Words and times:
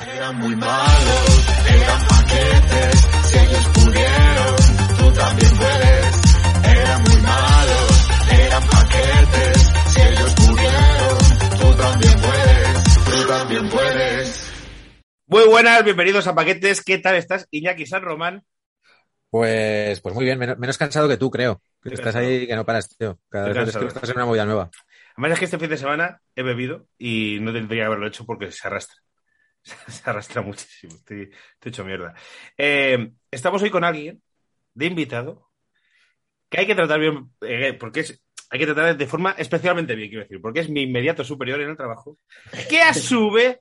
Eran 0.00 0.36
muy 0.38 0.56
malos, 0.56 1.48
eran 1.68 2.06
paquetes, 2.08 3.00
si 3.24 3.38
ellos 3.38 3.68
pudieron, 3.74 4.56
tú 4.98 5.12
también 5.12 5.56
puedes. 5.58 6.22
Eran 6.64 7.02
muy 7.02 7.16
malos, 7.20 8.08
eran 8.30 8.62
paquetes, 8.68 9.72
si 9.86 10.00
ellos 10.00 10.34
pudieron, 10.34 11.18
tú 11.60 11.76
también 11.76 12.20
puedes, 12.20 13.04
tú 13.04 13.28
también 13.28 13.68
puedes. 13.68 14.52
Muy 15.26 15.46
buenas, 15.46 15.84
bienvenidos 15.84 16.26
a 16.26 16.34
Paquetes. 16.34 16.82
¿Qué 16.82 16.98
tal 16.98 17.16
estás, 17.16 17.46
Iñaki 17.50 17.86
San 17.86 18.02
Román? 18.02 18.42
Pues, 19.30 20.00
pues 20.00 20.14
muy 20.14 20.24
bien, 20.24 20.38
menos, 20.38 20.58
menos 20.58 20.76
cansado 20.78 21.08
que 21.08 21.16
tú, 21.16 21.30
creo. 21.30 21.62
Que 21.82 21.90
estás 21.90 22.14
cansado. 22.14 22.26
ahí 22.26 22.46
que 22.46 22.56
no 22.56 22.66
paras, 22.66 22.96
tío. 22.96 23.18
Cada 23.28 23.52
Qué 23.52 23.60
vez 23.60 23.76
que 23.76 23.86
estás 23.86 24.08
en 24.10 24.16
una 24.16 24.26
movida 24.26 24.44
nueva. 24.44 24.70
Además 25.16 25.32
es 25.32 25.38
que 25.38 25.44
este 25.46 25.58
fin 25.58 25.70
de 25.70 25.76
semana 25.76 26.20
he 26.34 26.42
bebido 26.42 26.86
y 26.98 27.38
no 27.40 27.52
tendría 27.52 27.82
que 27.82 27.86
haberlo 27.86 28.06
hecho 28.06 28.24
porque 28.26 28.50
se 28.50 28.66
arrastra. 28.66 28.96
Se 29.88 30.10
arrastra 30.10 30.42
muchísimo. 30.42 30.94
Estoy, 30.94 31.30
estoy 31.54 31.70
hecho 31.70 31.84
mierda. 31.84 32.14
Eh, 32.56 33.12
estamos 33.30 33.62
hoy 33.62 33.70
con 33.70 33.84
alguien 33.84 34.22
de 34.74 34.86
invitado 34.86 35.50
que 36.48 36.60
hay 36.60 36.66
que 36.66 36.74
tratar 36.74 37.00
bien, 37.00 37.30
eh, 37.42 37.72
porque 37.74 38.00
es, 38.00 38.22
hay 38.50 38.58
que 38.58 38.66
tratar 38.66 38.96
de 38.96 39.06
forma 39.06 39.34
especialmente 39.38 39.94
bien, 39.94 40.10
quiero 40.10 40.24
decir, 40.24 40.40
porque 40.40 40.60
es 40.60 40.68
mi 40.68 40.82
inmediato 40.82 41.24
superior 41.24 41.60
en 41.62 41.70
el 41.70 41.76
trabajo, 41.76 42.18
que 42.68 42.80
a 42.82 42.92
su 42.92 43.30
vez 43.32 43.58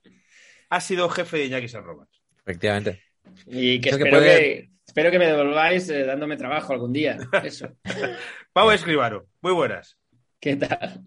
ha 0.69 0.81
sido 0.81 1.07
jefe 1.09 1.37
de 1.37 1.45
Iñaki 1.45 1.69
San 1.69 1.83
Román. 1.83 2.07
Efectivamente. 2.41 3.03
Y 3.45 3.79
que 3.79 3.89
Es 3.89 3.97
que 3.97 4.03
espero, 4.03 4.17
puede- 4.17 4.37
que, 4.39 4.69
espero 4.85 5.11
que 5.11 5.19
me 5.19 5.27
devolváis 5.27 5.89
eh, 5.89 6.03
dándome 6.03 6.35
trabajo 6.35 6.73
algún 6.73 6.91
día. 6.91 7.17
Eso. 7.43 7.69
Pau 8.53 8.71
Escribano, 8.71 9.25
muy 9.41 9.53
buenas. 9.53 9.97
¿Qué 10.39 10.55
tal? 10.57 11.01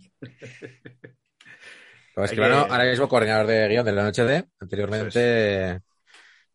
Pues 2.15 2.31
Hay 2.31 2.37
que, 2.37 2.45
ahora 2.45 2.85
mismo 2.85 3.09
coordinador 3.09 3.47
de 3.47 3.69
guion 3.69 3.85
de 3.85 3.93
la 3.93 4.05
noche 4.05 4.25
de, 4.25 4.45
anteriormente, 4.61 5.81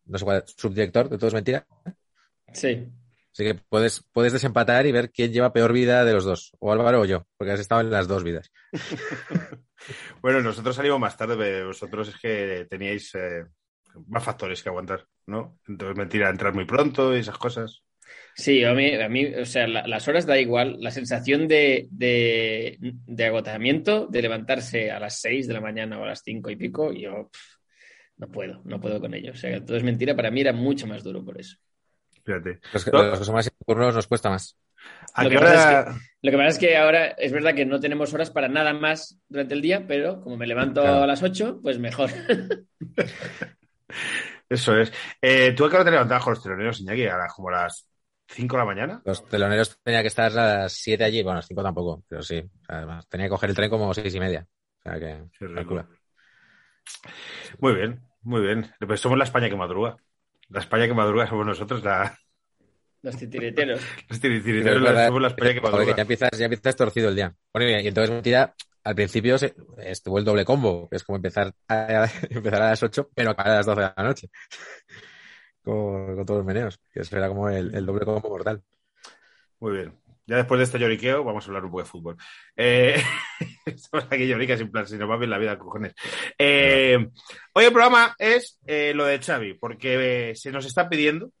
no 0.06 0.18
sé 0.18 0.24
cuál, 0.24 0.44
subdirector 0.46 1.08
de 1.08 1.18
Todo 1.18 1.28
es 1.28 1.34
Mentira. 1.34 1.66
Sí. 2.52 2.88
Así 3.32 3.44
que 3.44 3.54
puedes, 3.54 4.04
puedes 4.12 4.32
desempatar 4.32 4.86
y 4.86 4.92
ver 4.92 5.10
quién 5.10 5.32
lleva 5.32 5.52
peor 5.52 5.72
vida 5.72 6.04
de 6.04 6.12
los 6.12 6.24
dos, 6.24 6.52
o 6.58 6.72
Álvaro 6.72 7.02
o 7.02 7.04
yo, 7.04 7.26
porque 7.36 7.52
has 7.52 7.60
estado 7.60 7.82
en 7.82 7.90
las 7.90 8.08
dos 8.08 8.24
vidas. 8.24 8.50
Bueno, 10.20 10.42
nosotros 10.42 10.76
salimos 10.76 11.00
más 11.00 11.16
tarde, 11.16 11.36
pero 11.38 11.68
vosotros 11.68 12.08
es 12.08 12.18
que 12.18 12.66
teníais 12.68 13.14
eh, 13.14 13.46
más 14.08 14.22
factores 14.22 14.62
que 14.62 14.68
aguantar, 14.68 15.06
¿no? 15.26 15.58
Entonces, 15.66 15.96
mentira, 15.96 16.28
entrar 16.28 16.54
muy 16.54 16.64
pronto 16.64 17.16
y 17.16 17.20
esas 17.20 17.38
cosas. 17.38 17.82
Sí, 18.40 18.64
a 18.64 18.72
mí, 18.72 18.94
a 18.94 19.08
mí 19.10 19.26
o 19.26 19.44
sea, 19.44 19.66
la- 19.68 19.86
las 19.86 20.08
horas 20.08 20.24
da 20.24 20.38
igual. 20.38 20.76
La 20.80 20.90
sensación 20.90 21.46
de, 21.46 21.88
de, 21.90 22.78
de 22.80 23.24
agotamiento, 23.26 24.06
de 24.06 24.22
levantarse 24.22 24.90
a 24.90 24.98
las 24.98 25.20
6 25.20 25.46
de 25.46 25.52
la 25.54 25.60
mañana 25.60 25.98
o 25.98 26.04
a 26.04 26.06
las 26.06 26.22
5 26.24 26.48
y 26.50 26.56
pico, 26.56 26.90
yo 26.92 27.28
pff, 27.30 27.56
no 28.16 28.28
puedo, 28.28 28.62
no 28.64 28.80
puedo 28.80 28.98
con 28.98 29.12
ello. 29.12 29.32
O 29.32 29.36
sea, 29.36 29.62
todo 29.62 29.76
es 29.76 29.82
mentira. 29.82 30.16
Para 30.16 30.30
mí 30.30 30.40
era 30.40 30.54
mucho 30.54 30.86
más 30.86 31.02
duro 31.04 31.22
por 31.22 31.38
eso. 31.38 31.56
Fíjate. 32.24 32.60
Los, 32.72 32.84
que- 32.84 32.90
No. 32.90 33.02
los 33.02 33.18
que 33.18 33.24
son 33.26 33.34
más 33.34 33.50
turnos 33.66 33.94
nos 33.94 34.06
cuesta 34.06 34.30
más. 34.30 34.56
¿A 35.12 35.24
Lo 35.24 35.28
que? 35.28 35.34
Lo 35.36 36.30
que 36.30 36.36
pasa 36.38 36.48
es 36.48 36.58
que 36.58 36.76
ahora 36.78 37.08
es 37.08 37.32
verdad 37.32 37.54
que 37.54 37.66
no 37.66 37.78
tenemos 37.80 38.14
horas 38.14 38.30
para 38.30 38.48
nada 38.48 38.72
más 38.72 39.18
durante 39.28 39.52
el 39.52 39.60
día, 39.60 39.84
pero 39.86 40.22
como 40.22 40.38
me 40.38 40.46
levanto 40.46 40.80
Claro. 40.80 41.02
a 41.02 41.06
las 41.06 41.22
8, 41.22 41.60
pues 41.62 41.78
mejor. 41.78 42.08
Eso 44.48 44.76
es. 44.78 44.92
Eh, 45.20 45.52
¿Tú 45.56 45.64
a 45.64 45.70
qué 45.70 45.76
hora 45.76 45.84
te 45.84 45.90
levantabas 45.90 46.24
con 46.24 46.32
los 46.34 46.42
teloneros, 46.42 46.80
Iñaki? 46.80 47.06
¿A 47.06 47.16
las, 47.18 47.32
como 47.34 47.48
a 47.50 47.62
las 47.62 47.86
5 48.30 48.56
de 48.56 48.58
la 48.58 48.64
mañana? 48.64 49.02
Los 49.04 49.26
teloneros 49.26 49.78
tenía 49.82 50.02
que 50.02 50.08
estar 50.08 50.30
a 50.32 50.62
las 50.62 50.72
7 50.72 51.04
allí, 51.04 51.22
bueno, 51.22 51.36
a 51.36 51.40
las 51.40 51.46
5 51.46 51.62
tampoco, 51.62 52.04
pero 52.08 52.22
sí. 52.22 52.42
Además, 52.68 53.08
tenía 53.08 53.26
que 53.26 53.30
coger 53.30 53.50
el 53.50 53.56
tren 53.56 53.70
como 53.70 53.92
seis 53.92 54.14
y 54.14 54.20
media. 54.20 54.46
O 54.78 54.82
sea 54.82 54.98
que, 54.98 55.24
calcula. 55.54 55.86
Muy 57.58 57.74
bien, 57.74 58.00
muy 58.22 58.40
bien. 58.40 58.72
Pues 58.86 59.00
somos 59.00 59.18
la 59.18 59.24
España 59.24 59.48
que 59.48 59.56
madruga. 59.56 59.96
La 60.48 60.60
España 60.60 60.86
que 60.86 60.94
madruga 60.94 61.26
somos 61.26 61.46
nosotros, 61.46 61.82
la... 61.84 62.16
Los 63.02 63.16
titiriteros. 63.16 63.80
los 64.10 64.20
titiriteros, 64.20 64.82
verdad, 64.82 65.06
somos 65.06 65.22
la 65.22 65.28
España 65.28 65.54
que 65.54 65.60
joder, 65.60 65.72
que 65.72 65.78
madruga. 65.78 65.96
ya 65.96 66.02
empiezas, 66.02 66.30
ya 66.38 66.44
empiezas 66.44 66.76
torcido 66.76 67.08
el 67.08 67.16
día. 67.16 67.34
Bueno, 67.50 67.70
y, 67.70 67.82
y 67.82 67.88
entonces 67.88 68.10
mentira, 68.10 68.54
al 68.84 68.94
principio 68.94 69.38
se, 69.38 69.54
estuvo 69.78 70.18
el 70.18 70.24
doble 70.24 70.44
combo, 70.44 70.88
que 70.88 70.96
es 70.96 71.04
como 71.04 71.16
empezar 71.16 71.54
a, 71.68 72.08
empezar 72.30 72.62
a 72.62 72.70
las 72.70 72.82
8, 72.82 73.10
pero 73.14 73.30
acabar 73.30 73.52
a 73.52 73.56
las 73.56 73.66
12 73.66 73.80
de 73.80 73.92
la 73.96 74.04
noche. 74.04 74.30
Con, 75.62 76.24
todos 76.24 76.38
los 76.38 76.46
meneos, 76.46 76.80
que 76.92 77.00
eso 77.00 77.16
era 77.16 77.28
como 77.28 77.48
el, 77.48 77.74
el 77.74 77.86
doble 77.86 78.04
combo 78.04 78.28
mortal. 78.28 78.62
Muy 79.60 79.72
bien. 79.72 80.00
Ya 80.30 80.36
después 80.36 80.58
de 80.58 80.64
este 80.64 80.78
lloriqueo, 80.78 81.24
vamos 81.24 81.44
a 81.44 81.48
hablar 81.48 81.64
un 81.64 81.72
poco 81.72 81.82
de 81.82 81.88
fútbol. 81.88 82.16
Eh, 82.54 83.02
aquí 84.10 84.28
lloricas, 84.28 84.60
en 84.60 84.70
plan, 84.70 84.86
si 84.86 84.96
nos 84.96 85.10
va 85.10 85.16
bien 85.16 85.28
la 85.28 85.38
vida, 85.38 85.58
cojones. 85.58 85.92
Eh, 86.38 87.08
hoy 87.52 87.64
el 87.64 87.72
programa 87.72 88.14
es 88.16 88.60
eh, 88.64 88.92
lo 88.94 89.06
de 89.06 89.18
Xavi, 89.18 89.54
porque 89.54 90.30
eh, 90.30 90.36
se 90.36 90.52
nos 90.52 90.66
está 90.66 90.88
pidiendo 90.88 91.32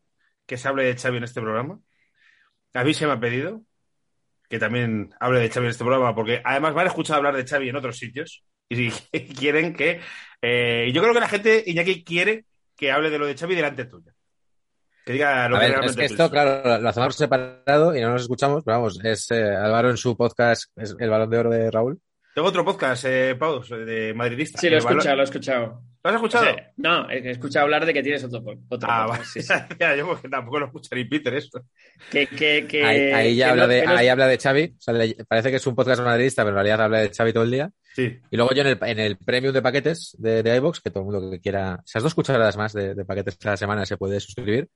que 0.44 0.56
se 0.56 0.66
hable 0.66 0.82
de 0.82 0.96
Xavi 0.96 1.18
en 1.18 1.22
este 1.22 1.40
programa. 1.40 1.78
A 2.74 2.82
mí 2.82 2.92
se 2.92 3.06
me 3.06 3.12
ha 3.12 3.20
pedido 3.20 3.62
que 4.48 4.58
también 4.58 5.14
hable 5.20 5.38
de 5.38 5.50
Xavi 5.50 5.66
en 5.66 5.70
este 5.70 5.84
programa, 5.84 6.12
porque 6.12 6.42
además 6.44 6.74
me 6.74 6.80
han 6.80 6.88
escuchado 6.88 7.18
hablar 7.18 7.36
de 7.36 7.46
Xavi 7.46 7.68
en 7.68 7.76
otros 7.76 7.96
sitios 7.96 8.44
y 8.68 8.90
quieren 9.38 9.72
que... 9.72 10.00
yo 10.92 11.00
creo 11.00 11.14
que 11.14 11.20
la 11.20 11.28
gente, 11.28 11.62
Iñaki, 11.64 12.02
quiere 12.02 12.44
que 12.80 12.90
hable 12.90 13.10
de 13.10 13.18
lo 13.18 13.26
de 13.26 13.36
Xavi 13.36 13.54
delante 13.54 13.84
tuya. 13.84 14.10
Que 15.04 15.12
diga 15.12 15.48
lo 15.48 15.56
A 15.56 15.60
que 15.60 15.66
ver, 15.66 15.70
es 15.74 15.78
realmente 15.78 16.00
que 16.00 16.06
esto, 16.06 16.30
claro, 16.30 16.78
lo 16.80 16.88
hacemos 16.88 17.14
separado 17.14 17.94
y 17.94 18.00
no 18.00 18.10
nos 18.10 18.22
escuchamos, 18.22 18.64
pero 18.64 18.78
vamos, 18.78 18.98
es 19.04 19.30
eh, 19.30 19.54
Álvaro 19.54 19.90
en 19.90 19.96
su 19.96 20.16
podcast, 20.16 20.64
es 20.76 20.96
el 20.98 21.10
balón 21.10 21.28
de 21.30 21.38
oro 21.38 21.50
de 21.50 21.70
Raúl. 21.70 22.00
Tengo 22.34 22.48
otro 22.48 22.64
podcast, 22.64 23.04
eh, 23.06 23.34
Pau, 23.38 23.62
de 23.62 24.14
madridista. 24.14 24.58
Sí, 24.58 24.68
lo 24.70 24.76
he 24.76 24.78
escuchado, 24.78 25.16
lo 25.16 25.22
he 25.22 25.24
escuchado. 25.24 25.82
¿Lo 26.02 26.08
has 26.10 26.14
escuchado? 26.16 26.44
O 26.50 26.54
sea, 26.54 26.72
no, 26.76 27.10
he 27.10 27.30
escuchado 27.30 27.64
hablar 27.64 27.84
de 27.84 27.92
que 27.92 28.02
tienes 28.02 28.24
otro, 28.24 28.42
otro 28.68 28.88
ah, 28.90 29.06
vale. 29.06 29.18
podcast, 29.18 29.32
sí, 29.32 29.42
sí. 29.42 29.52
Ya, 29.80 29.96
yo 29.96 30.06
porque 30.06 30.28
tampoco 30.28 30.60
lo 30.60 30.66
escucha 30.66 30.96
ni 30.96 31.04
Peter 31.04 31.34
eso. 31.34 31.62
Que, 32.10 32.26
que, 32.26 32.66
que, 32.66 32.84
ahí, 32.84 33.12
ahí 33.12 33.36
ya 33.36 33.46
que 33.46 33.50
habla 33.50 33.62
no- 33.64 33.68
de, 33.68 33.80
que 33.80 33.86
no- 33.86 33.96
ahí 33.96 34.08
habla 34.08 34.26
de 34.26 34.38
Xavi, 34.38 34.74
o 34.78 34.80
sea, 34.80 34.94
le- 34.94 35.16
parece 35.28 35.50
que 35.50 35.56
es 35.56 35.66
un 35.66 35.74
podcast 35.74 36.02
madridista, 36.02 36.42
pero 36.42 36.50
en 36.50 36.54
realidad 36.54 36.80
habla 36.82 37.00
de 37.00 37.10
Xavi 37.10 37.32
todo 37.32 37.44
el 37.44 37.50
día. 37.50 37.70
Sí. 37.94 38.18
Y 38.30 38.36
luego 38.36 38.52
yo 38.54 38.62
en 38.62 38.68
el, 38.68 38.78
en 38.82 38.98
el 39.00 39.16
premium 39.18 39.52
de 39.52 39.62
paquetes 39.62 40.14
de, 40.18 40.42
de 40.42 40.56
iVoox, 40.56 40.80
que 40.80 40.90
todo 40.90 41.04
el 41.04 41.10
mundo 41.10 41.30
que 41.30 41.40
quiera, 41.40 41.80
esas 41.84 42.02
dos 42.02 42.14
cucharadas 42.14 42.56
más 42.56 42.72
de, 42.72 42.94
de 42.94 43.04
paquetes 43.04 43.36
cada 43.36 43.56
semana 43.56 43.84
se 43.84 43.96
puede 43.96 44.20
suscribir. 44.20 44.68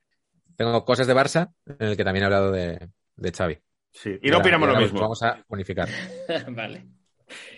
Tengo 0.56 0.84
cosas 0.84 1.06
de 1.06 1.14
Barça, 1.14 1.50
en 1.66 1.88
el 1.88 1.96
que 1.96 2.04
también 2.04 2.22
he 2.22 2.26
hablado 2.26 2.50
de, 2.52 2.88
de 3.16 3.32
Xavi. 3.32 3.58
sí. 3.92 4.18
Y 4.22 4.30
no 4.30 4.38
opinamos 4.38 4.68
lo 4.68 4.76
mismo. 4.80 5.00
Vamos 5.00 5.22
a 5.22 5.42
unificar. 5.48 5.88
vale. 6.48 6.84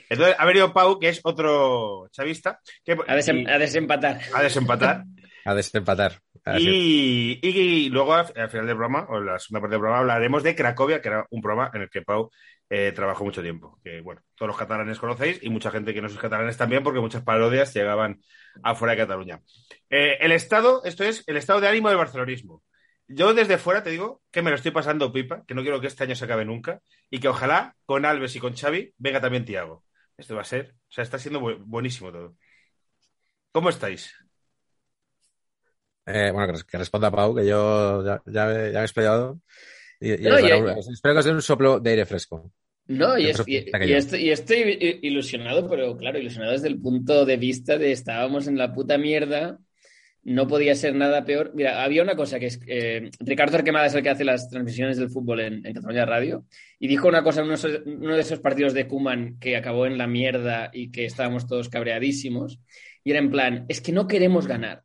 Entonces 0.09 0.37
ha 0.39 0.47
venido 0.47 0.73
Pau, 0.73 0.99
que 1.01 1.09
es 1.09 1.21
otro 1.25 2.09
chavista, 2.13 2.61
que 2.85 2.93
A, 2.93 3.17
desem- 3.17 3.43
y- 3.43 3.51
a 3.51 3.59
desempatar. 3.59 4.21
a 4.35 4.43
desempatar. 4.43 5.05
A 6.45 6.53
desempatar. 6.53 7.41
Y, 7.43 7.89
luego 7.91 8.15
al 8.15 8.33
al 8.37 8.51
final 8.51 8.67
del 8.67 8.77
programa, 8.77 9.07
o 9.09 9.19
en 9.19 9.27
la 9.27 9.39
segunda 9.39 9.61
parte 9.61 9.75
del 9.75 9.81
programa, 9.81 10.01
hablaremos 10.01 10.43
de 10.43 10.55
Cracovia, 10.55 11.01
que 11.01 11.09
era 11.09 11.27
un 11.31 11.41
programa 11.41 11.71
en 11.75 11.83
el 11.83 11.91
que 11.91 12.03
Pau 12.03 12.31
eh, 12.69 12.93
trabajó 12.95 13.25
mucho 13.25 13.43
tiempo. 13.43 13.79
Que 13.83 14.01
bueno, 14.01 14.23
todos 14.35 14.49
los 14.49 14.57
catalanes 14.57 14.99
conocéis 14.99 15.39
y 15.43 15.51
mucha 15.51 15.71
gente 15.71 15.95
que 15.95 16.03
no 16.03 16.09
sois 16.09 16.21
catalanes 16.21 16.57
también, 16.57 16.83
porque 16.83 17.01
muchas 17.01 17.23
parodias 17.23 17.75
llegaban 17.75 18.21
afuera 18.63 18.93
de 18.93 18.99
Cataluña. 18.99 19.41
Eh, 19.91 20.19
el 20.21 20.33
estado, 20.33 20.83
esto 20.85 21.05
es 21.05 21.25
el 21.27 21.37
estado 21.37 21.61
de 21.61 21.69
ánimo 21.69 21.89
del 21.89 21.99
barcelonismo. 21.99 22.63
Yo 23.09 23.35
desde 23.35 23.59
fuera 23.59 23.85
te 23.85 23.91
digo 23.91 24.21
que 24.33 24.43
me 24.43 24.51
lo 24.51 24.57
estoy 24.57 24.73
pasando 24.73 25.13
pipa, 25.13 25.45
que 25.47 25.55
no 25.55 25.63
quiero 25.63 25.81
que 25.81 25.87
este 25.87 26.03
año 26.05 26.17
se 26.17 26.25
acabe 26.25 26.45
nunca 26.45 26.81
y 27.09 27.21
que 27.21 27.29
ojalá 27.29 27.77
con 27.85 28.05
Alves 28.05 28.35
y 28.35 28.41
con 28.41 28.57
Xavi 28.57 28.95
venga 28.99 29.21
también 29.21 29.45
Tiago. 29.45 29.85
Esto 30.19 30.35
va 30.35 30.41
a 30.41 30.45
ser, 30.45 30.75
o 30.75 30.93
sea, 30.93 31.05
está 31.05 31.19
siendo 31.19 31.41
bu- 31.41 31.63
buenísimo 31.65 32.11
todo. 32.11 32.35
¿Cómo 33.53 33.69
estáis? 33.69 34.13
Eh, 36.07 36.31
bueno, 36.33 36.53
que, 36.55 36.61
que 36.71 36.79
responda 36.79 37.11
Pau, 37.11 37.35
que 37.35 37.47
yo 37.47 38.05
ya, 38.05 38.23
ya, 38.27 38.47
me, 38.47 38.55
ya 38.73 38.79
me 38.79 38.81
he 38.81 38.83
explayado. 38.83 39.41
Y, 40.01 40.13
y 40.13 40.19
No, 40.29 40.35
os 40.37 40.41
y- 40.41 40.43
daré 40.43 40.63
un- 40.63 40.69
espero 40.93 41.15
que 41.15 41.19
os 41.19 41.25
dé 41.25 41.31
un 41.33 41.43
soplo 41.43 41.81
de 41.81 41.91
aire 41.91 42.07
fresco. 42.07 42.53
No, 42.89 43.19
y, 43.19 43.27
es- 43.27 43.43
y- 43.47 43.57
y 43.57 43.89
yo. 43.89 43.97
estoy, 43.97 44.21
y 44.21 44.31
estoy 44.31 44.99
ilusionado, 45.03 45.69
pero 45.69 45.97
claro, 45.97 46.19
ilusionado 46.19 46.53
desde 46.53 46.69
el 46.69 46.81
punto 46.81 47.25
de 47.25 47.37
vista 47.37 47.77
de 47.79 47.91
estábamos 47.93 48.47
en 48.47 48.57
la 48.59 48.73
puta 48.73 48.97
mierda, 48.99 49.59
no 50.23 50.47
podía 50.47 50.75
ser 50.77 50.95
nada 50.95 51.25
peor. 51.25 51.53
Mira, 51.55 51.83
había 51.83 52.03
una 52.03 52.15
cosa 52.15 52.39
que 52.39 52.47
es, 52.47 52.61
eh, 52.69 53.11
Ricardo 53.21 53.57
Arquemada 53.57 53.87
es 53.87 53.95
el 53.95 54.03
que 54.03 54.11
hace 54.11 54.25
las 54.25 54.49
transmisiones 54.49 54.99
del 54.99 55.11
fútbol 55.11 55.41
en, 55.41 55.67
en 55.67 55.73
Cataluña 55.75 56.05
Radio, 56.05 56.45
y 56.79 56.87
dijo 56.89 57.09
una 57.09 57.23
cosa 57.25 57.41
en 57.43 57.47
uno, 57.49 57.57
uno 57.87 58.15
de 58.15 58.21
esos 58.23 58.39
partidos 58.41 58.75
de 58.75 58.87
Kuman 58.87 59.39
que 59.41 59.57
acabó 59.57 59.87
en 59.87 59.99
la 59.99 60.07
mierda 60.07 60.71
y 60.73 60.91
que 60.93 61.05
estábamos 61.07 61.47
todos 61.49 61.69
cabreadísimos, 61.69 62.61
y 63.03 63.11
era 63.13 63.19
en 63.21 63.31
plan, 63.31 63.65
es 63.69 63.81
que 63.81 63.93
no 63.93 64.07
queremos 64.09 64.47
ganar, 64.49 64.83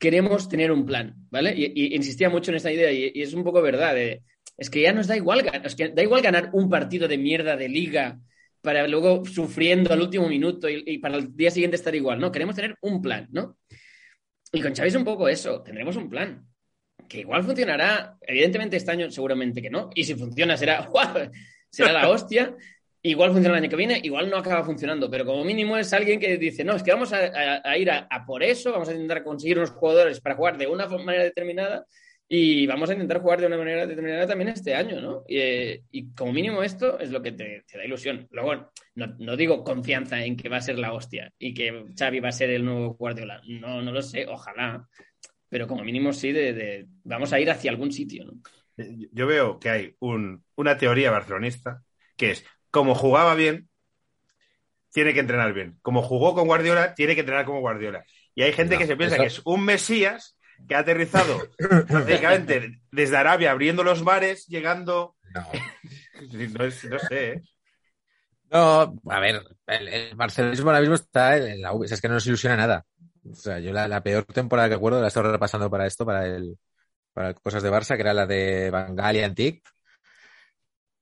queremos 0.00 0.48
tener 0.48 0.72
un 0.72 0.84
plan, 0.86 1.14
¿vale? 1.30 1.54
Y, 1.54 1.94
insistía 1.94 2.30
mucho 2.30 2.50
en 2.50 2.56
esta 2.56 2.72
idea 2.72 2.90
y, 2.90 3.12
es 3.14 3.34
un 3.34 3.44
poco 3.44 3.62
verdad. 3.62 3.94
de, 3.94 4.22
es 4.56 4.70
que 4.70 4.80
ya 4.80 4.92
nos 4.92 5.06
da 5.06 5.16
igual, 5.16 5.48
es 5.62 5.76
que 5.76 5.90
da 5.90 6.02
igual 6.02 6.22
ganar 6.22 6.50
un 6.52 6.68
partido 6.68 7.06
de 7.06 7.18
mierda 7.18 7.56
de 7.56 7.68
liga 7.68 8.18
para 8.62 8.88
luego 8.88 9.24
sufriendo 9.24 9.92
al 9.92 10.00
último 10.00 10.28
minuto 10.28 10.68
y, 10.68 10.98
para 10.98 11.18
el 11.18 11.36
día 11.36 11.50
siguiente 11.50 11.76
estar 11.76 11.94
igual, 11.94 12.18
¿no? 12.18 12.32
Queremos 12.32 12.56
tener 12.56 12.76
un 12.80 13.00
plan, 13.00 13.28
¿no? 13.30 13.58
Y 14.52 14.60
con 14.60 14.74
Xavi 14.74 14.88
es 14.88 14.94
un 14.96 15.04
poco 15.04 15.28
eso, 15.28 15.62
tendremos 15.62 15.96
un 15.96 16.08
plan. 16.08 16.46
Que 17.08 17.20
igual 17.20 17.44
funcionará, 17.44 18.16
evidentemente 18.22 18.76
este 18.76 18.90
año 18.90 19.10
seguramente 19.10 19.60
que 19.60 19.70
no, 19.70 19.90
y 19.94 20.04
si 20.04 20.14
funciona 20.14 20.56
será, 20.56 20.88
será 21.70 21.92
la 21.92 22.08
hostia, 22.08 22.56
igual 23.02 23.32
funciona 23.32 23.56
el 23.56 23.62
año 23.62 23.70
que 23.70 23.76
viene, 23.76 24.00
igual 24.02 24.28
no 24.28 24.36
acaba 24.36 24.64
funcionando, 24.64 25.10
pero 25.10 25.24
como 25.24 25.44
mínimo 25.44 25.76
es 25.76 25.92
alguien 25.92 26.20
que 26.20 26.36
dice, 26.36 26.64
no, 26.64 26.76
es 26.76 26.82
que 26.82 26.92
vamos 26.92 27.12
a, 27.12 27.76
ir 27.76 27.90
a, 27.90 28.08
por 28.26 28.42
eso, 28.42 28.72
vamos 28.72 28.88
a 28.88 28.92
intentar 28.92 29.22
conseguir 29.22 29.58
unos 29.58 29.70
jugadores 29.70 30.20
para 30.20 30.34
jugar 30.34 30.58
de 30.58 30.66
una 30.66 30.86
manera 30.86 31.24
determinada 31.24 31.86
y 32.32 32.66
vamos 32.66 32.88
a 32.88 32.92
intentar 32.92 33.20
jugar 33.20 33.40
de 33.40 33.48
una 33.48 33.58
manera 33.58 33.86
determinada 33.86 34.26
también 34.26 34.50
este 34.50 34.74
año, 34.74 35.00
¿no? 35.00 35.24
Y, 35.26 35.38
eh, 35.38 35.82
como 36.16 36.32
mínimo 36.32 36.62
esto 36.62 36.98
es 37.00 37.10
lo 37.10 37.20
que 37.20 37.32
te, 37.32 37.64
da 37.74 37.84
ilusión. 37.84 38.28
Luego, 38.30 38.70
no, 38.94 39.36
digo 39.36 39.64
confianza 39.64 40.22
en 40.24 40.36
que 40.36 40.48
va 40.48 40.58
a 40.58 40.62
ser 40.62 40.78
la 40.78 40.92
hostia 40.92 41.32
y 41.38 41.52
que 41.54 41.86
Xavi 41.98 42.20
va 42.20 42.28
a 42.28 42.32
ser 42.32 42.50
el 42.50 42.64
nuevo 42.64 42.94
Guardiola. 42.94 43.40
No, 43.48 43.82
no 43.82 43.90
lo 43.90 44.00
sé, 44.00 44.26
ojalá. 44.28 44.86
Pero 45.48 45.66
como 45.66 45.82
mínimo 45.82 46.12
sí, 46.12 46.30
de, 46.30 46.86
vamos 47.02 47.32
a 47.32 47.40
ir 47.40 47.50
hacia 47.50 47.72
algún 47.72 47.90
sitio, 47.90 48.24
¿no? 48.24 48.34
Eh, 48.76 49.08
Yo 49.10 49.26
veo 49.26 49.58
que 49.58 49.70
hay 49.70 49.94
un- 49.98 50.44
una 50.54 50.76
teoría 50.76 51.10
barcelonista 51.10 51.82
que 52.16 52.30
es, 52.30 52.44
como 52.70 52.94
jugaba 52.94 53.34
bien, 53.34 53.68
tiene 54.92 55.14
que 55.14 55.20
entrenar 55.20 55.52
bien. 55.52 55.78
Como 55.82 56.02
jugó 56.02 56.34
con 56.34 56.46
Guardiola, 56.46 56.94
tiene 56.94 57.14
que 57.14 57.20
entrenar 57.20 57.44
como 57.44 57.60
Guardiola. 57.60 58.04
Y 58.34 58.42
hay 58.42 58.52
gente 58.52 58.74
No, 58.74 58.80
que 58.80 58.86
se 58.86 58.96
piensa 58.96 59.16
eso- 59.16 59.22
que 59.22 59.28
es 59.28 59.40
un 59.44 59.64
Mesías 59.64 60.36
que 60.68 60.74
ha 60.74 60.80
aterrizado 60.80 61.38
prácticamente 61.88 62.80
desde 62.90 63.16
Arabia 63.16 63.50
abriendo 63.52 63.82
los 63.84 64.04
bares, 64.04 64.46
llegando... 64.46 65.16
No. 65.34 65.46
No, 66.58 66.64
es- 66.64 66.84
no 66.84 66.98
sé, 66.98 67.30
¿eh? 67.32 67.42
No, 68.50 68.94
a 69.08 69.20
ver, 69.20 69.42
el, 69.68 69.88
el 69.88 70.14
barcelonismo 70.16 70.68
ahora 70.68 70.80
mismo 70.80 70.96
está 70.96 71.36
en 71.38 71.62
la 71.62 71.72
o 71.72 71.82
sea, 71.86 71.94
es 71.94 72.00
que 72.00 72.08
no 72.08 72.14
nos 72.14 72.26
ilusiona 72.26 72.56
nada. 72.58 72.84
O 73.30 73.34
sea, 73.34 73.58
yo 73.58 73.72
la, 73.72 73.88
la 73.88 74.02
peor 74.02 74.24
temporada 74.24 74.68
que 74.68 74.74
recuerdo 74.74 75.00
la 75.00 75.08
estoy 75.08 75.22
repasando 75.22 75.70
para 75.70 75.86
esto, 75.86 76.04
para 76.04 76.26
el 76.26 76.58
para 77.14 77.32
cosas 77.32 77.62
de 77.62 77.70
Barça, 77.70 77.94
que 77.96 78.02
era 78.02 78.12
la 78.12 78.26
de 78.26 78.70
Bangal 78.70 79.16
y 79.16 79.22
Antic. 79.22 79.62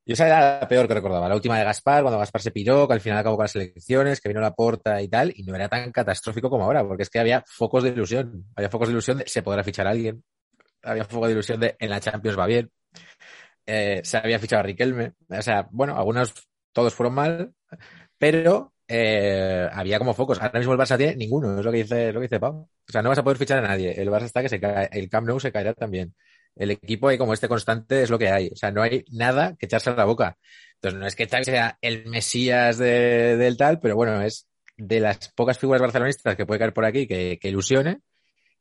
Y 0.09 0.13
esa 0.15 0.27
era 0.27 0.61
la 0.61 0.67
peor 0.67 0.89
que 0.89 0.95
recordaba, 0.95 1.29
la 1.29 1.35
última 1.35 1.59
de 1.59 1.65
Gaspar, 1.65 2.01
cuando 2.01 2.19
Gaspar 2.19 2.41
se 2.41 2.51
piró, 2.51 2.89
que 2.89 2.95
al 2.95 3.01
final 3.03 3.19
acabó 3.19 3.37
con 3.37 3.45
las 3.45 3.55
elecciones, 3.57 4.23
que 4.23 4.31
vino 4.31 4.41
la 4.41 4.55
porta 4.55 5.03
y 5.03 5.09
tal, 5.09 5.35
y 5.37 5.43
no 5.43 5.55
era 5.55 5.69
tan 5.69 5.93
catastrófico 5.93 6.49
como 6.49 6.65
ahora, 6.65 6.83
porque 6.83 7.03
es 7.03 7.11
que 7.11 7.19
había 7.19 7.45
focos 7.47 7.83
de 7.83 7.91
ilusión, 7.91 8.47
había 8.57 8.71
focos 8.71 8.89
de 8.89 8.93
ilusión 8.93 9.19
de 9.19 9.29
se 9.29 9.43
podrá 9.43 9.63
fichar 9.63 9.87
a 9.87 9.91
alguien, 9.91 10.25
había 10.83 11.05
foco 11.05 11.27
de 11.27 11.33
ilusión 11.33 11.61
de 11.61 11.77
en 11.79 11.91
la 11.91 12.01
Champions 12.01 12.39
va 12.39 12.47
bien, 12.47 12.71
eh, 13.67 14.01
se 14.03 14.17
había 14.17 14.39
fichado 14.39 14.61
a 14.61 14.63
Riquelme, 14.63 15.13
o 15.29 15.43
sea, 15.43 15.69
bueno, 15.73 15.95
algunos 15.95 16.33
todos 16.73 16.95
fueron 16.95 17.13
mal, 17.15 17.53
pero 18.17 18.73
eh, 18.89 19.69
había 19.71 19.99
como 19.99 20.15
focos. 20.15 20.41
Ahora 20.41 20.59
mismo 20.59 20.73
el 20.73 20.79
Barça 20.79 20.97
tiene 20.97 21.17
ninguno, 21.17 21.59
es 21.59 21.65
lo 21.67 21.71
que 21.71 21.79
dice, 21.79 22.13
lo 22.15 22.21
que 22.21 22.29
dice 22.29 22.41
Pau. 22.41 22.55
O 22.63 22.93
sea, 22.93 23.03
no 23.03 23.11
vas 23.11 23.19
a 23.19 23.23
poder 23.23 23.37
fichar 23.37 23.59
a 23.59 23.69
nadie. 23.69 23.93
El 24.01 24.09
Barça 24.09 24.25
está 24.25 24.41
que 24.41 24.49
se 24.49 24.59
cae, 24.59 24.89
el 24.93 25.11
Camp 25.11 25.27
Nou 25.29 25.39
se 25.39 25.53
caerá 25.53 25.75
también. 25.75 26.15
El 26.59 26.71
equipo 26.73 27.09
hay 27.09 27.19
como 27.19 27.35
este 27.35 27.49
constante 27.49 28.03
es 28.03 28.11
lo 28.11 28.19
que 28.19 28.29
hay. 28.31 28.49
O 28.53 28.57
sea, 28.57 28.71
no 28.73 28.83
hay 28.83 29.05
nada 29.11 29.57
que 29.59 29.67
echarse 29.67 29.91
a 29.91 29.97
la 29.97 30.05
boca. 30.05 30.37
Entonces, 30.77 31.01
no 31.01 31.07
es 31.07 31.17
que 31.17 31.27
Xavi 31.29 31.45
sea 31.45 31.79
el 31.83 32.07
mesías 32.07 32.79
de- 32.79 33.37
del 33.37 33.57
tal, 33.57 33.81
pero 33.81 33.97
bueno, 33.97 34.21
es 34.23 34.49
de 34.77 35.01
las 35.01 35.31
pocas 35.35 35.59
figuras 35.59 35.83
barcelonistas 35.83 36.37
que 36.37 36.47
puede 36.47 36.59
caer 36.61 36.75
por 36.75 36.85
aquí 36.85 37.07
que, 37.07 37.39
que 37.41 37.49
ilusione. 37.49 38.01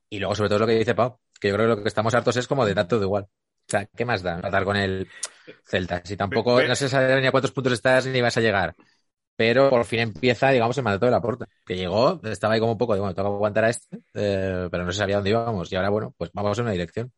Y 0.09 0.19
luego, 0.19 0.35
sobre 0.35 0.49
todo, 0.49 0.59
lo 0.59 0.67
que 0.67 0.73
dice 0.79 0.95
Pau, 0.95 1.19
que 1.39 1.49
yo 1.49 1.55
creo 1.55 1.67
que 1.67 1.75
lo 1.77 1.83
que 1.83 1.89
estamos 1.89 2.13
hartos 2.13 2.37
es 2.37 2.47
como 2.47 2.65
de 2.65 2.75
tanto 2.75 2.99
de 2.99 3.05
igual. 3.05 3.23
O 3.25 3.29
sea, 3.69 3.85
¿qué 3.87 4.05
más 4.05 4.23
da 4.23 4.39
tratar 4.39 4.63
con 4.63 4.77
el 4.77 5.07
Celta? 5.65 6.01
Si 6.05 6.15
tampoco, 6.17 6.63
no 6.63 6.75
se 6.75 6.89
sabe 6.89 7.19
ni 7.21 7.27
a 7.27 7.31
cuántos 7.31 7.51
puntos 7.51 7.73
estás 7.73 8.05
ni 8.07 8.21
vas 8.21 8.37
a 8.37 8.41
llegar. 8.41 8.75
Pero 9.35 9.69
por 9.69 9.85
fin 9.85 9.99
empieza, 10.01 10.49
digamos, 10.51 10.77
el 10.77 10.83
mandato 10.83 11.05
de 11.07 11.11
la 11.11 11.21
puerta. 11.21 11.47
Que 11.65 11.75
llegó, 11.77 12.19
estaba 12.23 12.55
ahí 12.55 12.59
como 12.59 12.73
un 12.73 12.77
poco 12.77 12.93
de, 12.95 12.99
bueno, 13.01 13.15
tengo 13.15 13.29
que 13.31 13.35
aguantar 13.35 13.65
a 13.65 13.69
este, 13.69 13.97
eh, 14.15 14.67
pero 14.71 14.85
no 14.85 14.91
se 14.91 14.99
sabía 14.99 15.15
dónde 15.17 15.31
íbamos. 15.31 15.71
Y 15.71 15.75
ahora, 15.75 15.89
bueno, 15.89 16.13
pues 16.17 16.31
vamos 16.33 16.57
en 16.59 16.63
una 16.65 16.71
dirección. 16.73 17.11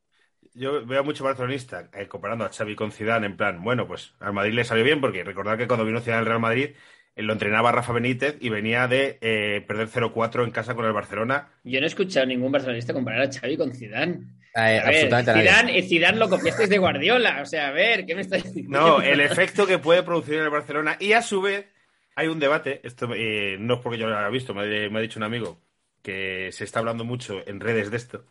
Yo 0.53 0.85
veo 0.85 1.03
mucho 1.03 1.23
barcelonista 1.23 1.89
eh, 1.93 2.07
comparando 2.07 2.45
a 2.45 2.49
Xavi 2.49 2.75
con 2.75 2.91
Zidane 2.91 3.27
en 3.27 3.37
plan, 3.37 3.61
bueno, 3.63 3.87
pues 3.87 4.13
al 4.19 4.33
Madrid 4.33 4.53
le 4.53 4.63
salió 4.63 4.83
bien 4.83 5.01
porque 5.01 5.23
recordad 5.23 5.57
que 5.57 5.67
cuando 5.67 5.85
vino 5.85 6.01
Zidane 6.01 6.19
al 6.19 6.25
Real 6.25 6.39
Madrid 6.39 6.71
eh, 7.15 7.21
lo 7.21 7.33
entrenaba 7.33 7.71
Rafa 7.71 7.93
Benítez 7.93 8.37
y 8.39 8.49
venía 8.49 8.87
de 8.87 9.17
eh, 9.21 9.63
perder 9.67 9.87
0-4 9.87 10.43
en 10.43 10.51
casa 10.51 10.75
con 10.75 10.85
el 10.85 10.93
Barcelona. 10.93 11.49
Yo 11.63 11.79
no 11.79 11.85
he 11.85 11.87
escuchado 11.87 12.23
a 12.23 12.27
ningún 12.27 12.51
barcelonista 12.51 12.93
comparar 12.93 13.21
a 13.21 13.31
Xavi 13.31 13.57
con 13.57 13.71
Zidane. 13.73 14.39
Eh, 14.55 14.79
A 14.79 14.89
ver. 14.89 15.09
Zidane, 15.23 15.77
eh, 15.77 15.83
Zidane 15.83 16.17
lo 16.17 16.29
copiasteis 16.29 16.69
de 16.69 16.77
Guardiola. 16.77 17.41
O 17.41 17.45
sea, 17.45 17.67
a 17.67 17.71
ver, 17.71 18.05
¿qué 18.05 18.15
me 18.15 18.21
estás 18.21 18.43
diciendo? 18.43 18.79
No, 18.79 19.01
el 19.01 19.19
efecto 19.21 19.67
que 19.67 19.79
puede 19.79 20.03
producir 20.03 20.35
en 20.35 20.43
el 20.43 20.49
Barcelona. 20.49 20.97
Y 20.99 21.13
a 21.13 21.21
su 21.21 21.41
vez 21.41 21.67
hay 22.15 22.27
un 22.27 22.39
debate, 22.39 22.81
esto 22.83 23.09
eh, 23.15 23.57
no 23.59 23.75
es 23.75 23.79
porque 23.81 23.97
yo 23.97 24.07
lo 24.07 24.17
haya 24.17 24.29
visto, 24.29 24.53
me, 24.53 24.89
me 24.89 24.99
ha 24.99 25.01
dicho 25.01 25.19
un 25.19 25.23
amigo 25.23 25.61
que 26.01 26.49
se 26.51 26.63
está 26.63 26.79
hablando 26.79 27.03
mucho 27.05 27.41
en 27.47 27.59
redes 27.59 27.91
de 27.91 27.97
esto, 27.97 28.25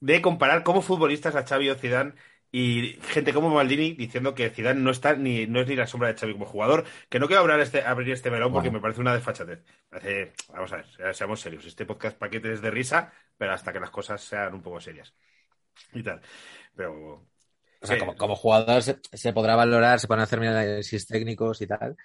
de 0.00 0.22
comparar 0.22 0.62
como 0.62 0.82
futbolistas 0.82 1.34
a 1.36 1.44
Xavi 1.46 1.70
o 1.70 1.74
Zidane 1.74 2.12
y 2.50 2.98
gente 3.10 3.34
como 3.34 3.50
Maldini 3.50 3.92
diciendo 3.92 4.34
que 4.34 4.48
Zidane 4.50 4.80
no 4.80 4.90
está 4.90 5.14
ni 5.14 5.46
no 5.46 5.60
es 5.60 5.68
ni 5.68 5.76
la 5.76 5.86
sombra 5.86 6.08
de 6.08 6.18
Xavi 6.18 6.32
como 6.32 6.46
jugador, 6.46 6.84
que 7.10 7.18
no 7.18 7.26
quiero 7.26 7.42
abrir 7.42 7.60
este, 7.60 7.82
abrir 7.82 8.12
este 8.12 8.30
melón 8.30 8.52
porque 8.52 8.68
Bueno. 8.68 8.78
me 8.78 8.82
parece 8.82 9.00
una 9.00 9.12
desfachatez. 9.14 9.60
Parece- 9.90 10.32
vamos 10.52 10.72
a 10.72 10.76
ver, 10.76 10.86
se- 10.86 11.14
seamos 11.14 11.40
serios. 11.40 11.64
Este 11.66 11.84
podcast 11.84 12.16
paquete 12.16 12.52
es 12.52 12.62
de 12.62 12.70
risa, 12.70 13.12
pero 13.36 13.52
hasta 13.52 13.72
que 13.72 13.80
las 13.80 13.90
cosas 13.90 14.22
sean 14.22 14.54
un 14.54 14.62
poco 14.62 14.80
serias. 14.80 15.14
Y 15.92 16.02
tal. 16.02 16.20
Pero 16.74 17.26
O 17.80 17.86
sea, 17.86 17.96
que- 17.96 18.00
como, 18.00 18.16
como 18.16 18.34
jugador 18.36 18.82
se, 18.82 18.98
se 19.12 19.32
podrá 19.32 19.54
valorar, 19.54 20.00
se 20.00 20.06
pueden 20.06 20.22
hacer 20.22 20.38
análisis 20.40 21.06
técnicos 21.06 21.60
y 21.60 21.66
tal. 21.66 21.96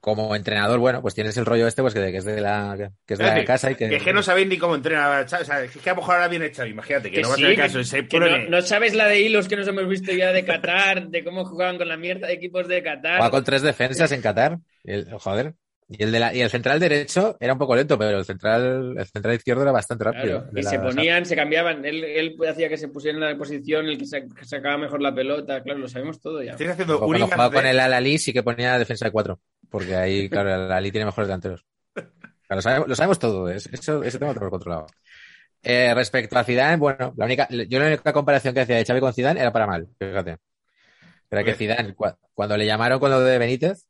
Como 0.00 0.36
entrenador, 0.36 0.78
bueno, 0.78 1.02
pues 1.02 1.14
tienes 1.14 1.36
el 1.36 1.44
rollo 1.44 1.66
este, 1.66 1.82
pues 1.82 1.92
que, 1.92 2.12
que 2.12 2.18
es 2.18 2.24
de 2.24 2.40
la, 2.40 2.74
que 3.04 3.14
es 3.14 3.18
de 3.18 3.24
Es 3.24 3.28
la 3.28 3.34
decir, 3.34 3.46
casa 3.46 3.70
y 3.70 3.74
que. 3.74 3.88
Que 3.88 3.96
es 3.96 4.02
que 4.02 4.12
no 4.12 4.22
sabéis 4.22 4.46
ni 4.46 4.56
cómo 4.56 4.74
entrena 4.76 5.18
a. 5.18 5.22
O 5.22 5.28
sea, 5.28 5.62
es 5.64 5.76
que 5.76 5.90
a 5.90 5.94
lo 5.94 6.00
mejor 6.00 6.14
ahora 6.14 6.28
viene 6.28 6.50
Xavi, 6.54 6.70
imagínate, 6.70 7.10
que, 7.10 7.16
Que 7.16 7.22
no 7.22 7.28
va 7.28 7.34
a 7.34 7.36
sí, 7.36 7.42
ser 7.42 7.50
el 7.50 7.56
que- 7.56 7.62
caso. 7.62 7.80
que 7.96 8.02
pone- 8.04 8.44
no, 8.44 8.50
no 8.50 8.62
sabes 8.62 8.94
la 8.94 9.06
de 9.08 9.20
hilos 9.20 9.48
que 9.48 9.56
nos 9.56 9.66
hemos 9.66 9.88
visto 9.88 10.12
ya 10.12 10.32
de 10.32 10.44
Qatar, 10.44 11.08
de 11.08 11.24
cómo 11.24 11.44
jugaban 11.44 11.78
con 11.78 11.88
la 11.88 11.96
mierda 11.96 12.28
de 12.28 12.34
equipos 12.34 12.68
de 12.68 12.82
Qatar. 12.82 13.16
Juega 13.18 13.30
con 13.30 13.44
tres 13.44 13.62
defensas 13.62 14.12
en 14.12 14.22
Qatar. 14.22 14.58
El- 14.84 15.10
joder. 15.12 15.54
Y 15.90 16.02
el, 16.02 16.12
de 16.12 16.20
la, 16.20 16.34
y 16.34 16.42
el 16.42 16.50
central 16.50 16.78
derecho 16.80 17.38
era 17.40 17.54
un 17.54 17.58
poco 17.58 17.74
lento, 17.74 17.98
pero 17.98 18.18
el 18.18 18.24
central, 18.26 18.94
el 18.98 19.06
central 19.06 19.34
izquierdo 19.36 19.62
era 19.62 19.72
bastante 19.72 20.04
rápido. 20.04 20.42
Claro, 20.42 20.50
y 20.54 20.62
la- 20.62 20.68
se 20.70 20.78
ponían, 20.80 21.24
se 21.24 21.34
cambiaban. 21.34 21.82
Él, 21.82 22.04
él 22.04 22.36
hacía 22.46 22.68
que 22.68 22.76
se 22.76 22.88
pusieran 22.88 23.22
en 23.22 23.30
la 23.30 23.38
posición 23.38 23.86
el 23.86 23.96
que 23.96 24.04
sa- 24.04 24.20
que 24.20 24.44
sacaba 24.44 24.76
mejor 24.76 25.00
la 25.00 25.14
pelota. 25.14 25.62
Claro, 25.62 25.78
lo 25.80 25.88
sabemos 25.88 26.20
todo 26.20 26.42
ya. 26.42 26.50
Estáis 26.52 26.70
haciendo 26.72 26.98
un 27.00 27.06
Cuando 27.06 27.24
jugaba 27.24 27.50
con 27.50 27.64
el 27.64 27.80
Al-Ali 27.80 28.18
sí 28.18 28.34
que 28.34 28.42
ponía 28.42 28.78
defensa 28.78 29.06
de 29.06 29.12
cuatro. 29.12 29.40
Porque 29.70 29.96
ahí, 29.96 30.28
claro, 30.30 30.48
el 30.54 30.60
Al-Ali 30.62 30.90
tiene 30.90 31.04
mejores 31.06 31.28
delanteros. 31.28 31.64
Lo, 32.48 32.62
sabemos, 32.62 32.88
lo 32.88 32.94
sabemos 32.96 33.18
todo. 33.18 33.48
es- 33.50 33.66
Eso, 33.66 34.02
ese 34.02 34.18
tema 34.18 34.32
lo 34.32 34.50
controlado. 34.50 34.86
Eh, 35.62 35.92
respecto 35.94 36.38
a 36.38 36.44
Zidane, 36.44 36.76
bueno, 36.76 37.12
la 37.16 37.24
única, 37.24 37.48
yo 37.50 37.78
la 37.80 37.86
única 37.88 38.12
comparación 38.12 38.54
que 38.54 38.60
hacía 38.60 38.76
de 38.76 38.84
Xavi 38.84 39.00
con 39.00 39.12
Zidane 39.12 39.40
era 39.40 39.52
para 39.52 39.66
mal, 39.66 39.88
fíjate. 39.98 40.38
Era 41.30 41.44
que. 41.44 41.54
Zidane, 41.54 41.94
cua- 41.94 42.16
cuando 42.32 42.56
le 42.56 42.64
llamaron 42.64 42.98
con 43.00 43.10
lo 43.10 43.20
de 43.20 43.36
Benítez, 43.38 43.86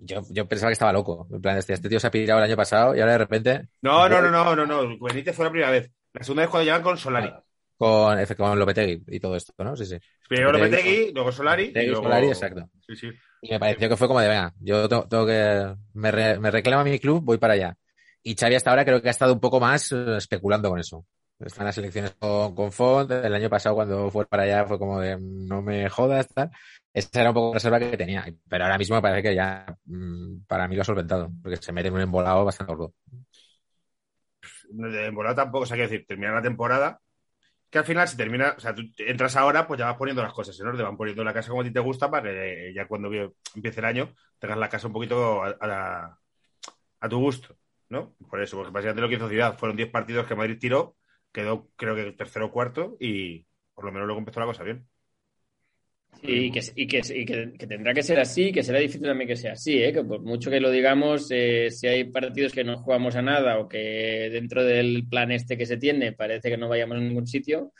yo, 0.00 0.22
yo 0.30 0.46
pensaba 0.48 0.70
que 0.70 0.74
estaba 0.74 0.92
loco. 0.92 1.26
En 1.30 1.40
plan, 1.42 1.58
este, 1.58 1.72
este 1.74 1.88
tío 1.88 1.98
se 2.00 2.06
ha 2.06 2.10
pirado 2.10 2.38
el 2.38 2.44
año 2.46 2.56
pasado 2.56 2.94
y 2.94 3.00
ahora 3.00 3.12
de 3.12 3.18
repente 3.18 3.68
No, 3.82 4.08
no, 4.08 4.22
no, 4.22 4.30
no, 4.30 4.54
no, 4.54 4.66
no. 4.66 4.98
Benítez 5.00 5.34
fue 5.34 5.44
la 5.44 5.50
primera 5.50 5.70
vez. 5.70 5.90
La 6.12 6.22
segunda 6.22 6.42
vez 6.44 6.50
cuando 6.50 6.64
llegan 6.64 6.82
con 6.82 6.96
Solari. 6.96 7.32
Con, 7.78 8.18
con 8.36 8.58
Lopetegui 8.58 9.04
y 9.08 9.20
todo 9.20 9.36
esto, 9.36 9.52
¿no? 9.64 9.76
Sí, 9.76 9.86
sí. 9.86 9.96
Primero 10.28 10.52
Lopetegui, 10.52 10.90
Lopetegui, 10.90 11.12
luego 11.14 11.32
Solari. 11.32 11.64
y 11.74 11.86
luego... 11.86 12.02
Solari, 12.02 12.26
exacto. 12.28 12.68
Sí, 12.86 12.96
sí. 12.96 13.10
Y 13.40 13.50
me 13.50 13.60
pareció 13.60 13.88
que 13.88 13.96
fue 13.96 14.08
como 14.08 14.20
de, 14.20 14.28
venga, 14.28 14.52
yo 14.60 14.88
tengo, 14.88 15.06
tengo 15.08 15.26
que, 15.26 15.74
me, 15.94 16.10
re- 16.10 16.38
me 16.40 16.50
reclama 16.50 16.84
mi 16.84 16.98
club, 16.98 17.22
voy 17.24 17.38
para 17.38 17.54
allá. 17.54 17.76
Y 18.22 18.34
Xavi 18.34 18.56
hasta 18.56 18.70
ahora 18.70 18.84
creo 18.84 19.00
que 19.00 19.08
ha 19.08 19.12
estado 19.12 19.32
un 19.32 19.40
poco 19.40 19.60
más 19.60 19.92
eh, 19.92 20.16
especulando 20.16 20.68
con 20.70 20.78
eso. 20.80 21.06
Están 21.38 21.66
las 21.66 21.78
elecciones 21.78 22.16
con, 22.18 22.52
con 22.54 22.72
Font, 22.72 23.10
el 23.12 23.32
año 23.32 23.48
pasado 23.48 23.76
cuando 23.76 24.10
fue 24.10 24.26
para 24.26 24.42
allá 24.42 24.66
fue 24.66 24.76
como 24.76 24.98
de, 25.00 25.16
no 25.20 25.62
me 25.62 25.88
jodas, 25.88 26.26
tal. 26.34 26.50
Esa 26.92 27.20
era 27.20 27.30
un 27.30 27.34
poco 27.34 27.48
la 27.50 27.54
reserva 27.54 27.78
que 27.78 27.96
tenía. 27.96 28.26
Pero 28.48 28.64
ahora 28.64 28.76
mismo 28.76 28.96
me 28.96 29.02
parece 29.02 29.28
que 29.28 29.34
ya, 29.36 29.64
mm, 29.84 30.40
para 30.48 30.66
mí 30.66 30.74
lo 30.74 30.82
ha 30.82 30.84
solventado, 30.84 31.30
porque 31.40 31.56
se 31.58 31.70
mete 31.72 31.88
en 31.88 31.94
un 31.94 32.00
embolado 32.00 32.44
bastante 32.44 32.72
gordo. 32.74 32.92
De 34.70 35.04
temporada 35.06 35.34
tampoco, 35.36 35.64
o 35.64 35.66
sea, 35.66 35.76
quiero 35.76 35.90
decir, 35.90 36.06
termina 36.06 36.32
la 36.32 36.42
temporada. 36.42 37.00
Que 37.70 37.78
al 37.78 37.84
final, 37.84 38.08
si 38.08 38.16
termina, 38.16 38.54
o 38.56 38.60
sea, 38.60 38.74
tú 38.74 38.82
entras 38.98 39.36
ahora, 39.36 39.66
pues 39.66 39.78
ya 39.78 39.86
vas 39.86 39.96
poniendo 39.96 40.22
las 40.22 40.32
cosas 40.32 40.58
en 40.58 40.66
orden, 40.66 40.86
van 40.86 40.96
poniendo 40.96 41.22
la 41.24 41.34
casa 41.34 41.50
como 41.50 41.60
a 41.60 41.64
ti 41.64 41.70
te 41.70 41.80
gusta 41.80 42.10
para 42.10 42.22
que 42.30 42.72
ya 42.74 42.86
cuando 42.88 43.10
empiece 43.54 43.80
el 43.80 43.86
año 43.86 44.14
tengas 44.38 44.58
la 44.58 44.68
casa 44.70 44.86
un 44.86 44.92
poquito 44.94 45.42
a 45.44 47.08
tu 47.08 47.18
gusto, 47.18 47.56
¿no? 47.88 48.14
Por 48.30 48.40
eso, 48.42 48.56
porque 48.56 48.72
básicamente 48.72 49.02
lo 49.02 49.08
que 49.08 49.14
hizo 49.16 49.28
Ciudad 49.28 49.58
fueron 49.58 49.76
10 49.76 49.90
partidos 49.90 50.26
que 50.26 50.34
Madrid 50.34 50.58
tiró, 50.58 50.96
quedó 51.32 51.68
creo 51.76 51.94
que 51.94 52.12
tercero 52.12 52.46
o 52.46 52.52
cuarto 52.52 52.96
y 53.00 53.46
por 53.74 53.84
lo 53.84 53.92
menos 53.92 54.06
luego 54.06 54.20
empezó 54.20 54.40
la 54.40 54.46
cosa 54.46 54.64
bien. 54.64 54.88
Y, 56.20 56.50
que, 56.50 56.60
y, 56.74 56.86
que, 56.88 56.98
y 57.14 57.24
que, 57.24 57.52
que 57.56 57.66
tendrá 57.68 57.94
que 57.94 58.02
ser 58.02 58.18
así, 58.18 58.50
que 58.52 58.64
será 58.64 58.80
difícil 58.80 59.02
también 59.06 59.28
que 59.28 59.36
sea 59.36 59.52
así, 59.52 59.80
¿eh? 59.82 59.92
que 59.92 60.02
por 60.02 60.20
mucho 60.22 60.50
que 60.50 60.58
lo 60.60 60.70
digamos, 60.70 61.28
eh, 61.30 61.70
si 61.70 61.86
hay 61.86 62.04
partidos 62.04 62.52
que 62.52 62.64
no 62.64 62.76
jugamos 62.78 63.14
a 63.14 63.22
nada 63.22 63.58
o 63.60 63.68
que 63.68 64.28
dentro 64.32 64.64
del 64.64 65.06
plan 65.08 65.30
este 65.30 65.56
que 65.56 65.64
se 65.64 65.76
tiene 65.76 66.12
parece 66.12 66.50
que 66.50 66.56
no 66.56 66.68
vayamos 66.68 66.96
a 66.96 67.00
ningún 67.00 67.26
sitio, 67.28 67.72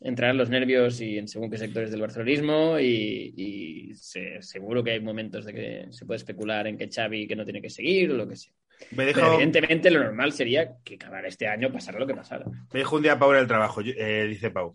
entrarán 0.00 0.38
los 0.38 0.50
nervios 0.50 1.00
y 1.00 1.18
en 1.18 1.28
según 1.28 1.50
qué 1.50 1.58
sectores 1.58 1.90
del 1.90 2.00
barcelonismo 2.02 2.78
y, 2.80 3.34
y 3.36 3.94
se- 3.94 4.42
seguro 4.42 4.84
que 4.84 4.92
hay 4.92 5.00
momentos 5.00 5.44
de 5.46 5.54
que 5.54 5.86
se 5.90 6.06
puede 6.06 6.18
especular 6.18 6.66
en 6.68 6.78
que 6.78 6.88
Xavi 6.90 7.26
que 7.28 7.36
no 7.36 7.44
tiene 7.44 7.62
que 7.62 7.70
seguir 7.70 8.12
o 8.12 8.14
lo 8.16 8.28
que 8.28 8.36
sea. 8.36 8.52
Me 8.90 9.04
Pero 9.12 9.26
dijo, 9.26 9.28
evidentemente 9.28 9.90
lo 9.90 10.04
normal 10.04 10.32
sería 10.32 10.76
que 10.84 10.96
acabara 10.96 11.28
este 11.28 11.48
año, 11.48 11.72
pasara 11.72 11.98
lo 12.00 12.06
que 12.06 12.14
pasara. 12.14 12.46
me 12.72 12.80
dijo 12.80 12.96
un 12.96 13.02
día 13.02 13.18
Pau 13.18 13.32
en 13.32 13.38
el 13.38 13.46
trabajo, 13.46 13.80
eh, 13.82 14.26
dice 14.28 14.50
Pau, 14.50 14.74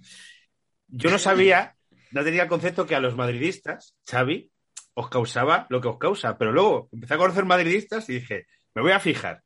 yo 0.88 1.12
no 1.12 1.20
sabía, 1.20 1.78
no 2.12 2.24
tenía 2.24 2.44
el 2.44 2.50
concepto 2.50 2.86
que 2.86 2.96
a 2.96 3.00
los 3.00 3.16
madridistas, 3.16 3.96
Xavi, 4.10 4.52
os 4.94 5.10
causaba 5.10 5.66
lo 5.70 5.80
que 5.82 5.88
os 5.88 5.98
causa, 5.98 6.38
pero 6.38 6.52
luego 6.52 6.90
empecé 6.92 7.14
a 7.14 7.18
conocer 7.18 7.46
madridistas 7.46 8.10
y 8.10 8.14
dije, 8.16 8.48
me 8.76 8.82
voy 8.82 8.92
a 8.92 9.00
fijar. 9.00 9.42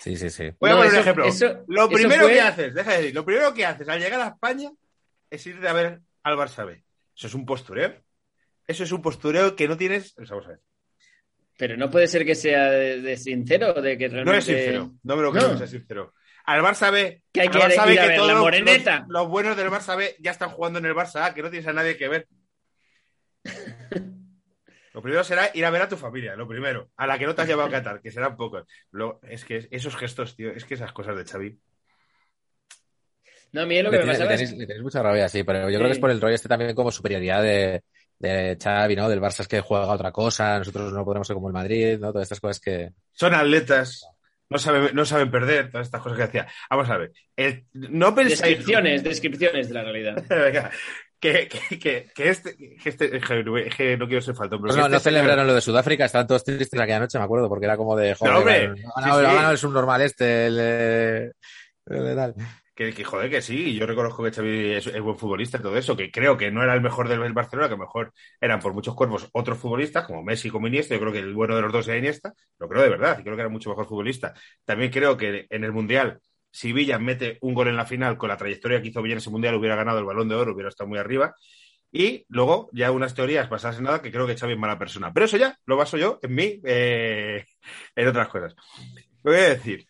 Sí, 0.00 0.16
sí, 0.16 0.28
sí. 0.30 0.50
Voy 0.58 0.70
a 0.70 0.72
No, 0.72 0.78
poner 0.78 0.92
un 0.92 0.98
eso- 0.98 1.00
ejemplo. 1.00 1.24
eso- 1.26 1.64
lo 1.68 1.88
primero 1.88 2.22
fue- 2.24 2.32
que 2.34 2.40
haces, 2.40 2.74
deja 2.74 2.90
de 2.92 2.96
decir, 2.98 3.14
lo 3.14 3.24
primero 3.24 3.54
que 3.54 3.64
haces 3.66 3.88
al 3.88 4.00
llegar 4.00 4.20
a 4.20 4.28
España 4.28 4.70
es 5.30 5.46
ir 5.46 5.64
a 5.66 5.72
ver 5.72 6.00
al 6.24 6.36
Barça 6.36 6.66
B. 6.66 6.82
Eso 7.16 7.26
es 7.28 7.34
un 7.34 7.46
postureo. 7.46 7.94
Eso 8.66 8.82
es 8.84 8.92
un 8.92 9.00
postureo 9.02 9.54
que 9.56 9.68
no 9.68 9.76
tienes. 9.76 10.14
Vamos 10.16 10.46
a 10.46 10.48
ver. 10.50 10.60
Pero 11.56 11.76
no 11.76 11.90
puede 11.90 12.06
ser 12.06 12.24
que 12.24 12.34
sea 12.34 12.70
de, 12.70 13.00
de 13.00 13.16
sincero, 13.16 13.72
de 13.74 13.96
que 13.98 14.08
realmente... 14.08 14.32
No 14.32 14.38
es 14.38 14.44
sincero. 14.44 14.92
No 15.02 15.16
me 15.16 15.22
lo 15.22 15.32
creo 15.32 15.44
No. 15.46 15.52
que 15.52 15.58
sea 15.58 15.66
sincero. 15.66 16.14
Al 16.48 16.62
Barça 16.62 16.90
B. 16.90 17.22
Que 17.32 17.40
hay 17.42 17.46
al 17.48 17.52
que 17.52 17.58
Barça 17.58 17.86
ir 17.90 17.94
B 17.94 18.00
a 18.00 18.02
ver 18.06 18.10
la 18.10 18.16
todos 18.16 18.32
los- 18.32 18.40
moreneta. 18.40 18.98
Los, 19.00 19.08
los 19.10 19.28
buenos 19.28 19.56
del 19.56 19.68
Barça 19.70 19.96
B 19.96 20.16
ya 20.18 20.30
están 20.30 20.48
jugando 20.50 20.78
en 20.78 20.86
el 20.86 20.94
Barça 20.94 21.24
A, 21.26 21.34
que 21.34 21.42
no 21.42 21.50
tienes 21.50 21.68
a 21.68 21.72
nadie 21.72 21.96
que 21.96 22.08
ver. 22.08 22.26
Lo 24.94 25.02
primero 25.02 25.22
será 25.22 25.50
ir 25.54 25.64
a 25.64 25.70
ver 25.70 25.82
a 25.82 25.88
tu 25.88 25.96
familia, 25.96 26.34
lo 26.34 26.48
primero. 26.48 26.90
A 26.96 27.06
la 27.06 27.16
que 27.18 27.26
no 27.26 27.32
te 27.34 27.42
has 27.42 27.48
llevado 27.48 27.68
a 27.68 27.70
Qatar, 27.70 28.00
que 28.00 28.10
serán 28.10 28.36
pocos. 28.36 28.64
Lo- 28.90 29.20
es 29.22 29.44
que 29.44 29.68
esos 29.70 29.94
gestos, 29.96 30.34
tío, 30.34 30.50
es 30.50 30.64
que 30.64 30.74
esas 30.74 30.92
cosas 30.92 31.16
de 31.16 31.24
Xavi. 31.24 31.56
No, 33.52 33.60
a 33.62 33.66
mí 33.66 33.80
lo 33.80 33.90
que 33.90 33.98
Le 33.98 34.04
me 34.06 34.12
es... 34.12 34.18
tenéis- 34.18 34.56
le 34.56 34.66
tenéis 34.66 34.82
mucha 34.82 35.02
rabia, 35.02 35.28
sí, 35.28 35.44
pero 35.44 35.70
yo 35.70 35.78
creo 35.78 35.88
que 35.88 35.92
es 35.92 35.98
por 36.00 36.10
el 36.10 36.20
rollo 36.20 36.34
este 36.34 36.48
también 36.48 36.74
como 36.74 36.90
superioridad 36.90 37.42
de, 37.42 37.84
de 38.18 38.58
Xavi, 38.60 38.96
¿no? 38.96 39.08
Del 39.08 39.20
Barça 39.20 39.40
es 39.40 39.48
que 39.48 39.60
juega 39.60 39.86
otra 39.86 40.10
cosa, 40.10 40.58
nosotros 40.58 40.92
no 40.92 41.04
podemos 41.04 41.26
ser 41.28 41.34
como 41.34 41.46
el 41.48 41.54
Madrid, 41.54 41.98
¿no? 42.00 42.10
Todas 42.12 42.24
estas 42.26 42.40
cosas 42.40 42.58
que... 42.58 42.90
Son 43.12 43.32
atletas, 43.34 44.04
no 44.50 44.58
saben, 44.58 44.90
no 44.94 45.04
saben 45.04 45.30
perder, 45.30 45.70
todas 45.70 45.86
estas 45.86 46.00
cosas 46.02 46.18
que 46.18 46.24
decía. 46.26 46.46
Vamos 46.70 46.88
a 46.90 46.96
ver, 46.98 47.12
el- 47.36 47.64
no 47.72 48.14
pensáis... 48.14 48.40
Descripciones, 48.40 49.02
descripciones 49.04 49.68
de 49.68 49.74
la 49.74 49.82
realidad. 49.82 50.24
Venga, 50.28 50.70
que, 51.20 51.48
que, 51.48 51.78
que, 51.78 52.06
que 52.14 52.28
este, 52.28 52.56
que 52.56 52.88
este 52.88 53.16
es 53.16 53.24
que 53.24 53.42
no- 53.42 53.58
es 53.58 53.74
que 53.74 53.96
no 53.96 54.06
quiero 54.06 54.22
ser 54.22 54.34
faltón, 54.36 54.62
pero 54.62 54.74
no, 54.74 54.88
no 54.88 54.96
este 54.96 55.10
celebraron 55.10 55.46
lo 55.46 55.54
de 55.54 55.60
Sudáfrica, 55.60 56.04
estaban 56.04 56.26
todos 56.26 56.44
tristes 56.44 56.78
aquella 56.80 57.00
noche, 57.00 57.18
me 57.18 57.24
acuerdo, 57.24 57.48
porque 57.48 57.66
era 57.66 57.76
como 57.76 57.96
de, 57.96 58.14
joder, 58.14 58.32
No, 58.32 58.38
hombre, 58.40 58.66
ganado, 58.96 59.20
sí, 59.20 59.26
sí. 59.26 59.32
ganado 59.34 59.52
el 59.52 59.58
subnormal 59.58 60.00
este, 60.02 60.46
el, 60.46 60.58
eh, 60.60 61.32
el 61.86 62.04
de 62.04 62.14
tal. 62.14 62.34
Que, 62.78 62.94
que, 62.94 63.02
joder, 63.02 63.28
que 63.28 63.42
sí, 63.42 63.74
yo 63.74 63.86
reconozco 63.86 64.22
que 64.22 64.30
Xavi 64.30 64.74
es, 64.74 65.00
buen 65.02 65.18
futbolista 65.18 65.58
y 65.58 65.62
todo 65.62 65.76
eso, 65.76 65.96
que 65.96 66.12
creo 66.12 66.36
que 66.36 66.52
no 66.52 66.62
era 66.62 66.74
el 66.74 66.80
mejor 66.80 67.08
del, 67.08 67.20
del 67.20 67.32
Barcelona, 67.32 67.68
que 67.68 67.76
mejor 67.76 68.12
eran 68.40 68.60
por 68.60 68.72
muchos 68.72 68.94
cuerpos 68.94 69.28
otros 69.32 69.58
futbolistas, 69.58 70.06
como 70.06 70.22
Messi, 70.22 70.48
como 70.48 70.68
Iniesta, 70.68 70.94
yo 70.94 71.00
creo 71.00 71.12
que 71.12 71.18
el 71.18 71.34
bueno 71.34 71.56
de 71.56 71.62
los 71.62 71.72
dos 71.72 71.88
era 71.88 71.98
Iniesta, 71.98 72.34
lo 72.56 72.68
creo 72.68 72.84
de 72.84 72.90
verdad, 72.90 73.18
y 73.18 73.24
creo 73.24 73.34
que 73.34 73.40
era 73.40 73.48
mucho 73.48 73.70
mejor 73.70 73.88
futbolista. 73.88 74.32
También 74.64 74.92
creo 74.92 75.16
que 75.16 75.46
en 75.50 75.64
el 75.64 75.72
Mundial, 75.72 76.20
si 76.52 76.72
Villa 76.72 77.00
mete 77.00 77.38
un 77.40 77.52
gol 77.52 77.66
en 77.66 77.74
la 77.74 77.84
final 77.84 78.16
con 78.16 78.28
la 78.28 78.36
trayectoria 78.36 78.80
que 78.80 78.86
hizo 78.90 79.02
Villa 79.02 79.14
en 79.14 79.18
ese 79.18 79.30
Mundial, 79.30 79.56
hubiera 79.56 79.74
ganado 79.74 79.98
el 79.98 80.04
Balón 80.04 80.28
de 80.28 80.36
Oro, 80.36 80.52
hubiera 80.54 80.68
estado 80.68 80.86
muy 80.86 80.98
arriba. 80.98 81.34
Y 81.90 82.26
luego 82.28 82.70
ya 82.72 82.92
unas 82.92 83.12
teorías 83.12 83.48
basadas 83.50 83.78
en 83.78 83.84
nada 83.84 84.02
que 84.02 84.12
creo 84.12 84.24
que 84.24 84.36
Xavi 84.36 84.52
es 84.52 84.58
mala 84.58 84.78
persona. 84.78 85.12
Pero 85.12 85.26
eso 85.26 85.36
ya 85.36 85.58
lo 85.66 85.76
baso 85.76 85.96
yo 85.96 86.20
en 86.22 86.32
mí, 86.32 86.60
eh, 86.64 87.44
en 87.96 88.06
otras 88.06 88.28
cosas. 88.28 88.54
Lo 89.24 89.32
voy 89.32 89.40
a 89.40 89.48
decir. 89.48 89.84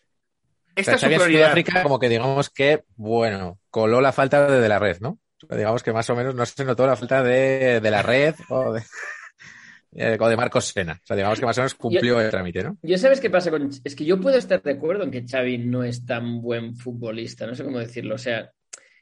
Esta 0.79 0.97
sea, 0.97 0.99
Xavi 0.99 1.13
en 1.13 1.19
superioridad... 1.19 1.45
Sudáfrica 1.47 1.83
como 1.83 1.99
que 1.99 2.09
digamos 2.09 2.49
que, 2.49 2.83
bueno, 2.95 3.59
coló 3.69 4.01
la 4.01 4.11
falta 4.11 4.49
de, 4.49 4.59
de 4.59 4.69
la 4.69 4.79
red, 4.79 4.97
¿no? 4.99 5.19
Digamos 5.49 5.83
que 5.83 5.93
más 5.93 6.09
o 6.09 6.15
menos 6.15 6.35
no 6.35 6.45
se 6.45 6.65
notó 6.65 6.85
la 6.85 6.95
falta 6.97 7.23
de, 7.23 7.79
de 7.79 7.91
la 7.91 8.01
red 8.01 8.35
o 8.49 8.73
de, 8.73 8.81
eh, 9.93 10.17
o 10.19 10.27
de 10.27 10.37
Marcos 10.37 10.65
Sena. 10.65 10.99
O 11.01 11.05
sea, 11.05 11.15
digamos 11.15 11.39
que 11.39 11.45
más 11.45 11.57
o 11.57 11.61
menos 11.61 11.75
cumplió 11.75 12.19
el 12.19 12.29
trámite, 12.29 12.63
¿no? 12.63 12.77
Yo 12.81 12.97
sabes 12.97 13.21
qué 13.21 13.29
pasa 13.29 13.49
con... 13.49 13.69
Es 13.83 13.95
que 13.95 14.05
yo 14.05 14.19
puedo 14.19 14.37
estar 14.37 14.61
de 14.61 14.71
acuerdo 14.71 15.03
en 15.03 15.11
que 15.11 15.25
Xavi 15.25 15.57
no 15.59 15.83
es 15.83 16.05
tan 16.05 16.41
buen 16.41 16.75
futbolista, 16.75 17.47
no 17.47 17.55
sé 17.55 17.63
cómo 17.63 17.79
decirlo. 17.79 18.15
O 18.15 18.19
sea, 18.19 18.51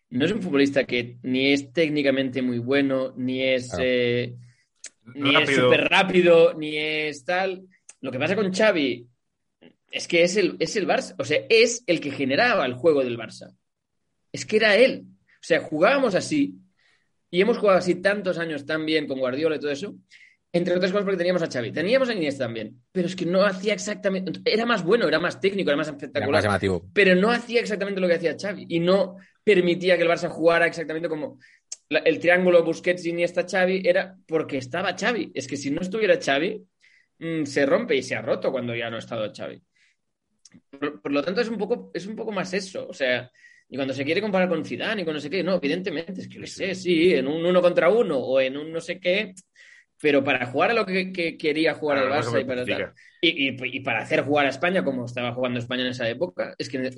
no 0.10 0.26
es 0.26 0.32
un 0.32 0.42
futbolista 0.42 0.84
que 0.84 1.18
ni 1.24 1.52
es 1.54 1.74
técnicamente 1.74 2.42
muy 2.42 2.60
bueno, 2.60 3.14
ni 3.18 3.44
es... 3.44 3.70
Claro. 3.70 3.84
eh, 3.86 4.36
ni 5.16 5.30
es 5.30 5.40
Rápido. 5.40 5.64
súper 5.64 5.90
rápido, 5.90 6.54
ni 6.54 6.78
es 6.78 7.24
tal. 7.24 7.64
Lo 8.02 8.12
que 8.12 8.20
pasa 8.20 8.36
con 8.36 8.54
Xavi 8.54 9.08
es 9.92 10.08
que 10.08 10.24
es 10.24 10.36
el, 10.38 10.56
es 10.60 10.76
el 10.76 10.88
Barça, 10.88 11.16
o 11.18 11.24
sea, 11.26 11.42
es 11.50 11.84
el 11.88 12.00
que 12.02 12.12
generaba 12.12 12.66
el 12.66 12.74
juego 12.74 13.04
del 13.04 13.18
Barça. 13.18 13.56
Es 14.32 14.46
que 14.46 14.58
era 14.58 14.76
él. 14.76 15.06
O 15.36 15.44
sea, 15.48 15.62
jugábamos 15.62 16.16
así 16.16 16.56
y 17.30 17.42
hemos 17.42 17.58
jugado 17.58 17.80
así 17.80 17.96
tantos 17.96 18.38
años 18.38 18.66
tan 18.66 18.86
bien 18.86 19.08
con 19.08 19.20
Guardiola 19.20 19.56
y 19.56 19.60
todo 19.60 19.72
eso, 19.72 19.96
entre 20.52 20.76
otras 20.76 20.92
cosas 20.92 21.04
porque 21.06 21.18
teníamos 21.18 21.42
a 21.42 21.48
Xavi. 21.52 21.72
Teníamos 21.72 22.10
a 22.10 22.14
Iniesta 22.14 22.46
también, 22.46 22.82
pero 22.92 23.08
es 23.08 23.16
que 23.16 23.26
no 23.26 23.44
hacía 23.46 23.74
exactamente... 23.74 24.32
Era 24.46 24.66
más 24.66 24.84
bueno, 24.84 25.08
era 25.08 25.20
más 25.20 25.40
técnico, 25.40 25.70
era 25.70 25.78
más 25.78 25.88
Era 25.88 25.96
más 25.96 26.04
espectacular, 26.04 26.44
llamativo. 26.44 26.90
pero 26.94 27.16
no 27.16 27.30
hacía 27.32 27.60
exactamente 27.62 28.00
lo 28.02 28.08
que 28.08 28.16
hacía 28.16 28.36
Xavi 28.40 28.66
y 28.70 28.80
no 28.80 29.18
permitía 29.44 29.96
que 29.98 30.04
el 30.04 30.10
Barça 30.10 30.30
jugara 30.30 30.66
exactamente 30.68 31.10
como 31.10 31.40
la- 31.90 32.00
el 32.00 32.20
triángulo 32.20 32.64
Busquets 32.64 33.06
Iniesta 33.06 33.46
Xavi 33.48 33.82
era 33.86 34.18
porque 34.28 34.58
estaba 34.58 34.96
Xavi. 34.98 35.32
Es 35.34 35.48
que 35.48 35.58
si 35.58 35.70
no 35.72 35.82
estuviera 35.82 36.18
Xavi 36.20 36.62
mm, 37.20 37.44
se 37.46 37.66
rompe 37.66 37.96
y 37.96 38.04
se 38.04 38.16
ha 38.16 38.22
roto 38.22 38.52
cuando 38.52 38.76
ya 38.76 38.90
no 38.90 38.96
ha 38.98 39.00
estado 39.00 39.32
Xavi. 39.34 39.62
Por, 40.70 41.02
por 41.02 41.12
lo 41.12 41.24
tanto 41.24 41.42
es 41.42 41.50
un 41.50 41.58
poco 41.58 41.92
es 41.94 42.06
un 42.08 42.16
poco 42.16 42.32
más 42.32 42.54
eso, 42.54 42.88
o 42.88 42.94
sea, 42.94 43.32
y 43.70 43.76
cuando 43.76 43.94
se 43.94 44.06
quiere 44.06 44.22
comparar 44.22 44.48
con 44.50 44.64
Zidane 44.66 45.02
y 45.02 45.06
con 45.06 45.14
no 45.14 45.20
sé 45.20 45.30
qué, 45.30 45.44
no, 45.44 45.56
evidentemente 45.56 46.22
es 46.22 46.28
que 46.28 46.40
le 46.40 46.48
sé, 46.48 46.74
sí, 46.76 47.14
en 47.14 47.28
un 47.28 47.46
uno 47.46 47.62
contra 47.62 47.90
uno 47.90 48.18
o 48.18 48.40
en 48.40 48.58
un 48.58 48.72
no 48.72 48.80
sé 48.82 49.00
qué, 49.00 49.34
pero 50.00 50.24
para 50.24 50.46
jugar 50.46 50.72
a 50.72 50.74
lo 50.74 50.86
que, 50.86 51.12
que 51.12 51.38
quería 51.38 51.74
jugar 51.74 51.98
no 52.08 52.22
se 52.24 52.30
Barça 52.30 52.42
y 52.42 52.46
para 52.46 52.66
tal. 52.66 52.94
Y, 53.22 53.50
y- 53.50 53.78
y 53.78 53.80
para 53.82 54.02
hacer 54.02 54.24
jugar 54.24 54.46
a 54.46 54.50
España 54.50 54.84
como 54.84 55.06
estaba 55.06 55.34
jugando 55.34 55.60
España 55.60 55.82
en 55.84 55.90
esa 55.90 56.08
época, 56.08 56.54
es 56.58 56.70
que, 56.70 56.90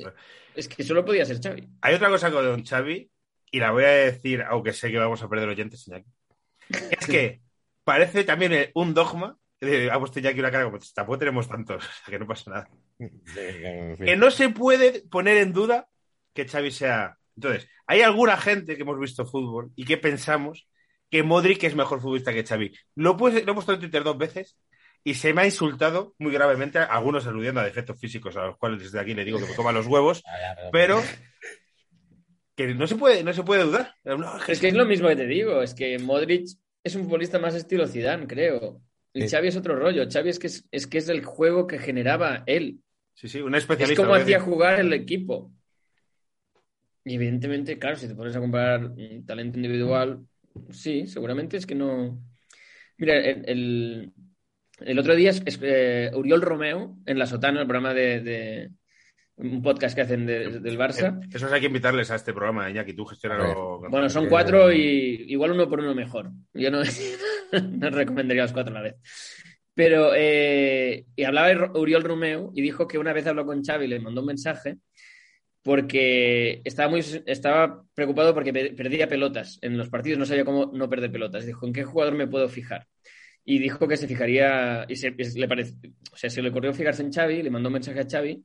es 0.56 0.68
que 0.68 0.84
solo 0.84 1.06
podía 1.06 1.26
ser 1.26 1.40
Xavi. 1.42 1.68
Hay 1.82 1.96
otra 1.96 2.10
cosa 2.10 2.30
con 2.32 2.44
Don 2.44 2.64
Xavi, 2.66 3.10
y 3.52 3.60
la 3.60 3.72
voy 3.72 3.84
a 3.86 3.88
decir, 3.88 4.44
aunque 4.44 4.74
sé 4.74 4.92
que 4.92 4.98
vamos 5.00 5.24
a 5.24 5.30
perder 5.30 5.50
oyentes. 5.50 5.90
Es 6.70 7.06
que 7.08 7.42
parece 7.84 8.24
también 8.24 8.70
un 8.76 8.94
dogma. 8.94 9.38
Eh, 9.62 9.90
Ha 9.92 10.00
puesto 10.00 10.20
Iñaki 10.20 10.40
una 10.40 10.52
cara 10.52 10.66
como, 10.66 10.80
tampoco 10.94 11.18
tenemos 11.20 11.48
tantos, 11.48 11.84
que 12.06 12.20
no 12.20 12.28
pasa 12.28 12.52
nada. 12.52 12.70
Que 13.98 14.16
no 14.18 14.32
se 14.32 14.50
puede 14.50 15.02
poner 15.10 15.38
en 15.38 15.54
duda 15.54 15.88
que 16.34 16.48
Xavi 16.48 16.72
sea... 16.72 17.18
Entonces, 17.36 17.70
hay 17.88 18.02
alguna 18.02 18.36
gente 18.38 18.76
que 18.76 18.82
hemos 18.82 19.00
visto 19.00 19.26
fútbol 19.26 19.72
y 19.76 19.86
que 19.86 19.98
pensamos 19.98 20.68
que 21.10 21.24
Modric 21.24 21.64
es 21.64 21.76
mejor 21.76 22.02
futbolista 22.02 22.34
que 22.34 22.44
Xavi. 22.46 22.72
Lo, 22.96 23.16
puse- 23.18 23.44
lo 23.46 23.52
he 23.52 23.56
puesto 23.56 23.74
en 23.74 23.80
Twitter 23.80 24.04
dos 24.04 24.18
veces 24.18 24.58
y 25.04 25.14
se 25.14 25.34
me 25.34 25.42
ha 25.42 25.46
insultado 25.46 26.14
muy 26.20 26.32
gravemente, 26.34 26.80
algunos 26.80 27.26
aludiendo 27.26 27.62
a 27.62 27.64
defectos 27.64 27.98
físicos, 28.00 28.36
a 28.36 28.48
los 28.48 28.58
cuales 28.58 28.82
desde 28.84 29.00
aquí 29.00 29.14
le 29.14 29.24
digo 29.24 29.40
que 29.40 29.46
me 29.48 29.56
coman 29.56 29.74
los 29.76 29.88
huevos, 29.88 30.22
pero 30.74 31.02
que 32.56 32.74
no 32.76 32.86
se 32.88 32.96
puede, 32.96 33.24
no 33.24 33.34
se 33.34 33.44
puede 33.44 33.64
dudar. 33.64 33.96
No, 34.04 34.38
Es 34.48 34.60
que 34.60 34.68
es 34.68 34.74
lo 34.74 34.86
mismo 34.86 35.08
que 35.08 35.16
te 35.16 35.26
digo, 35.26 35.62
es 35.62 35.74
que 35.74 35.98
Modric 36.00 36.48
es 36.84 36.96
un 36.96 37.04
futbolista 37.06 37.40
más 37.40 37.56
estilo 37.56 37.88
Zidane, 37.88 38.28
creo. 38.28 38.82
Y 39.14 39.22
Sí. 39.24 39.30
Xavi 39.30 39.48
es 39.48 39.56
otro 39.58 39.76
rollo. 39.76 40.06
Xavi 40.10 40.30
es 40.30 40.40
que 40.40 40.48
es, 40.48 40.66
es 40.72 40.88
que 40.88 41.00
es 41.00 41.10
el 41.10 41.24
juego 41.26 41.66
que 41.68 41.80
generaba 41.80 42.44
él. 42.46 42.80
Sí, 43.14 43.28
sí, 43.28 43.42
un 43.42 43.56
Es 43.56 43.64
especialista. 43.64 44.02
como 44.04 44.14
lo 44.14 44.18
que 44.20 44.24
hacía 44.24 44.40
jugar 44.40 44.80
el 44.80 44.94
equipo. 44.94 45.52
Y 47.04 47.16
evidentemente, 47.16 47.80
claro, 47.80 47.96
si 47.96 48.08
te 48.08 48.16
pones 48.16 48.36
a 48.36 48.40
comparar 48.40 48.92
talento 49.26 49.58
individual, 49.58 50.26
sí, 50.70 51.08
seguramente 51.08 51.58
es 51.58 51.66
que 51.66 51.76
no. 51.76 52.22
Mira, 52.98 53.16
el, 53.18 53.44
el- 53.50 54.14
el 54.82 55.00
otro 55.00 55.16
día 55.16 55.32
es, 55.32 55.42
es, 55.46 55.60
eh, 55.62 56.12
Uriol 56.14 56.42
Romeo 56.42 56.98
en 57.06 57.18
La 57.20 57.26
Sotana, 57.26 57.62
el 57.62 57.68
programa 57.68 57.94
de, 57.94 58.22
de- 58.22 58.70
un 59.40 59.62
podcast 59.62 59.96
que 59.96 60.02
hacen 60.02 60.26
de- 60.26 60.60
del 60.60 60.78
Barça. 60.78 61.20
Eh, 61.24 61.28
Eso 61.34 61.52
hay 61.54 61.62
que 61.62 61.68
invitarles 61.68 62.12
a 62.12 62.16
este 62.16 62.34
programa, 62.34 62.70
Iñaki, 62.70 62.94
tú 62.94 63.06
gestionalo. 63.06 63.80
Bueno, 63.90 64.10
son 64.10 64.28
cuatro 64.28 64.72
y 64.72 65.26
igual 65.30 65.52
uno 65.52 65.68
por 65.70 65.80
uno 65.80 65.96
mejor. 65.96 66.30
Yo 66.54 66.70
no, 66.72 66.82
no 67.72 67.90
recomendaría 67.90 68.44
los 68.44 68.54
cuatro 68.54 68.72
a 68.76 68.80
la 68.80 68.84
vez. 68.84 68.96
Pero, 69.74 70.12
eh, 70.16 71.06
y 71.16 71.24
hablaba 71.24 71.72
Uriol 71.74 72.04
Romeo 72.04 72.52
y 72.54 72.62
dijo 72.62 72.88
que 72.88 72.98
una 72.98 73.14
vez 73.14 73.26
habló 73.28 73.46
con 73.46 73.64
Xavi 73.64 73.86
y 73.86 73.88
le 73.88 74.00
mandó 74.00 74.22
un 74.22 74.28
mensaje 74.28 74.76
porque 75.64 76.62
estaba, 76.64 76.90
muy, 76.90 77.04
estaba 77.26 77.84
preocupado 77.94 78.34
porque 78.34 78.54
pe- 78.54 78.72
perdía 78.74 79.08
pelotas 79.08 79.60
en 79.62 79.78
los 79.78 79.90
partidos, 79.90 80.18
no 80.20 80.26
sabía 80.26 80.46
cómo 80.46 80.72
no 80.74 80.90
perder 80.90 81.12
pelotas. 81.12 81.46
Dijo, 81.46 81.66
¿en 81.68 81.74
qué 81.74 81.84
jugador 81.84 82.16
me 82.16 82.28
puedo 82.28 82.48
fijar? 82.50 82.88
Y 83.46 83.60
dijo 83.60 83.88
que 83.88 83.98
se 83.98 84.08
fijaría, 84.08 84.86
y 84.88 84.96
se, 84.96 85.14
y 85.18 85.40
le 85.40 85.48
parece, 85.48 85.74
o 86.12 86.18
sea, 86.18 86.30
se 86.30 86.42
le 86.42 86.50
ocurrió 86.50 86.74
fijarse 86.74 87.02
en 87.04 87.12
Xavi, 87.12 87.42
le 87.44 87.50
mandó 87.50 87.70
un 87.70 87.74
mensaje 87.74 88.00
a 88.00 88.08
Xavi 88.10 88.44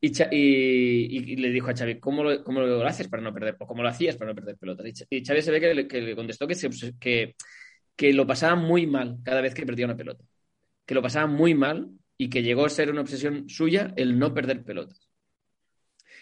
Y, 0.00 0.08
y- 0.30 1.32
y 1.32 1.36
le 1.36 1.50
dijo 1.50 1.70
a 1.70 1.74
Xavi, 1.74 1.98
¿cómo 1.98 2.22
lo, 2.22 2.44
cómo 2.44 2.60
lo 2.60 2.86
haces 2.86 3.08
para 3.08 3.22
no 3.22 3.32
perder? 3.32 3.56
¿cómo 3.58 3.82
lo 3.82 3.88
hacías 3.88 4.16
para 4.16 4.30
no 4.30 4.34
perder 4.34 4.56
pelotas? 4.56 4.86
Y 5.10 5.24
Xavi 5.24 5.42
se 5.42 5.50
ve 5.50 5.60
que 5.60 5.74
le, 5.74 6.16
contestó 6.16 6.46
que, 6.46 6.54
se 6.54 6.70
que, 6.98 7.34
que 7.96 8.12
lo 8.12 8.26
pasaba 8.26 8.56
muy 8.56 8.86
mal 8.86 9.18
cada 9.24 9.40
vez 9.40 9.54
que 9.54 9.66
perdía 9.66 9.86
una 9.86 9.96
pelota. 9.96 10.24
Que 10.84 10.94
lo 10.94 11.02
pasaba 11.02 11.26
muy 11.26 11.54
mal 11.54 11.90
y 12.18 12.28
que 12.30 12.42
llegó 12.42 12.64
a 12.64 12.70
ser 12.70 12.90
una 12.90 13.00
obsesión 13.00 13.48
suya 13.48 13.92
el 13.96 14.18
no 14.18 14.32
perder 14.34 14.64
pelotas. 14.64 15.08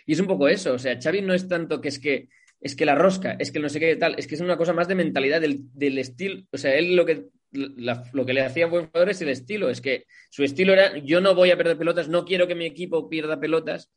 Y 0.06 0.12
es 0.12 0.20
un 0.20 0.26
poco 0.26 0.48
eso, 0.48 0.74
o 0.74 0.78
sea, 0.78 0.98
Xavi 1.00 1.22
no 1.22 1.34
es 1.34 1.48
tanto 1.48 1.80
que 1.80 1.88
es 1.88 1.98
que 1.98 2.28
es 2.60 2.74
que 2.74 2.86
la 2.86 2.94
rosca, 2.94 3.36
es 3.38 3.50
que 3.52 3.58
no 3.60 3.68
sé 3.68 3.78
qué 3.78 3.94
tal, 3.96 4.14
es 4.18 4.26
que 4.26 4.36
es 4.36 4.40
una 4.40 4.56
cosa 4.56 4.72
más 4.72 4.88
de 4.88 4.94
mentalidad 4.94 5.40
del, 5.40 5.60
del 5.74 5.98
estilo, 5.98 6.44
o 6.50 6.56
sea, 6.56 6.74
él 6.74 6.96
lo 6.96 7.04
que 7.04 7.26
la- 7.54 8.04
lo 8.12 8.26
que 8.26 8.34
le 8.34 8.42
hacía 8.42 8.66
buen 8.66 8.86
jugador 8.86 9.10
es 9.10 9.20
el 9.22 9.28
estilo, 9.30 9.70
es 9.70 9.80
que 9.80 10.06
su 10.30 10.44
estilo 10.44 10.72
era 10.72 10.96
yo 10.98 11.20
no 11.20 11.34
voy 11.34 11.50
a 11.50 11.56
perder 11.56 11.78
pelotas, 11.78 12.08
no 12.08 12.24
quiero 12.24 12.46
que 12.46 12.54
mi 12.54 12.66
equipo 12.66 13.08
pierda 13.08 13.40
pelotas, 13.40 13.90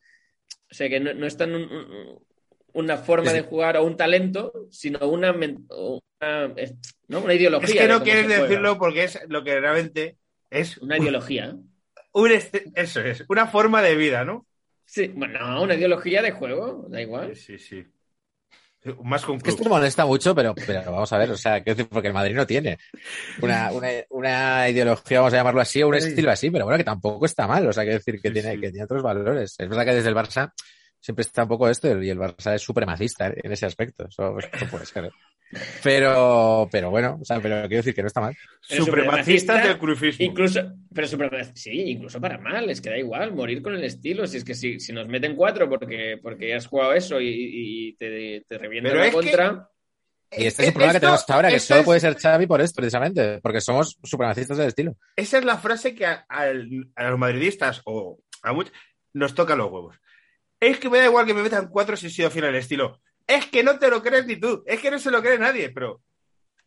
o 0.71 0.73
sea, 0.73 0.87
que 0.89 0.99
no, 0.99 1.13
no 1.13 1.25
es 1.25 1.35
tan 1.37 1.53
un- 1.55 1.71
un- 1.71 2.19
una 2.73 2.97
forma 2.97 3.31
Sí. 3.31 3.37
de 3.37 3.41
jugar 3.43 3.77
o 3.77 3.83
un 3.83 3.97
talento, 3.97 4.53
sino 4.69 4.99
una, 5.09 5.31
una, 5.31 6.53
¿no? 7.07 7.19
una 7.21 7.33
ideología. 7.33 7.67
Es 7.75 7.81
que 7.81 7.87
no 7.87 8.03
quieres 8.03 8.25
juega. 8.27 8.43
decirlo 8.43 8.77
porque 8.77 9.03
es 9.05 9.19
lo 9.29 9.43
que 9.43 9.59
realmente 9.59 10.17
es 10.49 10.77
Una 10.77 10.97
ideología. 10.97 11.55
un 12.13 12.31
este- 12.31 12.65
eso 12.75 13.01
es, 13.01 13.25
una 13.29 13.47
forma 13.47 13.81
de 13.81 13.95
vida, 13.95 14.23
¿no? 14.25 14.45
Sí, 14.85 15.07
bueno, 15.07 15.39
no, 15.39 15.63
una 15.63 15.75
ideología 15.75 16.21
de 16.21 16.31
juego, 16.31 16.85
da 16.89 17.01
igual. 17.01 17.35
Sí, 17.35 17.57
sí. 17.57 17.83
Más 19.03 19.24
con 19.25 19.38
Es 19.38 19.44
que 19.44 19.50
esto 19.51 19.63
me 19.63 19.70
molesta 19.70 20.06
mucho, 20.06 20.34
pero, 20.36 20.53
pero 20.65 20.84
vamos 20.91 21.12
a 21.13 21.17
ver, 21.17 21.32
o 21.32 21.38
sea, 21.38 21.62
quiero 21.63 21.75
decir, 21.77 21.89
porque 21.89 22.08
el 22.10 22.13
Madrid 22.13 22.36
no 22.36 22.46
tiene 22.46 22.77
una, 23.41 23.72
una, 23.72 23.88
una 24.10 24.70
ideología, 24.70 25.20
vamos 25.20 25.34
a 25.34 25.38
llamarlo 25.38 25.62
así, 25.62 25.82
o 25.84 25.88
un 25.89 26.00
Sí. 26.01 26.10
estilo 26.10 26.32
así, 26.32 26.50
pero 26.51 26.65
bueno, 26.65 26.77
que 26.77 26.84
tampoco 26.84 27.25
está 27.25 27.48
mal, 27.48 27.67
o 27.67 27.74
sea, 27.74 27.84
quiero 27.84 27.98
decir 28.00 28.20
que, 28.22 28.29
Sí, 28.29 28.34
tiene, 28.34 28.53
sí. 28.56 28.62
que 28.62 28.70
tiene 28.72 28.84
otros 28.86 29.03
valores. 29.03 29.56
Es 29.58 29.70
verdad 29.70 29.86
que 29.86 29.94
desde 29.96 30.10
el 30.10 30.15
Barça 30.15 30.51
siempre 31.00 31.22
está 31.22 31.44
un 31.44 31.50
poco 31.50 31.70
esto, 31.70 32.01
y 32.01 32.10
el 32.10 32.17
Barça 32.20 32.56
es 32.56 32.62
supremacista 32.62 33.27
en 33.27 33.51
ese 33.51 33.65
aspecto, 33.65 34.08
eso, 34.10 34.38
eso 34.39 34.65
puede 34.72 34.86
ser. 34.86 35.12
Pero, 35.84 36.68
pero 36.72 36.89
bueno, 36.89 37.18
o 37.22 37.25
sea, 37.25 37.39
pero 37.39 37.62
quiero 37.68 37.77
decir 37.77 37.94
que 37.96 38.01
no 38.01 38.08
está 38.08 38.22
mal. 38.22 38.36
Pero 38.68 38.84
Supremacistas 38.86 39.56
supremacista, 39.58 39.68
del 39.68 39.77
cruifismo. 39.77 40.25
Incluso, 40.25 40.62
pero 40.94 41.08
supremacista, 41.08 41.54
sí, 41.56 41.72
incluso 41.92 42.20
para 42.20 42.38
mal, 42.38 42.70
es 42.70 42.82
que 42.82 42.89
da 42.89 42.98
igual, 42.98 43.34
morir 43.34 43.62
con 43.62 43.74
el 43.75 43.84
estilo. 43.84 44.27
Si 44.27 44.38
es 44.38 44.44
que 44.44 44.54
si, 44.56 44.80
si 44.80 44.92
nos 44.94 45.08
meten 45.08 45.36
cuatro 45.36 45.70
porque, 45.70 46.20
porque 46.22 46.54
has 46.54 46.68
jugado 46.68 46.94
eso 46.94 47.22
y, 47.22 47.27
y 47.30 47.94
te, 47.96 48.44
te 48.48 48.58
revientan 48.58 48.98
la 48.98 49.06
es 49.06 49.10
que- 49.10 49.22
contra. 49.22 49.70
Y 50.30 50.46
este 50.46 50.63
es 50.63 50.68
el 50.68 50.74
problema 50.74 50.92
que 50.94 51.00
tenemos 51.00 51.30
ahora, 51.30 51.50
que 51.50 51.60
solo 51.62 51.80
es- 51.80 51.86
puede 51.86 52.00
ser 52.01 52.16
Xavi 52.18 52.48
por 52.48 52.60
esto, 52.60 52.75
precisamente, 52.82 53.39
porque 53.42 53.62
somos 53.62 53.98
supremacistas 54.04 54.58
del 54.58 54.68
estilo. 54.68 54.98
Esa 55.16 55.38
es 55.38 55.46
la 55.46 55.58
frase 55.58 55.96
que 55.96 56.06
a 56.06 56.54
los 56.54 57.18
madridistas 57.18 57.82
o 57.86 58.20
a 58.44 58.51
muchos 58.51 58.74
nos 59.13 59.34
toca 59.34 59.56
los 59.56 59.72
huevos. 59.72 59.96
Es 60.60 60.80
que 60.80 60.89
me 60.89 60.98
da 60.98 61.06
igual 61.06 61.25
que 61.25 61.34
me 61.34 61.44
metan 61.44 61.70
cuatro 61.70 61.96
si 61.96 62.08
he 62.08 62.10
sido 62.10 62.30
fiel 62.30 62.44
al 62.46 62.56
estilo. 62.56 63.00
Es 63.27 63.46
que 63.48 63.63
no 63.63 63.77
te 63.77 63.89
lo 63.89 64.01
crees 64.01 64.25
ni 64.25 64.38
tú. 64.38 64.63
Es 64.65 64.79
que 64.79 64.89
no 64.89 64.98
se 64.98 65.12
lo 65.12 65.22
cree 65.22 65.38
nadie, 65.38 65.69
pero 65.69 66.01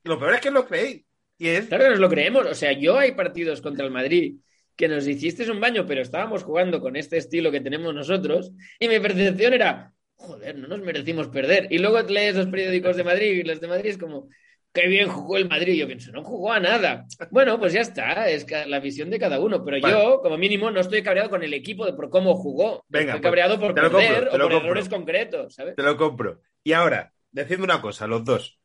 lo 0.04 0.18
peor 0.18 0.34
es 0.34 0.40
que 0.40 0.50
lo 0.50 0.66
creéis. 0.66 1.04
Y 1.38 1.48
es. 1.48 1.66
Claro 1.66 1.84
que 1.84 1.90
nos 1.90 1.98
lo 2.00 2.08
creemos. 2.10 2.46
O 2.46 2.54
sea, 2.54 2.72
yo 2.72 2.98
hay 2.98 3.12
partidos 3.12 3.62
contra 3.62 3.84
el 3.84 3.90
Madrid 3.90 4.36
que 4.76 4.88
nos 4.88 5.06
hiciste 5.06 5.50
un 5.50 5.60
baño, 5.60 5.86
pero 5.86 6.00
estábamos 6.00 6.42
jugando 6.42 6.80
con 6.80 6.96
este 6.96 7.18
estilo 7.18 7.50
que 7.50 7.60
tenemos 7.60 7.94
nosotros 7.94 8.52
y 8.78 8.88
mi 8.88 8.98
percepción 8.98 9.52
era, 9.52 9.92
joder, 10.16 10.56
no 10.56 10.68
nos 10.68 10.80
merecimos 10.80 11.28
perder. 11.28 11.66
Y 11.70 11.78
luego 11.78 12.00
lees 12.02 12.34
los 12.34 12.46
periódicos 12.46 12.96
de 12.96 13.04
Madrid 13.04 13.30
y 13.32 13.42
los 13.42 13.60
de 13.60 13.68
Madrid 13.68 13.90
es 13.90 13.98
como, 13.98 14.28
qué 14.72 14.86
bien 14.86 15.08
jugó 15.08 15.36
el 15.36 15.48
Madrid. 15.48 15.74
Yo 15.74 15.86
pienso, 15.86 16.12
no 16.12 16.22
jugó 16.22 16.52
a 16.52 16.60
nada. 16.60 17.06
Bueno, 17.30 17.58
pues 17.58 17.72
ya 17.72 17.80
está, 17.80 18.28
es 18.30 18.46
la 18.66 18.80
visión 18.80 19.10
de 19.10 19.18
cada 19.18 19.38
uno. 19.40 19.64
Pero 19.64 19.80
Vale. 19.80 19.94
yo, 19.94 20.20
como 20.22 20.38
mínimo, 20.38 20.70
no 20.70 20.80
estoy 20.80 21.02
cabreado 21.02 21.30
con 21.30 21.42
el 21.42 21.52
equipo 21.52 21.84
de 21.84 21.92
por 21.92 22.08
cómo 22.08 22.34
jugó. 22.36 22.84
Venga, 22.88 23.12
estoy 23.12 23.20
pues, 23.20 23.28
cabreado 23.28 23.60
por 23.60 23.68
lo 23.68 23.74
perder 23.74 23.90
compro, 23.90 24.28
o 24.28 24.30
por 24.30 24.40
compro. 24.40 24.58
errores 24.58 24.88
concretos, 24.88 25.54
¿sabes? 25.54 25.76
Te 25.76 25.82
lo 25.82 25.96
compro. 25.96 26.40
Y 26.62 26.72
ahora, 26.72 27.12
decidme 27.30 27.64
una 27.64 27.80
cosa, 27.80 28.06
los 28.06 28.24
dos. 28.24 28.58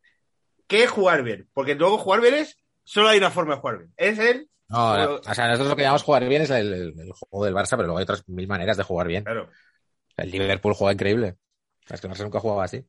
¿Qué 0.67 0.83
es 0.83 0.89
jugar 0.89 1.23
bien? 1.23 1.49
Porque 1.53 1.75
luego 1.75 1.97
jugar 1.97 2.21
bien 2.21 2.33
es. 2.35 2.57
Solo 2.83 3.09
hay 3.09 3.17
una 3.17 3.31
forma 3.31 3.55
de 3.55 3.61
jugar 3.61 3.77
bien. 3.79 3.93
Es 3.97 4.19
el. 4.19 4.49
No, 4.67 5.15
o 5.15 5.33
sea, 5.33 5.47
nosotros 5.47 5.69
lo 5.69 5.75
que 5.75 5.83
llamamos 5.83 6.03
jugar 6.03 6.27
bien 6.27 6.41
es 6.41 6.49
el, 6.49 6.73
el- 6.73 6.99
el 6.99 7.11
juego 7.11 7.45
del 7.45 7.53
Barça, 7.53 7.71
pero 7.71 7.83
luego 7.83 7.97
hay 7.99 8.03
otras 8.03 8.27
mil 8.27 8.47
maneras 8.47 8.77
de 8.77 8.83
jugar 8.83 9.07
bien. 9.07 9.23
Claro. 9.23 9.49
El 10.17 10.31
Liverpool 10.31 10.73
juega 10.73 10.93
increíble. 10.93 11.35
Es 11.87 12.01
que 12.01 12.07
el 12.07 12.13
Barça 12.13 12.23
nunca 12.23 12.39
jugaba 12.39 12.63
así. 12.63 12.83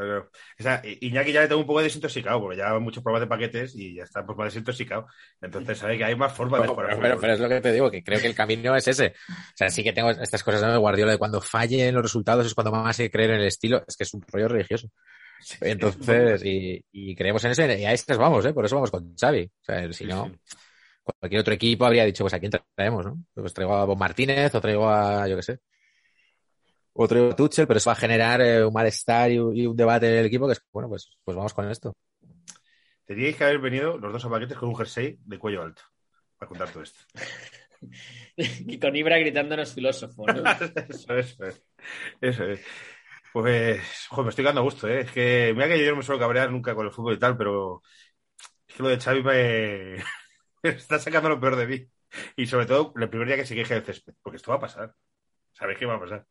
Claro. 0.00 0.30
O 0.58 0.62
sea, 0.62 0.82
Iñaki 0.84 1.32
ya 1.32 1.42
le 1.42 1.48
tengo 1.48 1.60
un 1.60 1.66
poco 1.66 1.80
desintoxicado, 1.82 2.40
porque 2.40 2.58
ya 2.58 2.78
muchos 2.78 3.02
pruebas 3.02 3.20
de 3.20 3.26
paquetes 3.26 3.74
y 3.76 3.94
ya 3.94 4.04
está 4.04 4.24
pues, 4.24 4.36
más 4.36 4.46
desintoxicado. 4.46 5.06
Entonces 5.40 5.78
sabe 5.78 5.98
que 5.98 6.04
hay 6.04 6.16
más 6.16 6.32
formas 6.32 6.62
de 6.62 6.68
jugar. 6.68 6.90
al 6.90 7.18
pero- 7.18 7.32
es 7.32 7.40
lo 7.40 7.48
que 7.48 7.60
te 7.60 7.72
digo, 7.72 7.90
que 7.90 8.02
creo 8.02 8.20
que 8.20 8.26
el 8.26 8.34
camino 8.34 8.74
es 8.76 8.88
ese. 8.88 9.14
O 9.28 9.56
sea, 9.56 9.68
sí 9.68 9.82
que 9.82 9.92
tengo 9.92 10.10
estas 10.10 10.42
cosas 10.42 10.62
¿no? 10.62 10.72
de 10.72 10.78
Guardiola 10.78 11.12
de 11.12 11.18
cuando 11.18 11.40
fallen 11.40 11.94
los 11.94 12.02
resultados 12.02 12.46
es 12.46 12.54
cuando 12.54 12.72
más 12.72 12.98
hay 12.98 13.06
que 13.06 13.12
creer 13.12 13.30
en 13.30 13.40
el 13.40 13.46
estilo. 13.46 13.82
Es 13.86 13.96
que 13.96 14.04
es 14.04 14.14
un 14.14 14.22
rollo 14.22 14.48
religioso. 14.48 14.88
Entonces, 15.60 16.44
y, 16.44 16.84
y 16.92 17.14
creemos 17.14 17.44
en 17.44 17.52
eso 17.52 17.64
y 17.64 17.84
a 17.84 17.92
estas 17.92 18.18
vamos, 18.18 18.44
¿eh? 18.44 18.52
Por 18.52 18.64
eso 18.64 18.76
vamos 18.76 18.90
con 18.90 19.14
Xavi. 19.16 19.44
O 19.44 19.64
sea, 19.64 19.92
si 19.92 20.04
no, 20.04 20.30
cualquier 21.02 21.40
otro 21.40 21.54
equipo 21.54 21.86
habría 21.86 22.04
dicho, 22.04 22.24
pues 22.24 22.34
a 22.34 22.40
quién 22.40 22.52
traemos, 22.74 23.06
¿no? 23.06 23.22
Pues 23.34 23.54
traigo 23.54 23.74
a 23.74 23.84
Bob 23.84 23.98
Martínez 23.98 24.54
o 24.54 24.60
traigo 24.60 24.88
a, 24.88 25.28
yo 25.28 25.36
qué 25.36 25.42
sé. 25.42 25.58
O 27.00 27.06
traigo 27.06 27.30
a 27.30 27.36
Tuchel, 27.36 27.68
pero 27.68 27.78
eso 27.78 27.90
va 27.90 27.94
a 27.94 28.04
generar 28.04 28.40
eh, 28.40 28.64
un 28.64 28.72
malestar 28.72 29.30
y 29.30 29.38
un, 29.38 29.56
y 29.56 29.66
un 29.66 29.76
debate 29.76 30.10
en 30.10 30.18
el 30.18 30.26
equipo 30.26 30.46
que 30.46 30.54
es, 30.54 30.62
bueno, 30.72 30.88
pues, 30.88 31.16
pues 31.22 31.36
vamos 31.36 31.54
con 31.54 31.70
esto. 31.70 31.94
Teníais 33.04 33.36
que 33.36 33.44
haber 33.44 33.60
venido 33.60 33.96
los 33.98 34.12
dos 34.12 34.24
a 34.24 34.28
paquetes 34.28 34.58
con 34.58 34.68
un 34.68 34.76
jersey 34.76 35.16
de 35.24 35.38
cuello 35.38 35.62
alto. 35.62 35.82
Para 36.36 36.48
contar 36.48 36.70
todo 36.70 36.82
esto. 36.82 36.98
Y 38.36 38.78
con 38.80 38.94
Ibra 38.96 39.18
gritándonos 39.18 39.72
filósofo, 39.72 40.26
¿no? 40.26 40.42
eso, 40.88 41.14
eso 41.14 41.44
es. 41.44 41.62
Eso 42.20 42.44
es. 42.44 42.60
Pues, 43.32 44.06
joder, 44.08 44.24
me 44.24 44.30
estoy 44.30 44.44
quedando 44.44 44.60
a 44.60 44.64
gusto, 44.64 44.88
¿eh? 44.88 45.00
Es 45.02 45.12
que, 45.12 45.52
mira 45.54 45.68
que 45.68 45.78
yo 45.84 45.90
no 45.90 45.98
me 45.98 46.02
suelo 46.02 46.20
cabrear 46.20 46.50
nunca 46.50 46.74
con 46.74 46.86
el 46.86 46.92
fútbol 46.92 47.14
y 47.14 47.18
tal, 47.18 47.36
pero 47.36 47.82
es 48.66 48.74
que 48.74 48.82
lo 48.82 48.88
de 48.88 48.98
Xavi 48.98 49.22
me, 49.22 49.96
me 50.64 50.70
está 50.70 50.98
sacando 50.98 51.28
lo 51.28 51.40
peor 51.40 51.54
de 51.54 51.66
mí. 51.68 51.86
Y 52.36 52.46
sobre 52.46 52.66
todo, 52.66 52.92
el 52.96 53.08
primer 53.08 53.28
día 53.28 53.36
que 53.36 53.46
se 53.46 53.54
queje 53.54 53.74
del 53.74 53.84
césped, 53.84 54.14
porque 54.20 54.36
esto 54.36 54.50
va 54.50 54.56
a 54.56 54.60
pasar. 54.60 54.94
¿Sabéis 55.52 55.78
qué 55.78 55.86
va 55.86 55.94
a 55.94 56.00
pasar? 56.00 56.26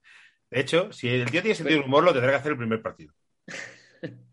De 0.49 0.61
hecho, 0.61 0.91
si 0.91 1.09
el 1.09 1.29
tío 1.29 1.41
tiene 1.41 1.55
sentido 1.55 1.79
del 1.79 1.87
humor, 1.87 2.03
lo 2.03 2.13
tendrá 2.13 2.31
que 2.31 2.37
hacer 2.37 2.51
el 2.53 2.57
primer 2.57 2.81
partido. 2.81 3.13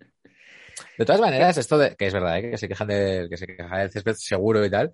De 0.99 1.05
todas 1.05 1.21
maneras, 1.21 1.57
esto 1.59 1.77
de, 1.77 1.97
que 1.97 2.07
es 2.07 2.13
verdad, 2.13 2.39
¿eh? 2.39 2.51
que 2.53 2.59
se 2.59 2.69
quejan 2.69 2.87
de, 2.87 3.27
que 3.29 3.37
se 3.37 3.47
queja 3.47 3.79
del 3.79 3.91
césped 3.91 4.15
seguro 4.17 4.65
y 4.65 4.71
tal. 4.71 4.93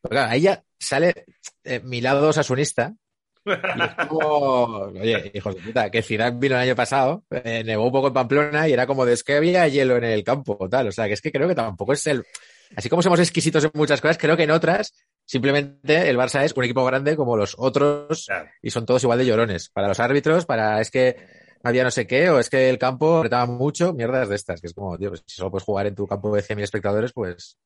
Pero 0.00 0.10
claro, 0.10 0.32
ahí 0.32 0.40
ya 0.42 0.62
sale 0.78 1.26
eh, 1.64 1.80
mi 1.84 2.00
lado 2.00 2.32
sasunista. 2.32 2.94
Y 3.44 3.50
es 3.50 4.08
como, 4.08 4.18
oye, 5.00 5.30
hijos 5.34 5.54
de 5.54 5.62
puta, 5.62 5.90
que 5.90 6.02
Zidane 6.02 6.38
vino 6.38 6.56
el 6.56 6.62
año 6.62 6.74
pasado, 6.74 7.24
eh, 7.30 7.62
nevó 7.64 7.86
un 7.86 7.92
poco 7.92 8.08
en 8.08 8.14
Pamplona 8.14 8.68
y 8.68 8.72
era 8.72 8.86
como 8.86 9.04
de 9.04 9.12
es 9.12 9.22
que 9.22 9.36
había 9.36 9.66
hielo 9.68 9.96
en 9.96 10.04
el 10.04 10.24
campo, 10.24 10.68
tal. 10.68 10.88
O 10.88 10.92
sea, 10.92 11.06
que 11.06 11.14
es 11.14 11.20
que 11.20 11.32
creo 11.32 11.48
que 11.48 11.54
tampoco 11.54 11.92
es 11.92 12.06
el. 12.08 12.24
Así 12.76 12.88
como 12.88 13.02
somos 13.02 13.20
exquisitos 13.20 13.64
en 13.64 13.70
muchas 13.74 14.00
cosas, 14.00 14.18
creo 14.18 14.36
que 14.36 14.42
en 14.42 14.50
otras, 14.50 14.92
simplemente 15.28 16.08
el 16.08 16.16
Barça 16.16 16.42
es 16.42 16.54
un 16.56 16.64
equipo 16.64 16.84
grande 16.86 17.14
como 17.16 17.36
los 17.36 17.54
otros 17.58 18.24
Claro. 18.26 18.48
y 18.62 18.70
son 18.70 18.86
todos 18.86 19.02
igual 19.04 19.18
de 19.18 19.26
llorones. 19.26 19.68
Para 19.68 19.88
los 19.88 20.00
árbitros, 20.00 20.46
para 20.46 20.80
es 20.80 20.90
que 20.90 21.16
había 21.62 21.84
no 21.84 21.90
sé 21.90 22.06
qué, 22.06 22.30
o 22.30 22.38
es 22.38 22.48
que 22.48 22.70
el 22.70 22.78
campo 22.78 23.18
apretaba 23.18 23.44
mucho, 23.46 23.92
mierdas 23.92 24.28
de 24.30 24.36
estas, 24.36 24.60
que 24.60 24.68
es 24.68 24.74
como, 24.74 24.96
tío, 24.96 25.10
pues 25.10 25.22
si 25.26 25.36
solo 25.36 25.50
puedes 25.50 25.64
jugar 25.64 25.86
en 25.86 25.94
tu 25.94 26.06
campo 26.06 26.34
de 26.34 26.40
100.000 26.42 26.62
espectadores, 26.64 27.12
pues. 27.12 27.58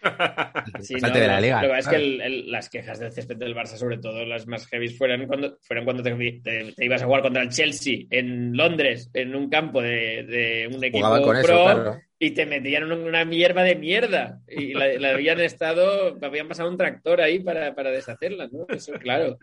Sí, 0.82 0.94
no, 0.94 1.10
de 1.10 1.26
la 1.26 1.40
liga. 1.40 1.60
Lo 1.62 1.68
que 1.68 1.74
pasa 1.74 1.78
es 1.78 1.88
que 1.88 1.96
el- 1.96 2.20
el- 2.20 2.50
las 2.52 2.68
quejas 2.68 3.00
del 3.00 3.10
césped 3.12 3.36
del 3.36 3.54
Barça, 3.56 3.76
sobre 3.76 3.98
todo 3.98 4.24
las 4.24 4.46
más 4.46 4.66
heavy, 4.68 4.88
fueron 4.90 5.26
cuando, 5.26 5.56
fueron 5.62 5.84
cuando 5.84 6.02
te, 6.04 6.12
te- 6.44 6.72
te 6.72 6.84
ibas 6.84 7.02
a 7.02 7.06
jugar 7.06 7.22
contra 7.22 7.42
el 7.42 7.48
Chelsea 7.48 8.04
en 8.10 8.56
Londres, 8.56 9.10
en 9.12 9.34
un 9.34 9.48
campo 9.50 9.82
de, 9.82 10.22
de 10.24 10.70
un 10.72 10.84
equipo 10.84 11.08
con 11.22 11.36
eso, 11.36 11.46
pro, 11.46 11.64
claro. 11.64 12.00
Y 12.18 12.32
te 12.32 12.46
metían 12.46 12.84
una, 12.84 12.96
una 12.96 13.24
mierda 13.24 13.62
de 13.62 13.76
mierda. 13.76 14.40
Y 14.48 14.74
la, 14.74 14.88
la 14.94 15.10
habían 15.10 15.40
estado, 15.40 16.18
habían 16.22 16.48
pasado 16.48 16.68
un 16.68 16.76
tractor 16.76 17.20
ahí 17.20 17.38
para, 17.40 17.74
para 17.74 17.90
deshacerla, 17.90 18.48
¿no? 18.52 18.66
Eso, 18.68 18.92
claro. 18.94 19.38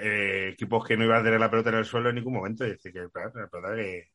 Eh, 0.00 0.50
equipos 0.52 0.84
que 0.86 0.96
no 0.96 1.04
iban 1.04 1.20
a 1.20 1.24
tener 1.24 1.38
la 1.40 1.50
pelota 1.50 1.70
en 1.70 1.76
el 1.76 1.84
suelo 1.84 2.08
en 2.08 2.14
ningún 2.16 2.34
momento. 2.34 2.66
Y 2.66 2.70
decir 2.70 2.92
que, 2.92 3.08
claro, 3.12 3.32
la 3.34 3.48
pelota 3.48 3.74
que, 3.76 4.08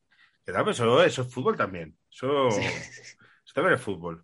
que 0.46 0.52
tal, 0.52 0.64
pero 0.64 0.72
eso, 0.72 1.04
eso 1.04 1.22
es 1.24 1.34
fútbol 1.34 1.56
también. 1.56 1.96
Eso, 2.12 2.50
Sí. 2.52 2.62
eso 2.64 3.54
también 3.54 3.76
es 3.76 3.82
fútbol. 3.82 4.24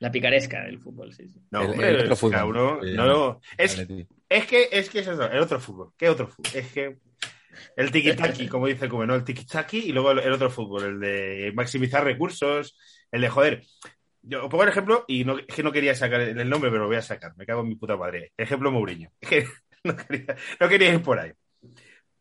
La 0.00 0.10
picaresca 0.10 0.64
del 0.64 0.80
fútbol, 0.80 1.12
sí, 1.12 1.28
sí. 1.28 1.40
No, 1.50 1.62
El- 1.62 1.70
hombre, 1.70 1.88
el 1.90 2.00
otro 2.00 2.16
fútbol. 2.16 2.44
uno- 2.56 2.80
Sí, 2.82 2.92
no, 2.94 3.06
no, 3.06 3.40
es, 3.56 3.78
es 4.28 4.46
que 4.46 4.68
es 4.72 4.90
que 4.90 4.98
es 5.00 5.06
eso, 5.06 5.30
el 5.30 5.38
otro 5.38 5.60
fútbol. 5.60 5.92
¿Qué 5.96 6.08
otro 6.08 6.26
fútbol? 6.28 6.52
Es 6.54 6.72
que 6.72 6.96
el 7.76 7.90
tiki-taki, 7.90 8.48
como 8.48 8.66
dice 8.66 8.88
Cume, 8.88 9.06
¿no? 9.06 9.14
El 9.14 9.24
tiki-taki 9.24 9.78
y 9.78 9.92
luego 9.92 10.12
el, 10.12 10.32
otro 10.32 10.50
fútbol, 10.50 10.84
el 10.84 11.00
de 11.00 11.52
maximizar 11.54 12.04
recursos, 12.04 12.76
el 13.10 13.20
de 13.20 13.28
joder. 13.28 13.62
Yo 14.22 14.48
pongo 14.48 14.62
el 14.62 14.70
ejemplo 14.70 15.04
y 15.06 15.24
no, 15.24 15.38
es 15.38 15.54
que 15.54 15.62
no 15.62 15.72
quería 15.72 15.94
sacar 15.94 16.20
el 16.20 16.48
nombre, 16.48 16.70
pero 16.70 16.82
lo 16.82 16.88
voy 16.88 16.96
a 16.96 17.02
sacar. 17.02 17.36
Me 17.36 17.44
cago 17.44 17.60
en 17.60 17.68
mi 17.68 17.74
puta 17.74 17.96
madre. 17.96 18.32
Ejemplo 18.36 18.70
Mourinho. 18.70 19.10
Es 19.20 19.28
que 19.28 19.46
no 19.84 19.96
quería, 19.96 20.36
no 20.60 20.68
quería 20.68 20.94
ir 20.94 21.02
por 21.02 21.18
ahí. 21.18 21.32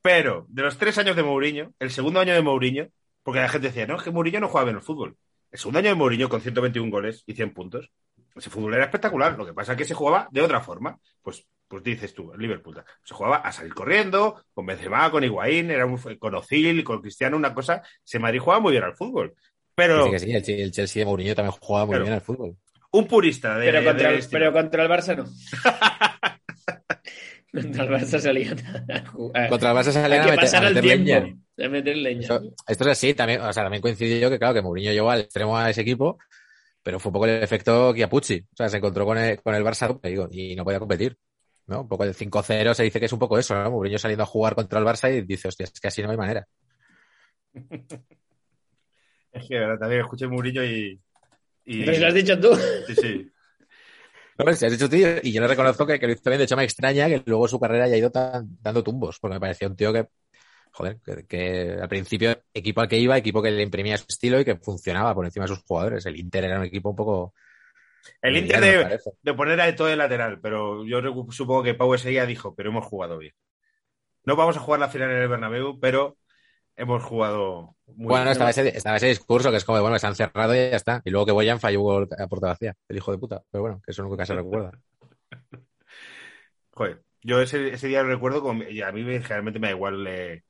Pero 0.01 0.45
de 0.49 0.63
los 0.63 0.77
tres 0.77 0.97
años 0.97 1.15
de 1.15 1.23
Mourinho, 1.23 1.73
el 1.79 1.89
segundo 1.89 2.19
año 2.19 2.33
de 2.33 2.41
Mourinho, 2.41 2.89
porque 3.23 3.39
la 3.39 3.47
gente 3.47 3.67
decía, 3.67 3.87
no, 3.87 3.95
es 3.95 4.03
que 4.03 4.11
Mourinho 4.11 4.41
no 4.41 4.49
juega 4.49 4.65
bien 4.65 4.75
el 4.75 4.83
fútbol. 4.83 5.15
El 5.49 5.59
segundo 5.59 5.79
año 5.79 5.89
de 5.89 5.95
Mourinho 5.95 6.27
con 6.27 6.41
121 6.41 6.91
goles 6.91 7.23
y 7.25 7.35
100 7.35 7.53
puntos. 7.53 7.89
Ese 8.35 8.49
fútbol 8.49 8.73
era 8.75 8.85
espectacular. 8.85 9.37
Lo 9.37 9.45
que 9.45 9.53
pasa 9.53 9.73
es 9.73 9.77
que 9.77 9.85
se 9.85 9.93
jugaba 9.93 10.27
de 10.31 10.41
otra 10.41 10.61
forma. 10.61 10.97
Pues, 11.21 11.45
pues 11.67 11.83
dices 11.83 12.13
tú, 12.13 12.31
Liverpool. 12.37 12.81
Se 13.03 13.13
jugaba 13.13 13.37
a 13.37 13.51
salir 13.51 13.73
corriendo, 13.73 14.43
con 14.53 14.65
Benzema, 14.65 15.09
con 15.11 15.23
Higuaín, 15.23 15.71
era 15.71 15.85
un, 15.85 15.97
con 16.19 16.35
Ozil, 16.35 16.83
con 16.83 17.01
Cristiano, 17.01 17.37
una 17.37 17.53
cosa. 17.53 17.81
Se 18.03 18.19
Madrid 18.19 18.39
jugaba 18.39 18.61
muy 18.61 18.71
bien 18.71 18.83
al 18.83 18.95
fútbol. 18.95 19.33
Pero 19.75 20.05
Sí, 20.05 20.11
que 20.11 20.19
sí, 20.19 20.31
el, 20.31 20.43
Che- 20.43 20.61
el 20.61 20.71
Chelsea 20.71 21.01
de 21.01 21.05
Mourinho 21.05 21.35
también 21.35 21.55
jugaba 21.59 21.85
muy 21.85 21.93
Claro. 21.93 22.03
bien 22.05 22.13
al 22.13 22.21
fútbol. 22.21 22.55
un 22.91 23.07
purista 23.07 23.57
de. 23.57 23.71
Pero 23.71 23.83
contra, 23.83 24.09
el, 24.11 24.19
estilo. 24.19 24.39
pero 24.39 24.53
contra 24.53 24.83
el 24.83 24.89
Barça 24.89 25.17
no. 25.17 25.25
contra 27.51 27.83
el 27.83 27.89
Barça 27.89 28.19
salían 28.19 28.57
a 28.91 29.05
jugar. 29.09 29.49
Contra 29.49 29.71
el 29.71 29.77
Barça 29.77 29.91
salían 29.91 30.11
Hay 30.11 30.19
a 30.19 30.23
que 30.25 30.31
meter, 30.31 30.43
pasar 30.45 30.63
a 30.63 30.67
el 30.67 30.75
meter 30.75 30.97
leña. 30.99 31.21
tiempo. 31.23 31.43
A 31.63 31.67
meter 31.69 31.97
leña. 31.97 32.21
Eso- 32.21 32.41
esto 32.67 32.83
es 32.83 32.89
así, 32.89 33.13
también, 33.13 33.41
o 33.41 33.53
sea, 33.53 33.63
también 33.63 33.81
coincidió 33.81 34.17
yo 34.17 34.29
que, 34.29 34.39
claro, 34.39 34.53
que 34.53 34.61
Mourinho 34.61 34.91
llegó 34.91 35.11
al 35.11 35.21
extremo 35.21 35.57
a 35.57 35.69
ese 35.69 35.81
equipo, 35.81 36.17
pero 36.83 36.99
fue 36.99 37.09
un 37.09 37.13
poco 37.13 37.25
el 37.25 37.41
efecto 37.43 37.93
Chiapucci. 37.95 38.39
O 38.53 38.55
sea, 38.55 38.69
se 38.69 38.77
encontró 38.77 39.05
con 39.05 39.17
el, 39.17 39.41
con 39.41 39.55
el 39.55 39.63
Barça 39.63 39.99
digo, 40.03 40.27
y 40.31 40.55
no 40.55 40.63
podía 40.63 40.79
competir. 40.79 41.17
¿no? 41.67 41.81
Un 41.81 41.87
poco 41.87 42.03
el 42.03 42.13
5-0 42.13 42.73
se 42.73 42.83
dice 42.83 42.99
que 42.99 43.05
es 43.05 43.13
un 43.13 43.19
poco 43.19 43.37
eso, 43.39 43.55
¿no? 43.55 43.71
Mourinho 43.71 43.97
saliendo 43.97 44.23
a 44.23 44.27
jugar 44.27 44.53
contra 44.55 44.79
el 44.79 44.85
Barça 44.85 45.11
y 45.15 45.21
dice, 45.21 45.47
hostia, 45.47 45.63
es 45.65 45.79
que 45.79 45.87
así 45.87 46.03
no 46.03 46.11
hay 46.11 46.17
manera. 46.17 46.45
Es 49.31 49.47
que 49.47 49.57
verdad, 49.57 49.79
también 49.79 50.01
escuché 50.01 50.27
Murillo 50.27 50.63
y. 50.63 50.99
y- 51.65 51.79
Pero 51.79 51.93
si 51.93 51.99
lo 52.01 52.07
has 52.07 52.13
dicho 52.13 52.39
tú. 52.39 52.49
Sí, 52.87 52.95
sí. 52.95 53.31
No, 54.37 54.53
si 54.53 54.65
has 54.65 54.71
dicho 54.71 54.89
tío, 54.89 55.07
y 55.21 55.31
yo 55.31 55.41
le 55.41 55.47
reconozco 55.47 55.85
que, 55.85 55.99
que 55.99 56.07
lo 56.07 56.13
hizo 56.13 56.21
bien, 56.25 56.37
de 56.39 56.43
hecho 56.45 56.55
me 56.57 56.63
extraña 56.63 57.07
que 57.07 57.21
luego 57.25 57.47
su 57.47 57.59
carrera 57.59 57.85
haya 57.85 57.97
ido 57.97 58.11
tan- 58.11 58.57
dando 58.61 58.83
tumbos, 58.83 59.19
porque 59.19 59.35
me 59.35 59.39
parecía 59.39 59.67
un 59.67 59.75
tío 59.75 59.93
que, 59.93 60.07
joder, 60.73 60.99
que, 61.05 61.25
que 61.27 61.77
al 61.81 61.89
principio 61.89 62.43
equipo 62.53 62.81
al 62.81 62.89
que 62.89 62.99
iba, 62.99 63.17
equipo 63.17 63.41
que 63.41 63.51
le 63.51 63.63
imprimía 63.63 63.97
su 63.97 64.05
estilo 64.09 64.39
y 64.41 64.45
que 64.45 64.57
funcionaba 64.57 65.15
por 65.15 65.25
encima 65.25 65.45
de 65.45 65.49
sus 65.55 65.63
jugadores. 65.63 66.05
El 66.07 66.19
Inter 66.19 66.45
era 66.45 66.59
un 66.59 66.65
equipo 66.65 66.89
un 66.91 66.97
poco... 66.97 67.33
El 68.21 68.37
Inter 68.37 68.59
de, 69.23 69.33
poner 69.35 69.59
a 69.61 69.75
todo 69.75 69.87
de 69.87 69.95
lateral, 69.95 70.39
pero 70.41 70.85
yo 70.85 70.99
supongo 71.31 71.63
que 71.63 71.73
Pau 71.73 71.93
ese 71.93 72.09
día 72.09 72.25
dijo, 72.25 72.55
pero 72.55 72.69
hemos 72.69 72.85
jugado 72.85 73.17
bien. 73.17 73.33
No 74.25 74.35
vamos 74.37 74.57
a 74.57 74.61
jugar 74.61 74.79
la 74.81 74.89
final 74.89 75.11
en 75.11 75.17
el 75.17 75.29
Bernabéu, 75.29 75.79
pero 75.79 76.17
hemos 76.77 77.03
jugado 77.03 77.75
muy 77.87 78.17
Bueno, 78.17 78.31
bien. 78.31 78.31
estaba 78.31 78.49
ese, 78.49 78.67
estaba 78.77 78.97
ese 78.97 79.07
discurso 79.07 79.49
que 79.51 79.57
es 79.57 79.65
como, 79.65 79.81
bueno, 79.81 79.97
se 79.99 80.07
han 80.07 80.15
cerrado 80.15 80.53
y 80.53 80.57
ya 80.57 80.75
está. 80.75 81.01
Y 81.05 81.09
luego 81.09 81.25
que 81.25 81.31
Boyan 81.31 81.59
falló 81.59 81.99
a 81.99 82.27
puerta 82.27 82.47
vacía, 82.47 82.75
el 82.87 82.97
hijo 82.97 83.11
de 83.11 83.17
puta. 83.17 83.43
Pero 83.51 83.61
bueno, 83.61 83.81
que 83.85 83.91
eso 83.91 84.03
nunca 84.03 84.25
se 84.25 84.33
recuerda. 84.35 84.71
Joder, 86.71 87.03
yo 87.21 87.41
ese, 87.41 87.73
ese 87.73 87.87
día 87.87 88.03
lo 88.03 88.09
recuerdo 88.09 88.41
como, 88.41 88.63
y 88.63 88.81
a 88.81 88.91
mí 88.91 89.03
me- 89.03 89.21
generalmente 89.21 89.59
me 89.59 89.67
da 89.67 89.73
igual. 89.73 90.05
eh, 90.07 90.43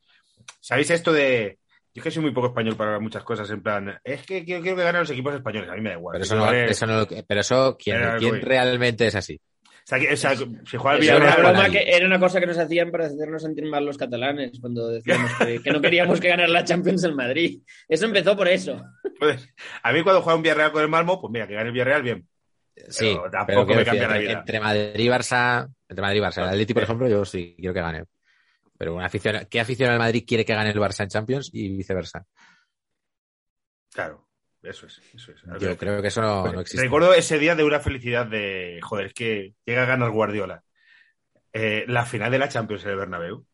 ¿Sabéis 0.60 0.90
esto 0.92 1.12
de.? 1.12 1.58
Yo 1.96 2.00
es 2.00 2.04
que 2.06 2.12
soy 2.12 2.24
muy 2.24 2.32
poco 2.32 2.48
español 2.48 2.76
para 2.76 3.00
muchas 3.00 3.24
cosas, 3.24 3.48
en 3.52 3.62
plan, 3.62 4.00
es 4.04 4.26
que 4.26 4.44
quiero, 4.44 4.64
quiero 4.64 4.78
que 4.78 4.84
ganen 4.84 5.02
los 5.02 5.10
equipos 5.12 5.36
españoles, 5.36 5.70
a 5.70 5.76
mí 5.76 5.82
me 5.82 5.90
da 5.92 5.96
igual. 5.96 6.14
Pero 6.14 6.24
eso 6.24 6.36
no, 6.36 6.42
vale- 6.42 6.72
eso 6.72 6.88
no, 6.88 7.06
pero 7.28 7.42
eso, 7.42 7.78
¿quién, 7.78 8.02
realmente 8.42 9.06
es 9.06 9.14
así? 9.16 9.40
O 9.64 9.86
sea, 9.86 10.00
que- 10.00 10.12
o 10.14 10.18
sea, 10.18 10.36
si 10.36 10.46
juega 10.78 10.98
el 10.98 11.04
era, 11.04 11.18
una 11.18 11.26
Villarreal, 11.26 11.38
broma 11.38 11.68
nadie. 11.68 11.86
que, 11.86 11.92
era 11.96 12.06
una 12.08 12.20
cosa 12.20 12.40
que 12.40 12.48
nos 12.48 12.58
hacían 12.58 12.90
para 12.90 13.06
hacernos 13.06 13.44
sentir 13.44 13.66
mal 13.66 13.86
los 13.86 13.98
catalanes 13.98 14.60
cuando 14.60 14.88
decíamos 14.88 15.32
que, 15.38 15.62
que 15.62 15.72
no 15.72 15.82
queríamos 15.82 16.20
que 16.20 16.30
ganara 16.30 16.50
la 16.50 16.64
Champions 16.64 17.04
en 17.04 17.16
Madrid. 17.16 17.62
Eso 17.88 18.06
empezó 18.06 18.36
por 18.36 18.48
eso. 18.48 18.82
pues, 19.20 19.48
a 19.84 19.94
mí 19.94 20.02
cuando 20.02 20.22
juega 20.24 20.36
un 20.38 20.42
Villarreal 20.42 20.72
con 20.72 20.82
el 20.82 20.90
Malmo, 20.90 21.22
pues 21.22 21.32
mira, 21.32 21.48
que 21.48 21.54
gane 21.54 21.68
el 21.68 21.74
Villarreal 21.74 22.02
bien. 22.02 22.28
Sí, 22.90 23.16
tampoco 23.32 23.68
pero 23.68 23.80
me 23.80 23.86
cambia 23.86 24.08
la 24.08 24.16
entre, 24.16 24.20
vida. 24.30 24.40
entre 24.40 24.60
Madrid 24.60 25.00
y 25.00 25.08
Barça, 25.10 25.70
entre 25.88 26.02
Madrid 26.02 26.18
y 26.18 26.24
Barça, 26.24 26.38
el 26.42 26.50
Atleti, 26.50 26.74
por 26.74 26.84
ejemplo, 26.84 27.08
yo 27.08 27.24
sí 27.24 27.54
quiero 27.56 27.72
que 27.76 27.82
gane. 27.82 28.04
Pero 28.78 28.96
una 28.96 29.06
afición, 29.06 29.48
¿qué 29.50 29.60
afición 29.60 29.90
al 29.92 30.00
Madrid 30.00 30.26
quiere 30.28 30.46
que 30.46 30.56
gane 30.56 30.72
el 30.72 30.80
Barça 30.80 31.04
en 31.04 31.10
Champions 31.10 31.50
y 31.54 31.76
viceversa? 31.76 32.26
Claro, 33.94 34.28
eso 34.62 34.88
es. 34.88 35.02
Eso 35.14 35.32
es. 35.32 35.42
Yo 35.60 35.78
creo 35.78 36.02
que 36.02 36.08
eso 36.08 36.22
no, 36.22 36.52
no 36.52 36.62
existe. 36.62 36.84
Recuerdo 36.84 37.14
ese 37.14 37.38
día 37.38 37.56
de 37.56 37.64
una 37.64 37.80
felicidad 37.80 38.26
de, 38.26 38.80
joder, 38.82 39.08
es 39.08 39.14
que 39.14 39.54
llega 39.66 39.84
a 39.84 39.88
ganar 39.88 40.10
Guardiola. 40.10 40.64
Eh, 41.52 41.86
la 41.88 42.06
final 42.06 42.32
de 42.32 42.40
la 42.40 42.50
Champions 42.50 42.84
en 42.84 42.92
el 42.92 42.98
Bernabéu. 42.98 43.46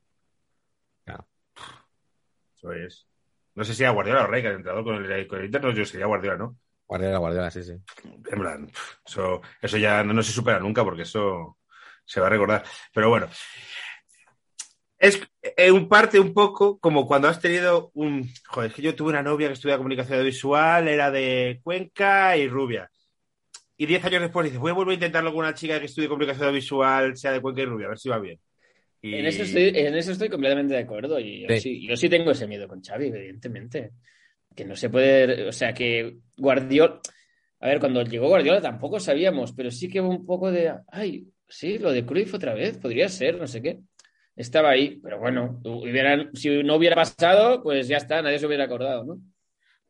Claro. 1.04 1.28
Eso 2.56 2.72
es. 2.72 3.08
No 3.56 3.66
sé 3.66 3.74
si 3.74 3.84
era 3.84 3.92
Guardiola 3.92 4.24
o 4.24 4.28
Rey, 4.28 4.42
que 4.42 4.48
el 4.48 4.56
entrenador 4.56 4.86
con 4.86 5.04
el, 5.04 5.28
con 5.28 5.40
el 5.40 5.46
Inter, 5.46 5.62
no, 5.62 5.72
yo 5.72 5.84
sería 5.84 6.06
Guardiola, 6.06 6.38
¿no? 6.38 6.58
Guardiola, 6.88 7.18
Guardiola, 7.18 7.52
sí, 7.52 7.64
sí. 7.64 7.74
En 8.04 8.40
plan, 8.40 8.72
eso, 9.06 9.42
eso 9.62 9.78
ya 9.78 10.04
no, 10.04 10.14
no 10.14 10.24
se 10.24 10.32
supera 10.32 10.60
nunca 10.60 10.84
porque 10.84 11.04
eso 11.04 11.58
se 12.06 12.22
va 12.22 12.28
a 12.28 12.30
recordar. 12.30 12.64
Pero 12.94 13.10
bueno, 13.10 13.30
es 15.00 15.22
eh, 15.42 15.72
un 15.72 15.88
parte 15.88 16.20
un 16.20 16.34
poco 16.34 16.78
como 16.80 17.08
cuando 17.08 17.30
has 17.30 17.40
tenido 17.40 17.90
un... 17.94 18.30
Joder, 18.48 18.70
es 18.70 18.76
que 18.76 18.82
yo 18.82 18.96
tuve 18.96 19.10
una 19.10 19.24
novia 19.24 19.48
que 19.48 19.54
estudia 19.54 19.78
comunicación 19.78 20.20
audiovisual, 20.20 20.88
era 20.88 21.10
de 21.10 21.60
Cuenca 21.64 22.36
y 22.36 22.48
rubia. 22.48 22.92
Y 23.78 23.86
diez 23.86 24.04
años 24.04 24.22
después 24.22 24.44
dices, 24.44 24.60
voy 24.60 24.72
a 24.72 24.74
volver 24.74 24.92
a 24.92 24.96
intentarlo 24.96 25.32
con 25.32 25.40
una 25.40 25.54
chica 25.54 25.80
que 25.80 25.86
estudie 25.86 26.10
comunicación 26.10 26.48
audiovisual, 26.48 27.16
sea 27.16 27.32
de 27.32 27.42
Cuenca 27.42 27.62
y 27.62 27.66
rubia, 27.66 27.86
a 27.86 27.90
ver 27.90 27.98
si 27.98 28.10
va 28.10 28.20
bien. 28.20 28.40
Y... 29.02 29.16
En 29.16 29.26
eso, 29.26 29.44
estoy, 29.44 29.72
en 29.74 29.96
eso 29.96 30.12
estoy 30.12 30.28
completamente 30.28 30.74
de 30.74 30.82
acuerdo. 30.82 31.18
Y 31.18 31.44
yo 31.44 31.48
Sí. 31.56 31.60
sí. 31.62 31.88
yo 31.88 31.96
sí 31.96 32.10
tengo 32.10 32.32
ese 32.32 32.48
miedo 32.48 32.68
con 32.68 32.82
Xavi, 32.82 33.08
evidentemente. 33.08 33.92
Que 34.54 34.66
no 34.66 34.76
se 34.76 34.90
puede. 34.90 35.48
O 35.48 35.52
sea, 35.54 35.74
que 35.74 36.18
Guardiola. 36.36 37.00
A 37.62 37.68
ver, 37.68 37.80
cuando 37.80 38.02
llegó 38.04 38.28
Guardiola 38.28 38.62
tampoco 38.62 39.00
sabíamos, 39.00 39.54
pero 39.54 39.72
sí 39.72 39.88
que 39.88 40.02
hubo 40.02 40.10
un 40.10 40.26
poco 40.26 40.52
de. 40.52 40.74
Ay, 40.88 41.28
sí, 41.48 41.78
lo 41.78 41.94
de 41.94 42.06
Cruyff 42.06 42.34
otra 42.34 42.54
vez, 42.54 42.78
podría 42.78 43.08
ser, 43.08 43.38
no 43.38 43.48
sé 43.48 43.62
qué. 43.62 43.80
Estaba 44.40 44.70
ahí, 44.70 45.02
pero 45.04 45.20
bueno, 45.20 45.62
si 46.34 46.64
no 46.64 46.76
hubiera 46.76 46.96
pasado, 46.96 47.62
pues 47.62 47.90
ya 47.90 47.98
está, 47.98 48.22
nadie 48.22 48.40
se 48.40 48.48
hubiera 48.48 48.64
acordado, 48.64 49.04
¿no? 49.04 49.20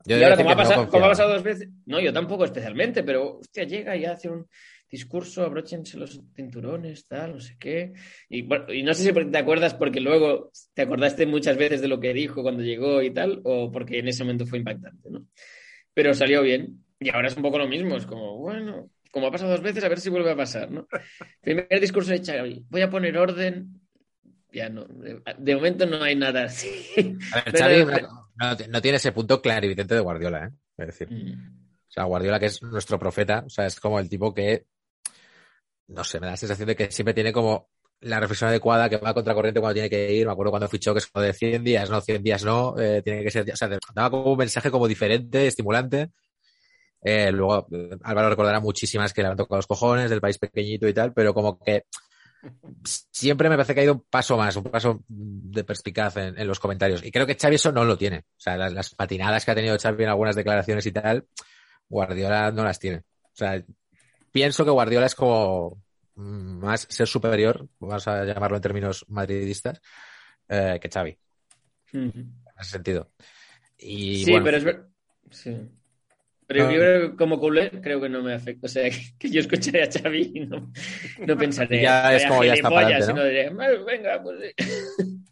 Yo 0.05 0.17
y 0.17 0.23
ahora, 0.23 0.35
como 0.37 0.49
ha, 0.49 0.53
no 0.53 0.57
pasado, 0.57 0.75
como 0.75 0.81
ha 0.81 0.89
confiaba. 0.89 1.09
pasado 1.09 1.33
dos 1.33 1.43
veces, 1.43 1.69
no, 1.85 1.99
yo 1.99 2.11
tampoco 2.11 2.45
especialmente, 2.45 3.03
pero 3.03 3.37
hostia, 3.37 3.65
llega 3.65 3.95
y 3.95 4.05
hace 4.05 4.27
un 4.27 4.47
discurso, 4.89 5.43
abróchense 5.43 5.99
los 5.99 6.19
cinturones, 6.35 7.05
tal, 7.05 7.33
no 7.33 7.39
sé 7.39 7.57
qué. 7.59 7.93
Y, 8.27 8.41
bueno, 8.41 8.73
y 8.73 8.81
no 8.81 8.95
sé 8.95 9.03
si 9.03 9.13
te 9.13 9.37
acuerdas 9.37 9.75
porque 9.75 9.99
luego 9.99 10.49
te 10.73 10.81
acordaste 10.81 11.27
muchas 11.27 11.55
veces 11.55 11.81
de 11.81 11.87
lo 11.87 11.99
que 11.99 12.11
dijo 12.11 12.41
cuando 12.41 12.63
llegó 12.63 13.03
y 13.03 13.11
tal, 13.11 13.41
o 13.43 13.71
porque 13.71 13.99
en 13.99 14.07
ese 14.07 14.23
momento 14.23 14.47
fue 14.47 14.57
impactante, 14.57 15.11
¿no? 15.11 15.27
Pero 15.93 16.15
salió 16.15 16.41
bien. 16.41 16.83
Y 16.99 17.11
ahora 17.11 17.27
es 17.27 17.37
un 17.37 17.43
poco 17.43 17.59
lo 17.59 17.67
mismo, 17.67 17.97
es 17.97 18.07
como, 18.07 18.39
bueno, 18.39 18.89
como 19.11 19.27
ha 19.27 19.31
pasado 19.31 19.51
dos 19.51 19.61
veces, 19.61 19.83
a 19.83 19.89
ver 19.89 19.99
si 19.99 20.09
vuelve 20.09 20.31
a 20.31 20.35
pasar, 20.35 20.71
¿no? 20.71 20.87
Primer 21.39 21.79
discurso 21.79 22.11
de 22.11 22.23
Xavi, 22.23 22.65
voy 22.67 22.81
a 22.81 22.89
poner 22.89 23.15
orden. 23.15 23.79
Ya 24.51 24.67
no, 24.69 24.85
de, 24.85 25.55
momento 25.55 25.85
no 25.85 26.01
hay 26.03 26.15
nada 26.15 26.45
así. 26.45 26.69
A 27.31 27.35
ver, 27.35 27.43
Pero- 27.53 27.57
Xavi 27.57 27.85
no, 27.85 28.55
no- 28.55 28.67
no 28.69 28.81
tiene 28.81 28.97
ese 28.97 29.11
punto 29.11 29.41
clarividente 29.41 29.93
de 29.95 30.01
Guardiola, 30.01 30.45
¿eh? 30.45 30.49
Es 30.77 30.87
decir, 30.87 31.07
Mm. 31.11 31.67
o 31.87 31.91
sea, 31.91 32.03
Guardiola 32.05 32.39
que 32.39 32.47
es 32.47 32.61
nuestro 32.63 32.97
profeta, 32.97 33.43
o 33.45 33.49
sea, 33.49 33.65
es 33.65 33.79
como 33.79 33.99
el 33.99 34.09
tipo 34.09 34.33
que, 34.33 34.65
no 35.87 36.03
sé, 36.03 36.19
me 36.19 36.27
da 36.27 36.31
la 36.33 36.37
sensación 36.37 36.67
de 36.67 36.75
que 36.75 36.91
siempre 36.91 37.13
tiene 37.13 37.31
como 37.33 37.69
la 38.01 38.19
reflexión 38.19 38.49
adecuada, 38.49 38.89
que 38.89 38.97
va 38.97 39.09
a 39.09 39.13
contracorriente 39.13 39.59
cuando 39.59 39.73
tiene 39.73 39.89
que 39.89 40.13
ir. 40.13 40.25
Me 40.25 40.31
acuerdo 40.31 40.51
cuando 40.51 40.69
fichó 40.69 40.93
que 40.93 40.99
es 40.99 41.07
como 41.07 41.23
de 41.25 41.33
100 41.33 41.63
días, 41.63 41.89
no, 41.89 41.99
100 41.99 42.23
días 42.23 42.45
no, 42.45 42.79
eh, 42.79 43.01
tiene 43.03 43.23
que 43.23 43.31
ser, 43.31 43.51
o 43.51 43.55
sea, 43.57 43.69
daba 43.93 44.09
como 44.09 44.31
un 44.31 44.37
mensaje 44.37 44.71
como 44.71 44.87
diferente, 44.87 45.47
estimulante. 45.47 46.11
Eh, 47.01 47.31
luego, 47.31 47.67
eh, 47.71 47.97
Álvaro 48.03 48.29
recordará 48.29 48.59
muchísimas 48.61 49.13
que 49.13 49.21
le 49.21 49.27
han 49.29 49.35
tocado 49.37 49.57
los 49.57 49.67
cojones 49.67 50.09
del 50.09 50.21
país 50.21 50.37
pequeñito 50.37 50.87
y 50.87 50.93
tal, 50.93 51.13
pero 51.13 51.33
como 51.33 51.59
que 51.59 51.83
siempre 52.83 53.49
me 53.49 53.55
parece 53.55 53.73
que 53.73 53.81
ha 53.81 53.83
ido 53.83 53.93
un 53.93 54.05
paso 54.09 54.37
más, 54.37 54.55
un 54.55 54.63
paso 54.63 55.03
de 55.07 55.63
perspicaz 55.63 56.17
en, 56.17 56.39
en 56.39 56.47
los 56.47 56.59
comentarios. 56.59 57.03
Y 57.03 57.11
creo 57.11 57.25
que 57.25 57.35
Xavi 57.35 57.55
eso 57.55 57.71
no 57.71 57.83
lo 57.85 57.97
tiene. 57.97 58.19
O 58.19 58.39
sea, 58.39 58.57
las, 58.57 58.73
las 58.73 58.95
patinadas 58.95 59.45
que 59.45 59.51
ha 59.51 59.55
tenido 59.55 59.77
Xavi 59.77 60.03
en 60.03 60.09
algunas 60.09 60.35
declaraciones 60.35 60.85
y 60.85 60.91
tal, 60.91 61.25
Guardiola 61.87 62.51
no 62.51 62.63
las 62.63 62.79
tiene. 62.79 62.97
O 62.97 63.35
sea, 63.35 63.63
pienso 64.31 64.63
que 64.63 64.71
Guardiola 64.71 65.05
es 65.07 65.15
como 65.15 65.81
mm, 66.15 66.59
más 66.65 66.87
ser 66.89 67.07
superior, 67.07 67.67
vamos 67.79 68.07
a 68.07 68.23
llamarlo 68.23 68.57
en 68.57 68.61
términos 68.63 69.05
madridistas, 69.09 69.81
eh, 70.47 70.79
que 70.81 70.89
Xavi, 70.89 71.17
en 71.93 72.33
ese 72.59 72.71
sentido. 72.71 73.11
Y 73.77 74.23
sí, 74.25 74.31
bueno, 74.31 74.45
pero 74.45 74.57
es 74.57 74.63
ver- 74.63 74.87
sí. 75.31 75.55
Pero 76.51 76.65
No. 76.65 76.71
yo 76.71 76.79
creo 76.79 77.11
que 77.11 77.15
como 77.15 77.39
culé 77.39 77.69
creo 77.69 78.01
que 78.01 78.09
no 78.09 78.23
me 78.23 78.33
afecta. 78.33 78.65
O 78.65 78.69
sea, 78.69 78.89
que, 79.19 79.29
yo 79.29 79.39
escucharé 79.39 79.83
a 79.83 79.89
Xavi 79.91 80.31
y 80.33 80.39
no, 80.47 80.71
no 81.25 81.37
pensaré. 81.37 81.79
Ya 81.83 82.15
es 82.15 82.23
"Vaya 82.23 82.27
como 82.29 82.43
ya 82.43 82.53
está 82.53 82.69
para 82.71 82.87
gilipollas", 82.87 83.09
adelante, 83.09 83.21
¿no? 83.21 83.29
diré, 83.29 83.49
"Bueno, 83.51 83.85
venga, 83.85 84.23
pues 84.23 84.55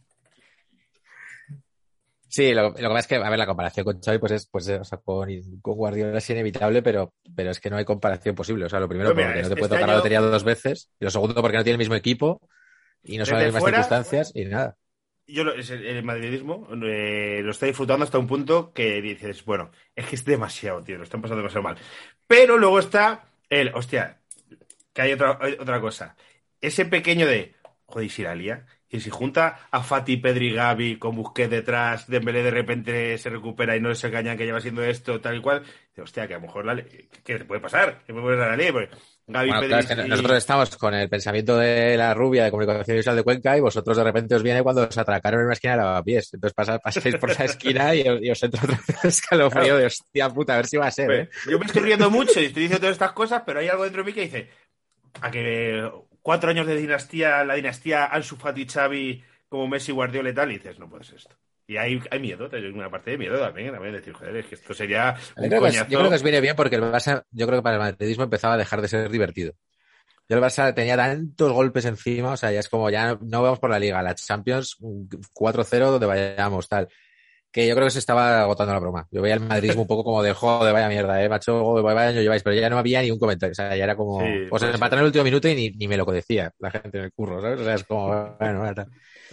sí". 2.27 2.53
Lo, 2.53 2.69
lo 2.69 2.73
que 2.75 2.81
pasa 2.83 2.99
es 2.99 3.07
que, 3.07 3.15
a 3.15 3.29
ver, 3.29 3.39
la 3.39 3.45
comparación 3.47 3.83
con 3.85 3.99
Xavi, 3.99 4.19
pues 4.19 4.31
es, 4.33 4.47
pues, 4.47 4.69
o 4.69 4.83
sea, 4.83 4.99
con, 4.99 5.27
con 5.61 5.75
Guardiola 5.75 6.17
es 6.19 6.29
inevitable, 6.29 6.81
pero, 6.83 7.13
pero 7.35 7.51
es 7.51 7.59
que 7.59 7.69
no 7.71 7.77
hay 7.77 7.85
comparación 7.85 8.35
posible. 8.35 8.65
O 8.65 8.69
sea, 8.69 8.79
lo 8.79 8.87
primero, 8.87 9.13
mira, 9.15 9.27
porque 9.29 9.41
no 9.41 9.47
te 9.47 9.53
este 9.53 9.59
puede 9.59 9.69
tocar 9.69 9.83
año- 9.85 9.91
la 9.93 9.97
lotería 9.97 10.21
dos 10.21 10.43
veces, 10.43 10.91
y 10.99 11.05
lo 11.05 11.09
segundo, 11.11 11.41
porque 11.41 11.57
no 11.57 11.63
tiene 11.63 11.75
el 11.75 11.79
mismo 11.79 11.95
equipo, 11.95 12.39
y 13.03 13.17
no 13.17 13.25
son 13.25 13.35
las 13.35 13.45
mismas 13.45 13.61
fuera- 13.61 13.77
circunstancias, 13.83 14.31
y 14.35 14.45
nada. 14.45 14.75
Yo 15.27 15.43
el, 15.43 16.03
madridismo 16.03 16.67
eh, 16.83 17.41
lo 17.43 17.51
está 17.51 17.65
disfrutando 17.65 18.05
hasta 18.05 18.17
un 18.17 18.27
punto 18.27 18.71
que 18.73 19.01
dices, 19.01 19.43
bueno, 19.45 19.71
es 19.95 20.05
que 20.07 20.15
es 20.15 20.25
demasiado, 20.25 20.83
tío, 20.83 20.97
lo 20.97 21.03
están 21.03 21.21
pasando 21.21 21.41
demasiado 21.41 21.63
mal. 21.63 21.77
Pero 22.27 22.57
luego 22.57 22.79
está 22.79 23.29
el, 23.49 23.69
hostia, 23.75 24.21
que 24.93 25.01
hay 25.01 25.13
otra, 25.13 25.39
otra 25.59 25.81
cosa. 25.81 26.15
Ese 26.61 26.85
pequeño 26.85 27.27
de, 27.27 27.55
joder, 27.85 28.09
si 28.09 28.23
la 28.23 28.35
lía, 28.35 28.65
Y 28.89 29.01
si 29.01 29.09
junta 29.09 29.67
a 29.71 29.83
Fati, 29.83 30.17
Pedri, 30.17 30.53
Gavi 30.53 30.97
con 30.97 31.15
Busquets 31.15 31.51
detrás, 31.51 32.07
Dembélé 32.07 32.41
de 32.43 32.51
repente 32.51 33.17
se 33.17 33.29
recupera 33.29 33.75
y 33.75 33.81
no 33.81 33.93
se 33.95 34.07
engañan 34.07 34.37
que 34.37 34.45
lleva 34.45 34.61
siendo 34.61 34.83
esto, 34.83 35.19
tal 35.21 35.37
y 35.37 35.41
cual, 35.41 35.63
hostia, 35.97 36.27
que 36.27 36.35
a 36.35 36.37
lo 36.37 36.43
mejor 36.43 36.65
la, 36.65 36.75
¿qué 36.83 37.37
te 37.37 37.45
puede 37.45 37.61
pasar? 37.61 38.03
¿Qué 38.05 38.13
puede 38.13 38.37
pasar 38.37 38.47
a 38.47 38.51
la 38.51 38.57
ley? 38.57 38.71
Pues 38.71 38.89
Gavi, 39.29 39.49
Bueno, 39.49 39.61
Pedri 39.61 39.67
claro, 39.67 39.81
es 39.81 39.87
que 40.01 40.07
y- 40.07 40.09
nosotros 40.09 40.37
estamos 40.37 40.77
con 40.77 40.93
el 40.93 41.09
pensamiento 41.09 41.57
de 41.57 41.97
la 41.97 42.13
rubia 42.13 42.45
de 42.45 42.51
comunicación 42.51 42.95
visual 42.95 43.15
de 43.17 43.23
Cuenca 43.23 43.57
y 43.57 43.59
vosotros 43.61 43.97
de 43.97 44.03
repente 44.05 44.35
os 44.35 44.41
viene 44.43 44.63
cuando 44.63 44.83
os 44.87 44.97
atracaron 44.97 45.41
en 45.41 45.45
una 45.47 45.53
esquina 45.53 45.73
de 45.73 45.77
lavapiés. 45.83 46.33
Entonces 46.33 46.53
pasa- 46.53 46.79
pasáis 46.79 47.15
por 47.17 47.31
esa 47.31 47.43
esquina 47.43 47.93
y, 47.93 48.07
os- 48.07 48.21
y 48.21 48.31
os 48.31 48.41
entra 48.41 48.61
vez 48.65 48.79
escalofrío 49.03 49.75
de 49.77 49.85
hostia 49.85 50.29
puta, 50.29 50.53
a 50.53 50.57
ver 50.57 50.67
si 50.67 50.77
va 50.77 50.87
a 50.87 50.91
ser, 50.91 51.11
¿eh? 51.11 51.29
Yo 51.49 51.59
me 51.59 51.65
estoy 51.65 51.81
riendo 51.81 52.09
mucho 52.09 52.39
y 52.39 52.45
estoy 52.45 52.63
diciendo 52.63 52.79
todas 52.79 52.93
estas 52.95 53.11
cosas, 53.11 53.43
pero 53.45 53.59
hay 53.59 53.67
algo 53.67 53.83
dentro 53.83 54.01
de 54.01 54.07
mí 54.07 54.13
que 54.13 54.21
dice 54.21 54.49
a 55.21 55.29
que 55.29 55.91
cuatro 56.21 56.49
años 56.49 56.65
de 56.65 56.77
dinastía, 56.77 57.43
la 57.43 57.55
dinastía 57.55 58.05
Ansu 58.05 58.37
Fati, 58.37 58.65
Xavi, 58.65 59.23
como 59.49 59.67
Messi, 59.67 59.91
Guardiola 59.91 60.29
y 60.29 60.33
tal, 60.33 60.51
y 60.51 60.55
dices, 60.57 60.79
no 60.79 60.89
puede 60.89 61.03
ser 61.03 61.15
esto. 61.17 61.35
Y 61.69 61.75
hay, 61.75 62.01
hay 62.09 62.19
miedo, 62.19 62.49
hay 62.51 62.65
una 62.67 62.89
parte 62.89 63.11
de 63.11 63.17
miedo 63.17 63.37
también, 63.37 63.73
también 63.73 63.93
decir, 63.93 64.13
joder, 64.13 64.37
es 64.37 64.45
que 64.45 64.55
esto 64.55 64.73
sería 64.73 65.15
Yo 65.35 65.43
un 65.43 65.49
creo, 65.49 65.61
que 65.63 65.71
yo 65.71 65.85
creo 65.85 66.09
que 66.09 66.15
os 66.15 66.23
viene 66.23 66.39
bien 66.39 66.55
porque 66.55 66.77
el 66.77 66.81
Barça, 66.81 67.25
yo 67.29 67.45
creo 67.45 67.59
que 67.59 67.63
para 67.63 67.75
el 67.75 67.81
madridismo 67.81 68.23
empezaba 68.23 68.53
a 68.53 68.57
dejar 68.57 68.81
de 68.81 68.87
ser 68.87 69.09
divertido. 69.09 69.53
Yo 70.29 70.37
el 70.37 70.43
Barça 70.43 70.73
tenía 70.73 70.95
tantos 70.95 71.51
golpes 71.51 71.83
encima, 71.83 72.31
o 72.31 72.37
sea, 72.37 72.53
ya 72.53 72.61
es 72.61 72.69
como 72.69 72.89
ya 72.89 73.17
no, 73.19 73.41
vamos 73.41 73.59
por 73.59 73.69
la 73.69 73.79
liga, 73.79 74.01
la 74.01 74.15
Champions 74.15 74.77
un 74.79 75.09
4-0 75.09 75.91
donde 75.91 76.05
vayamos, 76.05 76.69
tal. 76.69 76.87
Que 77.57 77.65
yo 77.67 77.73
creo 77.73 77.87
que 77.87 77.91
se 77.91 77.97
estaba 77.97 78.41
agotando 78.43 78.71
la 78.71 78.79
broma. 78.79 79.07
Yo 79.09 79.19
veía 79.19 79.33
el 79.33 79.39
madridismo 79.39 79.81
un 79.81 79.87
poco 79.87 80.03
como 80.03 80.21
de 80.21 80.31
joder, 80.31 80.71
vaya 80.73 80.87
mierda, 80.87 81.23
eh, 81.23 81.27
macho, 81.27 81.73
vaya 81.81 82.09
año 82.09 82.21
lleváis, 82.21 82.43
pero 82.43 82.55
ya 82.55 82.69
no 82.69 82.77
había 82.77 83.01
ni 83.01 83.09
un 83.09 83.17
comentario, 83.17 83.51
o 83.53 83.55
sea, 83.55 83.75
ya 83.75 83.83
era 83.83 83.95
como, 83.95 84.19
Sí, 84.21 84.27
pues 84.47 84.61
puede 84.61 84.73
empataron 84.75 84.99
en 84.99 85.05
el 85.05 85.07
último 85.07 85.23
minuto 85.23 85.47
y 85.49 85.55
ni, 85.55 85.69
ni 85.71 85.87
me 85.87 85.97
lo 85.97 86.05
decía 86.05 86.51
la 86.59 86.69
gente 86.69 86.99
en 86.99 87.05
el 87.05 87.11
curro, 87.13 87.41
¿sabes? 87.41 87.59
O 87.59 87.63
sea, 87.63 87.73
es 87.73 87.83
como, 87.83 88.35
bueno, 88.39 88.75
tal. 88.75 88.85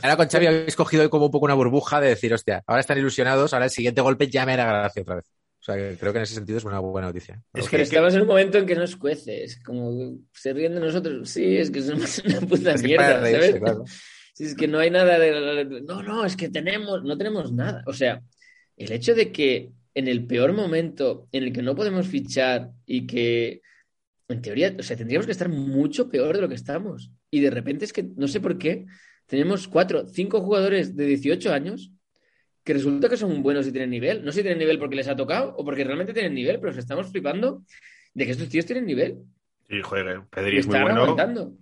Ahora 0.02 0.16
con 0.16 0.26
Xavi 0.26 0.46
habéis 0.46 0.74
cogido 0.74 1.10
como 1.10 1.26
un 1.26 1.30
poco 1.30 1.44
una 1.44 1.52
burbuja 1.52 2.00
de 2.00 2.08
decir, 2.08 2.32
hostia, 2.32 2.62
ahora 2.66 2.80
están 2.80 2.96
ilusionados, 2.96 3.52
ahora 3.52 3.66
el 3.66 3.70
siguiente 3.70 4.00
golpe 4.00 4.26
ya 4.28 4.46
me 4.46 4.54
hará 4.54 4.64
gracia 4.64 5.02
otra 5.02 5.16
vez. 5.16 5.26
O 5.60 5.64
sea, 5.64 5.76
que 5.76 5.98
creo 6.00 6.12
que 6.12 6.18
en 6.20 6.22
ese 6.22 6.34
sentido 6.34 6.56
es 6.56 6.64
una 6.64 6.78
buena 6.78 7.08
noticia. 7.08 7.34
Es 7.52 7.66
Pero 7.66 7.68
que- 7.68 7.82
estamos 7.82 8.14
en 8.14 8.22
un 8.22 8.26
momento 8.28 8.56
en 8.56 8.64
que 8.64 8.74
nos 8.74 8.96
cuece, 8.96 9.44
es 9.44 9.62
como 9.62 10.16
se 10.32 10.54
ríen 10.54 10.72
de 10.74 10.80
nosotros. 10.80 11.28
Sí, 11.28 11.58
es 11.58 11.70
que 11.70 11.82
somos 11.82 12.22
una 12.24 12.40
puta 12.40 12.72
Es 12.72 12.80
que 12.80 12.88
mierda, 12.88 13.20
reírse, 13.20 13.46
¿sabes? 13.48 13.60
claro. 13.60 13.84
Si 14.34 14.44
es 14.44 14.54
que 14.56 14.68
no 14.68 14.80
hay 14.80 14.90
nada 14.90 15.18
de... 15.18 15.80
No, 15.82 16.02
no, 16.02 16.26
es 16.26 16.36
que 16.36 16.48
tenemos, 16.48 17.04
no 17.04 17.16
tenemos 17.16 17.52
nada. 17.52 17.82
O 17.86 17.92
sea, 17.92 18.20
el 18.76 18.92
hecho 18.92 19.14
de 19.14 19.30
que 19.30 19.70
en 19.94 20.08
el 20.08 20.26
peor 20.26 20.52
momento 20.52 21.28
en 21.30 21.44
el 21.44 21.52
que 21.52 21.62
no 21.62 21.76
podemos 21.76 22.08
fichar 22.08 22.70
y 22.84 23.06
que 23.06 23.62
en 24.28 24.42
teoría, 24.42 24.74
o 24.76 24.82
sea, 24.82 24.96
tendríamos 24.96 25.26
que 25.26 25.32
estar 25.32 25.48
mucho 25.48 26.10
peor 26.10 26.34
de 26.34 26.42
lo 26.42 26.48
que 26.48 26.56
estamos. 26.56 27.12
Y 27.30 27.40
de 27.40 27.50
repente 27.50 27.84
es 27.84 27.92
que, 27.92 28.02
no 28.02 28.26
sé 28.26 28.40
por 28.40 28.58
qué, 28.58 28.86
tenemos 29.26 29.68
cuatro, 29.68 30.06
cinco 30.08 30.40
jugadores 30.40 30.96
de 30.96 31.06
18 31.06 31.52
años 31.52 31.92
que 32.64 32.72
resulta 32.72 33.08
que 33.08 33.16
son 33.16 33.40
buenos 33.40 33.68
y 33.68 33.72
tienen 33.72 33.90
nivel. 33.90 34.24
No 34.24 34.32
sé 34.32 34.38
si 34.38 34.42
tienen 34.42 34.58
nivel 34.58 34.80
porque 34.80 34.96
les 34.96 35.06
ha 35.06 35.14
tocado 35.14 35.54
o 35.56 35.64
porque 35.64 35.84
realmente 35.84 36.12
tienen 36.12 36.34
nivel, 36.34 36.58
pero 36.58 36.72
que 36.72 36.80
estamos 36.80 37.08
flipando 37.10 37.62
de 38.14 38.24
que 38.24 38.32
estos 38.32 38.48
tíos 38.48 38.66
tienen 38.66 38.86
nivel. 38.86 39.18
Sí, 39.68 39.80
joder, 39.80 40.22
Pedri 40.30 40.58
es 40.58 40.66
muy 40.66 40.80
bueno. 40.80 41.02
aguantando. 41.02 41.54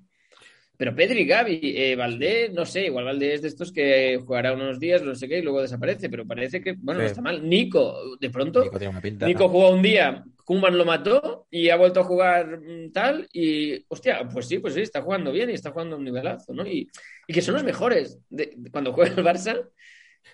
Pero 0.83 0.97
Pedri, 0.97 1.25
Gavi, 1.25 1.61
eh, 1.63 1.95
Valdé, 1.95 2.49
no 2.53 2.67
sé, 2.67 2.87
igual 2.87 3.05
Valdé 3.05 3.35
es 3.35 3.43
de 3.43 3.47
estos 3.47 3.71
que 3.71 4.19
jugará 4.27 4.53
unos 4.53 4.81
días, 4.81 5.01
no 5.01 5.15
sé 5.15 5.29
qué, 5.29 5.39
y 5.39 5.43
luego 5.43 5.63
desaparece, 5.63 6.11
pero 6.11 6.27
parece 6.27 6.61
que, 6.61 6.73
bueno, 6.77 7.03
no 7.03 7.07
está 7.07 7.23
mal. 7.23 7.49
Nico, 7.49 8.17
de 8.19 8.31
pronto, 8.31 8.65
Nico 8.65 8.79
tiene 8.79 8.91
una 8.91 9.01
pinta. 9.01 9.25
Nico 9.29 9.49
jugó 9.49 9.71
un 9.71 9.81
día, 9.81 10.25
Kuman 10.45 10.77
lo 10.77 10.85
mató 10.85 11.47
y 11.53 11.69
ha 11.69 11.77
vuelto 11.77 12.01
a 12.01 12.03
jugar 12.03 12.59
mm, 12.59 12.91
tal, 12.91 13.29
y 13.33 13.85
hostia, 13.87 14.29
pues 14.29 14.49
sí, 14.49 14.59
pues 14.59 14.75
sí, 14.75 14.81
está 14.81 15.03
jugando 15.03 15.31
bien 15.31 15.51
y 15.51 15.53
está 15.53 15.71
jugando 15.71 15.95
a 15.95 15.99
un 16.01 16.05
nivelazo, 16.05 16.53
¿no? 16.53 16.67
Y, 16.67 16.91
y 17.29 17.33
que 17.33 17.43
son 17.43 17.55
los 17.55 17.63
mejores. 17.63 18.19
De, 18.29 18.53
de- 18.57 18.71
cuando 18.73 18.93
juega 18.93 19.15
el 19.15 19.25
Barça, 19.25 19.65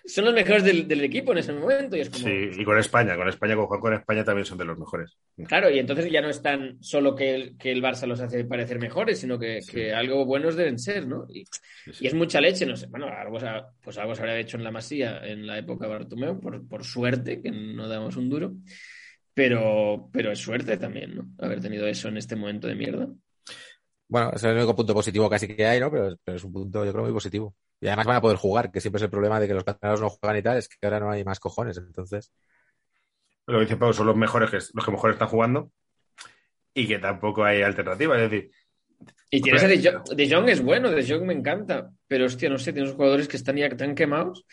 son 0.05 0.25
los 0.25 0.35
mejores 0.35 0.65
del, 0.65 0.87
del 0.89 1.03
equipo 1.05 1.33
en 1.33 1.39
ese 1.39 1.53
momento, 1.53 1.97
y 1.97 2.01
es 2.01 2.11
como. 2.11 2.25
Sí, 2.25 2.51
y 2.59 2.65
con 2.65 2.79
España, 2.79 3.17
con 3.17 3.29
España, 3.29 3.57
con 3.57 3.67
Juan 3.67 3.81
con 3.81 3.95
España 3.95 4.25
también 4.25 4.45
son 4.47 4.59
de 4.59 4.65
los 4.65 4.79
mejores. 4.79 5.17
Claro, 5.47 5.71
y 5.71 5.79
entonces 5.79 6.11
ya 6.11 6.21
no 6.21 6.29
es 6.29 6.41
tan 6.43 6.83
solo 6.83 7.15
que 7.15 7.35
el, 7.35 7.57
que 7.59 7.73
el 7.73 7.83
Barça 7.83 8.07
los 8.07 8.21
hace 8.21 8.45
parecer 8.45 8.79
mejores, 8.79 9.19
sino 9.21 9.39
que, 9.39 9.61
Sí. 9.63 9.73
que 9.73 9.93
algo 9.95 10.25
buenos 10.25 10.57
deben 10.57 10.79
ser, 10.79 11.07
¿no? 11.07 11.27
Y, 11.29 11.45
Sí, 11.85 11.93
sí. 11.93 12.05
y 12.05 12.07
es 12.09 12.15
mucha 12.15 12.41
leche, 12.41 12.67
no 12.67 12.77
sé. 12.77 12.87
Bueno, 12.87 13.07
algo, 13.09 13.39
pues 13.83 13.99
algo 13.99 14.15
se 14.15 14.21
habría 14.23 14.39
hecho 14.39 14.57
en 14.57 14.65
la 14.65 14.71
Masía 14.71 15.19
en 15.25 15.47
la 15.47 15.59
época 15.59 15.87
de 15.87 15.93
Bartomeu, 15.93 16.41
por, 16.41 16.67
por 16.67 16.85
suerte, 16.85 17.41
que 17.43 17.51
no 17.51 17.89
damos 17.89 18.17
un 18.17 18.29
duro. 18.29 18.53
Pero, 19.35 20.09
pero 20.13 20.33
es 20.33 20.39
suerte 20.41 20.77
también, 20.79 21.15
¿no? 21.15 21.29
Haber 21.39 21.61
tenido 21.61 21.87
eso 21.87 22.09
en 22.09 22.17
este 22.17 22.35
momento 22.35 22.67
de 22.67 22.75
mierda. 22.75 23.09
Bueno, 24.09 24.33
es 24.35 24.43
el 24.43 24.57
único 24.57 24.75
punto 24.75 24.95
positivo 24.95 25.29
casi 25.29 25.47
que 25.47 25.67
hay, 25.67 25.79
¿no? 25.79 25.91
Pero, 25.91 26.17
pero 26.25 26.37
es 26.37 26.45
un 26.45 26.53
punto, 26.53 26.85
yo 26.85 26.93
creo, 26.93 27.05
muy 27.05 27.13
positivo. 27.13 27.55
Y 27.81 27.87
además 27.87 28.07
van 28.07 28.17
a 28.17 28.21
poder 28.21 28.37
jugar, 28.37 28.73
que 28.73 28.81
siempre 28.81 28.99
es 28.99 29.05
el 29.05 29.11
problema 29.11 29.39
de 29.39 29.47
que 29.47 29.55
los 29.55 29.65
catalanes 29.65 30.01
no 30.01 30.11
juegan 30.11 30.37
y 30.37 30.43
tal, 30.43 30.57
es 30.57 30.69
que 30.69 30.77
ahora 30.83 31.01
no 31.01 31.11
hay 31.11 31.25
más 31.25 31.39
cojones. 31.39 31.79
Entonces, 31.79 32.33
Lo 33.47 33.59
que 33.59 33.65
dice 33.65 33.77
Pau 33.77 33.93
son 33.93 34.07
los 34.07 34.17
mejores 34.17 34.51
que 34.51 34.57
los 34.57 34.85
que 34.85 34.91
mejor 34.91 35.13
están 35.13 35.29
jugando 35.29 35.71
y 36.75 36.87
que 36.87 36.99
tampoco 36.99 37.45
hay 37.45 37.63
alternativa. 37.63 38.17
Es 38.17 38.31
decir, 38.31 38.51
Y 39.31 39.41
tienes 39.41 39.63
a. 39.63 39.69
De 39.69 39.83
Jong, 39.83 40.17
De 40.17 40.31
Jong 40.31 40.49
es 40.49 40.63
bueno, 40.63 40.91
De 40.91 41.07
Jong 41.07 41.25
me 41.25 41.35
encanta, 41.35 41.91
pero 42.07 42.27
hostia, 42.27 42.49
no 42.49 42.59
sé, 42.59 42.73
tienes 42.73 42.93
jugadores 42.93 43.29
que 43.29 43.37
están 43.37 43.57
ya 43.57 43.69
tan 43.77 43.95
quemados 43.95 44.45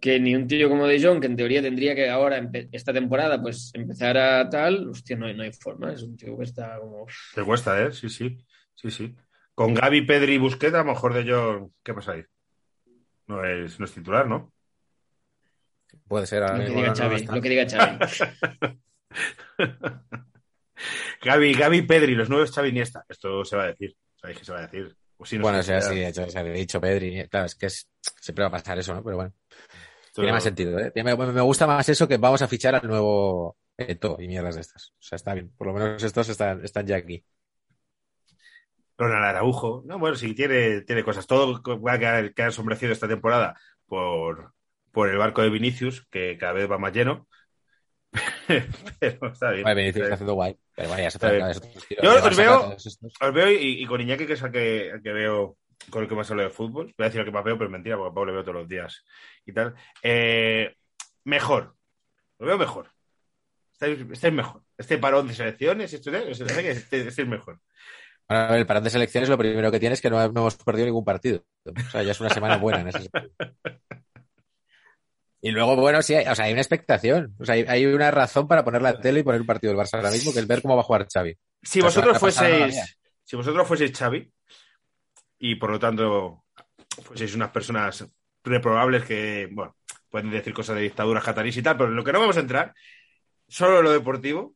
que 0.00 0.18
ni 0.18 0.34
un 0.34 0.46
tío 0.46 0.68
como 0.68 0.86
De 0.86 1.00
Jong, 1.02 1.20
que 1.20 1.26
en 1.26 1.36
teoría 1.36 1.60
tendría 1.60 1.94
que 1.94 2.08
ahora, 2.08 2.50
esta 2.72 2.92
temporada, 2.92 3.40
pues 3.40 3.70
empezar 3.74 4.16
a 4.16 4.48
tal, 4.48 4.88
hostia, 4.88 5.16
no 5.16 5.26
hay, 5.26 5.34
no 5.34 5.42
hay 5.42 5.52
forma, 5.52 5.92
es 5.92 6.02
un 6.02 6.16
tío 6.16 6.38
que 6.38 6.44
está 6.44 6.78
como... 6.80 7.06
te 7.34 7.42
cuesta, 7.42 7.82
¿eh? 7.82 7.92
Sí, 7.92 8.08
sí. 8.08 8.38
Sí, 8.74 8.90
sí. 8.90 9.14
Con 9.54 9.74
Gaby, 9.74 10.06
Pedri 10.06 10.34
y 10.34 10.38
Busquets, 10.38 10.74
a 10.74 10.78
lo 10.78 10.84
mejor 10.86 11.12
de 11.12 11.20
ellos, 11.20 11.70
¿qué 11.82 11.92
pasa 11.92 12.12
ahí? 12.12 12.24
No 13.30 13.44
es, 13.44 13.78
no 13.78 13.84
es 13.84 13.92
titular, 13.94 14.26
¿no? 14.26 14.52
puede 16.08 16.26
ser. 16.26 16.42
Lo 16.42 16.48
que 16.48 16.62
mismo 16.64 16.76
diga 16.78 16.88
no 16.88 16.94
Xavi, 16.96 17.24
lo 17.26 17.40
que 17.40 17.48
diga 17.48 17.66
Xavi. 17.68 17.98
Gaby, 21.22 21.54
Gaby, 21.54 21.82
Pedri, 21.82 22.14
los 22.16 22.28
nuevos 22.28 22.50
Xavi 22.50 22.70
Iniesta. 22.70 23.04
Esto 23.08 23.44
se 23.44 23.56
va 23.56 23.64
a 23.64 23.66
decir. 23.68 23.96
Sabéis 24.16 24.38
que 24.40 24.44
se 24.44 24.52
va 24.52 24.58
a 24.58 24.62
decir. 24.62 24.96
O 25.16 25.24
si 25.24 25.36
no 25.36 25.42
Bueno, 25.42 25.58
o 25.58 25.62
se 25.62 25.66
sea, 25.68 25.76
dice 25.76 25.92
sí, 25.92 26.04
hecho, 26.04 26.28
se 26.30 26.38
había 26.38 26.52
dicho 26.54 26.80
Pedri. 26.80 27.28
Claro, 27.28 27.46
es 27.46 27.54
que 27.54 27.66
es- 27.66 27.88
siempre 28.20 28.42
va 28.42 28.48
a 28.48 28.52
pasar 28.52 28.78
eso, 28.78 28.92
¿no? 28.94 29.04
Pero 29.04 29.16
bueno, 29.16 29.32
tiene 30.12 30.32
más 30.32 30.42
sentido, 30.42 30.76
¿eh? 30.80 30.92
Me 30.96 31.40
gusta 31.42 31.66
más 31.68 31.88
eso 31.88 32.08
que 32.08 32.16
vamos 32.16 32.42
a 32.42 32.48
fichar 32.48 32.74
al 32.74 32.88
nuevo 32.88 33.56
Eto 33.78 34.16
y 34.18 34.26
mierdas 34.26 34.56
de 34.56 34.62
estas. 34.62 34.90
O 34.98 35.02
sea, 35.02 35.16
está 35.16 35.34
bien. 35.34 35.52
Por 35.56 35.68
lo 35.68 35.74
menos 35.74 36.02
estos 36.02 36.28
están, 36.28 36.64
están 36.64 36.86
ya 36.86 36.96
aquí. 36.96 37.24
Ronald 39.00 39.24
Araujo. 39.24 39.82
No, 39.86 39.98
bueno, 39.98 40.16
sí, 40.16 40.34
tiene, 40.34 40.82
tiene 40.82 41.02
cosas. 41.02 41.26
Todo 41.26 41.62
va 41.80 41.92
a 41.94 41.98
quedar, 41.98 42.34
quedar 42.34 42.52
esta 42.92 43.08
temporada 43.08 43.58
por, 43.86 44.52
por 44.92 45.08
el 45.08 45.16
barco 45.16 45.42
de 45.42 45.50
Vinicius, 45.50 46.06
que 46.10 46.36
cada 46.38 46.52
vez 46.52 46.70
va 46.70 46.78
más 46.78 46.92
lleno. 46.92 47.26
Pero 49.00 49.32
está 49.32 49.52
bien. 49.52 49.64
Vale, 49.64 49.80
Vinicius 49.80 50.04
está 50.04 50.14
haciendo 50.14 50.34
guay. 50.34 50.56
Pero 50.74 50.94
es 50.96 51.14
es. 51.16 51.88
Yo 52.02 52.14
os 52.14 52.36
veo-. 52.36 52.76
Os 52.76 53.34
veo 53.34 53.50
y, 53.50 53.82
y 53.82 53.86
con 53.86 54.00
Iñaki, 54.00 54.26
que 54.26 54.34
es 54.34 54.42
el 54.42 54.52
que, 54.52 55.00
veo 55.02 55.56
con 55.88 56.02
el 56.02 56.08
que 56.08 56.14
más 56.14 56.30
hablo 56.30 56.42
de 56.42 56.50
fútbol. 56.50 56.94
Voy 56.96 57.04
a 57.04 57.08
decir 57.08 57.20
el 57.20 57.26
que 57.26 57.32
más 57.32 57.44
veo, 57.44 57.56
pero 57.56 57.66
es 57.66 57.72
mentira, 57.72 57.96
porque 57.96 58.10
a 58.10 58.14
Pablo 58.14 58.26
le 58.26 58.32
veo 58.32 58.42
todos 58.42 58.56
los 58.56 58.68
días 58.68 59.04
y 59.46 59.52
tal. 59.52 59.74
Eh, 60.02 60.74
mejor. 61.24 61.74
Lo 62.38 62.46
veo 62.46 62.58
mejor. 62.58 62.90
Estáis, 63.72 63.98
estáis 64.12 64.34
mejor. 64.34 64.62
Este 64.76 64.98
parón 64.98 65.26
de 65.26 65.34
selecciones, 65.34 65.92
esto, 65.92 66.10
parece 66.10 66.62
que 66.62 66.70
este- 66.70 67.08
estáis 67.08 67.28
mejor. 67.28 67.60
Ahora, 68.30 68.46
a 68.46 68.50
ver, 68.52 68.60
el 68.60 68.66
parón 68.66 68.84
de 68.84 68.90
selecciones 68.90 69.28
lo 69.28 69.36
primero 69.36 69.72
que 69.72 69.80
tiene 69.80 69.94
es 69.94 70.00
que 70.00 70.08
no, 70.08 70.16
no 70.16 70.40
hemos 70.40 70.56
perdido 70.56 70.86
ningún 70.86 71.04
partido. 71.04 71.42
O 71.64 71.90
sea, 71.90 72.04
ya 72.04 72.12
es 72.12 72.20
una 72.20 72.30
semana 72.30 72.58
buena 72.58 72.80
en 72.80 72.88
ese 72.88 73.02
sentido. 73.02 73.30
Y 75.42 75.50
luego, 75.50 75.74
bueno, 75.74 76.00
sí, 76.00 76.14
hay, 76.14 76.26
o 76.28 76.34
sea, 76.36 76.44
hay 76.44 76.52
una 76.52 76.60
expectación. 76.60 77.34
O 77.40 77.44
sea, 77.44 77.56
hay, 77.56 77.64
hay 77.66 77.86
una 77.86 78.12
razón 78.12 78.46
para 78.46 78.62
poner 78.62 78.82
la 78.82 79.00
tele 79.00 79.20
y 79.20 79.22
poner 79.24 79.40
un 79.40 79.48
partido 79.48 79.72
del 79.72 79.80
Barça 79.80 79.94
ahora 79.94 80.12
mismo, 80.12 80.32
que 80.32 80.38
es 80.38 80.46
ver 80.46 80.62
cómo 80.62 80.76
va 80.76 80.82
a 80.82 80.84
jugar 80.84 81.08
Xavi. 81.12 81.36
Si 81.60 81.80
La 81.80 81.86
vosotros 81.86 82.18
fueseis, 82.18 82.98
si 83.24 83.34
vosotros 83.34 83.66
fueseis 83.66 83.98
Xavi 83.98 84.30
y 85.40 85.56
por 85.56 85.72
lo 85.72 85.80
tanto 85.80 86.44
fueseis 87.02 87.34
unas 87.34 87.50
personas 87.50 88.06
reprobables 88.44 89.04
que, 89.04 89.48
bueno, 89.50 89.74
pueden 90.08 90.30
decir 90.30 90.54
cosas 90.54 90.76
de 90.76 90.82
dictaduras 90.82 91.24
catarís 91.24 91.56
y 91.56 91.62
tal, 91.62 91.76
pero 91.76 91.90
en 91.90 91.96
lo 91.96 92.04
que 92.04 92.12
no 92.12 92.20
vamos 92.20 92.36
a 92.36 92.40
entrar, 92.40 92.74
solo 93.48 93.82
lo 93.82 93.90
deportivo. 93.90 94.54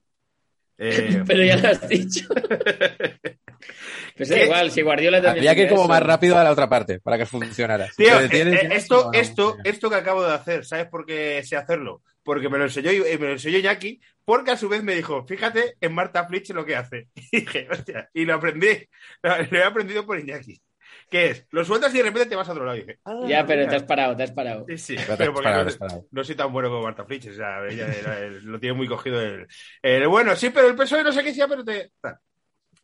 eh, 0.79 1.25
Pero 1.27 1.43
ya 1.45 1.57
lo 1.57 1.69
has 1.71 1.89
dicho. 1.89 2.29
Pues 4.17 4.29
da 4.29 4.37
¿Qué? 4.37 4.45
igual, 4.45 4.71
si 4.71 4.83
Guardiola 4.83 5.21
también... 5.21 5.39
Había 5.43 5.55
que 5.57 5.63
ir 5.63 5.69
como 5.69 5.83
eso. 5.83 5.89
más 5.89 6.03
rápido 6.03 6.39
a 6.39 6.45
la 6.45 6.53
otra 6.53 6.69
parte 6.69 7.01
para 7.01 7.19
que 7.19 7.27
funcionara. 7.27 7.89
Si 7.91 8.05
Tío, 8.05 8.21
detienes, 8.21 8.63
eh, 8.63 8.69
eh, 8.71 8.77
esto, 8.77 9.11
no, 9.13 9.19
esto, 9.19 9.57
no. 9.57 9.63
esto 9.65 9.91
que 9.91 9.97
acabo 9.97 10.23
de 10.25 10.33
hacer, 10.35 10.65
¿sabes 10.65 10.87
por 10.87 11.05
qué 11.05 11.43
sé 11.45 11.57
hacerlo? 11.57 12.03
Porque 12.23 12.49
me 12.49 12.59
lo 12.59 12.65
enseñó, 12.65 12.91
eh, 12.91 13.19
me 13.19 13.27
lo 13.27 13.33
enseñó 13.33 13.59
Jackie, 13.59 14.01
porque 14.25 14.53
a 14.53 14.57
su 14.57 14.69
vez 14.69 14.83
me 14.83 14.95
dijo, 14.95 15.27
fíjate 15.27 15.75
en 15.81 15.93
Marta 15.95 16.27
Flitch 16.27 16.51
lo 16.51 16.65
que 16.65 16.77
hace. 16.77 17.09
Y 17.33 17.41
dije, 17.41 17.67
hostia, 17.71 18.09
y 18.15 18.25
lo 18.25 18.35
aprendí, 18.35 18.89
lo, 19.23 19.37
lo 19.51 19.59
he 19.59 19.65
aprendido 19.65 20.07
por 20.07 20.19
Iñaki. 20.19 20.61
Que 21.11 21.31
es, 21.31 21.47
lo 21.51 21.65
sueltas 21.65 21.93
y 21.95 21.99
de 21.99 22.05
repente 22.05 22.29
te 22.31 22.37
vas 22.37 22.49
a 22.49 22.53
otro 22.53 22.65
lado. 22.65 22.77
Y 22.79 22.81
dije, 22.83 22.99
ah, 23.05 23.25
Ya, 23.27 23.45
pero 23.47 23.61
mira. 23.61 23.69
te 23.69 23.77
has 23.77 23.83
parado, 23.83 24.17
te 24.17 24.23
has 24.23 24.33
parado. 24.33 24.65
Sí, 24.69 24.79
sí, 24.79 24.97
Pero 25.19 25.33
porque 25.35 25.51
parado, 25.51 25.59
no, 25.59 25.65
te 25.65 25.69
has 25.71 25.77
parado. 25.77 26.07
no 26.11 26.25
soy 26.25 26.35
tan 26.35 26.53
bueno 26.53 26.69
como 26.71 26.83
Marta 26.83 27.05
Flitch, 27.05 27.29
o 27.29 27.35
sea, 27.35 27.67
ella, 27.69 27.89
ella, 27.93 28.19
él 28.21 28.45
lo 28.45 28.59
tiene 28.61 28.75
muy 28.77 28.87
cogido 28.89 29.21
el, 29.21 29.47
el, 29.83 30.09
bueno, 30.09 30.35
sí, 30.37 30.51
pero 30.51 30.69
el 30.69 30.77
peso 30.77 31.03
no 31.03 31.13
sé 31.13 31.23
qué 31.25 31.35
sea, 31.35 31.47
pero 31.49 31.65
te... 31.65 31.91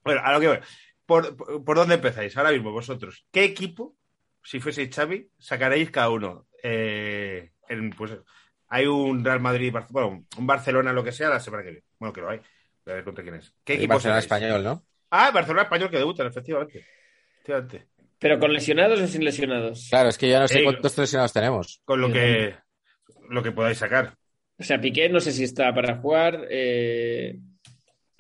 Bueno, 0.04 0.20
a 0.24 0.32
lo 0.32 0.40
que 0.40 0.48
voy. 0.48 0.58
¿Por, 1.06 1.36
por, 1.36 1.64
por 1.64 1.76
dónde 1.76 1.96
empezáis 1.96 2.36
ahora 2.36 2.52
mismo 2.52 2.72
vosotros? 2.72 3.26
¿Qué 3.32 3.44
equipo 3.44 3.96
si 4.42 4.58
fueseis 4.60 4.94
Xavi, 4.94 5.28
sacaréis 5.38 5.90
cada 5.90 6.08
uno. 6.10 6.46
eh, 6.62 7.50
en, 7.68 7.90
pues, 7.90 8.12
hay 8.68 8.86
un 8.86 9.24
Real 9.24 9.40
Madrid, 9.40 9.74
bueno, 9.90 10.24
un 10.38 10.46
Barcelona, 10.46 10.92
lo 10.92 11.04
que 11.04 11.12
sea, 11.12 11.28
la 11.28 11.40
semana 11.40 11.62
que 11.62 11.70
viene. 11.70 11.84
Bueno, 11.98 12.12
que 12.12 12.20
lo 12.20 12.30
hay. 12.30 12.38
A 12.86 12.92
ver 12.92 13.04
contra 13.04 13.22
quién 13.22 13.36
es. 13.36 13.52
¿Qué 13.64 13.74
equipo 13.74 13.94
Barcelona 13.94 14.20
sacáis? 14.22 14.42
español, 14.44 14.64
¿no? 14.64 14.84
Ah, 15.10 15.30
Barcelona 15.32 15.62
español 15.62 15.90
que 15.90 15.98
debutan, 15.98 16.26
efectivamente. 16.28 16.86
Efectivamente. 17.34 17.86
¿Pero 18.18 18.38
con 18.38 18.52
lesionados 18.52 19.00
o 19.00 19.06
sin 19.06 19.24
lesionados? 19.24 19.88
Claro, 19.90 20.08
es 20.08 20.18
que 20.18 20.28
yo 20.28 20.38
no 20.40 20.46
sé 20.48 20.58
Sí. 20.58 20.64
cuántos 20.64 20.96
lesionados 20.98 21.32
tenemos. 21.32 21.80
Con 21.84 22.00
lo 22.00 22.12
que, 22.12 22.54
lo 23.28 23.42
que 23.42 23.52
podáis 23.52 23.78
sacar. 23.78 24.14
O 24.58 24.62
sea, 24.62 24.80
Piqué 24.80 25.08
no 25.08 25.20
sé 25.20 25.32
si 25.32 25.44
está 25.44 25.72
para 25.74 25.96
jugar. 25.96 26.46
eh, 26.50 27.38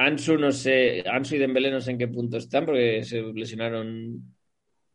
Ansu 0.06 0.38
no 0.38 0.50
sé, 0.50 1.04
Ansu 1.06 1.34
y 1.34 1.38
Dembélé 1.38 1.70
no 1.70 1.80
sé 1.80 1.90
en 1.92 1.98
qué 1.98 2.08
punto 2.08 2.38
están 2.38 2.64
porque 2.66 3.02
se 3.04 3.20
lesionaron. 3.22 4.34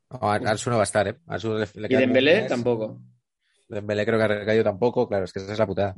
No, 0.10 0.32
Ansu 0.32 0.70
no 0.70 0.78
va 0.78 0.84
a 0.84 0.90
estar, 0.90 1.08
¿eh? 1.08 1.16
Ansu 1.28 1.54
le, 1.58 1.68
le 1.76 1.88
Y 1.94 1.96
Dembélé 1.96 2.42
tampoco. 2.48 3.02
Dembélé 3.68 4.06
creo 4.06 4.18
que 4.18 4.24
ha 4.26 4.28
recaído 4.28 4.64
tampoco, 4.64 5.08
claro, 5.08 5.26
es 5.26 5.34
que 5.34 5.40
esa 5.40 5.54
es 5.54 5.60
la 5.60 5.68
putada. 5.68 5.96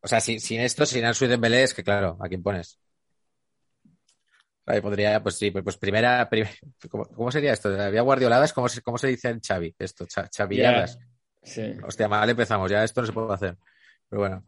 O 0.00 0.08
sea, 0.08 0.20
sin, 0.20 0.40
sin 0.40 0.60
esto, 0.60 0.84
sin 0.84 1.04
Ansu 1.04 1.24
y 1.24 1.28
Dembélé, 1.28 1.62
es 1.62 1.72
que 1.74 1.82
claro, 1.82 2.18
¿a 2.20 2.28
quién 2.28 2.42
pones? 2.42 2.78
Ahí 4.66 4.80
podría, 4.80 5.22
pues 5.22 5.36
sí, 5.36 5.50
pues, 5.50 5.76
primera, 5.76 6.28
prim- 6.30 6.46
¿cómo, 6.90 7.04
cómo 7.06 7.30
sería 7.30 7.52
esto? 7.52 7.68
¿Había 7.80 8.00
guardioladas? 8.02 8.52
¿Cómo 8.54 8.68
se, 8.68 8.80
cómo 8.80 8.96
se 8.96 9.08
dice 9.08 9.28
en 9.28 9.40
Xavi? 9.40 9.74
Esto, 9.78 10.06
cha- 10.06 10.28
chavilladas. 10.28 10.98
Sí. 11.42 11.74
Hostia, 11.82 12.08
mal 12.08 12.28
empezamos, 12.30 12.70
ya 12.70 12.82
esto 12.82 13.02
no 13.02 13.06
se 13.06 13.12
puede 13.12 13.34
hacer. 13.34 13.56
Pero 14.08 14.20
bueno. 14.20 14.44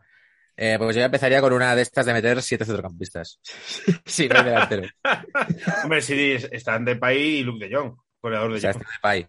Eh, 0.59 0.77
pues 0.79 0.97
yo 0.97 1.03
empezaría 1.03 1.41
con 1.43 1.53
una 1.53 1.75
de 1.77 1.83
estas 1.83 2.07
de 2.07 2.15
meter 2.15 2.41
siete 2.43 2.65
centrocampistas. 2.65 3.39
sí, 4.07 4.29
no 4.29 4.39
hay 4.39 4.45
delantero. 4.45 4.89
Hombre, 5.85 6.01
sí, 6.01 6.37
están 6.51 6.85
de 6.85 6.99
y 7.15 7.43
Luke 7.43 7.69
de 7.69 7.75
Jong, 7.77 7.95
goleador 8.23 8.53
de 8.53 8.57
O 8.57 8.61
sea, 8.61 8.73
Jong. 8.73 8.83
este 8.83 8.93
de 8.93 9.01
Pai. 9.03 9.29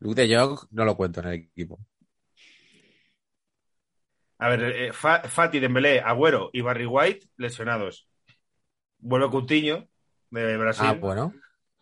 Luke 0.00 0.20
de 0.26 0.36
Jong 0.36 0.58
no 0.70 0.84
lo 0.84 0.96
cuento 0.96 1.20
en 1.20 1.26
el 1.28 1.34
equipo. 1.34 1.78
A 4.38 4.48
ver, 4.48 4.62
eh, 4.64 4.92
Fa- 4.92 5.22
Fati, 5.22 5.60
Dembélé, 5.60 6.00
Agüero 6.00 6.50
y 6.52 6.62
Barry 6.62 6.86
White 6.86 7.28
lesionados. 7.36 8.08
Vuelve 8.98 9.30
Coutinho 9.30 9.88
de 10.30 10.56
Brasil. 10.56 10.86
Ah, 10.88 10.94
bueno. 10.94 11.34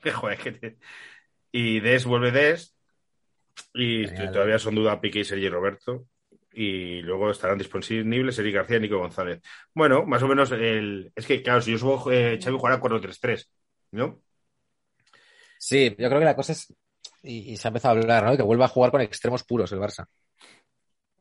Que 0.03 0.11
joder, 0.13 0.39
que 0.39 0.53
te- 0.53 0.79
Y 1.53 1.81
Des 1.81 2.05
vuelve 2.05 2.33
Des. 2.33 2.75
Y 3.75 4.07
Genial. 4.09 4.33
todavía 4.33 4.59
son 4.59 4.75
duda 4.75 5.01
Piqué 5.01 5.21
y 5.21 5.25
Sergi 5.25 5.49
Roberto. 5.49 6.07
Y 6.61 7.03
luego 7.03 7.31
estarán 7.31 7.59
disponibles 7.59 8.39
Eric 8.41 8.55
García 8.57 8.79
y 8.79 8.81
Nico 8.81 8.99
González. 8.99 9.41
Bueno, 9.75 10.05
más 10.07 10.23
o 10.23 10.29
menos 10.29 10.51
el. 10.53 11.13
Es 11.15 11.27
que, 11.27 11.43
claro, 11.43 11.61
si 11.63 11.73
yo 11.73 11.79
subo 11.79 12.11
eh, 12.11 12.39
Xavi 12.43 12.57
jugará 12.59 12.81
4-3-3, 12.81 13.49
¿no? 13.93 14.23
Sí, 15.59 15.91
yo 15.99 16.09
creo 16.09 16.19
que 16.21 16.25
la 16.25 16.37
cosa 16.37 16.53
es. 16.53 16.73
Y, 17.23 17.53
y 17.53 17.57
se 17.57 17.69
ha 17.69 17.71
empezado 17.71 17.97
a 17.97 18.01
hablar, 18.01 18.25
¿no? 18.25 18.37
Que 18.37 18.43
vuelva 18.43 18.67
a 18.67 18.69
jugar 18.69 18.91
con 18.91 19.01
extremos 19.01 19.45
puros 19.45 19.73
el 19.73 19.79
Barça. 19.81 20.07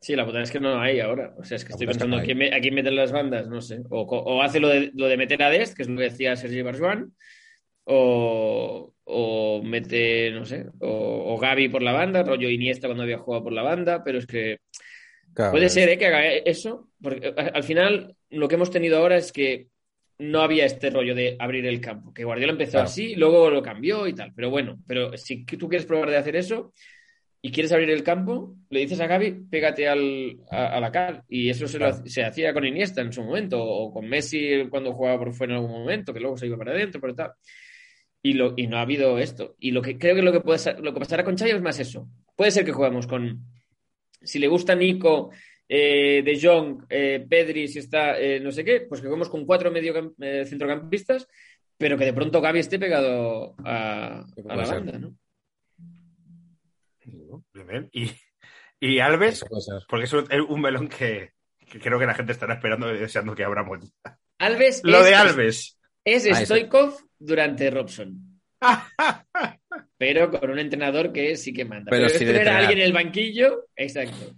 Sí, 0.00 0.14
la 0.14 0.24
putada 0.24 0.44
es 0.44 0.50
que 0.52 0.60
no 0.60 0.80
hay 0.80 1.00
ahora. 1.00 1.34
O 1.38 1.44
sea, 1.44 1.56
es 1.56 1.64
que 1.64 1.70
La 1.70 1.74
estoy 1.74 1.86
pensando 1.88 2.16
no 2.16 2.22
a 2.22 2.22
quién, 2.22 2.38
me- 2.38 2.54
a 2.54 2.60
quién 2.60 2.74
meter 2.74 2.92
las 2.92 3.10
bandas, 3.12 3.48
no 3.48 3.60
sé. 3.60 3.80
O 3.90 4.42
hace 4.42 4.60
lo 4.60 4.68
de, 4.68 4.92
lo 4.94 5.06
de 5.06 5.16
meter 5.16 5.42
a 5.42 5.50
Dest, 5.50 5.76
que 5.76 5.82
es 5.82 5.88
lo 5.88 5.96
que 5.98 6.04
decía 6.04 6.36
Sergi 6.36 6.62
Barjuan, 6.62 7.12
o, 7.84 8.94
o 9.04 9.62
mete, 9.64 10.30
no 10.32 10.44
sé, 10.46 10.66
o, 10.80 11.34
o 11.34 11.38
Gaby 11.38 11.68
por 11.70 11.82
la 11.82 11.92
banda, 11.92 12.22
rollo 12.24 12.48
Iniesta 12.50 12.88
cuando 12.88 13.04
había 13.04 13.18
jugado 13.18 13.44
por 13.44 13.52
la 13.52 13.62
banda, 13.62 14.04
pero 14.04 14.18
es 14.18 14.26
que 14.26 14.58
Claro, 15.38 15.52
puede 15.52 15.68
ser 15.68 15.88
¿eh? 15.88 15.96
que 15.98 16.06
haga 16.06 16.26
eso, 16.32 16.88
porque 17.00 17.32
a- 17.36 17.40
al 17.54 17.62
final 17.62 18.16
lo 18.30 18.48
que 18.48 18.56
hemos 18.56 18.72
tenido 18.72 18.98
ahora 18.98 19.16
es 19.16 19.30
que 19.30 19.68
no 20.18 20.40
había 20.40 20.64
este 20.66 20.90
rollo 20.90 21.14
de 21.14 21.36
abrir 21.38 21.64
el 21.64 21.80
campo, 21.80 22.12
que 22.12 22.24
Guardiola 22.24 22.50
empezó 22.50 22.72
Claro. 22.72 22.86
así, 22.86 23.14
luego 23.14 23.48
lo 23.48 23.62
cambió 23.62 24.08
y 24.08 24.14
tal, 24.16 24.32
pero 24.34 24.50
bueno, 24.50 24.80
pero 24.84 25.16
si 25.16 25.44
tú 25.44 25.68
quieres 25.68 25.86
probar 25.86 26.10
de 26.10 26.16
hacer 26.16 26.34
eso 26.34 26.72
y 27.40 27.52
quieres 27.52 27.70
abrir 27.70 27.88
el 27.90 28.02
campo, 28.02 28.56
le 28.68 28.80
dices 28.80 28.98
a 28.98 29.06
Gaby, 29.06 29.44
pégate 29.48 29.86
al, 29.86 30.38
a, 30.50 30.76
a 30.76 30.80
la 30.80 30.90
cal, 30.90 31.22
y 31.28 31.48
eso 31.50 31.68
se, 31.68 31.78
lo 31.78 31.86
Claro. 31.86 32.02
se 32.04 32.24
hacía 32.24 32.52
con 32.52 32.66
Iniesta 32.66 33.00
en 33.00 33.12
su 33.12 33.22
momento, 33.22 33.62
o 33.62 33.92
con 33.92 34.08
Messi 34.08 34.66
cuando 34.68 34.92
jugaba 34.92 35.20
por 35.20 35.32
fuera 35.32 35.52
en 35.54 35.60
algún 35.60 35.78
momento, 35.82 36.12
que 36.12 36.18
luego 36.18 36.36
se 36.36 36.48
iba 36.48 36.58
para 36.58 36.72
adentro, 36.72 37.00
pero 37.00 37.14
tal. 37.14 37.30
Y, 38.20 38.32
lo, 38.32 38.54
y 38.56 38.66
no 38.66 38.78
ha 38.78 38.80
habido 38.80 39.16
esto. 39.20 39.54
Y 39.60 39.70
lo 39.70 39.80
que 39.82 39.96
creo 39.96 40.16
que 40.16 40.22
lo 40.22 40.32
que, 40.32 40.40
puede, 40.40 40.58
lo 40.82 40.92
que 40.92 40.98
pasará 40.98 41.22
con 41.22 41.36
Xavi 41.38 41.52
es 41.52 41.62
más 41.62 41.78
eso. 41.78 42.08
Puede 42.34 42.50
ser 42.50 42.64
que 42.64 42.72
juguemos 42.72 43.06
con, 43.06 43.44
si 44.20 44.38
le 44.38 44.48
gusta 44.48 44.74
Nico, 44.74 45.30
eh, 45.68 46.22
De 46.24 46.38
Jong, 46.40 46.84
eh, 46.88 47.26
Pedri, 47.28 47.68
si 47.68 47.78
está 47.78 48.18
eh, 48.18 48.40
no 48.40 48.50
sé 48.50 48.64
qué, 48.64 48.82
pues 48.82 49.00
que 49.00 49.06
juguemos 49.06 49.28
con 49.28 49.44
cuatro 49.44 49.70
medio 49.70 50.14
centrocampistas, 50.46 51.28
pero 51.76 51.98
que 51.98 52.06
de 52.06 52.12
pronto 52.12 52.40
Gaby 52.40 52.60
esté 52.60 52.78
pegado 52.78 53.54
a, 53.64 54.24
la 54.44 54.66
ser. 54.66 54.74
banda, 54.76 54.98
¿no? 54.98 55.14
Y, 57.92 58.10
y 58.80 58.98
Alves, 59.00 59.44
porque 59.88 60.04
es 60.04 60.12
un, 60.12 60.26
es 60.30 60.40
un 60.40 60.60
melón 60.60 60.88
que, 60.88 61.32
que 61.58 61.80
creo 61.80 61.98
que 61.98 62.06
la 62.06 62.14
gente 62.14 62.32
estará 62.32 62.54
esperando 62.54 62.92
y 62.94 62.98
deseando 62.98 63.34
que 63.34 63.44
abramos. 63.44 63.92
Alves 64.38 64.80
Lo 64.84 65.00
es, 65.00 65.06
de 65.06 65.14
Alves. 65.14 65.78
es 66.04 66.26
eso. 66.26 66.44
Stoikov 66.44 66.98
durante 67.18 67.70
Robson. 67.70 68.40
pero 69.98 70.30
con 70.30 70.50
un 70.50 70.58
entrenador 70.58 71.12
que 71.12 71.36
sí 71.36 71.52
que 71.52 71.64
manda. 71.64 71.90
Pero 71.90 72.06
Pero, 72.06 72.14
es 72.14 72.18
tener 72.18 72.48
a 72.48 72.58
alguien 72.58 72.78
en 72.78 72.84
el 72.86 72.92
banquillo, 72.92 73.66
exacto. 73.76 74.34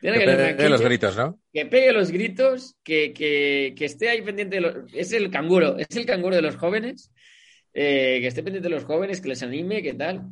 Tiene 0.00 0.18
Que 0.18 0.24
que 0.24 0.30
en 0.30 0.30
el 0.30 0.36
pegue 0.36 0.50
banquillo, 0.52 0.70
los 0.70 0.80
gritos, 0.82 1.16
¿no? 1.16 1.40
que 1.52 1.66
pegue 1.66 1.92
los 1.92 2.10
gritos, 2.10 2.76
que, 2.84 3.12
que- 3.12 3.74
que 3.76 3.84
esté 3.86 4.08
ahí 4.10 4.22
pendiente 4.22 4.56
de 4.56 4.60
los... 4.62 4.74
Es 4.94 5.12
el 5.12 5.30
canguro, 5.30 5.76
es 5.78 5.94
el 5.96 6.06
canguro 6.06 6.36
de 6.36 6.42
los 6.42 6.56
jóvenes, 6.56 7.10
eh, 7.74 8.18
que 8.20 8.26
esté 8.26 8.42
pendiente 8.42 8.68
de 8.68 8.74
los 8.74 8.84
jóvenes, 8.84 9.20
que 9.20 9.28
les 9.28 9.42
anime, 9.42 9.82
que 9.82 9.94
tal. 9.94 10.22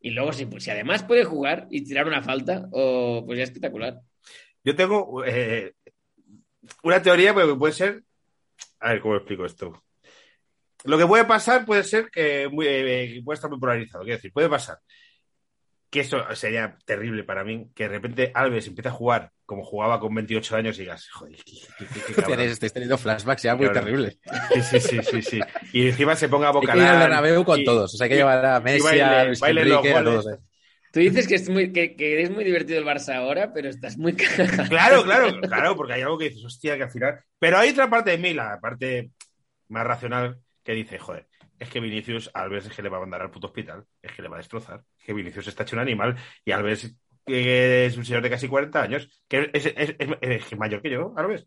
Y 0.00 0.10
luego, 0.10 0.32
si, 0.32 0.46
pues, 0.46 0.64
si 0.64 0.70
además 0.70 1.04
puede 1.04 1.24
jugar 1.24 1.68
y 1.70 1.84
tirar 1.84 2.06
una 2.06 2.22
falta, 2.22 2.66
o, 2.72 3.22
pues 3.26 3.36
ya 3.38 3.44
espectacular. 3.44 4.00
Yo 4.64 4.74
tengo 4.74 5.22
eh, 5.24 5.74
una 6.82 7.02
teoría, 7.02 7.34
pero 7.34 7.48
que 7.52 7.58
puede 7.58 7.72
ser. 7.74 8.02
A 8.80 8.92
ver, 8.92 9.00
¿cómo 9.02 9.16
explico 9.16 9.44
esto? 9.44 9.82
Lo 10.84 10.98
que 10.98 11.06
puede 11.06 11.24
pasar 11.24 11.64
puede 11.64 11.84
ser 11.84 12.10
que 12.10 12.48
muy- 12.50 12.66
eh, 12.66 13.12
que 13.14 13.22
puede 13.22 13.34
estar 13.36 13.50
muy 13.50 13.58
polarizado. 13.60 14.04
Quiero 14.04 14.16
decir, 14.18 14.32
puede 14.32 14.48
pasar 14.48 14.78
que 15.90 16.00
eso 16.00 16.22
sería 16.36 16.76
terrible 16.84 17.24
para 17.24 17.42
mí, 17.42 17.68
que 17.74 17.82
de 17.84 17.88
repente 17.88 18.30
Alves 18.32 18.68
empiece 18.68 18.88
a 18.88 18.92
jugar 18.92 19.32
como 19.44 19.64
jugaba 19.64 19.98
con 19.98 20.14
28 20.14 20.54
años 20.54 20.76
y 20.78 20.82
digas, 20.82 21.08
joder, 21.10 21.34
qué, 21.44 21.52
qué- 21.52 21.84
qué- 21.86 22.00
qué 22.06 22.14
cabrón. 22.14 22.36
Tienes- 22.36 22.52
estáis 22.52 22.72
teniendo 22.72 22.96
flashbacks 22.96 23.42
ya 23.42 23.56
muy 23.56 23.66
Cabrón. 23.66 23.84
terribles. 23.84 24.18
Sí, 24.54 24.62
sí, 24.62 24.80
sí, 24.80 24.98
sí, 25.02 25.22
sí. 25.22 25.40
Y 25.72 25.88
encima 25.88 26.14
se 26.14 26.28
ponga 26.28 26.50
a 26.50 26.52
Hay 26.52 26.60
que 26.60 26.76
ir 26.76 26.82
al. 26.84 26.98
Bernabéu 27.00 27.44
con 27.44 27.58
y- 27.60 27.64
todos. 27.64 27.92
O 27.92 27.96
sea, 27.96 28.04
hay 28.04 28.10
que 28.10 28.16
llevar 28.16 28.44
a 28.46 28.60
Messi, 28.60 28.84
baile- 28.84 29.02
a 29.02 29.24
Luis 29.24 29.40
baile 29.40 29.64
los 29.64 29.78
Enrique, 29.84 29.94
a 29.98 30.04
todos. 30.04 30.26
eh. 30.28 30.38
Tú 30.92 31.00
dices 31.00 31.26
que 31.28 31.34
es 31.36 31.48
muy, 31.48 31.72
que, 31.72 31.94
que 31.96 32.22
es 32.22 32.30
muy 32.30 32.44
divertido 32.44 32.78
el 32.78 32.84
Barça 32.84 33.14
ahora, 33.16 33.52
pero 33.52 33.68
estás 33.68 33.96
muy 33.98 34.12
cagado. 34.14 34.68
Claro, 34.68 35.02
claro, 35.04 35.40
claro, 35.40 35.76
porque 35.76 35.92
hay 35.94 36.02
algo 36.02 36.18
que 36.18 36.28
dices, 36.30 36.44
hostia, 36.44 36.76
que 36.76 36.84
al 36.84 36.90
final. 36.90 37.20
Pero 37.38 37.58
hay 37.58 37.70
otra 37.70 37.90
parte 37.90 38.10
de 38.12 38.18
mí, 38.18 38.32
la 38.34 38.58
parte 38.60 39.10
más 39.68 39.84
racional, 39.86 40.38
que 40.62 40.72
dice, 40.72 40.98
joder, 40.98 41.28
es 41.58 41.68
que 41.68 41.80
Vinicius 41.80 42.30
Alves 42.34 42.66
es 42.66 42.72
que 42.74 42.82
le 42.82 42.88
va 42.88 42.98
a 42.98 43.00
mandar 43.00 43.22
al 43.22 43.30
puto 43.30 43.46
hospital, 43.48 43.84
es 44.02 44.12
que 44.12 44.22
le 44.22 44.28
va 44.28 44.36
a 44.36 44.38
destrozar, 44.38 44.82
es 44.98 45.04
que 45.04 45.12
Vinicius 45.12 45.46
está 45.48 45.62
hecho 45.64 45.76
un 45.76 45.82
animal 45.82 46.16
y 46.44 46.52
Alves 46.52 46.94
que 47.26 47.86
es 47.86 47.96
un 47.96 48.04
señor 48.04 48.22
de 48.22 48.30
casi 48.30 48.48
40 48.48 48.82
años, 48.82 49.22
que 49.28 49.50
es, 49.52 49.66
es- 49.66 49.74
es- 49.76 49.96
es- 50.20 50.52
es 50.52 50.58
mayor 50.58 50.82
que 50.82 50.90
yo, 50.90 51.12
Alves. 51.16 51.46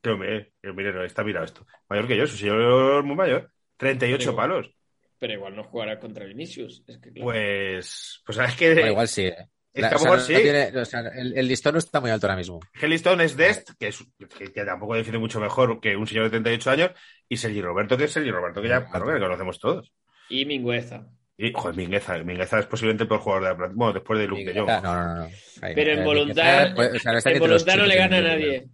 Pero 0.00 0.18
mire, 0.18 0.52
mire, 0.62 1.06
está 1.06 1.24
mirado 1.24 1.44
esto. 1.44 1.66
Mayor 1.88 2.06
que 2.06 2.16
yo, 2.16 2.24
es 2.24 2.32
un 2.32 2.38
señor 2.38 3.02
muy 3.02 3.16
mayor. 3.16 3.50
38 3.76 4.24
Pero- 4.30 4.36
palos. 4.36 4.70
Pero 5.18 5.32
igual 5.32 5.56
no 5.56 5.64
jugará 5.64 5.98
contra 5.98 6.26
Vinicius. 6.26 6.84
Es 6.86 6.98
que, 6.98 7.10
claro. 7.12 7.24
Pues, 7.30 8.22
pues 8.26 8.38
es 8.38 8.54
que, 8.56 8.74
Bueno, 8.74 8.88
igual 8.88 9.08
sí. 9.08 9.22
eh. 9.26 9.48
Es 9.76 9.82
La- 9.82 9.88
que 9.90 9.94
a 9.94 9.98
o 9.98 9.98
lo 9.98 9.98
sea, 10.00 10.10
mejor 10.10 10.18
no 10.18 10.24
sí. 10.24 10.42
tiene- 10.42 10.80
o 10.80 10.84
sea, 10.84 11.00
el, 11.14 11.38
el 11.38 11.48
listón 11.48 11.72
no 11.74 11.78
está 11.78 12.00
muy 12.00 12.10
alto 12.10 12.26
ahora 12.26 12.36
mismo. 12.36 12.60
Hellistone 12.80 13.24
es 13.24 13.36
Dest, 13.36 13.70
que, 13.78 13.88
es, 13.88 13.98
que, 14.38 14.52
que 14.52 14.64
tampoco 14.64 14.94
define 14.94 15.18
mucho 15.18 15.38
mejor 15.40 15.80
que 15.80 15.96
un 15.96 16.06
señor 16.06 16.24
de 16.24 16.30
38 16.30 16.70
años, 16.70 16.90
y 17.28 17.36
Sergi 17.36 17.60
Roberto, 17.62 17.96
que 17.96 18.04
es 18.04 18.12
Sergi 18.12 18.30
Roberto, 18.30 18.60
que 18.62 18.68
ya 18.68 18.84
claro, 18.86 19.06
que 19.06 19.12
le 19.14 19.20
conocemos 19.20 19.58
todos. 19.60 19.92
Y 20.28 20.44
Mingüeza. 20.44 21.06
Y, 21.38 21.52
joder, 21.52 21.76
Mingueza, 21.76 22.16
Mingueza 22.24 22.58
es 22.60 22.66
posiblemente 22.66 23.02
el 23.04 23.08
peor 23.08 23.20
jugador 23.20 23.42
de 23.44 23.48
la 23.50 23.56
plantilla. 23.58 23.76
Bueno, 23.76 23.92
después 23.92 24.18
de 24.18 24.26
Luke 24.26 24.44
de 24.44 24.54
Jong. 24.58 24.66
No, 24.68 24.80
no, 24.80 25.04
no. 25.04 25.14
no. 25.16 25.24
Ahí, 25.60 25.74
Pero 25.74 25.92
en 25.92 25.98
eh, 25.98 26.04
voluntad, 26.04 26.44
Mingueza, 26.68 26.74
pues, 26.74 26.94
o 26.94 26.98
sea, 26.98 27.12
no 27.12 27.18
está 27.18 27.30
en 27.30 27.38
voluntad 27.38 27.76
no 27.76 27.86
le 27.86 27.96
gana 27.96 28.16
a 28.16 28.20
nadie. 28.22 28.68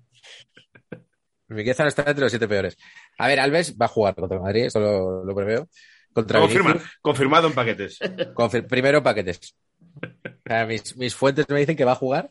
Mingueza 1.48 1.82
no 1.82 1.88
está 1.88 2.02
entre 2.06 2.22
los 2.22 2.32
siete 2.32 2.48
peores. 2.48 2.76
A 3.18 3.26
ver, 3.28 3.40
Alves 3.40 3.76
va 3.80 3.86
a 3.86 3.88
jugar 3.88 4.14
contra 4.14 4.36
el 4.36 4.42
Madrid, 4.42 4.64
eso 4.66 4.80
lo, 4.80 5.24
lo 5.24 5.34
preveo. 5.34 5.68
Contra 6.12 6.40
Confirma, 6.40 6.72
Vinicius, 6.74 6.98
confirmado 7.00 7.48
en 7.48 7.54
paquetes. 7.54 7.98
confir- 8.34 8.66
primero 8.66 9.02
paquetes. 9.02 9.54
Sea, 10.46 10.66
mis, 10.66 10.96
mis 10.96 11.14
fuentes 11.14 11.46
me 11.48 11.58
dicen 11.60 11.76
que 11.76 11.84
va 11.84 11.92
a 11.92 11.96
jugar 11.96 12.30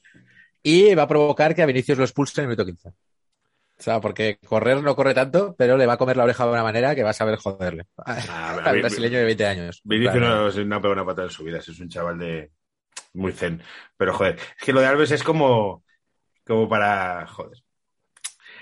y 0.64 0.94
va 0.96 1.04
a 1.04 1.08
provocar 1.08 1.56
que 1.56 1.62
a 1.62 1.66
Vinicius 1.66 1.98
lo 1.98 2.04
expulse 2.04 2.40
en 2.42 2.44
el 2.44 2.50
minuto 2.50 2.66
15. 2.66 2.90
O 2.90 3.84
sea, 3.84 4.00
porque 4.00 4.38
correr 4.46 4.84
no 4.84 4.96
corre 4.96 5.14
tanto, 5.16 5.56
pero 5.58 5.76
le 5.76 5.88
va 5.88 5.94
a 5.94 5.98
comer 5.98 6.16
la 6.16 6.26
oreja 6.26 6.46
de 6.46 6.52
una 6.52 6.62
manera 6.64 6.94
que 6.94 7.02
va 7.04 7.10
a 7.12 7.14
saber 7.14 7.38
joderle. 7.38 7.86
Ah, 7.98 8.60
Al 8.66 8.80
brasileño 8.80 9.18
de 9.18 9.26
20 9.26 9.46
años. 9.46 9.82
Vinicius 9.84 10.18
Claro. 10.18 10.42
no, 10.44 10.48
es- 10.50 10.58
no 10.68 10.76
ha 10.76 10.80
pegado 10.82 10.94
una 10.94 11.06
pata 11.06 11.24
en 11.24 11.30
su 11.32 11.44
vida, 11.44 11.58
es 11.58 11.80
un 11.80 11.90
chaval 11.90 12.20
de 12.20 12.52
muy 13.14 13.32
zen. 13.32 13.62
Pero 13.98 14.14
joder, 14.14 14.36
es 14.36 14.64
que 14.64 14.72
lo 14.74 14.82
de 14.82 14.86
Alves 14.88 15.12
es 15.12 15.24
como, 15.24 15.84
como 16.46 16.70
para. 16.70 17.26
Joder. 17.28 17.58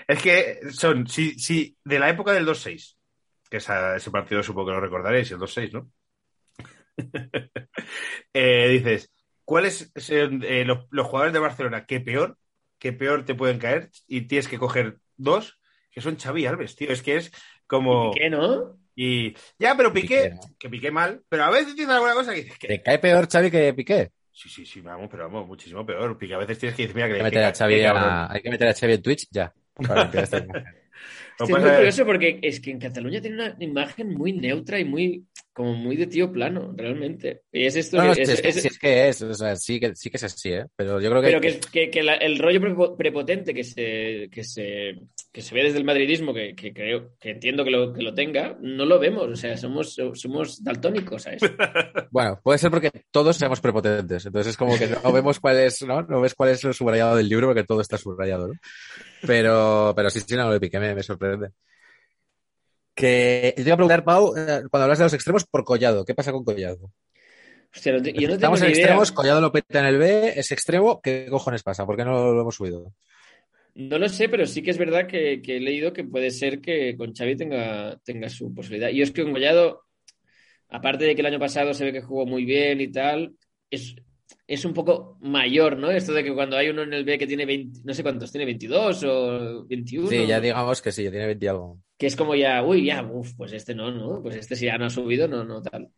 Es 0.08 0.22
que 0.22 0.60
son, 0.72 1.06
si, 1.06 1.38
si 1.38 1.76
de 1.84 1.98
la 1.98 2.08
época 2.08 2.32
del 2.32 2.46
2-6, 2.46 2.96
que 3.50 3.58
esa- 3.58 3.96
ese 3.96 4.10
partido 4.10 4.42
supongo 4.42 4.68
que 4.68 4.74
lo 4.74 4.80
recordaréis, 4.80 5.30
el 5.32 5.38
2-6, 5.38 5.72
¿no? 5.74 5.90
Eh, 8.32 8.68
dices, 8.68 9.10
¿cuáles 9.44 9.90
son 9.96 10.42
eh, 10.44 10.64
los, 10.64 10.86
los 10.90 11.06
jugadores 11.06 11.32
de 11.32 11.38
Barcelona 11.40 11.86
que 11.86 12.00
peor, 12.00 12.38
que 12.78 12.92
peor 12.92 13.24
te 13.24 13.34
pueden 13.34 13.58
caer? 13.58 13.90
Y 14.06 14.22
tienes 14.22 14.48
que 14.48 14.58
coger 14.58 14.98
dos, 15.16 15.58
que 15.90 16.00
son 16.00 16.16
Xavi 16.18 16.42
y 16.42 16.46
Alves, 16.46 16.76
tío. 16.76 16.90
Es 16.90 17.02
que 17.02 17.16
es 17.16 17.32
como... 17.66 18.12
¿Qué 18.12 18.30
no? 18.30 18.78
Y 18.94 19.34
ya, 19.58 19.76
pero 19.76 19.92
Piqué, 19.92 20.24
Piqué, 20.24 20.30
¿no? 20.30 20.40
que 20.58 20.68
Piqué 20.68 20.90
mal, 20.90 21.22
pero 21.28 21.44
a 21.44 21.50
veces 21.50 21.74
dice 21.74 21.90
alguna 21.90 22.14
cosa 22.14 22.34
que 22.34 22.42
dices 22.42 22.58
que... 22.58 22.68
¿Te 22.68 22.82
cae 22.82 22.98
peor 22.98 23.28
Xavi 23.30 23.50
que 23.50 23.72
Piqué? 23.74 24.10
Sí, 24.32 24.48
sí, 24.48 24.64
sí, 24.66 24.80
vamos, 24.80 25.08
pero 25.10 25.24
vamos, 25.24 25.46
muchísimo 25.46 25.84
peor. 25.86 26.16
Piqué 26.18 26.34
a 26.34 26.38
veces 26.38 26.58
tienes 26.58 26.76
que 26.76 26.82
decir, 26.82 26.96
mira, 26.96 27.08
que... 27.08 27.14
Hay 27.14 27.18
que 27.18 27.24
meter 27.24 27.44
a 27.44 27.52
Xavi, 27.54 27.74
que 27.76 27.86
a- 27.86 27.92
cabrón. 27.92 28.26
hay 28.30 28.42
que 28.42 28.50
meter 28.50 28.68
a 28.68 28.74
Xavi 28.74 28.92
en 28.94 29.02
Twitch 29.02 29.26
ya. 29.30 29.52
Para 29.74 30.02
limpiar 30.04 30.24
esta 30.24 30.44
Lo 31.40 31.46
Estoy 31.46 31.62
muy 31.62 31.70
curioso 31.76 32.04
porque 32.06 32.38
es 32.42 32.60
que 32.60 32.70
en 32.70 32.78
Cataluña 32.78 33.20
tiene 33.20 33.36
una 33.36 33.56
imagen 33.60 34.10
muy 34.12 34.32
neutra 34.34 34.78
y 34.78 34.84
muy, 34.84 35.24
como 35.54 35.74
muy 35.74 35.96
de 35.96 36.06
tío 36.06 36.30
plano, 36.30 36.74
realmente. 36.76 37.42
Y 37.50 37.64
es 37.64 37.76
esto 37.76 37.96
No, 37.96 38.04
no, 38.04 38.14
que, 38.14 38.22
es- 38.22 38.28
es, 38.28 38.42
que, 38.42 38.48
es- 38.48 38.64
es 38.66 38.78
que 38.78 39.08
es, 39.08 39.22
o 39.22 39.34
sea, 39.34 39.56
sí 39.56 39.80
que, 39.80 39.96
sí 39.96 40.10
que 40.10 40.18
es 40.18 40.24
así, 40.24 40.52
¿eh? 40.52 40.66
Pero 40.76 41.00
yo 41.00 41.08
creo 41.10 41.22
que... 41.22 41.28
pero 41.28 41.40
que, 41.40 41.60
que- 41.72 41.90
que 41.90 42.02
la- 42.02 42.14
el 42.16 42.38
rollo 42.38 42.60
prepo- 42.60 42.96
prepotente 42.96 43.54
que 43.54 43.64
se, 43.64 44.28
que 44.30 44.44
se, 44.44 45.00
que 45.32 45.40
se 45.42 45.54
ve 45.54 45.62
desde 45.64 45.78
el 45.78 45.84
madridismo, 45.84 46.34
que, 46.34 46.54
que 46.54 46.72
creo, 46.74 47.14
que 47.18 47.30
entiendo 47.30 47.64
que 47.64 47.70
lo, 47.70 47.92
que 47.94 48.02
lo 48.02 48.12
tenga, 48.14 48.58
no 48.60 48.84
lo 48.84 48.98
vemos. 48.98 49.24
O 49.28 49.36
sea, 49.36 49.56
somos, 49.56 49.96
somos 50.14 50.62
daltónicos 50.62 51.26
a 51.26 51.32
eso. 51.32 51.46
Bueno, 52.12 52.40
puede 52.42 52.58
ser 52.58 52.70
porque 52.72 52.90
todos 53.12 53.36
seamos 53.36 53.60
prepotentes. 53.60 54.26
Entonces 54.26 54.50
es 54.50 54.56
como 54.56 54.76
que 54.76 54.88
no 54.88 55.12
vemos 55.12 55.38
cuál 55.38 55.58
es, 55.60 55.80
¿no? 55.82 56.02
No 56.02 56.20
ves 56.20 56.34
cuál 56.34 56.50
es 56.50 56.64
el 56.64 56.74
subrayado 56.74 57.14
del 57.16 57.28
libro 57.28 57.46
porque 57.46 57.62
todo 57.62 57.80
está 57.80 57.96
subrayado, 57.98 58.48
¿no? 58.48 58.54
Pero, 59.26 59.92
pero 59.94 60.10
sí, 60.10 60.20
sí, 60.26 60.34
no, 60.34 60.50
lo 60.50 60.58
me, 60.60 60.94
me 60.94 61.02
sorprende. 61.02 61.29
Que 62.94 63.52
te 63.56 63.62
iba 63.62 63.74
a 63.74 63.76
preguntar, 63.76 64.04
Pau, 64.04 64.34
eh, 64.36 64.62
cuando 64.70 64.84
hablas 64.84 64.98
de 64.98 65.04
los 65.04 65.14
extremos, 65.14 65.44
por 65.46 65.64
Collado. 65.64 66.04
¿Qué 66.04 66.14
pasa 66.14 66.32
con 66.32 66.44
Collado? 66.44 66.92
Hostia, 67.74 67.92
no 67.92 68.02
te- 68.02 68.12
yo 68.12 68.28
no 68.28 68.38
tengo 68.38 68.56
Estamos 68.56 68.60
en 68.62 68.66
idea. 68.68 68.72
extremos, 68.76 69.12
Collado 69.12 69.40
lo 69.40 69.52
peta 69.52 69.80
en 69.80 69.86
el 69.86 69.98
B, 69.98 70.32
es 70.36 70.50
extremo. 70.52 71.00
¿Qué 71.00 71.26
cojones 71.30 71.62
pasa? 71.62 71.86
¿Por 71.86 71.96
qué 71.96 72.04
no 72.04 72.32
lo 72.32 72.40
hemos 72.40 72.54
subido? 72.56 72.92
No 73.74 73.98
lo 73.98 74.08
sé, 74.08 74.28
pero 74.28 74.46
sí 74.46 74.62
que 74.62 74.70
es 74.72 74.78
verdad 74.78 75.06
que, 75.06 75.40
que 75.40 75.56
he 75.56 75.60
leído 75.60 75.92
que 75.92 76.04
puede 76.04 76.30
ser 76.30 76.60
que 76.60 76.96
con 76.96 77.14
Xavi 77.14 77.36
tenga, 77.36 77.96
tenga 78.04 78.28
su 78.28 78.52
posibilidad. 78.52 78.90
Y 78.90 79.00
es 79.02 79.12
que 79.12 79.22
con 79.22 79.32
Collado, 79.32 79.82
aparte 80.68 81.04
de 81.04 81.14
que 81.14 81.22
el 81.22 81.26
año 81.28 81.38
pasado 81.40 81.74
se 81.74 81.84
ve 81.84 81.92
que 81.92 82.02
jugó 82.02 82.26
muy 82.26 82.44
bien 82.44 82.80
y 82.80 82.90
tal, 82.92 83.34
es, 83.70 83.94
es 84.50 84.64
un 84.64 84.74
poco 84.74 85.16
mayor, 85.20 85.76
¿no? 85.78 85.90
Esto 85.90 86.12
de 86.12 86.24
que 86.24 86.34
cuando 86.34 86.56
hay 86.56 86.68
uno 86.70 86.82
en 86.82 86.92
el 86.92 87.04
B 87.04 87.18
que 87.18 87.26
tiene 87.26 87.46
20, 87.46 87.80
no 87.84 87.94
sé 87.94 88.02
cuántos, 88.02 88.32
tiene 88.32 88.44
22 88.46 89.04
o 89.04 89.64
21. 89.66 90.08
Sí, 90.08 90.26
ya 90.26 90.40
digamos 90.40 90.82
que 90.82 90.90
sí, 90.90 91.04
ya 91.04 91.10
tiene 91.10 91.26
20 91.26 91.44
y 91.46 91.48
algo. 91.48 91.78
que 91.96 92.06
es 92.06 92.16
como 92.16 92.34
ya, 92.34 92.62
uy, 92.64 92.84
ya, 92.86 93.02
uff, 93.04 93.34
pues 93.36 93.52
este 93.52 93.74
no, 93.74 93.90
no, 93.92 94.22
pues 94.22 94.36
este 94.36 94.56
si 94.56 94.66
ya 94.66 94.76
no 94.78 94.86
ha 94.86 94.90
subido, 94.90 95.28
no, 95.28 95.44
no, 95.44 95.62
tal. 95.62 95.88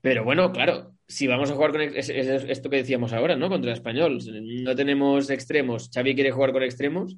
Pero 0.00 0.24
bueno, 0.24 0.50
claro, 0.52 0.94
si 1.06 1.26
vamos 1.26 1.50
a 1.50 1.54
jugar 1.54 1.72
con 1.72 1.80
es- 1.82 2.08
es 2.08 2.44
esto 2.48 2.70
que 2.70 2.78
decíamos 2.78 3.12
ahora, 3.12 3.36
¿no? 3.36 3.48
Contra 3.48 3.70
el 3.70 3.76
español, 3.76 4.18
no 4.64 4.74
tenemos 4.74 5.30
extremos, 5.30 5.88
Xavi 5.94 6.14
quiere 6.14 6.30
jugar 6.32 6.52
con 6.52 6.62
extremos, 6.64 7.16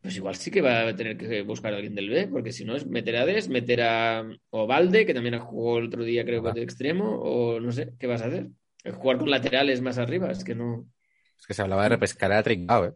pues 0.00 0.16
igual 0.16 0.34
sí 0.36 0.50
que 0.50 0.60
va 0.62 0.88
a 0.88 0.96
tener 0.96 1.16
que 1.16 1.42
buscar 1.42 1.72
a 1.72 1.76
alguien 1.76 1.94
del 1.94 2.08
B, 2.10 2.28
porque 2.28 2.52
si 2.52 2.64
no 2.64 2.74
es 2.76 2.86
meter 2.86 3.16
a 3.16 3.26
Des, 3.26 3.48
meter 3.48 3.82
a 3.82 4.24
Ovalde, 4.50 5.06
que 5.06 5.14
también 5.14 5.38
jugó 5.40 5.78
el 5.78 5.86
otro 5.86 6.02
día, 6.04 6.24
creo 6.24 6.42
que 6.42 6.48
Ajá. 6.50 6.54
de 6.56 6.62
extremo, 6.64 7.20
o 7.20 7.60
no 7.60 7.70
sé, 7.72 7.92
¿qué 7.98 8.06
vas 8.08 8.22
a 8.22 8.26
hacer? 8.26 8.48
Jugar 8.90 9.18
con 9.18 9.30
laterales 9.30 9.80
más 9.80 9.98
arriba, 9.98 10.30
es 10.30 10.42
que 10.42 10.54
no. 10.54 10.86
Es 11.38 11.46
que 11.46 11.54
se 11.54 11.62
hablaba 11.62 11.84
de 11.84 11.90
repescar 11.90 12.32
a 12.32 12.42
Trincao, 12.42 12.86
¿eh? 12.86 12.94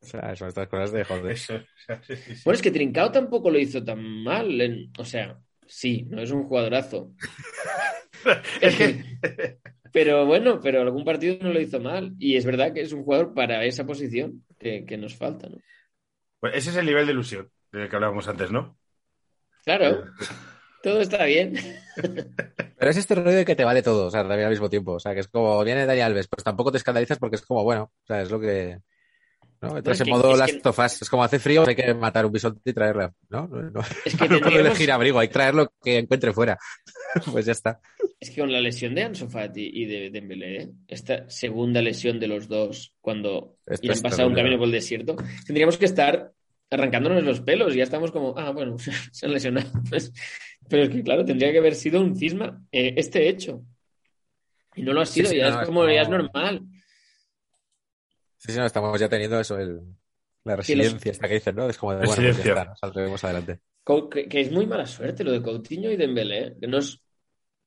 O 0.00 0.06
sea, 0.06 0.36
son 0.36 0.48
estas 0.48 0.68
cosas 0.68 0.92
de 0.92 1.04
joder. 1.04 1.32
Eso, 1.32 1.54
o 1.56 1.60
sea, 1.84 2.02
sí, 2.02 2.16
sí, 2.16 2.34
sí. 2.36 2.42
Bueno, 2.44 2.56
es 2.56 2.62
que 2.62 2.70
Trincao 2.70 3.10
tampoco 3.10 3.50
lo 3.50 3.58
hizo 3.58 3.82
tan 3.82 4.02
mal, 4.22 4.60
en- 4.60 4.92
o 4.98 5.04
sea, 5.04 5.38
sí, 5.66 6.04
no 6.08 6.20
es 6.22 6.30
un 6.30 6.44
jugadorazo. 6.44 7.12
es 8.60 8.76
que... 8.76 9.18
Pero 9.92 10.26
bueno, 10.26 10.60
pero 10.60 10.82
algún 10.82 11.04
partido 11.04 11.38
no 11.40 11.52
lo 11.52 11.60
hizo 11.60 11.80
mal. 11.80 12.14
Y 12.18 12.36
es 12.36 12.44
verdad 12.44 12.72
que 12.74 12.82
es 12.82 12.92
un 12.92 13.02
jugador 13.02 13.32
para 13.32 13.64
esa 13.64 13.86
posición 13.86 14.44
que, 14.58 14.84
que 14.84 14.98
nos 14.98 15.16
falta, 15.16 15.48
¿no? 15.48 15.56
Pues 16.40 16.54
ese 16.54 16.70
es 16.70 16.76
el 16.76 16.86
nivel 16.86 17.06
de 17.06 17.12
ilusión 17.12 17.50
del 17.72 17.88
que 17.88 17.96
hablábamos 17.96 18.28
antes, 18.28 18.50
¿no? 18.50 18.78
Claro, 19.64 20.04
todo 20.82 21.00
está 21.00 21.24
bien. 21.24 21.54
Pero 22.78 22.90
es 22.90 22.96
este 22.96 23.14
rollo 23.14 23.36
de 23.36 23.44
que 23.44 23.56
te 23.56 23.64
vale 23.64 23.82
todo, 23.82 24.06
o 24.06 24.10
sea, 24.10 24.20
también 24.22 24.44
al 24.44 24.50
mismo 24.50 24.68
tiempo. 24.68 24.92
O 24.92 25.00
sea, 25.00 25.14
que 25.14 25.20
es 25.20 25.28
como, 25.28 25.62
viene 25.64 25.86
Dani 25.86 26.00
Alves, 26.00 26.28
pues 26.28 26.44
tampoco 26.44 26.70
te 26.70 26.78
escandalizas 26.78 27.18
porque 27.18 27.36
es 27.36 27.42
como, 27.42 27.64
bueno, 27.64 27.84
o 27.84 28.06
sea, 28.06 28.22
es 28.22 28.30
lo 28.30 28.38
que. 28.38 28.78
¿no? 29.62 29.78
Entras 29.78 29.98
es 29.98 30.06
en 30.06 30.12
modo 30.12 30.32
of 30.32 30.78
Us. 30.78 31.02
Es 31.02 31.08
como 31.08 31.24
hace 31.24 31.38
frío, 31.38 31.64
hay 31.66 31.74
que 31.74 31.94
matar 31.94 32.26
un 32.26 32.32
bisonte 32.32 32.60
y 32.68 32.74
traerla, 32.74 33.14
¿no? 33.30 33.48
No, 33.48 33.62
no, 33.62 33.80
Es 34.04 34.14
que 34.16 34.28
no 34.28 34.40
puedo 34.40 34.60
elegir 34.60 34.92
abrigo, 34.92 35.18
hay 35.18 35.28
que 35.28 35.34
traer 35.34 35.54
lo 35.54 35.72
que 35.82 35.98
encuentre 35.98 36.34
fuera. 36.34 36.58
pues 37.32 37.46
ya 37.46 37.52
está. 37.52 37.80
Es 38.20 38.30
que 38.30 38.42
con 38.42 38.52
la 38.52 38.60
lesión 38.60 38.94
de 38.94 39.04
Ansu 39.04 39.28
Fati 39.28 39.70
y 39.72 39.86
de 39.86 40.10
Dembélé, 40.10 40.62
¿eh? 40.62 40.70
esta 40.86 41.28
segunda 41.30 41.80
lesión 41.80 42.20
de 42.20 42.28
los 42.28 42.46
dos 42.48 42.94
cuando 43.00 43.56
han 43.66 44.02
pasado 44.02 44.28
un 44.28 44.34
camino 44.34 44.58
por 44.58 44.66
el 44.66 44.72
desierto, 44.72 45.16
tendríamos 45.46 45.78
que 45.78 45.86
estar 45.86 46.32
arrancándonos 46.70 47.22
los 47.24 47.40
pelos 47.40 47.74
y 47.74 47.78
ya 47.78 47.84
estamos 47.84 48.10
como, 48.12 48.36
ah, 48.38 48.50
bueno, 48.50 48.76
se 49.12 49.26
han 49.26 49.32
lesionado. 49.32 49.70
Pues, 49.88 50.12
pero 50.68 50.82
es 50.84 50.88
que, 50.90 51.02
claro, 51.02 51.24
tendría 51.24 51.52
que 51.52 51.58
haber 51.58 51.74
sido 51.74 52.00
un 52.00 52.16
cisma 52.16 52.62
eh, 52.72 52.94
este 52.96 53.28
hecho. 53.28 53.62
Y 54.74 54.82
no 54.82 54.92
lo 54.92 55.00
ha 55.00 55.06
sido, 55.06 55.30
sí, 55.30 55.36
ya 55.38 55.48
no, 55.50 55.60
es 55.62 55.66
como, 55.68 55.88
ya 55.88 56.02
es 56.02 56.08
normal. 56.08 56.62
Sí, 58.38 58.52
sí, 58.52 58.58
no, 58.58 58.66
estamos 58.66 58.98
ya 59.00 59.08
teniendo 59.08 59.40
eso, 59.40 59.58
el, 59.58 59.80
la 60.44 60.56
Sí, 60.60 60.74
los- 60.74 60.88
resiliencia 60.88 61.12
esta 61.12 61.28
que 61.28 61.34
dicen, 61.34 61.56
¿no? 61.56 61.68
Es 61.68 61.78
como 61.78 61.94
de, 61.94 62.04
bueno, 62.04 62.22
pues 62.22 62.36
ya 62.36 62.44
Resiliencia. 62.44 62.52
está, 62.62 62.76
saldremos 62.76 63.24
adelante. 63.24 63.60
Que, 64.10 64.28
que 64.28 64.40
es 64.40 64.50
muy 64.50 64.66
mala 64.66 64.84
suerte 64.86 65.22
lo 65.24 65.32
de 65.32 65.42
Coutinho 65.42 65.90
y 65.90 65.96
Dembélé, 65.96 66.38
¿eh? 66.48 66.56
que 66.60 66.66
no, 66.66 66.78
es- 66.78 67.00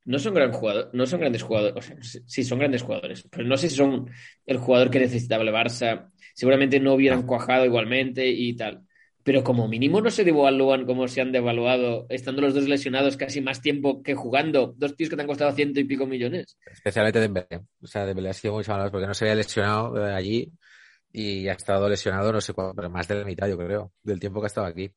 no 0.05 0.19
son 0.19 0.33
gran 0.35 0.51
jugador, 0.53 0.89
no 0.93 1.05
son 1.07 1.21
grandes 1.21 1.43
jugadores, 1.43 1.77
o 1.77 1.81
sea, 1.81 1.97
sí 2.03 2.19
sí 2.27 2.43
son 2.43 2.59
grandes 2.59 2.83
jugadores, 2.83 3.27
pero 3.31 3.45
no 3.47 3.57
sé 3.57 3.69
si 3.69 3.75
son 3.77 4.09
el 4.45 4.57
jugador 4.57 4.89
que 4.91 4.99
necesitaba 4.99 5.43
el 5.43 5.49
Barça, 5.53 6.11
seguramente 6.35 6.79
no 6.79 6.95
hubieran 6.95 7.23
cuajado 7.25 7.65
igualmente 7.65 8.27
y 8.29 8.55
tal. 8.55 8.85
Pero 9.29 9.43
como 9.43 9.67
mínimo 9.67 10.01
no 10.01 10.09
se 10.09 10.23
devalúan 10.23 10.87
como 10.87 11.07
se 11.07 11.21
han 11.21 11.31
devaluado, 11.31 12.07
estando 12.09 12.41
los 12.41 12.55
dos 12.55 12.67
lesionados 12.67 13.15
casi 13.15 13.41
más 13.41 13.61
tiempo 13.61 14.01
que 14.01 14.15
jugando, 14.15 14.73
dos 14.75 14.95
tíos 14.95 15.07
que 15.07 15.15
te 15.15 15.21
han 15.21 15.27
costado 15.27 15.51
ciento 15.51 15.79
y 15.79 15.83
pico 15.83 16.07
millones. 16.07 16.57
Especialmente 16.65 17.19
Dembélé. 17.19 17.61
O 17.79 17.85
sea, 17.85 18.07
Dembélé 18.07 18.29
ha 18.29 18.33
sido 18.33 18.55
muy 18.55 18.63
malo 18.67 18.89
porque 18.89 19.05
no 19.05 19.13
se 19.13 19.25
había 19.25 19.35
lesionado 19.35 20.03
eh, 20.03 20.15
allí 20.15 20.51
y 21.11 21.47
ha 21.47 21.53
estado 21.53 21.87
lesionado 21.87 22.33
no 22.33 22.41
sé 22.41 22.53
cuánto, 22.53 22.73
pero 22.73 22.89
más 22.89 23.07
de 23.07 23.19
la 23.19 23.23
mitad, 23.23 23.47
yo 23.47 23.55
creo, 23.55 23.91
del 24.01 24.19
tiempo 24.19 24.39
que 24.41 24.45
ha 24.45 24.47
estado 24.47 24.65
aquí. 24.65 24.91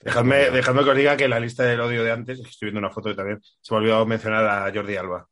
Dejadme, 0.00 0.48
dejadme 0.50 0.82
que 0.82 0.90
os 0.90 0.96
diga 0.96 1.16
que 1.18 1.24
en 1.24 1.30
la 1.30 1.40
lista 1.40 1.64
del 1.64 1.82
odio 1.82 2.02
de 2.02 2.10
antes, 2.10 2.40
que 2.40 2.48
estoy 2.48 2.68
viendo 2.68 2.78
una 2.78 2.90
foto 2.90 3.10
y 3.10 3.16
también, 3.16 3.38
se 3.42 3.74
me 3.74 3.76
ha 3.76 3.80
olvidado 3.80 4.06
mencionar 4.06 4.46
a 4.46 4.72
Jordi 4.72 4.96
Alba. 4.96 5.28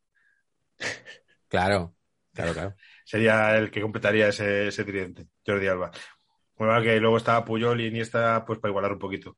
Claro, 1.49 1.95
claro, 2.35 2.53
claro. 2.53 2.75
Sería 3.03 3.57
el 3.57 3.71
que 3.71 3.81
completaría 3.81 4.29
ese, 4.29 4.67
ese 4.67 4.85
tridente, 4.85 5.29
Jordi 5.47 5.69
Alba. 5.69 5.91
Bueno, 6.57 6.83
que 6.83 6.99
luego 7.01 7.19
estaba 7.19 7.45
Puyol 7.45 7.81
y 7.81 7.87
Iniesta, 7.87 8.45
pues 8.47 8.59
para 8.59 8.71
igualar 8.71 8.93
un 8.93 8.99
poquito. 8.99 9.37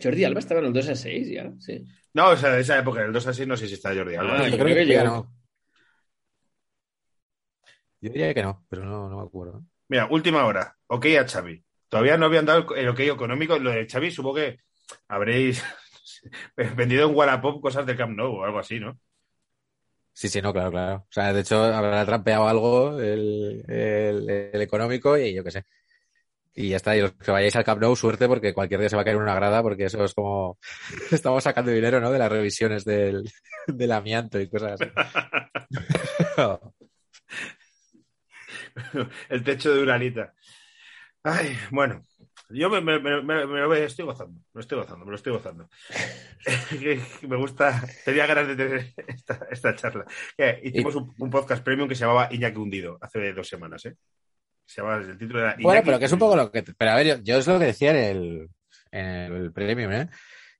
Jordi 0.00 0.24
Alba 0.24 0.40
estaba 0.40 0.60
en 0.60 0.66
el 0.66 0.72
2 0.72 0.88
a 0.88 0.94
6 0.94 1.28
ya, 1.30 1.50
sí. 1.58 1.84
No, 2.14 2.30
o 2.30 2.36
sea, 2.36 2.50
de 2.50 2.60
esa 2.60 2.78
época, 2.78 3.00
en 3.00 3.06
el 3.06 3.12
2 3.12 3.26
así, 3.26 3.46
no 3.46 3.56
sé 3.56 3.66
si 3.66 3.74
está 3.74 3.94
Jordi 3.94 4.14
Alba. 4.14 4.40
Ah, 4.40 4.48
yo 4.48 4.56
creo 4.56 4.64
creo 4.66 4.76
que, 4.76 4.86
que 4.86 4.92
ya 4.92 5.04
no. 5.04 5.32
Yo 8.00 8.10
diría 8.10 8.32
que 8.32 8.42
no, 8.42 8.64
pero 8.68 8.84
no, 8.84 9.08
no 9.08 9.18
me 9.18 9.22
acuerdo. 9.24 9.64
Mira, 9.88 10.06
última 10.10 10.44
hora. 10.44 10.76
Ok 10.86 11.06
a 11.18 11.26
Xavi. 11.26 11.64
Todavía 11.88 12.16
no 12.16 12.26
habían 12.26 12.44
dado 12.46 12.74
el 12.74 12.88
ok 12.88 13.00
económico. 13.00 13.58
Lo 13.58 13.70
de 13.70 13.86
Xavi 13.88 14.10
supongo 14.10 14.36
que 14.36 14.58
habréis 15.08 15.64
vendido 16.76 17.08
en 17.08 17.16
Wallapop 17.16 17.60
cosas 17.60 17.86
del 17.86 17.96
Camp 17.96 18.16
Nou 18.16 18.36
o 18.36 18.44
algo 18.44 18.58
así, 18.58 18.78
¿no? 18.78 18.98
Sí, 20.18 20.28
sí, 20.28 20.42
no, 20.42 20.52
claro, 20.52 20.70
claro. 20.72 20.96
O 21.08 21.12
sea, 21.12 21.32
de 21.32 21.40
hecho, 21.40 21.62
habrá 21.62 22.04
trampeado 22.04 22.48
algo 22.48 22.98
el, 23.00 23.62
el- 23.68 24.60
económico 24.60 25.16
y 25.16 25.32
yo 25.34 25.44
qué 25.44 25.50
sé. 25.52 25.64
Y 26.54 26.70
ya 26.70 26.76
está. 26.78 26.96
Y 26.96 27.02
los 27.02 27.12
que 27.14 27.30
vayáis 27.32 27.56
al 27.56 27.64
Camp 27.64 27.80
Nou, 27.82 27.96
suerte, 27.96 28.28
porque 28.28 28.54
cualquier 28.54 28.80
día 28.80 28.88
se 28.90 28.96
va 28.96 29.02
a 29.02 29.04
caer 29.06 29.16
una 29.18 29.34
grada, 29.36 29.62
porque 29.62 29.84
eso 29.86 30.04
es 30.04 30.14
como. 30.14 30.58
Estamos 31.12 31.44
sacando 31.44 31.70
dinero, 31.72 32.00
¿no? 32.00 32.10
De 32.12 32.18
las 32.18 32.30
revisiones 32.32 32.84
del, 32.84 33.24
del 33.68 33.92
amianto 33.92 34.40
y 34.40 34.48
cosas 34.48 34.80
así. 34.80 34.90
el 39.28 39.44
techo 39.44 39.74
de 39.74 39.82
Uralita. 39.82 40.34
Ay, 41.24 41.56
bueno. 41.72 42.06
Yo 42.50 42.70
me, 42.70 42.80
me- 42.80 42.98
me- 42.98 43.46
me- 43.46 43.84
estoy 43.84 44.06
gozando, 44.06 44.32
me 44.32 44.44
lo 44.54 44.60
estoy 44.60 44.78
gozando, 44.78 45.04
me 45.04 45.10
lo 45.10 45.16
estoy 45.16 45.32
gozando. 45.34 45.68
Me 47.28 47.36
gusta, 47.36 47.82
tenía 48.04 48.26
ganas 48.26 48.48
de 48.48 48.56
tener 48.56 48.94
esta, 49.06 49.46
esta 49.50 49.74
charla. 49.76 50.06
Hicimos 50.62 50.94
un, 50.94 51.14
un 51.18 51.30
podcast 51.30 51.62
premium 51.62 51.88
que 51.88 51.94
se 51.94 52.02
llamaba 52.02 52.28
Iñaki 52.30 52.56
Hundido 52.56 52.98
hace 53.00 53.32
dos 53.32 53.46
semanas, 53.48 53.84
¿eh? 53.86 53.94
Se 54.64 54.80
llamaba, 54.80 55.02
el 55.02 55.18
título 55.18 55.40
era 55.40 55.56
Bueno, 55.60 55.70
Iñaki 55.72 55.86
pero 55.86 55.98
que 55.98 56.04
es 56.06 56.12
un 56.12 56.18
poco 56.18 56.36
lo 56.36 56.50
que. 56.50 56.62
Pero 56.62 56.90
a 56.90 56.94
ver, 56.94 57.06
yo, 57.06 57.16
yo 57.22 57.38
es 57.38 57.46
lo 57.46 57.58
que 57.58 57.66
decía 57.66 57.90
en 57.90 57.96
el, 58.16 58.48
en 58.92 59.32
el 59.34 59.52
premium, 59.52 59.92
¿eh? 59.92 60.08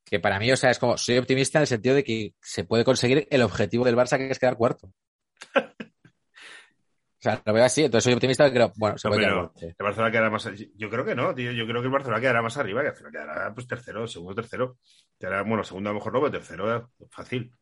Que 0.05 0.21
para 0.21 0.39
mí, 0.39 0.51
o 0.53 0.57
sea, 0.57 0.71
es 0.71 0.79
como. 0.79 0.97
Soy 0.99 1.19
optimista 1.19 1.59
en 1.59 1.63
el 1.63 1.67
sentido 1.69 1.95
de 1.95 2.05
que 2.05 2.35
se 2.41 2.65
puede 2.65 2.85
conseguir 2.85 3.27
el 3.31 3.43
objetivo 3.43 3.85
del 3.85 3.97
Barça, 3.97 4.17
que 4.19 4.31
es 4.31 4.39
quedar 4.39 4.57
cuarto. 4.57 4.93
O 7.21 7.23
sea, 7.23 7.43
lo 7.45 7.53
veo 7.53 7.65
así, 7.65 7.83
entonces 7.85 8.05
soy 8.05 8.15
optimista 8.15 8.51
creo, 8.53 8.73
bueno, 8.77 8.97
se 8.99 9.07
No, 9.07 9.11
puede 9.11 9.21
quedar 9.21 9.33
pero 9.33 9.35
cuarto. 9.35 9.53
sí. 9.59 9.67
el 9.79 9.85
Barcelona 9.85 10.11
quedará 10.11 10.31
más 10.31 10.49
Yo 10.77 10.91
creo 10.91 11.05
que 11.05 11.15
no, 11.15 11.35
tío. 11.35 11.53
Yo 11.53 11.67
creo 11.67 11.81
que 11.81 11.87
el 11.87 11.93
Barcelona 11.93 12.21
quedará 12.21 12.43
más 12.43 12.57
arriba, 12.59 12.83
que 12.83 12.89
al 12.89 12.97
final 12.97 13.13
quedará 13.13 13.55
pues 13.55 13.67
tercero, 13.67 14.07
segundo, 14.07 14.35
tercero. 14.35 14.79
Quedará, 15.19 15.43
bueno, 15.43 15.65
segundo 15.65 15.91
a 15.91 15.93
lo 15.93 15.99
mejor 15.99 16.13
no, 16.13 16.21
pero 16.21 16.33
tercero 16.33 16.91
fácil. 17.11 17.53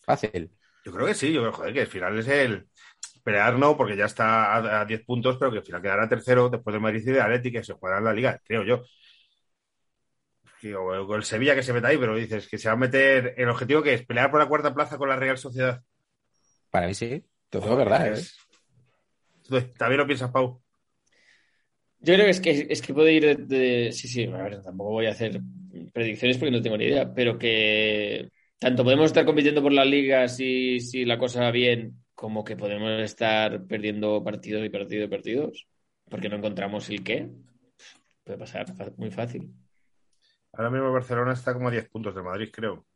Fácil. 0.00 0.50
Yo 0.84 0.92
creo 0.92 1.06
que 1.06 1.14
sí, 1.14 1.32
yo 1.32 1.40
creo 1.42 1.52
joder, 1.52 1.72
que 1.74 1.80
al 1.82 1.86
final 1.86 2.18
es 2.18 2.28
el 2.28 2.68
pelear 3.24 3.58
no, 3.58 3.76
porque 3.76 3.96
ya 3.96 4.06
está 4.06 4.54
a, 4.56 4.80
a 4.82 4.84
10 4.84 5.04
puntos, 5.04 5.36
pero 5.38 5.50
que 5.52 5.58
al 5.58 5.64
final 5.64 5.82
quedará 5.82 6.08
tercero 6.08 6.48
después 6.50 6.74
de 6.74 6.80
Madrid 6.80 7.02
y 7.06 7.12
de 7.12 7.20
Atlético 7.20 7.58
que 7.60 7.64
se 7.64 7.72
jugará 7.74 7.98
en 7.98 8.04
la 8.04 8.12
liga, 8.14 8.40
creo 8.44 8.64
yo. 8.64 8.82
O 10.78 11.14
el 11.16 11.24
Sevilla 11.30 11.54
que 11.56 11.62
se 11.66 11.72
meta 11.74 11.88
ahí, 11.88 11.98
pero 11.98 12.14
dices 12.16 12.48
que 12.48 12.56
se 12.58 12.68
va 12.68 12.74
a 12.74 12.76
meter 12.84 13.34
el 13.36 13.48
objetivo 13.50 13.82
que 13.82 13.94
es 13.94 14.06
pelear 14.06 14.30
por 14.30 14.40
la 14.40 14.48
cuarta 14.48 14.72
plaza 14.74 14.96
con 14.96 15.08
la 15.10 15.16
Real 15.16 15.36
Sociedad. 15.38 15.82
Para 16.70 16.86
mí 16.88 16.94
sí. 16.94 17.24
Te 17.52 17.58
lo 17.58 17.64
digo 17.64 17.76
verdad, 17.76 18.18
¿eh? 18.18 18.22
Entonces, 19.44 19.74
¿También 19.74 19.98
lo 20.00 20.06
piensas, 20.06 20.30
Pau? 20.30 20.62
Yo 22.00 22.14
creo 22.14 22.24
que 22.24 22.30
es 22.30 22.40
que, 22.40 22.66
es 22.70 22.82
que 22.82 22.94
puede 22.94 23.12
ir 23.12 23.24
de, 23.24 23.34
de- 23.36 23.92
Sí, 23.92 24.08
sí, 24.08 24.24
a 24.24 24.42
ver, 24.42 24.60
tampoco 24.62 24.90
voy 24.90 25.06
a 25.06 25.10
hacer 25.12 25.40
predicciones 25.92 26.36
porque 26.38 26.50
no 26.50 26.62
tengo 26.62 26.76
ni 26.76 26.86
idea, 26.86 27.12
pero 27.14 27.38
que 27.38 28.30
tanto 28.58 28.82
podemos 28.84 29.06
estar 29.06 29.24
compitiendo 29.24 29.62
por 29.62 29.72
la 29.72 29.84
liga 29.84 30.26
si, 30.28 30.80
si 30.80 31.04
la 31.04 31.18
cosa 31.18 31.42
va 31.42 31.50
bien, 31.52 32.04
como 32.14 32.42
que 32.44 32.56
podemos 32.56 32.90
estar 33.02 33.64
perdiendo 33.66 34.22
partidos 34.24 34.64
y 34.64 34.68
partidos 34.70 35.06
y 35.06 35.10
partidos, 35.10 35.66
porque 36.10 36.28
no 36.28 36.36
encontramos 36.36 36.88
el 36.90 37.04
qué. 37.04 37.28
Puede 38.24 38.38
pasar 38.38 38.66
muy 38.98 39.10
fácil. 39.12 39.52
Ahora 40.54 40.70
mismo 40.70 40.86
el 40.86 40.92
Barcelona 40.94 41.34
está 41.34 41.52
como 41.52 41.68
a 41.68 41.70
10 41.70 41.88
puntos 41.90 42.14
de 42.14 42.22
Madrid, 42.22 42.50
creo. 42.52 42.86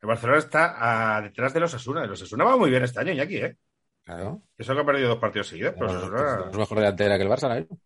El 0.00 0.06
Barcelona 0.08 0.38
está 0.38 1.16
a- 1.16 1.22
detrás 1.22 1.52
de 1.54 1.60
los 1.60 1.74
Asuna. 1.74 2.06
Los 2.06 2.22
Asuna 2.22 2.44
va 2.44 2.56
muy 2.56 2.70
bien 2.70 2.84
este 2.84 3.00
año, 3.00 3.12
Iñaki, 3.12 3.36
¿eh? 3.38 3.56
Claro. 4.04 4.42
Eso 4.56 4.74
que 4.74 4.80
ha 4.80 4.86
perdido 4.86 5.08
dos 5.10 5.18
partidos 5.18 5.48
seguidos, 5.48 5.74
pero 5.78 5.86
Bueno, 5.86 6.00
Osasuna- 6.00 6.50
es 6.50 6.56
mejor 6.56 6.78
delantera 6.78 7.16
que 7.16 7.22
el 7.24 7.28
Barça 7.28 7.56
mismo. 7.58 7.78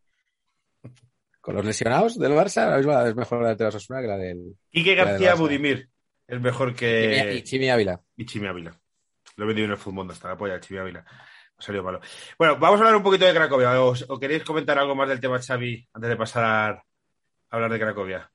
Con 1.40 1.56
los 1.56 1.64
lesionados 1.64 2.18
del 2.18 2.32
Barça, 2.32 2.78
es 2.78 3.16
mejor 3.16 3.38
delantera 3.40 3.70
de 3.70 3.76
Osasuna 3.76 4.00
que 4.00 4.06
la 4.06 4.16
del 4.16 4.56
Quique 4.70 4.94
García. 4.94 5.34
Budimir 5.34 5.88
es 6.28 6.40
mejor 6.40 6.70
y 6.70 6.74
que 6.74 7.42
Chimi 7.44 7.68
Ávila. 7.70 8.00
y 8.16 8.24
Chimi 8.26 8.46
Ávila. 8.46 8.72
Lo 9.36 9.44
he 9.44 9.46
vendido 9.48 9.66
en 9.66 9.72
el 9.72 9.78
fútbol, 9.78 10.10
está 10.10 10.28
la 10.28 10.36
polla, 10.36 10.60
Chimi 10.60 10.78
Ávila. 10.78 11.04
Ha 11.56 11.62
salido 11.62 11.82
malo. 11.84 12.00
Bueno, 12.38 12.56
vamos 12.58 12.78
a 12.80 12.84
hablar 12.84 12.96
un 12.96 13.02
poquito 13.02 13.24
de 13.24 13.34
Cracovia. 13.34 13.80
¿Os, 13.82 14.04
o 14.08 14.18
queréis 14.18 14.44
comentar 14.44 14.78
algo 14.78 14.94
más 14.94 15.08
del 15.08 15.20
tema 15.20 15.38
Xavi 15.40 15.88
antes 15.92 16.10
de 16.10 16.16
pasar 16.16 16.44
a 16.44 16.84
hablar 17.50 17.70
de 17.72 17.78
Cracovia? 17.80 18.30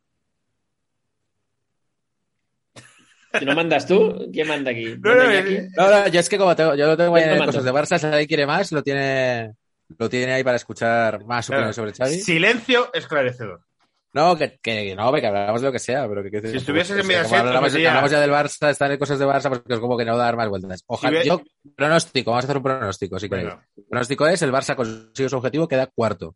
Si 3.40 3.46
no 3.46 3.56
mandas 3.56 3.86
tú, 3.88 4.30
¿quién 4.32 4.48
manda 4.48 4.72
aquí? 4.72 4.86
No, 5.00 5.10
¿Manda 5.16 5.26
no, 5.26 5.32
eh, 5.32 5.70
No, 5.76 5.90
no, 5.92 6.08
yo 6.08 6.20
es 6.20 6.30
que 6.30 6.38
como 6.38 6.56
tengo, 6.56 6.76
yo 6.76 6.88
lo 6.88 6.98
tengo 6.98 7.16
ahí 7.16 7.24
en 7.24 7.46
cosas 7.46 7.64
de 7.64 7.72
Barça, 7.74 7.98
si 8.00 8.06
alguien 8.06 8.28
quiere 8.28 8.46
más, 8.48 8.72
lo 8.72 8.82
tiene, 8.84 9.54
lo 9.98 10.10
tiene 10.10 10.34
ahí 10.34 10.44
para 10.44 10.56
escuchar 10.58 11.24
más 11.26 11.46
Claro. 11.48 11.60
opiniones 11.70 11.76
sobre 11.76 11.94
Xavi. 11.94 12.20
Silencio 12.22 12.92
esclarecedor. 12.94 13.62
No, 14.14 14.36
que, 14.38 14.58
que 14.64 14.96
no, 14.96 15.12
que 15.14 15.28
hablamos 15.28 15.62
de 15.62 15.68
lo 15.68 15.72
que 15.72 15.78
sea, 15.80 16.08
pero 16.08 16.24
que, 16.24 16.32
que 16.32 16.48
Si 16.48 16.58
estuvieses 16.58 16.92
en 16.98 17.04
sea, 17.04 17.08
Mediaset, 17.08 17.38
hablamos, 17.40 17.68
os 17.68 17.74
metía- 17.74 17.90
hablamos 17.90 18.12
ya 18.12 18.20
del 18.22 18.32
Barça, 18.32 18.70
estar 18.72 18.92
en 18.92 18.98
cosas 18.98 19.20
de 19.20 19.26
Barça, 19.26 19.50
pues 19.50 19.62
que 19.62 19.74
es 19.74 19.80
como 19.80 19.98
que 19.98 20.06
no 20.06 20.18
dar 20.18 20.36
más 20.38 20.50
vueltas. 20.50 20.84
Ojalá, 20.88 21.22
Si 21.22 21.30
ve- 21.30 21.36
yo, 21.36 21.42
pronóstico, 21.76 22.32
vamos 22.32 22.46
a 22.46 22.48
hacer 22.48 22.58
un 22.58 22.64
pronóstico, 22.64 23.20
si 23.20 23.30
queréis. 23.30 23.50
El 23.76 23.84
pronóstico 23.84 24.26
es 24.28 24.42
el 24.42 24.52
Barça 24.52 24.76
consigue 24.76 25.30
su 25.30 25.36
objetivo, 25.38 25.68
queda 25.68 25.86
cuarto. 25.88 26.36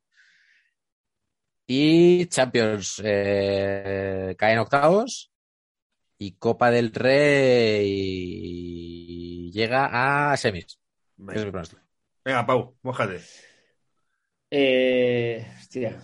Y 1.67 2.25
Champions 2.27 3.01
eh, 3.03 4.35
cae 4.37 4.53
en 4.53 4.59
octavos. 4.59 5.30
Y 6.23 6.33
Copa 6.33 6.69
del 6.69 6.93
Rey 6.93 7.89
llega 9.51 10.31
a 10.31 10.37
semis. 10.37 10.79
Ese 11.27 11.39
es 11.39 11.45
mi 11.45 11.51
Venga. 11.51 11.81
Venga, 12.23 12.45
Pau, 12.45 12.75
mójate. 12.83 13.19
Eh, 14.51 15.43
hostia. 15.57 15.99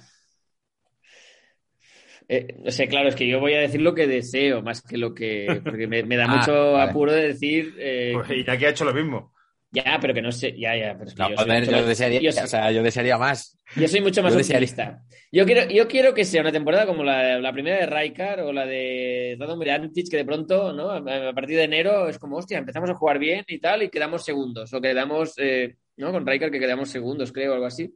Eh, 2.28 2.58
o 2.66 2.72
sea, 2.72 2.88
claro, 2.88 3.10
es 3.10 3.16
que 3.16 3.28
yo 3.28 3.40
voy 3.40 3.54
a 3.54 3.60
decir 3.60 3.82
lo 3.82 3.94
que 3.94 4.08
deseo 4.08 4.64
más 4.64 4.82
que 4.82 4.98
lo 4.98 5.14
que. 5.14 5.62
Porque 5.64 5.86
me, 5.86 6.02
me 6.02 6.18
da 6.18 6.26
Ah, 6.30 6.38
mucho 6.40 6.74
vale. 6.74 6.90
apuro 6.90 7.12
de 7.12 7.28
decir. 7.28 7.76
eh, 7.78 8.14
Pues 8.16 8.32
Iñaki 8.32 8.66
ha 8.66 8.70
hecho 8.70 8.86
lo 8.86 8.94
mismo. 8.96 9.34
Ya, 9.72 9.98
pero 10.00 10.14
que 10.14 10.22
no 10.22 10.32
sé. 10.32 10.58
Ya, 10.58 10.76
ya. 10.76 10.94
Pero 10.98 11.10
es 11.10 11.14
que 11.16 11.22
No, 11.22 11.30
yo, 11.30 11.36
joder, 11.36 11.70
yo 11.70 11.86
desearía, 11.86 12.22
yo 12.22 12.30
o 12.30 12.48
sea, 12.48 12.72
yo 12.72 12.84
desearía 12.84 13.18
más. 13.18 13.58
yo 13.76 13.88
soy 13.88 14.02
mucho 14.02 14.24
más 14.24 14.36
optimista. 14.36 15.02
Yo 15.32 15.46
quiero, 15.46 15.70
yo 15.70 15.88
quiero 15.88 16.14
que 16.14 16.24
sea 16.24 16.42
una 16.42 16.52
temporada 16.54 16.86
como 16.86 17.04
la, 17.04 17.38
la 17.40 17.52
primera 17.52 17.78
de 17.78 17.86
Raikar 17.86 18.40
o 18.42 18.54
la 18.54 18.66
de 18.66 19.36
Radomir 19.38 19.72
Antic, 19.72 20.10
que 20.10 20.18
de 20.18 20.26
pronto, 20.26 20.72
¿no? 20.72 20.90
A, 20.90 21.30
a 21.30 21.34
partir 21.34 21.58
de 21.58 21.64
enero 21.64 22.08
es 22.08 22.18
como, 22.18 22.38
hostia, 22.38 22.58
empezamos 22.60 22.90
a 22.90 22.96
jugar 22.96 23.20
bien 23.20 23.44
y 23.48 23.60
tal, 23.60 23.84
y 23.84 23.90
quedamos 23.90 24.24
segundos. 24.24 24.74
O 24.74 24.80
quedamos, 24.80 25.34
eh, 25.38 25.76
¿no? 25.98 26.12
Con 26.12 26.26
Raikar 26.26 26.50
que 26.50 26.60
quedamos 26.60 26.90
segundos, 26.90 27.32
creo, 27.34 27.54
algo 27.54 27.66
así. 27.66 27.94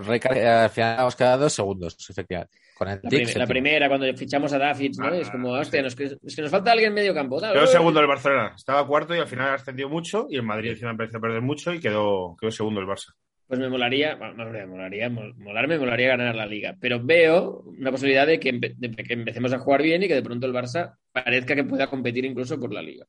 Con 0.00 0.14
eh, 0.14 0.48
al 0.48 0.70
final 0.70 1.00
hemos 1.00 1.16
quedado 1.16 1.42
dos 1.42 1.52
segundos, 1.52 1.96
efectivamente. 2.08 2.56
Con 2.74 2.88
el 2.88 3.00
La, 3.02 3.10
prim- 3.10 3.46
primera, 3.46 3.88
cuando 3.88 4.06
fichamos 4.16 4.50
a 4.54 4.58
Davids, 4.58 4.98
¿no? 4.98 5.08
Ah, 5.08 5.16
es 5.18 5.28
como, 5.30 5.54
sí. 5.54 5.60
hostia, 5.60 5.82
nos, 5.82 6.00
es 6.00 6.34
que 6.34 6.42
nos 6.42 6.50
falta 6.50 6.72
alguien 6.72 6.88
en 6.88 6.94
medio 6.94 7.12
campo. 7.14 7.38
tal, 7.40 7.52
Quedó 7.52 7.66
segundo 7.66 8.00
el 8.00 8.06
Barcelona. 8.06 8.54
Estaba 8.56 8.86
cuarto 8.86 9.14
y 9.14 9.18
al 9.18 9.26
final 9.28 9.52
ascendió 9.54 9.88
mucho. 9.90 10.26
Y 10.30 10.36
el 10.36 10.42
Madrid 10.42 10.70
encima 10.70 10.92
empezó 10.92 11.18
a 11.18 11.20
perder 11.20 11.42
mucho 11.42 11.74
y 11.74 11.80
quedó, 11.80 12.34
quedó 12.40 12.50
segundo 12.50 12.80
el 12.80 12.86
Barça. 12.86 13.12
Pues 13.46 13.60
me 13.60 13.68
molaría, 13.68 14.14
bueno, 14.14 14.46
me 14.50 14.66
molaría, 14.66 15.10
mol- 15.10 15.34
molarme, 15.36 15.74
me 15.74 15.80
molaría 15.80 16.08
ganar 16.08 16.34
la 16.34 16.46
liga. 16.46 16.74
Pero 16.80 16.98
veo 17.04 17.60
una 17.66 17.90
posibilidad 17.90 18.26
de 18.26 18.40
que, 18.40 18.54
empe- 18.54 18.74
de 18.76 18.90
que 19.04 19.12
empecemos 19.12 19.52
a 19.52 19.58
jugar 19.58 19.82
bien 19.82 20.02
y 20.02 20.08
que 20.08 20.14
de 20.14 20.22
pronto 20.22 20.46
el 20.46 20.54
Barça 20.54 20.94
parezca 21.12 21.54
que 21.54 21.64
pueda 21.64 21.86
competir 21.86 22.24
incluso 22.24 22.58
por 22.58 22.72
la 22.72 22.80
liga. 22.80 23.04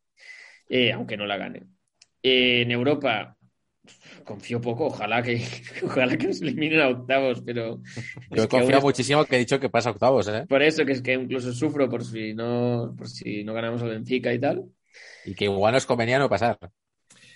Eh, 0.67 0.91
aunque 0.91 1.15
no 1.15 1.25
la 1.25 1.37
gane. 1.37 1.63
Eh, 2.21 2.61
en 2.63 2.71
Europa 2.71 3.37
confío 4.23 4.61
poco, 4.61 4.85
ojalá 4.87 5.21
que, 5.21 5.41
ojalá 5.83 6.17
que 6.17 6.27
nos 6.27 6.41
eliminen 6.41 6.81
a 6.81 6.89
octavos, 6.89 7.41
pero 7.45 7.81
Yo 8.31 8.35
es 8.35 8.41
que 8.43 8.47
confío 8.47 8.75
aún 8.75 8.83
muchísimo 8.83 9.25
que 9.25 9.35
he 9.35 9.39
dicho 9.39 9.59
que 9.59 9.69
pasa 9.69 9.89
a 9.89 9.91
octavos, 9.93 10.27
¿eh? 10.27 10.45
por 10.47 10.61
eso 10.61 10.85
que 10.85 10.93
es 10.93 11.01
que 11.01 11.13
incluso 11.13 11.51
sufro 11.53 11.89
por 11.89 12.03
si 12.03 12.33
no, 12.33 12.93
por 12.97 13.07
si 13.09 13.43
no 13.43 13.53
ganamos 13.53 13.81
al 13.81 13.89
Benfica 13.89 14.33
y 14.33 14.39
tal. 14.39 14.63
Y 15.25 15.35
que 15.35 15.45
igual 15.45 15.73
nos 15.73 15.85
convenía 15.85 16.19
no 16.19 16.29
pasar. 16.29 16.57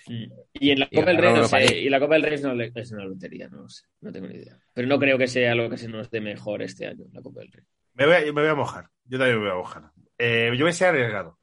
Y 0.06 0.70
en 0.70 0.80
la 0.80 0.88
Y 0.90 0.96
Copa 0.96 1.08
del 1.08 1.18
Rey 1.18 1.34
no 1.34 1.44
sé, 1.48 1.78
y 1.80 1.88
la 1.90 2.00
Copa 2.00 2.14
del 2.14 2.22
Rey 2.22 2.34
es 2.34 2.44
una, 2.44 2.54
le- 2.54 2.72
es 2.74 2.92
una 2.92 3.04
lotería, 3.04 3.48
no 3.48 3.62
lo 3.62 3.68
sé, 3.68 3.84
no 4.00 4.10
tengo 4.10 4.26
ni 4.26 4.36
idea. 4.36 4.58
Pero 4.72 4.88
no 4.88 4.98
creo 4.98 5.18
que 5.18 5.26
sea 5.26 5.52
algo 5.52 5.68
que 5.68 5.76
se 5.76 5.88
nos 5.88 6.10
dé 6.10 6.20
mejor 6.22 6.62
este 6.62 6.86
año, 6.86 7.04
la 7.12 7.20
Copa 7.20 7.40
del 7.40 7.52
Rey. 7.52 7.64
Me 7.94 8.06
voy 8.06 8.14
a, 8.14 8.20
me 8.20 8.30
voy 8.30 8.46
a 8.46 8.54
mojar. 8.54 8.88
Yo 9.04 9.18
también 9.18 9.38
me 9.38 9.44
voy 9.44 9.52
a 9.52 9.58
mojar. 9.58 9.82
Eh, 10.16 10.50
yo 10.56 10.64
voy 10.64 10.70
a 10.70 10.72
ser 10.72 10.88
arriesgado. 10.88 11.38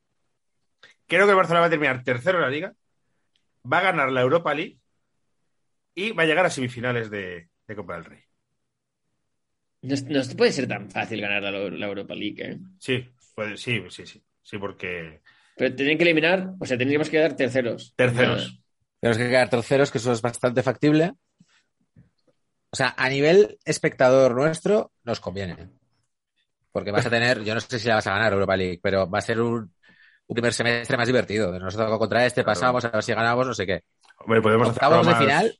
Creo 1.05 1.25
que 1.25 1.31
el 1.31 1.35
Barcelona 1.35 1.59
va 1.61 1.67
a 1.67 1.69
terminar 1.69 2.03
tercero 2.03 2.39
en 2.39 2.43
la 2.43 2.49
liga. 2.49 2.73
Va 3.71 3.79
a 3.79 3.83
ganar 3.83 4.11
la 4.11 4.21
Europa 4.21 4.53
League. 4.55 4.79
Y 5.95 6.11
va 6.11 6.23
a 6.23 6.25
llegar 6.25 6.45
a 6.45 6.49
semifinales 6.49 7.09
de, 7.09 7.49
de 7.67 7.75
Copa 7.75 7.95
del 7.95 8.05
Rey. 8.05 8.23
No, 9.81 9.95
no 10.09 10.21
puede 10.35 10.51
ser 10.51 10.67
tan 10.67 10.89
fácil 10.89 11.21
ganar 11.21 11.43
la, 11.43 11.51
la 11.51 11.85
Europa 11.87 12.15
League, 12.15 12.41
¿eh? 12.43 12.57
Sí, 12.79 13.05
puede- 13.35 13.57
sí, 13.57 13.81
sí, 13.89 14.05
sí. 14.05 14.23
Sí, 14.41 14.57
porque 14.57 15.21
Pero 15.57 15.75
tienen 15.75 15.97
que 15.97 16.03
eliminar, 16.03 16.53
o 16.59 16.65
sea, 16.65 16.77
tendríamos 16.77 17.09
que 17.09 17.17
dar 17.19 17.35
terceros. 17.35 17.93
terceros. 17.95 18.59
Tenemos 18.99 19.17
que 19.17 19.29
quedar 19.29 19.49
terceros, 19.49 19.91
que 19.91 19.97
eso 19.99 20.11
es 20.11 20.21
bastante 20.21 20.63
factible. 20.63 21.13
O 22.73 22.75
sea, 22.75 22.93
a 22.97 23.07
nivel 23.09 23.57
espectador 23.65 24.35
nuestro, 24.35 24.91
nos 25.03 25.19
conviene. 25.19 25.69
Porque 26.71 26.91
vas 26.91 27.05
a 27.05 27.09
tener, 27.09 27.43
yo 27.43 27.53
no 27.53 27.61
sé 27.61 27.79
si 27.79 27.87
la 27.87 27.95
vas 27.95 28.07
a 28.07 28.11
ganar 28.11 28.33
Europa 28.33 28.57
League, 28.57 28.79
pero 28.83 29.09
va 29.09 29.19
a 29.19 29.21
ser 29.21 29.39
un, 29.41 29.59
un 30.27 30.33
primer 30.35 30.53
semestre 30.53 30.97
más 30.97 31.07
divertido. 31.07 31.57
Nos 31.57 31.75
toca 31.75 31.97
contra 31.97 32.25
este, 32.25 32.43
pasamos, 32.43 32.83
a 32.85 32.89
ver 32.89 33.03
si 33.03 33.13
ganamos, 33.13 33.47
no 33.47 33.53
sé 33.53 33.65
qué. 33.65 33.83
Hombre, 34.17 34.41
podemos 34.41 34.69
hacer 34.69 34.83
Octavos 34.83 35.07
de 35.07 35.13
algo 35.13 35.23
más- 35.23 35.25
final 35.25 35.59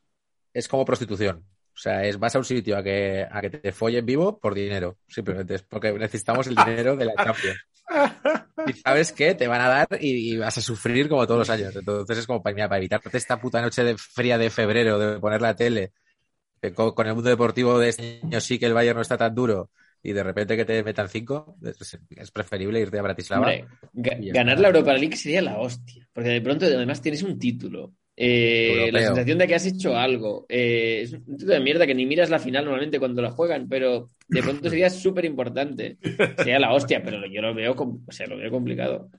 es 0.56 0.68
como 0.68 0.86
prostitución. 0.86 1.46
O 1.74 1.78
sea, 1.78 2.06
es 2.06 2.18
vas 2.18 2.34
a 2.36 2.40
un 2.40 2.46
sitio 2.46 2.78
a 2.78 2.84
que, 2.84 3.28
a 3.30 3.42
que 3.42 3.50
te 3.50 3.72
follen 3.72 4.06
vivo 4.06 4.40
por 4.40 4.54
dinero. 4.54 4.98
Simplemente 5.08 5.56
es 5.56 5.62
porque 5.64 5.92
necesitamos 5.94 6.48
el 6.48 6.56
dinero 6.56 6.96
de 6.96 7.06
la 7.06 7.16
Champions. 7.16 7.60
Y 8.68 8.74
sabes 8.74 9.12
que 9.12 9.36
te 9.36 9.48
van 9.48 9.62
a 9.62 9.68
dar 9.68 9.88
y, 10.00 10.34
y 10.34 10.38
vas 10.38 10.58
a 10.58 10.62
sufrir 10.62 11.10
como 11.10 11.28
todos 11.28 11.40
los 11.40 11.50
años. 11.50 11.76
Entonces 11.76 12.18
es 12.20 12.28
como 12.28 12.42
para, 12.42 12.56
mira, 12.56 12.70
para 12.70 12.80
evitarte 12.80 13.18
esta 13.18 13.40
puta 13.40 13.62
noche 13.62 13.84
de 13.84 13.98
fría 13.98 14.38
de 14.38 14.50
febrero 14.50 14.98
de 14.98 15.20
poner 15.20 15.42
la 15.42 15.56
tele, 15.56 15.92
que 16.62 16.74
con, 16.74 16.94
con 16.94 17.08
el 17.08 17.14
mundo 17.16 17.30
deportivo 17.30 17.78
de 17.78 17.90
este 17.90 18.22
año 18.24 18.40
sí 18.42 18.58
que 18.58 18.68
el 18.68 18.74
Bayern 18.74 18.96
no 18.96 19.02
está 19.02 19.18
tan 19.18 19.36
duro 19.36 19.70
y 20.02 20.14
de 20.14 20.24
repente 20.24 20.56
que 20.56 20.66
te 20.66 20.84
metan 20.84 21.10
cinco, 21.10 21.58
es, 21.64 22.00
es 22.10 22.32
preferible 22.32 22.80
irte 22.80 23.00
a 23.00 23.02
Bratislava. 23.02 23.48
Hombre, 23.48 23.68
ga- 23.94 24.34
ganar 24.34 24.60
la 24.60 24.68
Europa 24.68 24.94
League 24.94 25.18
sería 25.18 25.42
la 25.42 25.58
hostia, 25.58 26.08
porque 26.14 26.30
de 26.30 26.42
pronto 26.42 26.66
además 26.66 27.02
tienes 27.02 27.24
un 27.24 27.38
título. 27.40 27.94
Eh, 28.18 28.90
la 28.94 29.02
sensación 29.02 29.38
de 29.38 29.48
que 29.48 29.56
has 29.56 29.66
hecho 29.66 29.98
algo. 29.98 30.46
Eh, 30.48 31.02
es 31.04 31.14
un 31.14 31.26
título 31.26 31.54
de 31.54 31.60
mierda 31.60 31.86
que 31.86 31.96
ni 31.96 32.06
miras 32.06 32.30
la 32.30 32.40
final 32.40 32.64
normalmente 32.66 33.00
cuando 33.00 33.22
la 33.22 33.32
juegan, 33.32 33.68
pero 33.68 34.12
de 34.28 34.42
pronto 34.42 34.70
sería 34.70 34.90
súper 34.90 35.26
importante. 35.26 35.98
Sería 36.38 36.60
la 36.60 36.74
hostia, 36.74 37.04
pero 37.04 37.26
yo 37.28 37.42
lo 37.42 37.54
veo, 37.54 37.76
com- 37.76 38.02
o 38.08 38.12
sea, 38.12 38.28
lo 38.28 38.38
veo 38.38 38.50
complicado. 38.52 39.10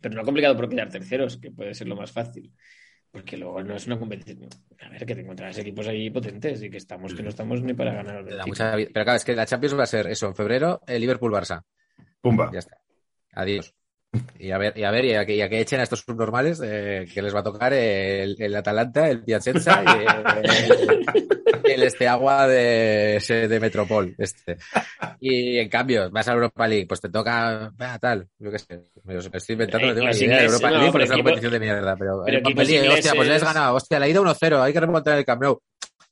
Pero 0.00 0.14
no 0.14 0.24
complicado 0.24 0.56
por 0.56 0.68
quedar 0.68 0.88
terceros, 0.90 1.36
que 1.38 1.50
puede 1.50 1.74
ser 1.74 1.88
lo 1.88 1.96
más 1.96 2.12
fácil. 2.12 2.52
Porque 3.10 3.36
luego 3.36 3.62
no 3.62 3.74
es 3.74 3.86
una 3.86 3.98
competición. 3.98 4.48
A 4.80 4.90
ver, 4.90 5.06
que 5.06 5.14
te 5.14 5.22
encontrarás 5.22 5.58
equipos 5.58 5.88
ahí 5.88 6.10
potentes 6.10 6.62
y 6.62 6.70
que 6.70 6.76
estamos, 6.76 7.14
que 7.14 7.22
no 7.22 7.30
estamos 7.30 7.62
ni 7.62 7.72
para 7.74 7.94
ganar. 7.94 8.24
mucha. 8.46 8.72
Pero 8.72 8.92
claro, 8.92 9.14
es 9.14 9.24
que 9.24 9.34
la 9.34 9.46
Champions 9.46 9.78
va 9.78 9.84
a 9.84 9.86
ser 9.86 10.06
eso, 10.08 10.26
en 10.26 10.34
febrero, 10.34 10.80
el 10.86 11.00
Liverpool-Barça. 11.00 11.62
Pumba. 12.20 12.50
Ya 12.52 12.58
está. 12.58 12.76
Adiós. 13.32 13.74
Y 14.38 14.52
a 14.52 14.58
ver, 14.58 14.72
y 14.76 14.84
a 14.84 14.90
ver, 14.90 15.04
y 15.04 15.14
a 15.14 15.26
que, 15.26 15.36
y 15.36 15.42
a 15.42 15.48
que 15.48 15.60
echen 15.60 15.80
a 15.80 15.82
estos 15.82 16.00
subnormales 16.00 16.60
eh, 16.64 17.06
que 17.12 17.20
les 17.20 17.34
va 17.34 17.40
a 17.40 17.44
tocar 17.44 17.72
el, 17.74 18.36
el 18.38 18.56
Atalanta, 18.56 19.08
el 19.08 19.22
Piacenza 19.22 19.82
y 19.84 20.46
el, 20.46 21.28
el 21.64 21.82
este 21.82 22.08
agua 22.08 22.46
de, 22.46 23.58
Metropol. 23.60 24.14
Este. 24.16 24.56
Y 25.20 25.58
en 25.58 25.68
cambio, 25.68 26.10
vas 26.10 26.26
a 26.28 26.32
Europa 26.32 26.66
League, 26.66 26.86
pues 26.86 27.00
te 27.00 27.10
toca 27.10 27.72
ah, 27.78 27.98
tal, 28.00 28.28
yo 28.38 28.50
qué 28.50 28.58
sé. 28.58 28.88
Me 29.04 29.14
lo 29.14 29.20
estoy 29.20 29.52
inventando, 29.52 29.88
no 29.88 29.94
tengo 29.94 30.06
Los 30.06 30.18
ni 30.18 30.26
idea 30.26 30.44
Europa 30.44 30.70
League 30.70 30.90
pero 30.92 31.04
es 31.04 31.10
una 31.10 31.18
competición 31.18 31.52
de 31.52 31.60
mierda. 31.60 31.96
Pero, 31.96 32.22
pero 32.24 32.40
League, 32.40 32.88
hostia, 32.88 33.14
pues 33.14 33.28
le 33.28 33.34
has 33.34 33.44
ganado, 33.44 33.74
hostia, 33.74 33.98
la 33.98 34.08
ida 34.08 34.20
1-0, 34.20 34.62
hay 34.62 34.72
que 34.72 34.80
remontar 34.80 35.18
el 35.18 35.24
Camp 35.24 35.42
Nou. 35.42 35.60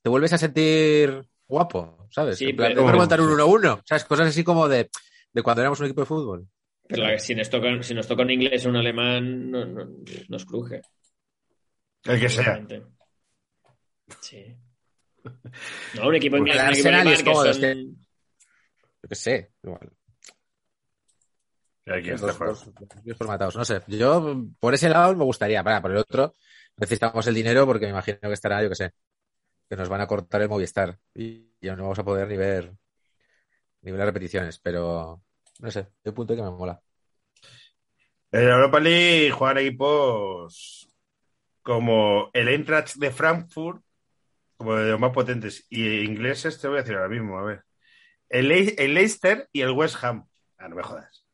Te 0.02 0.10
vuelves 0.10 0.32
a 0.34 0.38
sentir 0.38 1.22
guapo, 1.48 2.06
¿sabes? 2.10 2.38
Sí, 2.38 2.50
en 2.50 2.56
plan, 2.56 2.68
pero- 2.68 2.80
tengo 2.80 2.92
remontar 2.92 3.20
un 3.20 3.30
1-1, 3.30 3.82
¿sabes? 3.84 4.04
Cosas 4.04 4.28
así 4.28 4.44
como 4.44 4.68
de, 4.68 4.90
de 5.32 5.42
cuando 5.42 5.62
éramos 5.62 5.80
un 5.80 5.86
equipo 5.86 6.02
de 6.02 6.06
fútbol. 6.06 6.46
Pero 6.88 7.18
si, 7.18 7.34
nos 7.34 7.50
toca, 7.50 7.82
si 7.82 7.94
nos 7.94 8.06
toca 8.06 8.22
un 8.22 8.30
inglés 8.30 8.64
o 8.66 8.68
un 8.70 8.76
alemán, 8.76 9.50
no, 9.50 9.64
no- 9.64 9.88
nos 10.28 10.44
cruje. 10.44 10.82
El 12.04 12.20
que 12.20 12.28
sea. 12.28 12.64
Sí. 14.20 14.56
No, 15.94 16.08
un 16.08 16.14
equipo 16.14 16.36
inglés, 16.36 16.56
un 16.56 16.68
equipo 16.68 16.88
Arsenal 16.88 16.94
alemán 17.00 17.12
es 17.14 17.18
que 17.22 17.24
cómodo, 17.24 17.52
son... 17.52 17.64
es 17.64 17.76
Yo 19.02 19.08
qué 19.08 19.14
sé, 19.16 19.50
igual. 19.64 19.92
Aquí 21.86 22.10
está, 22.10 22.26
Dos, 22.26 22.38
dos- 22.38 22.74
dos 23.04 23.16
formatados. 23.16 23.56
No 23.56 23.64
sé, 23.64 23.82
yo 23.88 24.44
por 24.60 24.74
ese 24.74 24.88
lado 24.88 25.14
me 25.16 25.24
gustaría, 25.24 25.62
para, 25.64 25.80
por 25.82 25.90
el 25.92 25.98
otro 25.98 26.34
necesitamos 26.76 27.26
el 27.26 27.34
dinero 27.34 27.64
porque 27.66 27.86
me 27.86 27.90
imagino 27.92 28.18
que 28.20 28.32
estará, 28.32 28.62
yo 28.62 28.68
qué 28.68 28.74
sé, 28.74 28.92
que 29.68 29.76
nos 29.76 29.88
van 29.88 30.00
a 30.02 30.06
cortar 30.06 30.42
el 30.42 30.48
Movistar 30.48 30.98
y 31.14 31.48
ya 31.60 31.74
no 31.74 31.84
vamos 31.84 31.98
a 31.98 32.04
poder 32.04 32.28
ni 32.28 32.36
ver 32.36 32.72
ni 33.82 33.90
ver 33.92 33.98
las 33.98 34.06
repeticiones, 34.06 34.58
pero 34.58 35.22
no 35.60 35.70
sé, 35.70 35.88
un 36.04 36.14
punto 36.14 36.34
que 36.36 36.42
me 36.42 36.50
mola. 36.50 36.80
En 38.32 38.46
la 38.48 38.54
Europa 38.56 38.80
League 38.80 39.30
juegan 39.30 39.58
equipos 39.58 40.88
como 41.62 42.30
el 42.34 42.48
Eintracht 42.48 42.96
de 42.96 43.10
Frankfurt, 43.10 43.82
como 44.56 44.76
de 44.76 44.90
los 44.92 45.00
más 45.00 45.12
potentes, 45.12 45.66
y 45.70 46.00
ingleses, 46.04 46.60
te 46.60 46.68
voy 46.68 46.78
a 46.78 46.82
decir 46.82 46.96
ahora 46.96 47.08
mismo, 47.10 47.38
a 47.38 47.44
ver. 47.44 47.64
El, 48.30 48.48
Le- 48.48 48.76
el 48.84 48.94
Leicester 48.94 49.48
y 49.52 49.62
el 49.62 49.72
West 49.72 49.96
Ham. 50.04 50.26
Ah, 50.58 50.68
no 50.68 50.76
me 50.76 50.82
jodas. 50.82 51.24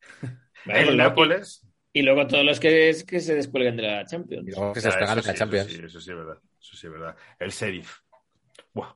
Vale, 0.64 0.84
el 0.84 0.96
pues 0.96 0.96
Nápoles. 0.96 1.66
y, 1.92 2.00
y 2.00 2.02
luego 2.02 2.26
todos 2.26 2.44
los 2.44 2.60
que, 2.60 2.94
que 3.06 3.20
se 3.20 3.34
descuelguen 3.34 3.76
de 3.76 3.82
la 3.84 4.04
Champions. 4.06 4.46
Y 4.46 4.50
luego 4.50 4.72
que 4.72 4.80
se 4.80 4.88
Ah, 4.88 5.00
eso 5.02 5.20
en 5.20 5.26
la 5.26 5.34
sí, 5.34 5.34
Champions. 5.34 5.68
Eso 5.68 5.80
sí, 5.80 5.84
eso 5.84 6.00
sí 6.00 6.10
es 6.10 6.16
verdad. 6.16 6.38
Eso 6.60 6.76
sí 6.76 6.86
es 6.86 6.92
verdad. 6.92 7.16
El 7.38 7.50
Sheriff. 7.50 7.98
Buah. 8.74 8.94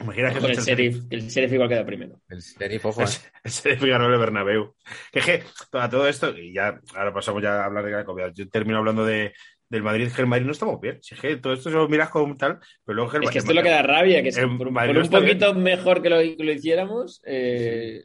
Imagina 0.00 0.32
que 0.32 0.40
Con 0.40 0.50
el 0.50 0.58
sheriff, 0.58 1.04
el 1.10 1.28
sheriff 1.28 1.52
igual 1.52 1.68
queda 1.68 1.86
primero. 1.86 2.20
El 2.28 2.40
Sheriff, 2.40 2.84
ojo, 2.84 3.02
eh. 3.02 3.06
El 3.44 3.50
Sheriff 3.50 3.82
ganó 3.84 4.12
el 4.12 4.18
Bernabéu. 4.18 4.74
Que 5.10 5.18
es 5.20 5.24
que 5.24 5.42
a 5.72 5.88
todo 5.88 6.06
esto, 6.06 6.36
y 6.36 6.52
ya 6.52 6.80
ahora 6.94 7.14
pasamos 7.14 7.42
ya 7.42 7.62
a 7.62 7.64
hablar 7.64 7.84
de 7.84 7.92
Cracovia. 7.92 8.30
Yo 8.34 8.48
termino 8.48 8.78
hablando 8.78 9.06
de, 9.06 9.32
del 9.68 9.82
Madrid, 9.82 10.10
que 10.14 10.22
el 10.22 10.28
Madrid 10.28 10.46
no 10.46 10.52
estamos 10.52 10.80
bien. 10.80 10.98
Si 11.02 11.14
es 11.14 11.20
que 11.20 11.36
todo 11.36 11.54
esto 11.54 11.70
se 11.70 11.76
lo 11.76 11.88
miras 11.88 12.10
como 12.10 12.36
tal, 12.36 12.58
pero 12.84 12.96
luego 12.96 13.12
el 13.12 13.24
Es 13.24 13.30
que 13.30 13.38
el 13.38 13.42
esto 13.42 13.52
es 13.52 13.56
lo 13.56 13.62
que 13.62 13.70
da 13.70 13.82
rabia, 13.82 14.22
que 14.22 14.32
si 14.32 14.40
el 14.40 14.56
por, 14.56 14.70
Madrid 14.70 14.94
por 14.94 14.98
no 14.98 15.04
un 15.04 15.24
poquito 15.24 15.54
mejor 15.54 16.02
que 16.02 16.10
lo, 16.10 16.18
que 16.18 16.36
lo 16.38 16.52
hiciéramos, 16.52 17.22
eh, 17.24 18.04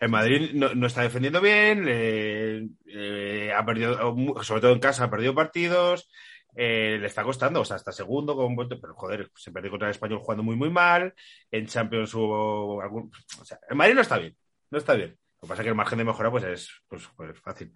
El 0.00 0.08
Madrid 0.08 0.50
no, 0.54 0.74
no 0.74 0.86
está 0.86 1.02
defendiendo 1.02 1.40
bien, 1.40 1.86
eh, 1.88 2.66
eh, 2.86 3.52
ha 3.54 3.64
perdido, 3.64 4.16
sobre 4.42 4.60
todo 4.60 4.72
en 4.72 4.80
casa, 4.80 5.04
ha 5.04 5.10
perdido 5.10 5.34
partidos, 5.34 6.08
eh, 6.56 6.96
le 6.98 7.06
está 7.06 7.22
costando, 7.22 7.60
o 7.60 7.64
sea, 7.64 7.76
está 7.76 7.92
segundo, 7.92 8.34
con 8.34 8.56
pero 8.56 8.94
joder, 8.94 9.30
se 9.36 9.52
perdió 9.52 9.70
contra 9.70 9.88
el 9.88 9.92
Español 9.92 10.18
jugando 10.20 10.42
muy, 10.42 10.56
muy 10.56 10.70
mal, 10.70 11.14
en 11.50 11.66
Champions 11.66 12.12
hubo 12.14 12.80
algún... 12.80 13.12
O 13.40 13.44
sea, 13.44 13.60
el 13.68 13.76
Madrid 13.76 13.94
no 13.94 14.00
está 14.00 14.18
bien, 14.18 14.34
no 14.70 14.78
está 14.78 14.94
bien. 14.94 15.10
Lo 15.36 15.40
que 15.42 15.48
pasa 15.48 15.60
es 15.62 15.64
que 15.64 15.68
el 15.68 15.74
margen 15.74 15.98
de 15.98 16.04
mejora 16.04 16.30
pues 16.30 16.44
es 16.44 16.70
pues, 16.88 17.06
pues, 17.14 17.38
fácil. 17.40 17.72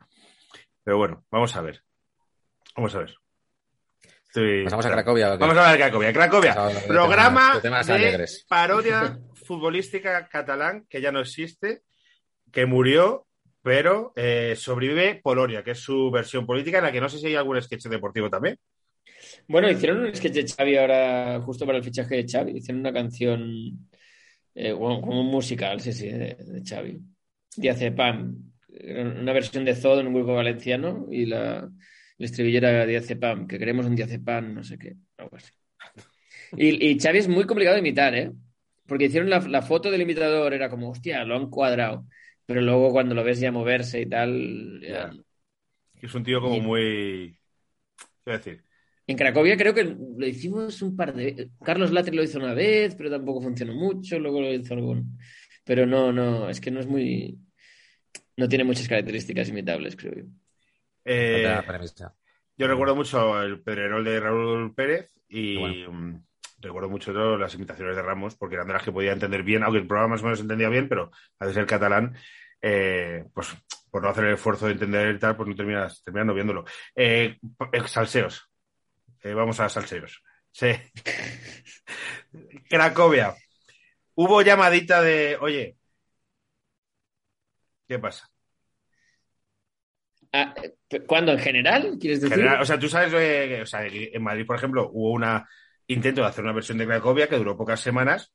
Pero 0.83 0.97
bueno, 0.97 1.24
vamos 1.31 1.55
a 1.55 1.61
ver. 1.61 1.83
Vamos 2.74 2.95
a 2.95 3.01
ver. 3.01 3.14
Estoy- 4.26 4.64
Pasamos 4.64 4.87
a 4.87 4.91
Cracovia. 4.93 5.37
Vamos 5.37 5.57
a 5.57 5.61
hablar 5.61 5.72
de 5.72 5.78
Cracovia. 5.78 6.12
Cracovia, 6.12 6.55
de 6.55 6.81
programa 6.87 7.41
temas- 7.41 7.55
de 7.57 7.61
temas 7.61 7.87
de 7.87 7.93
alegres. 7.93 8.47
parodia 8.49 9.18
futbolística 9.47 10.26
catalán 10.28 10.87
que 10.89 11.01
ya 11.01 11.12
no 11.12 11.20
existe, 11.20 11.83
que 12.53 12.64
murió, 12.64 13.26
pero 13.62 14.12
eh, 14.16 14.54
sobrevive 14.56 15.20
Polonia, 15.22 15.62
que 15.62 15.72
es 15.72 15.78
su 15.78 16.11
versión 16.11 16.46
política 16.46 16.78
en 16.78 16.84
la 16.84 16.92
que 16.92 17.00
no 17.00 17.08
sé 17.08 17.18
si 17.18 17.26
hay 17.26 17.34
algún 17.34 17.61
sketch 17.61 17.86
deportivo 17.86 18.30
también. 18.30 18.56
Bueno, 19.48 19.70
hicieron 19.70 20.00
un 20.00 20.14
sketch 20.14 20.32
de 20.32 20.46
Xavi 20.46 20.76
ahora, 20.76 21.40
justo 21.42 21.66
para 21.66 21.78
el 21.78 21.84
fichaje 21.84 22.16
de 22.16 22.26
Xavi. 22.26 22.52
Hicieron 22.56 22.80
una 22.80 22.92
canción, 22.92 23.88
eh, 24.54 24.72
como 24.72 25.20
un 25.20 25.26
musical, 25.26 25.80
sí, 25.80 25.92
sí, 25.92 26.08
de, 26.08 26.36
de 26.36 26.62
Xavi. 26.64 27.00
Diazepam. 27.56 28.52
Era 28.72 29.02
Una 29.02 29.32
versión 29.32 29.64
de 29.64 29.74
Zod 29.74 30.00
en 30.00 30.06
un 30.06 30.14
grupo 30.14 30.34
valenciano 30.34 31.06
y 31.11 31.26
la, 31.26 31.68
el 32.18 32.24
estribillo 32.24 32.58
era 32.58 32.86
Diazepam, 32.86 33.46
que 33.46 33.58
queremos 33.58 33.86
un 33.86 33.96
Diazepam, 33.96 34.54
no 34.54 34.62
sé 34.62 34.78
qué, 34.78 34.94
algo 35.18 35.36
así. 35.36 35.52
Y, 36.56 36.90
y 36.90 36.98
Xavi 36.98 37.18
es 37.18 37.28
muy 37.28 37.44
complicado 37.44 37.74
de 37.74 37.80
imitar, 37.80 38.14
¿eh? 38.14 38.32
Porque 38.86 39.06
hicieron 39.06 39.30
la, 39.30 39.40
la 39.40 39.62
foto 39.62 39.90
del 39.90 40.02
imitador, 40.02 40.54
era 40.54 40.68
como, 40.70 40.90
hostia, 40.90 41.24
lo 41.24 41.36
han 41.36 41.50
cuadrado. 41.50 42.06
Pero 42.51 42.62
luego 42.62 42.90
cuando 42.90 43.14
lo 43.14 43.22
ves 43.22 43.38
ya 43.38 43.53
moverse 43.53 44.01
y 44.01 44.07
tal, 44.07 44.80
ya- 44.82 45.12
Es 46.03 46.12
un 46.16 46.24
tío 46.24 46.40
como 46.40 46.57
Y- 46.57 46.61
muy... 46.61 47.38
¿Qué 47.96 48.07
voy 48.26 48.34
a 48.34 48.38
decir? 48.38 48.64
En 49.07 49.16
Cracovia 49.16 49.57
creo 49.57 49.72
que 49.72 49.84
lo 49.84 50.26
hicimos 50.26 50.82
un 50.82 50.96
par 50.96 51.14
de 51.14 51.51
Carlos 51.64 51.92
Latre 51.92 52.12
lo 52.16 52.24
hizo 52.24 52.38
una 52.40 52.53
vez, 52.55 52.96
pero 52.96 53.09
tampoco 53.09 53.40
funcionó 53.40 53.72
mucho. 53.72 54.18
Luego 54.18 54.40
lo 54.40 54.53
hizo 54.53 54.74
algún. 54.74 55.16
Pero 55.64 55.86
no, 55.86 56.12
no, 56.12 56.51
es 56.51 56.61
que 56.61 56.72
no 56.72 56.80
es 56.80 56.88
muy. 56.88 57.38
No 58.36 58.48
tiene 58.48 58.64
muchas 58.64 58.88
características 58.88 59.48
imitables, 59.48 59.94
creo 59.94 60.14
yo. 60.16 60.22
Eh, 61.05 61.38
Otra 61.38 61.62
premisa. 61.62 62.14
yo 62.57 62.66
recuerdo 62.66 62.96
mucho 62.96 63.40
el 63.42 63.61
Pedrerol 63.62 64.05
de 64.05 64.18
Raúl 64.20 64.74
Pérez 64.74 65.12
y 65.28 65.57
Bueno. 65.57 65.92
mm, 65.92 66.22
recuerdo 66.61 66.88
mucho 66.90 67.12
las 67.38 67.55
imitaciones 67.55 67.96
de 67.96 68.03
Ramos, 68.03 68.36
porque 68.36 68.57
eran 68.57 68.66
de 68.66 68.74
las 68.74 68.82
que 68.82 68.92
podía 68.92 69.12
entender 69.12 69.42
bien, 69.42 69.62
aunque 69.62 69.78
el 69.80 69.86
programa 69.86 70.14
más 70.14 70.20
o 70.22 70.24
menos 70.24 70.38
se 70.38 70.42
entendía 70.42 70.68
bien, 70.68 70.88
pero 70.88 71.11
al 71.38 71.55
ser 71.55 71.66
catalán, 71.66 72.14
eh, 72.62 73.24
pues 73.32 73.48
por 73.90 74.02
no 74.02 74.11
hacer 74.11 74.24
el 74.24 74.34
esfuerzo 74.34 74.66
de 74.66 74.72
entender 74.72 75.14
y 75.14 75.18
tal, 75.18 75.36
pues 75.36 75.48
no 75.48 75.54
terminas, 75.54 76.02
no 76.06 76.34
viéndolo. 76.34 76.64
Eh, 76.94 77.38
eh, 77.72 77.88
salseos. 77.88 78.48
Eh, 79.22 79.34
vamos 79.34 79.58
a 79.61 79.68
salseos. 79.68 80.22
Sí. 80.52 80.70
Cracovia. 82.68 83.34
Hubo 84.14 84.42
llamadita 84.42 85.02
de, 85.02 85.36
oye, 85.40 85.76
¿qué 87.88 87.98
pasa? 87.98 88.30
Ah, 90.32 90.54
¿Cuándo? 91.06 91.32
¿En 91.32 91.38
general? 91.38 91.96
¿Quieres 92.00 92.20
decir? 92.20 92.36
General, 92.36 92.62
o 92.62 92.64
sea, 92.64 92.78
tú 92.78 92.88
sabes, 92.88 93.12
eh, 93.14 93.62
o 93.62 93.66
sea, 93.66 93.84
en 93.86 94.22
Madrid, 94.22 94.46
por 94.46 94.56
ejemplo, 94.56 94.88
hubo 94.92 95.12
un 95.12 95.24
intento 95.88 96.20
de 96.20 96.28
hacer 96.28 96.44
una 96.44 96.52
versión 96.52 96.78
de 96.78 96.86
Cracovia 96.86 97.28
que 97.28 97.36
duró 97.36 97.56
pocas 97.56 97.80
semanas 97.80 98.32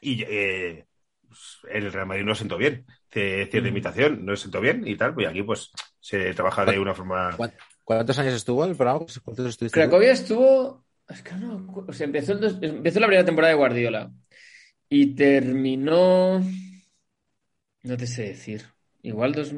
y 0.00 0.22
eh, 0.22 0.86
pues, 1.26 1.58
el 1.70 1.92
Real 1.92 2.06
Madrid 2.06 2.24
no 2.24 2.34
sentó 2.34 2.56
bien. 2.56 2.86
Cierta 3.20 3.60
Mm. 3.60 3.66
imitación, 3.72 4.24
no 4.26 4.36
sentó 4.36 4.60
bien 4.60 4.86
y 4.86 4.96
tal. 4.96 5.14
Y 5.18 5.24
aquí, 5.24 5.42
pues, 5.42 5.70
se 6.00 6.34
trabaja 6.34 6.64
de 6.64 6.78
una 6.78 6.94
forma. 6.94 7.34
¿Cuán- 7.36 7.54
¿Cuántos 7.84 8.18
años 8.18 8.34
estuvo 8.34 8.64
el 8.64 8.74
programa? 8.76 9.06
¿Cuántos 9.24 9.46
estuviste 9.46 9.66
tú? 9.66 9.70
Cracovia 9.88 10.12
estuvo. 10.12 10.84
Es 11.08 11.22
que 11.22 11.34
no, 11.34 11.66
o 11.86 11.92
sea, 11.92 12.04
empezó, 12.04 12.32
el 12.32 12.40
dos- 12.40 12.58
empezó 12.60 12.98
la 13.00 13.06
primera 13.06 13.24
temporada 13.24 13.52
de 13.52 13.58
Guardiola 13.58 14.10
y 14.88 15.14
terminó. 15.14 16.40
No 17.84 17.96
te 17.96 18.06
sé 18.08 18.22
decir. 18.24 18.62
Igual 19.02 19.32
dos. 19.32 19.54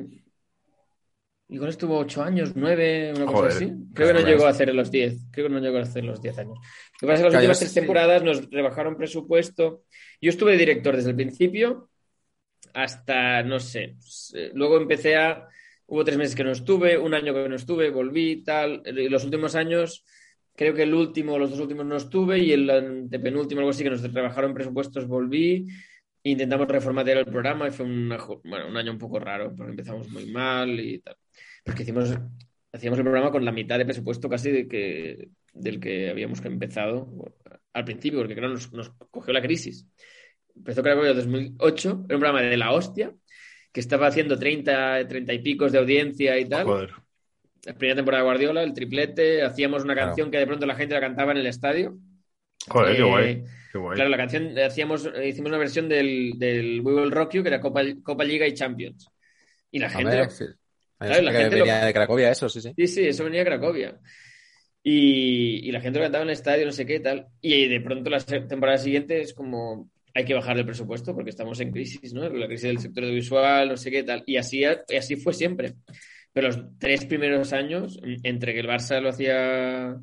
Igual 1.50 1.70
estuvo 1.70 1.96
ocho 1.98 2.22
años, 2.22 2.52
nueve, 2.54 3.12
una 3.16 3.24
cosa 3.24 3.38
Joder. 3.38 3.52
así. 3.52 3.72
Creo 3.94 4.08
que 4.08 4.14
no 4.14 4.20
llegó 4.28 4.46
a 4.46 4.50
hacer 4.50 4.74
los 4.74 4.90
diez. 4.90 5.24
Creo 5.30 5.48
que 5.48 5.54
no 5.54 5.60
llegó 5.60 5.78
a 5.78 5.82
hacer 5.82 6.04
los 6.04 6.20
diez 6.20 6.36
años. 6.38 6.58
Lo 6.58 6.98
que 7.00 7.06
pasa 7.06 7.14
es 7.14 7.18
que 7.20 7.24
las 7.24 7.34
últimas 7.36 7.58
tres 7.60 7.72
temporadas 7.74 8.22
nos 8.22 8.50
rebajaron 8.50 8.96
presupuesto. 8.98 9.84
Yo 10.20 10.28
estuve 10.28 10.52
de 10.52 10.58
director 10.58 10.94
desde 10.94 11.10
el 11.10 11.16
principio 11.16 11.88
hasta, 12.74 13.42
no 13.42 13.60
sé. 13.60 13.96
eh, 14.34 14.50
Luego 14.54 14.76
empecé 14.78 15.16
a. 15.16 15.48
Hubo 15.86 16.04
tres 16.04 16.18
meses 16.18 16.34
que 16.34 16.44
no 16.44 16.52
estuve, 16.52 16.98
un 16.98 17.14
año 17.14 17.32
que 17.32 17.48
no 17.48 17.56
estuve, 17.56 17.90
volví, 17.90 18.44
tal. 18.44 18.82
Y 18.84 19.08
los 19.08 19.24
últimos 19.24 19.54
años, 19.54 20.04
creo 20.54 20.74
que 20.74 20.82
el 20.82 20.92
último, 20.92 21.38
los 21.38 21.50
dos 21.50 21.60
últimos 21.60 21.86
no 21.86 21.96
estuve 21.96 22.38
y 22.40 22.52
el 22.52 22.68
antepenúltimo, 22.68 23.60
algo 23.60 23.70
así, 23.70 23.82
que 23.82 23.90
nos 23.90 24.02
rebajaron 24.12 24.52
presupuestos, 24.52 25.06
volví. 25.06 25.66
Intentamos 26.24 26.68
reformatear 26.68 27.18
el 27.18 27.24
programa 27.24 27.68
y 27.68 27.70
fue 27.70 27.86
un 27.86 28.12
año 28.76 28.92
un 28.92 28.98
poco 28.98 29.18
raro, 29.18 29.54
porque 29.56 29.70
empezamos 29.70 30.10
muy 30.10 30.26
mal 30.26 30.78
y 30.78 30.98
tal. 30.98 31.16
Porque 31.64 31.84
hicimos, 31.84 32.14
hacíamos 32.70 32.98
el 32.98 33.04
programa 33.04 33.30
con 33.30 33.44
la 33.44 33.52
mitad 33.52 33.78
de 33.78 33.86
presupuesto 33.86 34.28
casi 34.28 34.50
de 34.50 34.68
que, 34.68 35.30
del 35.54 35.80
que 35.80 36.10
habíamos 36.10 36.44
empezado 36.44 37.32
al 37.72 37.84
principio, 37.84 38.18
porque 38.18 38.34
claro, 38.34 38.52
nos, 38.52 38.70
nos 38.72 38.90
cogió 39.10 39.32
la 39.32 39.40
crisis. 39.40 39.86
Empezó 40.58 40.82
creo 40.82 41.00
que 41.02 41.08
en 41.10 41.16
2008, 41.16 41.88
era 41.88 42.16
un 42.16 42.20
programa 42.20 42.42
de 42.42 42.56
la 42.56 42.72
hostia, 42.72 43.12
que 43.72 43.80
estaba 43.80 44.06
haciendo 44.08 44.38
30, 44.38 45.06
30 45.08 45.32
y 45.32 45.38
picos 45.40 45.72
de 45.72 45.78
audiencia 45.78 46.38
y 46.38 46.44
tal. 46.48 46.64
Joder. 46.66 46.90
La 47.64 47.74
primera 47.74 47.96
temporada 47.96 48.22
de 48.22 48.28
Guardiola, 48.28 48.62
el 48.62 48.72
triplete, 48.72 49.42
hacíamos 49.42 49.84
una 49.84 49.94
Claro. 49.94 50.08
canción 50.10 50.30
que 50.30 50.38
de 50.38 50.46
pronto 50.46 50.66
la 50.66 50.74
gente 50.76 50.94
la 50.94 51.00
cantaba 51.00 51.32
en 51.32 51.38
el 51.38 51.46
estadio. 51.46 51.96
Joder, 52.68 52.96
qué 52.96 53.02
Eh, 53.02 53.04
guay. 53.04 53.44
Qué 53.72 53.78
guay. 53.78 53.94
Claro, 53.96 54.10
la 54.10 54.16
canción 54.16 54.56
eh, 54.56 54.64
hacíamos, 54.64 55.06
eh, 55.14 55.28
hicimos 55.28 55.50
una 55.50 55.58
versión 55.58 55.88
del, 55.88 56.32
del 56.36 56.80
We 56.80 56.94
Will 56.94 57.10
Rock 57.10 57.34
You, 57.34 57.42
que 57.42 57.48
era 57.48 57.60
Copa, 57.60 57.82
Copa 58.02 58.24
Liga 58.24 58.46
y 58.46 58.54
Champions. 58.54 59.08
Y 59.70 59.78
la 59.78 59.90
gente, 59.90 60.04
Hombre, 60.06 60.24
lo- 60.24 60.30
sí. 60.30 60.44
Claro, 60.98 61.22
la 61.22 61.32
gente 61.32 61.56
venía 61.56 61.80
lo- 61.80 61.86
de 61.86 61.92
Cracovia, 61.92 62.30
eso, 62.30 62.48
sí, 62.48 62.60
sí. 62.60 62.72
Sí, 62.76 62.86
sí, 62.86 63.06
eso 63.06 63.24
venía 63.24 63.40
de 63.40 63.46
Cracovia. 63.46 63.98
Y, 64.82 65.68
y 65.68 65.72
la 65.72 65.80
gente 65.80 65.98
lo 65.98 66.04
cantaba 66.04 66.22
en 66.22 66.30
el 66.30 66.34
estadio, 66.34 66.64
no 66.64 66.72
sé 66.72 66.86
qué 66.86 67.00
tal. 67.00 67.26
Y 67.40 67.68
de 67.68 67.80
pronto 67.80 68.08
la 68.10 68.20
temporada 68.20 68.78
siguiente 68.78 69.20
es 69.20 69.34
como 69.34 69.90
hay 70.18 70.24
que 70.24 70.34
bajar 70.34 70.58
el 70.58 70.66
presupuesto 70.66 71.14
porque 71.14 71.30
estamos 71.30 71.60
en 71.60 71.70
crisis, 71.70 72.12
¿no? 72.12 72.28
La 72.28 72.46
crisis 72.48 72.64
del 72.64 72.80
sector 72.80 73.04
audiovisual, 73.04 73.68
no 73.68 73.76
sé 73.76 73.88
qué 73.90 74.02
tal. 74.02 74.24
Y 74.26 74.36
así, 74.36 74.62
y 74.88 74.96
así 74.96 75.14
fue 75.14 75.32
siempre. 75.32 75.74
Pero 76.32 76.48
los 76.48 76.58
tres 76.78 77.04
primeros 77.06 77.52
años, 77.52 78.00
entre 78.24 78.52
que 78.52 78.60
el 78.60 78.66
Barça 78.66 79.00
lo 79.00 79.10
hacía, 79.10 79.96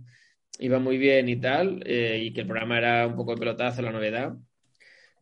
iba 0.60 0.80
muy 0.80 0.98
bien 0.98 1.28
y 1.28 1.36
tal, 1.36 1.84
eh, 1.86 2.18
y 2.24 2.32
que 2.34 2.42
el 2.42 2.48
programa 2.48 2.78
era 2.78 3.08
un 3.08 3.16
poco 3.18 3.34
de 3.34 3.40
pelotazo, 3.40 3.82
la 3.82 3.92
novedad, 3.92 4.34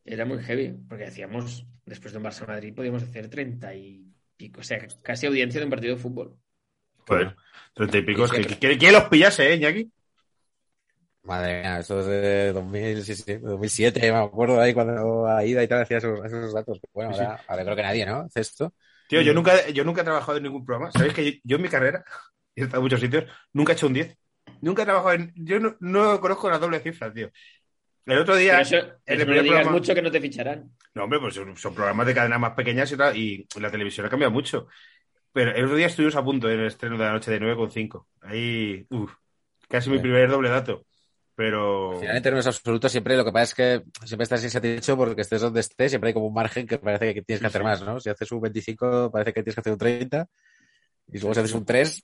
era 0.06 0.26
muy 0.26 0.38
heavy. 0.44 0.76
Porque 0.88 1.06
hacíamos, 1.06 1.66
después 1.88 2.14
de 2.14 2.20
un 2.20 2.26
Barça-Madrid, 2.26 2.76
podíamos 2.76 3.02
hacer 3.02 3.30
treinta 3.30 3.74
y 3.74 4.06
pico, 4.38 4.62
o 4.62 4.64
sea, 4.64 4.78
casi 5.02 5.26
audiencia 5.26 5.60
de 5.60 5.66
un 5.66 5.72
partido 5.72 5.96
de 5.96 6.02
fútbol. 6.02 6.36
Joder, 7.08 7.36
treinta 7.74 7.98
y 7.98 8.02
pico. 8.04 8.28
Que, 8.30 8.46
que- 8.46 8.78
que 8.78 8.92
los 8.92 9.06
pillase, 9.06 9.52
¿eh, 9.52 9.56
Iñaki? 9.56 9.90
Madre 11.24 11.62
mía, 11.62 11.80
esto 11.80 12.02
es 12.02 12.06
de 12.08 12.52
2000, 12.52 13.04
sí, 13.04 13.16
sí, 13.16 13.38
2007, 13.38 14.12
me 14.12 14.18
acuerdo 14.18 14.60
ahí 14.60 14.74
cuando 14.74 15.26
Aida 15.28 15.64
y 15.64 15.68
tal 15.70 15.82
hacía 15.84 15.98
esos, 16.00 16.20
esos 16.26 16.54
datos. 16.54 16.80
Bueno, 16.94 17.14
Sí, 17.14 17.20
sí. 17.20 17.24
ahora, 17.24 17.42
ahora 17.48 17.64
creo 17.64 17.76
que 17.78 17.82
nadie, 17.82 18.06
¿no? 18.06 18.18
Hace 18.22 18.42
esto. 18.42 18.74
Tío, 19.08 19.22
yo 19.22 19.34
nunca, 19.34 19.70
yo 19.70 19.86
nunca 19.86 20.02
he 20.02 20.04
trabajado 20.04 20.38
en 20.38 20.44
ningún 20.44 20.66
programa. 20.66 20.92
¿Sabéis 20.92 21.14
que 21.14 21.26
yo, 21.26 21.40
yo 21.46 21.56
en 21.56 21.62
mi 21.62 21.70
carrera, 21.70 22.04
y 22.56 22.62
he 22.62 22.64
estado 22.66 22.80
en 22.80 22.84
muchos 22.84 23.00
sitios, 23.00 23.24
nunca 23.54 23.72
he 23.72 23.76
hecho 23.76 23.88
un 23.88 23.94
10? 23.94 24.18
Nunca 24.62 24.82
he 24.82 24.86
trabajado 24.86 25.14
en... 25.14 25.32
Yo 25.36 25.60
no, 25.62 25.78
no 25.80 26.20
conozco 26.20 26.50
las 26.50 26.60
dobles 26.60 26.84
cifras, 26.84 27.14
tío. 27.14 27.30
El 28.06 28.20
otro 28.20 28.36
día... 28.36 28.52
Pero 28.54 28.62
eso, 28.64 28.76
en 28.78 28.84
eso 28.84 29.22
el 29.22 29.28
no 29.28 29.34
digas 29.34 29.46
programa- 29.48 29.72
mucho 29.72 29.96
que 29.96 30.02
no 30.02 30.12
te 30.12 30.20
ficharán. 30.22 30.72
No, 30.94 31.06
hombre, 31.06 31.20
pues 31.22 31.36
son, 31.36 31.56
son 31.56 31.74
programas 31.74 32.06
de 32.08 32.14
cadena 32.16 32.38
más 32.38 32.52
pequeñas 32.54 32.92
y, 32.92 32.98
tal, 32.98 33.16
y 33.16 33.48
la 33.60 33.72
televisión 33.72 34.06
ha 34.06 34.10
cambiado 34.10 34.32
mucho. 34.34 34.68
Pero 35.32 35.52
el 35.56 35.66
otro 35.66 35.78
día 35.78 35.88
estuvimos 35.88 36.16
a 36.16 36.24
punto 36.24 36.50
en 36.50 36.60
el 36.60 36.68
estreno 36.68 36.98
de 36.98 37.06
la 37.06 37.14
noche 37.14 37.32
de 37.32 37.40
9,5. 37.40 38.08
Ahí, 38.22 38.86
uff, 38.90 39.14
casi 39.70 39.90
mi 39.90 39.98
Sí. 39.98 40.02
primer 40.02 40.30
doble 40.30 40.50
dato. 40.50 40.86
Pero... 41.36 41.94
Al 41.94 42.00
final, 42.00 42.18
en 42.18 42.24
términos 42.24 42.48
absolutos, 42.48 42.92
siempre 42.92 43.18
lo 43.18 43.26
que 43.26 43.32
pasa 43.32 43.44
es 43.44 43.54
que 43.56 44.06
siempre 44.06 44.24
estás 44.24 44.44
insatisfecho 44.44 44.96
porque 44.96 45.22
estés 45.22 45.42
donde 45.42 45.62
estés, 45.62 45.92
siempre 45.92 46.10
hay 46.10 46.14
como 46.14 46.28
un 46.28 46.34
margen 46.34 46.68
que 46.68 46.78
parece 46.78 47.14
que 47.14 47.22
tienes 47.24 47.42
que 47.42 47.48
hacer 47.48 47.64
más, 47.64 47.82
¿no? 47.82 48.00
Si 48.00 48.10
haces 48.10 48.32
un 48.32 48.42
25, 48.42 49.10
parece 49.12 49.34
que 49.34 49.42
tienes 49.42 49.56
que 49.56 49.62
hacer 49.62 49.74
un 49.74 49.80
30. 49.80 50.28
Y 51.12 51.20
luego 51.20 51.34
si 51.34 51.40
haces 51.42 51.54
un 51.54 51.66
3, 51.66 52.04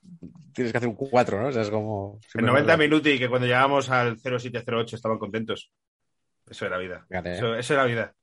tienes 0.52 0.72
que 0.72 0.78
hacer 0.78 0.88
un 0.88 0.96
4, 0.96 1.40
¿no? 1.40 1.48
O 1.48 1.52
sea, 1.52 1.62
es 1.62 1.70
como... 1.70 2.18
En 2.22 2.30
siempre 2.30 2.50
90 2.52 2.72
más- 2.72 2.78
minutos 2.78 3.12
y 3.12 3.18
que 3.18 3.28
cuando 3.28 3.46
llegábamos 3.46 3.88
al 3.88 4.18
0708 4.18 4.96
estaban 4.96 5.18
contentos. 5.18 5.70
Eso 6.48 6.66
era 6.66 6.78
vida. 6.78 7.06
Fíjate, 7.08 7.30
¿eh? 7.30 7.34
Eso, 7.36 7.54
eso 7.54 7.74
era 7.74 7.84
vida. 7.84 8.14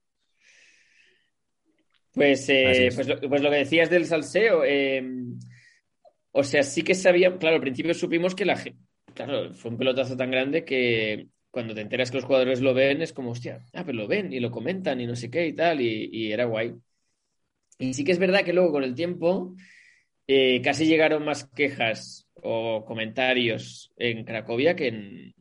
Pues, 2.14 2.50
eh, 2.50 2.90
pues, 2.94 3.08
lo, 3.08 3.20
pues 3.22 3.42
lo 3.42 3.50
que 3.50 3.58
decías 3.58 3.90
del 3.90 4.06
salseo, 4.06 4.64
eh, 4.66 5.04
o 6.32 6.44
sea, 6.44 6.64
sí 6.64 6.82
que 6.84 6.96
sabía, 6.96 7.38
claro, 7.38 7.56
al 7.56 7.62
principio 7.62 7.94
supimos 7.94 8.34
que 8.36 8.46
la 8.46 8.58
gente, 8.58 8.80
claro, 9.26 9.54
fue 9.54 9.72
un 9.72 9.78
pelotazo 9.78 10.16
tan 10.16 10.32
grande 10.32 10.64
que 10.64 11.28
cuando 11.50 11.74
te 11.74 11.82
enteras 11.82 12.12
que 12.12 12.18
los 12.18 12.26
jugadores 12.26 12.62
lo 12.62 12.74
ven 12.74 13.02
es 13.02 13.14
como, 13.14 13.32
hostia, 13.32 13.66
ah, 13.74 13.84
pero 13.84 13.98
lo 13.98 14.08
ven 14.08 14.32
y 14.32 14.40
lo 14.40 14.52
comentan 14.52 15.02
y 15.02 15.08
no 15.08 15.16
sé 15.16 15.30
qué 15.30 15.48
y 15.48 15.54
tal, 15.54 15.82
y, 15.82 16.10
y 16.12 16.32
era 16.32 16.46
guay. 16.46 16.74
Y 17.80 17.94
sí 17.94 18.04
que 18.04 18.12
es 18.12 18.20
verdad 18.20 18.44
que 18.44 18.54
luego 18.54 18.72
con 18.72 18.84
el 18.84 18.96
tiempo 18.96 19.56
eh, 20.28 20.62
casi 20.62 20.86
llegaron 20.86 21.26
más 21.26 21.46
quejas 21.46 22.28
o 22.36 22.86
comentarios 22.86 23.92
en 23.98 24.24
Cracovia 24.24 24.76
que, 24.76 24.88
en, 24.88 25.36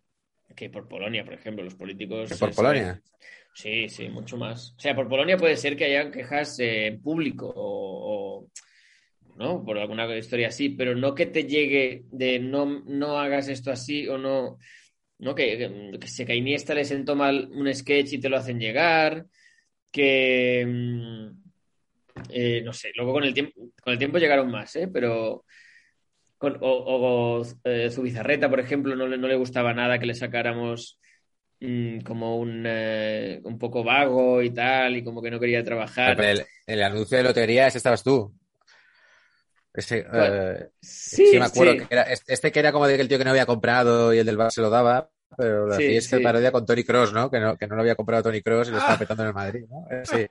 que 0.54 0.70
por 0.70 0.88
Polonia, 0.88 1.24
por 1.24 1.34
ejemplo, 1.34 1.62
los 1.62 1.74
políticos. 1.74 2.30
¿Que 2.30 2.36
por 2.36 2.54
Polonia? 2.54 3.02
Sí, 3.54 3.88
sí, 3.88 4.08
mucho 4.08 4.36
más. 4.36 4.74
O 4.76 4.80
sea, 4.80 4.94
por 4.94 5.08
Polonia 5.08 5.36
puede 5.36 5.56
ser 5.56 5.76
que 5.76 5.86
haya 5.86 6.10
quejas 6.10 6.58
eh, 6.60 6.88
en 6.88 7.00
público 7.00 7.52
o, 7.54 8.40
o, 8.40 8.48
¿no? 9.36 9.64
Por 9.64 9.78
alguna 9.78 10.16
historia 10.16 10.48
así, 10.48 10.70
pero 10.70 10.94
no 10.94 11.14
que 11.14 11.26
te 11.26 11.44
llegue 11.44 12.04
de 12.10 12.38
no, 12.38 12.82
no 12.86 13.18
hagas 13.18 13.48
esto 13.48 13.70
así 13.70 14.08
o 14.08 14.18
no, 14.18 14.58
no 15.18 15.34
que, 15.34 15.58
que, 15.58 15.98
que 15.98 16.08
se 16.08 16.24
que 16.24 16.32
a 16.32 16.36
Iniesta 16.36 16.74
le 16.74 16.84
sentó 16.84 17.14
mal 17.14 17.48
un 17.52 17.72
sketch 17.72 18.14
y 18.14 18.18
te 18.18 18.28
lo 18.28 18.38
hacen 18.38 18.58
llegar, 18.58 19.26
que 19.90 20.64
mm, 20.66 21.46
eh, 22.30 22.62
no 22.62 22.72
sé, 22.72 22.90
luego 22.96 23.12
con 23.12 23.24
el 23.24 23.34
tiempo, 23.34 23.52
con 23.82 23.92
el 23.92 23.98
tiempo 23.98 24.18
llegaron 24.18 24.50
más, 24.50 24.74
¿eh? 24.76 24.88
Pero 24.92 25.44
con, 26.38 26.56
o, 26.60 27.40
o 27.40 27.46
eh, 27.64 27.90
Zubizarreta, 27.90 28.48
por 28.48 28.60
ejemplo, 28.60 28.96
no 28.96 29.06
le, 29.06 29.18
no 29.18 29.28
le 29.28 29.36
gustaba 29.36 29.74
nada 29.74 29.98
que 29.98 30.06
le 30.06 30.14
sacáramos 30.14 30.98
mm, 31.60 32.00
como 32.00 32.38
un, 32.38 32.64
eh, 32.66 33.40
un 33.44 33.58
poco 33.58 33.84
vago 33.84 34.42
y 34.42 34.50
tal, 34.50 34.96
y 34.96 35.04
como 35.04 35.22
que 35.22 35.30
no 35.30 35.40
quería 35.40 35.62
trabajar. 35.62 36.16
Pero 36.16 36.40
el, 36.40 36.46
el 36.66 36.82
anuncio 36.82 37.18
de 37.18 37.24
lotería, 37.24 37.66
ese 37.66 37.78
estabas 37.78 38.02
tú. 38.02 38.34
Ese, 39.76 40.06
eh, 40.12 40.70
Sí, 40.80 41.26
sí, 41.26 41.38
me 41.38 41.44
acuerdo 41.46 41.74
sí. 41.74 41.78
que 41.78 41.86
era 41.90 42.02
este 42.04 42.32
este 42.34 42.52
que 42.52 42.60
era 42.60 42.72
como 42.72 42.86
de 42.86 42.96
que 42.96 43.02
el 43.02 43.08
tío 43.08 43.18
que 43.18 43.24
no 43.24 43.30
había 43.30 43.46
comprado 43.46 44.14
y 44.14 44.18
el 44.18 44.26
del 44.26 44.36
bar 44.38 44.50
se 44.52 44.62
lo 44.62 44.70
daba, 44.70 45.10
pero 45.36 45.66
lo 45.66 45.74
Sí, 45.74 45.82
hacía 45.84 45.98
esta 45.98 46.18
sí. 46.18 46.22
parodia 46.22 46.52
con 46.52 46.64
Tony 46.66 46.84
Cross, 46.84 47.12
¿no? 47.12 47.30
Que 47.30 47.40
no, 47.40 47.56
que 47.56 47.66
no 47.66 47.74
lo 47.76 47.82
había 47.82 47.96
comprado 47.96 48.24
Tony 48.24 48.42
Cross 48.42 48.68
y 48.68 48.72
lo 48.72 48.78
estaba 48.78 48.98
petando 48.98 49.22
en 49.24 49.28
el 49.28 49.34
Madrid, 49.34 49.64
¿no? 49.68 49.86
Eh, 49.90 50.02
Sí. 50.04 50.26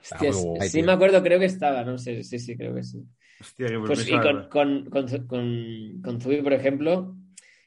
Hostia, 0.00 0.32
sí, 0.32 0.48
guay, 0.48 0.68
sí 0.68 0.82
tío. 0.82 0.84
me 0.84 0.92
acuerdo, 0.92 1.22
creo 1.22 1.38
que 1.38 1.44
estaba, 1.46 1.84
no 1.84 1.96
sé, 1.98 2.24
sí, 2.24 2.38
sí, 2.38 2.56
creo 2.56 2.74
que 2.74 2.82
sí. 2.82 3.02
Hostia, 3.40 3.70
que 3.70 3.78
Pues 3.86 4.08
y 4.08 4.18
con, 4.20 4.48
con, 4.48 4.90
con, 4.90 5.06
con, 5.26 6.02
con 6.02 6.20
Zubi, 6.20 6.42
por 6.42 6.52
ejemplo, 6.52 7.16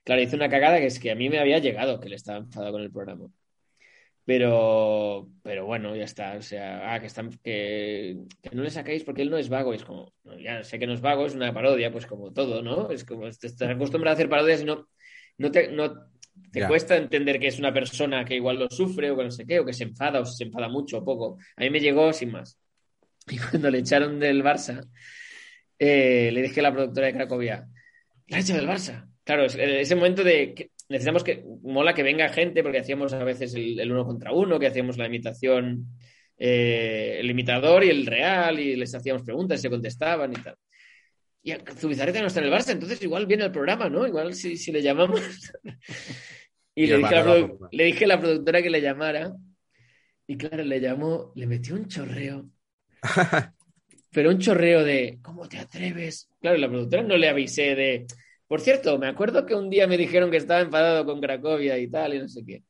claro, 0.03 0.21
hizo 0.21 0.35
una 0.35 0.49
cagada 0.49 0.79
que 0.79 0.87
es 0.87 0.99
que 0.99 1.11
a 1.11 1.15
mí 1.15 1.29
me 1.29 1.39
había 1.39 1.59
llegado 1.59 1.99
que 1.99 2.09
le 2.09 2.15
estaba 2.17 2.39
enfadado 2.39 2.73
con 2.73 2.81
el 2.81 2.91
programa. 2.91 3.27
Pero, 4.25 5.29
pero 5.43 5.65
bueno, 5.65 5.95
ya 5.95 6.03
está. 6.05 6.35
O 6.37 6.41
sea, 6.41 6.93
ah, 6.93 6.99
que, 6.99 7.05
están, 7.07 7.29
que, 7.43 8.17
que 8.41 8.55
no 8.55 8.63
le 8.63 8.71
sacáis 8.71 9.03
porque 9.03 9.21
él 9.21 9.29
no 9.29 9.37
es 9.37 9.49
vago. 9.49 9.73
Y 9.73 9.77
es 9.77 9.83
como, 9.83 10.13
no, 10.23 10.39
ya 10.39 10.63
sé 10.63 10.79
que 10.79 10.87
no 10.87 10.93
es 10.93 11.01
vago, 11.01 11.25
es 11.25 11.35
una 11.35 11.53
parodia, 11.53 11.91
pues 11.91 12.07
como 12.07 12.33
todo, 12.33 12.61
¿no? 12.61 12.89
Es 12.89 13.05
como, 13.05 13.29
te 13.29 13.47
estás 13.47 13.69
acostumbrado 13.69 14.13
a 14.13 14.15
hacer 14.15 14.29
parodias 14.29 14.61
y 14.61 14.65
no, 14.65 14.87
no 15.37 15.51
te, 15.51 15.71
no, 15.71 15.93
te 16.51 16.65
cuesta 16.65 16.97
entender 16.97 17.39
que 17.39 17.47
es 17.47 17.59
una 17.59 17.73
persona 17.73 18.25
que 18.25 18.35
igual 18.35 18.57
lo 18.57 18.69
sufre 18.69 19.11
o 19.11 19.17
que 19.17 19.23
no 19.25 19.31
sé 19.31 19.45
qué, 19.45 19.59
o 19.59 19.65
que 19.65 19.73
se 19.73 19.83
enfada 19.83 20.19
o 20.21 20.25
se 20.25 20.45
enfada 20.45 20.69
mucho 20.69 20.99
o 20.99 21.05
poco. 21.05 21.37
A 21.55 21.61
mí 21.61 21.69
me 21.69 21.79
llegó 21.79 22.11
sin 22.13 22.31
más. 22.31 22.57
Y 23.27 23.37
cuando 23.39 23.71
le 23.71 23.79
echaron 23.79 24.19
del 24.19 24.43
Barça, 24.43 24.87
eh, 25.79 26.29
le 26.31 26.41
dije 26.41 26.59
a 26.59 26.63
la 26.63 26.73
productora 26.73 27.07
de 27.07 27.13
Cracovia, 27.13 27.67
la 28.27 28.37
ha 28.37 28.39
hecho 28.39 28.55
del 28.55 28.67
Barça. 28.67 29.09
Claro, 29.23 29.45
es- 29.45 29.55
ese 29.55 29.95
momento 29.95 30.23
de 30.23 30.71
necesitamos 30.89 31.23
que 31.23 31.43
mola 31.63 31.93
que 31.93 32.03
venga 32.03 32.29
gente, 32.29 32.63
porque 32.63 32.79
hacíamos 32.79 33.13
a 33.13 33.23
veces 33.23 33.53
el, 33.55 33.79
el 33.79 33.91
uno 33.91 34.05
contra 34.05 34.31
uno, 34.31 34.59
que 34.59 34.67
hacíamos 34.67 34.97
la 34.97 35.07
imitación, 35.07 35.87
eh, 36.37 37.17
el 37.19 37.29
imitador 37.29 37.83
y 37.83 37.89
el 37.89 38.05
real, 38.05 38.59
y 38.59 38.75
les 38.75 38.93
hacíamos 38.93 39.23
preguntas 39.23 39.59
y 39.59 39.61
se 39.63 39.69
contestaban 39.69 40.31
y 40.31 40.35
tal. 40.35 40.55
Y 41.43 41.53
Zubizarreta 41.77 42.21
no 42.21 42.27
está 42.27 42.39
en 42.39 42.47
el 42.47 42.53
Barça, 42.53 42.71
entonces 42.71 43.01
igual 43.03 43.27
viene 43.27 43.43
al 43.43 43.51
programa, 43.51 43.89
¿no? 43.89 44.07
Igual 44.07 44.33
si, 44.33 44.57
si 44.57 44.71
le 44.71 44.81
llamamos. 44.81 45.21
y 46.75 46.83
Y 46.83 46.87
le 46.87 46.95
el 46.95 47.01
dije, 47.01 47.15
a 47.15 47.23
la 47.23 47.51
le 47.71 47.83
dije 47.85 48.05
a 48.05 48.07
la 48.07 48.19
productora 48.19 48.61
que 48.61 48.69
le 48.69 48.81
llamara, 48.81 49.33
y 50.27 50.37
claro, 50.37 50.63
le 50.63 50.81
llamó, 50.81 51.31
le 51.35 51.45
metió 51.45 51.75
un 51.75 51.87
chorreo 51.87 52.49
pero 54.15 54.29
un 54.29 54.39
chorreo 54.39 54.83
de 54.83 55.19
¿cómo 55.21 55.47
te 55.47 55.57
atreves? 55.57 56.29
Claro, 56.39 56.57
la 56.57 56.69
productora 56.69 57.03
no 57.03 57.17
le 57.17 57.27
avisé 57.27 57.75
de. 57.75 58.05
Por 58.47 58.61
cierto, 58.61 58.97
me 58.99 59.07
acuerdo 59.07 59.45
que 59.45 59.55
un 59.55 59.69
día 59.69 59.87
me 59.87 59.97
dijeron 59.97 60.29
que 60.31 60.37
estaba 60.37 60.61
enfadado 60.61 61.05
con 61.05 61.19
Cracovia 61.21 61.77
y 61.79 61.89
tal, 61.89 62.13
y 62.13 62.19
no 62.19 62.27
sé 62.27 62.45
qué. 62.45 62.63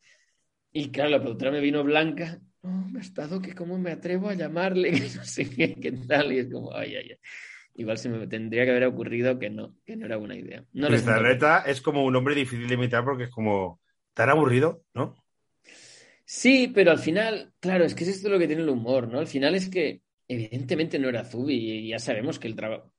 Y 0.73 0.91
claro, 0.91 1.11
la 1.11 1.21
productora 1.21 1.51
me 1.51 1.61
vino 1.61 1.83
blanca. 1.83 2.39
No, 2.63 2.87
me 2.89 2.99
ha 2.99 3.01
estado 3.01 3.41
que 3.41 3.55
cómo 3.55 3.77
me 3.79 3.91
atrevo 3.91 4.29
a 4.29 4.35
llamarle, 4.35 4.91
que 4.93 5.09
no 5.15 5.25
sé 5.25 5.49
qué, 5.49 5.75
qué 5.75 5.91
tal. 5.93 6.33
Y 6.33 6.39
es 6.39 6.51
como, 6.51 6.73
ay, 6.75 6.95
ay, 6.95 7.09
ay. 7.11 7.17
Igual 7.75 7.97
se 7.97 8.09
me 8.09 8.27
tendría 8.27 8.65
que 8.65 8.71
haber 8.71 8.85
ocurrido 8.85 9.39
que 9.39 9.49
no, 9.49 9.75
que 9.85 9.95
no 9.97 10.05
era 10.05 10.17
buena 10.17 10.35
idea. 10.35 10.65
No 10.73 10.87
es 11.65 11.81
como 11.81 12.05
un 12.05 12.15
hombre 12.15 12.35
difícil 12.35 12.67
de 12.67 12.75
imitar 12.75 13.03
porque 13.05 13.25
es 13.25 13.31
como 13.31 13.81
tan 14.13 14.29
aburrido, 14.29 14.83
¿no? 14.93 15.15
Sí, 16.25 16.71
pero 16.73 16.91
al 16.91 16.99
final, 16.99 17.53
claro, 17.59 17.85
es 17.85 17.93
que 17.95 18.03
es 18.03 18.09
esto 18.09 18.29
lo 18.29 18.39
que 18.39 18.47
tiene 18.47 18.63
el 18.63 18.69
humor, 18.69 19.07
¿no? 19.07 19.19
Al 19.19 19.27
final 19.27 19.55
es 19.55 19.69
que 19.69 20.01
evidentemente 20.27 20.97
no 20.97 21.09
era 21.09 21.23
Zubi 21.23 21.53
y 21.55 21.89
ya 21.89 21.99
sabemos 21.99 22.39
que 22.39 22.47
él 22.47 22.55
traba- 22.55 22.91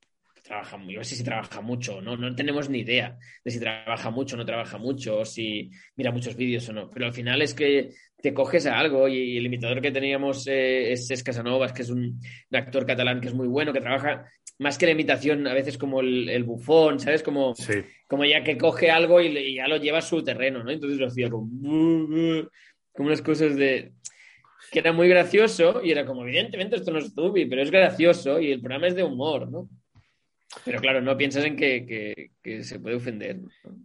trabaja, 0.47 0.77
muy- 0.77 0.93
yo 0.93 0.99
no 0.99 1.03
sé 1.03 1.15
si 1.15 1.23
trabaja 1.23 1.61
mucho, 1.61 2.01
¿no? 2.01 2.15
No 2.17 2.33
tenemos 2.35 2.69
ni 2.69 2.79
idea 2.79 3.17
de 3.43 3.51
si 3.51 3.59
trabaja 3.59 4.09
mucho 4.09 4.35
o 4.35 4.37
no 4.39 4.45
trabaja 4.45 4.77
mucho, 4.77 5.19
o 5.19 5.25
si 5.25 5.69
mira 5.95 6.11
muchos 6.11 6.35
vídeos 6.35 6.67
o 6.69 6.73
no, 6.73 6.89
pero 6.89 7.05
al 7.05 7.13
final 7.13 7.41
es 7.41 7.53
que 7.53 7.89
te 8.21 8.33
coges 8.33 8.65
a 8.65 8.79
algo 8.79 9.07
y 9.07 9.37
el 9.37 9.45
imitador 9.45 9.81
que 9.81 9.91
teníamos 9.91 10.47
eh, 10.47 10.91
es, 10.93 11.11
es 11.11 11.23
Casanovas, 11.23 11.73
que 11.73 11.83
es 11.83 11.89
un, 11.89 11.99
un 12.49 12.57
actor 12.57 12.85
catalán 12.85 13.21
que 13.21 13.27
es 13.27 13.33
muy 13.33 13.47
bueno, 13.47 13.73
que 13.73 13.81
trabaja 13.81 14.25
más 14.59 14.77
que 14.77 14.87
la 14.87 14.93
imitación, 14.93 15.45
a 15.47 15.53
veces 15.53 15.77
como 15.77 15.99
el, 16.01 16.27
el 16.29 16.43
bufón, 16.43 16.99
¿sabes? 16.99 17.21
Como, 17.21 17.53
Sí. 17.53 17.73
como 18.07 18.25
ya 18.25 18.43
que 18.43 18.57
coge 18.57 18.89
algo 18.89 19.21
y 19.21 19.53
ya 19.55 19.67
lo 19.67 19.77
lleva 19.77 19.99
a 19.99 20.01
su 20.01 20.23
terreno, 20.23 20.63
¿no? 20.63 20.71
Entonces 20.71 20.97
lo 20.97 21.07
hacía 21.07 21.29
como, 21.29 21.47
como 22.93 23.07
unas 23.09 23.21
cosas 23.21 23.55
de 23.55 23.91
que 24.71 24.79
era 24.79 24.91
muy 24.91 25.07
gracioso 25.07 25.81
y 25.83 25.91
era 25.91 26.05
como, 26.05 26.23
evidentemente 26.23 26.77
esto 26.77 26.91
no 26.91 26.97
es 26.99 27.13
Zubi, 27.13 27.45
pero 27.45 27.61
es 27.61 27.69
gracioso 27.69 28.39
y 28.39 28.51
el 28.51 28.59
programa 28.59 28.87
es 28.87 28.95
de 28.95 29.03
humor, 29.03 29.49
¿no? 29.51 29.69
Pero 30.65 30.79
claro, 30.81 31.01
no 31.01 31.17
piensas 31.17 31.45
en 31.45 31.55
que, 31.55 31.85
que- 31.85 32.31
que 32.41 32.63
se 32.63 32.79
puede 32.79 32.95
ofender, 32.95 33.37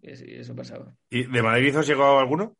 eso 0.02 0.54
pasaba. 0.56 0.94
¿Y 1.10 1.24
de 1.24 1.42
Madrid 1.42 1.76
os 1.78 1.86
llegó 1.86 2.18
alguno? 2.18 2.56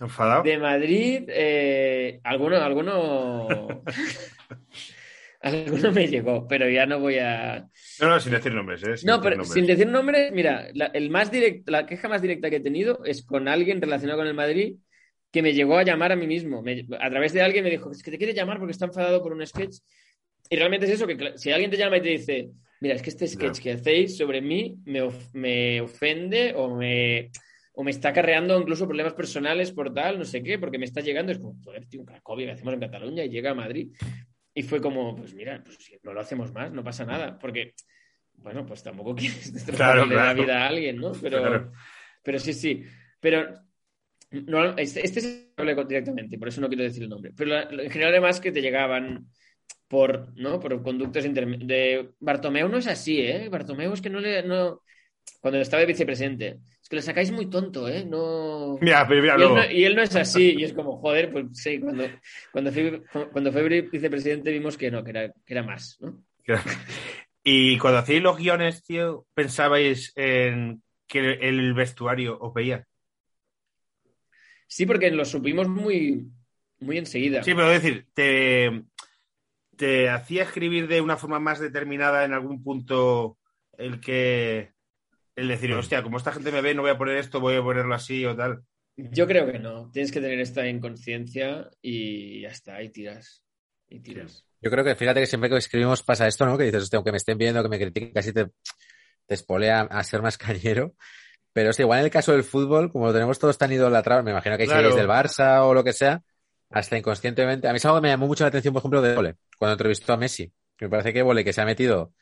¿Enfadado? 0.00 0.42
De 0.42 0.58
Madrid, 0.58 1.24
eh, 1.28 2.20
alguno, 2.24 2.56
alguno, 2.56 3.84
alguno 5.40 5.92
me 5.92 6.08
llegó, 6.08 6.46
pero 6.48 6.68
ya 6.68 6.86
no 6.86 7.00
voy 7.00 7.18
a... 7.18 7.68
No, 8.00 8.08
no, 8.08 8.20
sin 8.20 8.32
decir 8.32 8.52
nombres, 8.54 8.82
¿eh? 8.84 8.96
Sin 8.96 9.06
No, 9.08 9.14
decir 9.16 9.22
pero 9.24 9.36
nombres. 9.36 9.52
sin 9.54 9.66
decir 9.66 9.86
nombres, 9.88 10.32
mira, 10.32 10.68
la, 10.74 10.86
el 10.86 11.10
más 11.10 11.32
direct- 11.32 11.64
la 11.66 11.86
queja 11.86 12.08
más 12.08 12.22
directa 12.22 12.50
que 12.50 12.56
he 12.56 12.60
tenido 12.60 13.04
es 13.04 13.24
con 13.24 13.48
alguien 13.48 13.80
relacionado 13.80 14.18
con 14.20 14.26
el 14.28 14.34
Madrid 14.34 14.76
que 15.30 15.42
me 15.42 15.52
llegó 15.54 15.78
a 15.78 15.82
llamar 15.84 16.12
a 16.12 16.16
mí 16.16 16.26
mismo. 16.26 16.62
Me- 16.62 16.86
a 17.00 17.10
través 17.10 17.32
de 17.32 17.42
alguien 17.42 17.64
me 17.64 17.70
dijo, 17.70 17.90
es 17.90 18.02
que 18.02 18.10
te 18.10 18.18
quiere 18.18 18.34
llamar 18.34 18.58
porque 18.58 18.72
está 18.72 18.86
enfadado 18.86 19.22
por 19.22 19.32
un 19.32 19.46
sketch. 19.46 19.76
Y 20.50 20.56
realmente 20.56 20.86
es 20.86 20.92
eso, 20.92 21.06
que 21.06 21.32
si 21.36 21.50
alguien 21.50 21.70
te 21.70 21.76
llama 21.78 21.96
y 21.96 22.02
te 22.02 22.08
dice, 22.10 22.50
mira, 22.82 22.94
es 22.96 23.02
que 23.02 23.10
este 23.10 23.26
sketch 23.28 23.60
que 23.60 23.72
hacéis 23.72 24.16
sobre 24.16 24.40
mí 24.40 24.76
me, 24.84 25.00
of- 25.02 25.32
me 25.34 25.80
ofende 25.80 26.52
o 26.56 26.74
me, 26.76 27.30
o 27.74 27.84
me 27.84 27.90
está 27.92 28.08
acarreando 28.10 28.58
incluso 28.60 28.86
problemas 28.86 29.14
personales 29.14 29.70
por 29.72 29.94
tal, 29.94 30.18
no 30.18 30.24
sé 30.24 30.42
qué, 30.42 30.58
porque 30.58 30.78
me 30.78 30.84
está 30.84 31.00
llegando, 31.00 31.32
es 31.32 31.38
como, 31.38 31.54
joder, 31.62 31.86
tío, 31.86 32.00
un 32.00 32.06
Cracovia 32.06 32.46
que 32.46 32.52
hacemos 32.52 32.74
en 32.74 32.80
Cataluña 32.80 33.24
y 33.24 33.28
llega 33.30 33.52
a 33.52 33.54
Madrid. 33.54 33.92
Y 34.54 34.62
fue 34.64 34.80
como, 34.82 35.14
pues 35.16 35.32
mira, 35.32 35.62
pues 35.64 35.76
si 35.78 35.96
no 36.02 36.12
lo 36.12 36.20
hacemos 36.20 36.52
más, 36.52 36.72
no 36.72 36.82
pasa 36.84 37.06
nada, 37.06 37.38
porque, 37.38 37.74
bueno, 38.34 38.66
pues 38.66 38.82
tampoco 38.82 39.14
quieres 39.16 39.52
destrozarle 39.52 40.02
Claro, 40.02 40.06
la 40.06 40.12
claro. 40.34 40.42
vida 40.42 40.64
a 40.64 40.68
alguien, 40.68 40.96
¿no? 40.96 41.12
Pero, 41.12 41.38
Claro. 41.38 41.72
pero 42.22 42.38
sí, 42.38 42.52
sí. 42.52 42.82
Pero 43.20 43.48
no, 44.30 44.76
este, 44.76 45.04
este 45.06 45.20
se 45.20 45.52
directamente, 45.88 46.36
por 46.38 46.48
eso 46.48 46.60
no 46.60 46.68
quiero 46.68 46.82
decir 46.82 47.02
el 47.04 47.08
nombre. 47.08 47.32
Pero 47.36 47.50
la- 47.50 47.62
en 47.62 47.90
general, 47.90 48.12
además, 48.12 48.40
que 48.40 48.50
te 48.52 48.60
llegaban 48.60 49.26
por, 49.92 50.32
¿no? 50.36 50.58
por 50.58 50.82
conductos 50.82 51.22
de 51.22 52.08
Bartomeu 52.18 52.66
no 52.66 52.78
es 52.78 52.86
así, 52.86 53.20
¿eh? 53.20 53.50
Bartomeu 53.50 53.92
es 53.92 54.00
que 54.00 54.08
no 54.08 54.20
le. 54.20 54.42
No... 54.42 54.80
Cuando 55.38 55.60
estaba 55.60 55.82
de 55.82 55.86
vicepresidente, 55.86 56.60
es 56.80 56.88
que 56.88 56.96
le 56.96 57.02
sacáis 57.02 57.30
muy 57.30 57.50
tonto, 57.50 57.86
¿eh? 57.86 58.02
No. 58.02 58.78
Mira, 58.80 59.06
pero 59.06 59.20
mira, 59.20 59.36
Y 59.36 59.42
él, 59.42 59.54
no, 59.54 59.70
y 59.70 59.84
él 59.84 59.94
no 59.94 60.00
es 60.00 60.16
así, 60.16 60.54
y 60.56 60.64
es 60.64 60.72
como, 60.72 60.96
joder, 60.96 61.30
pues 61.30 61.44
sí, 61.52 61.78
cuando, 61.78 62.04
cuando, 62.52 62.72
fui, 62.72 63.02
cuando 63.32 63.52
fue 63.52 63.82
vicepresidente 63.82 64.50
vimos 64.50 64.78
que 64.78 64.90
no, 64.90 65.04
que 65.04 65.10
era, 65.10 65.28
que 65.28 65.52
era 65.52 65.62
más, 65.62 65.98
¿no? 66.00 66.24
Y 67.44 67.76
cuando 67.76 67.98
hacíais 67.98 68.22
los 68.22 68.38
guiones, 68.38 68.84
tío, 68.84 69.26
¿pensabais 69.34 70.12
en 70.16 70.82
que 71.06 71.32
el 71.32 71.74
vestuario 71.74 72.38
os 72.40 72.54
veía? 72.54 72.86
Sí, 74.68 74.86
porque 74.86 75.10
lo 75.10 75.24
supimos 75.24 75.68
muy, 75.68 76.30
muy 76.78 76.98
enseguida. 76.98 77.42
Sí, 77.42 77.52
pero 77.52 77.72
es 77.72 77.82
decir, 77.82 78.06
te, 78.14 78.84
te 79.76 80.08
hacía 80.10 80.44
escribir 80.44 80.88
de 80.88 81.00
una 81.00 81.16
forma 81.16 81.38
más 81.38 81.58
determinada 81.60 82.24
en 82.24 82.32
algún 82.32 82.62
punto 82.62 83.38
el 83.78 84.00
que 84.00 84.72
el 85.34 85.48
decir, 85.48 85.72
hostia, 85.72 86.02
como 86.02 86.18
esta 86.18 86.32
gente 86.32 86.52
me 86.52 86.60
ve, 86.60 86.74
no 86.74 86.82
voy 86.82 86.90
a 86.90 86.98
poner 86.98 87.16
esto, 87.16 87.40
voy 87.40 87.56
a 87.56 87.62
ponerlo 87.62 87.94
así 87.94 88.24
o 88.26 88.36
tal. 88.36 88.62
Yo 88.96 89.26
creo 89.26 89.50
que 89.50 89.58
no. 89.58 89.90
Tienes 89.90 90.12
que 90.12 90.20
tener 90.20 90.38
esta 90.40 90.66
inconsciencia 90.68 91.70
y 91.80 92.42
ya 92.42 92.48
está, 92.48 92.76
ahí 92.76 92.90
tiras. 92.90 93.42
Y 93.88 94.00
tiras. 94.00 94.44
Yo 94.60 94.70
creo 94.70 94.84
que 94.84 94.94
fíjate 94.94 95.20
que 95.20 95.26
siempre 95.26 95.48
que 95.50 95.56
escribimos 95.56 96.02
pasa 96.02 96.26
esto, 96.28 96.44
¿no? 96.46 96.56
Que 96.58 96.64
dices, 96.64 96.82
hostia, 96.84 96.98
aunque 96.98 97.10
me 97.10 97.16
estén 97.16 97.38
viendo, 97.38 97.62
que 97.62 97.68
me 97.68 97.78
critiquen, 97.78 98.12
casi 98.12 98.32
te, 98.32 98.46
te 99.26 99.34
espolea 99.34 99.80
a 99.80 100.04
ser 100.04 100.20
más 100.22 100.36
cañero. 100.38 100.94
Pero 101.54 101.70
hostia, 101.70 101.82
igual 101.84 102.00
en 102.00 102.04
el 102.06 102.10
caso 102.10 102.32
del 102.32 102.44
fútbol, 102.44 102.90
como 102.90 103.06
lo 103.06 103.12
tenemos 103.12 103.38
todos 103.38 103.58
tan 103.58 103.72
idolatrados, 103.72 104.24
me 104.24 104.30
imagino 104.30 104.56
que 104.56 104.66
Claro. 104.66 104.90
si 104.90 104.96
del 104.96 105.08
Barça 105.08 105.62
o 105.64 105.74
lo 105.74 105.84
que 105.84 105.92
sea, 105.92 106.22
hasta 106.72 106.98
inconscientemente. 106.98 107.68
A 107.68 107.72
mí 107.72 107.76
es 107.76 107.84
algo 107.84 107.98
que 107.98 108.02
me 108.02 108.08
llamó 108.08 108.26
mucho 108.26 108.44
la 108.44 108.48
atención, 108.48 108.72
por 108.72 108.80
ejemplo, 108.80 109.02
de 109.02 109.14
Vole, 109.14 109.34
cuando 109.58 109.72
entrevistó 109.72 110.12
a 110.12 110.16
Messi. 110.16 110.52
Me 110.80 110.88
parece 110.88 111.12
que 111.12 111.22
Vole, 111.22 111.44
que 111.44 111.52
se 111.52 111.60
ha 111.60 111.64
metido 111.64 112.12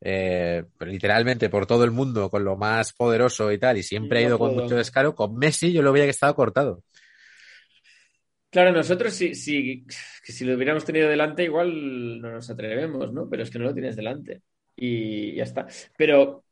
eh, 0.00 0.64
literalmente 0.80 1.50
por 1.50 1.66
todo 1.66 1.84
el 1.84 1.90
mundo 1.90 2.30
con 2.30 2.44
lo 2.44 2.56
más 2.56 2.92
poderoso 2.92 3.50
y 3.52 3.58
tal, 3.58 3.78
y 3.78 3.82
siempre 3.82 4.20
ha 4.20 4.28
ido 4.28 4.38
con 4.38 4.54
mucho 4.54 4.76
descaro, 4.76 5.14
con 5.14 5.36
Messi 5.36 5.72
yo 5.72 5.82
lo 5.82 5.92
veía 5.92 6.04
que 6.04 6.10
estaba 6.10 6.34
cortado. 6.34 6.82
Claro, 8.50 8.72
nosotros 8.72 9.12
si, 9.12 9.34
si, 9.34 9.84
si 10.22 10.44
lo 10.44 10.54
hubiéramos 10.54 10.84
tenido 10.84 11.08
delante, 11.08 11.44
igual 11.44 12.20
no 12.20 12.32
nos 12.32 12.48
atrevemos, 12.48 13.12
¿no? 13.12 13.28
Pero 13.28 13.42
es 13.42 13.50
que 13.50 13.58
no 13.58 13.66
lo 13.66 13.74
tienes 13.74 13.94
delante. 13.94 14.40
Y 14.74 15.34
ya 15.34 15.42
está. 15.42 15.66
Pero 15.98 16.44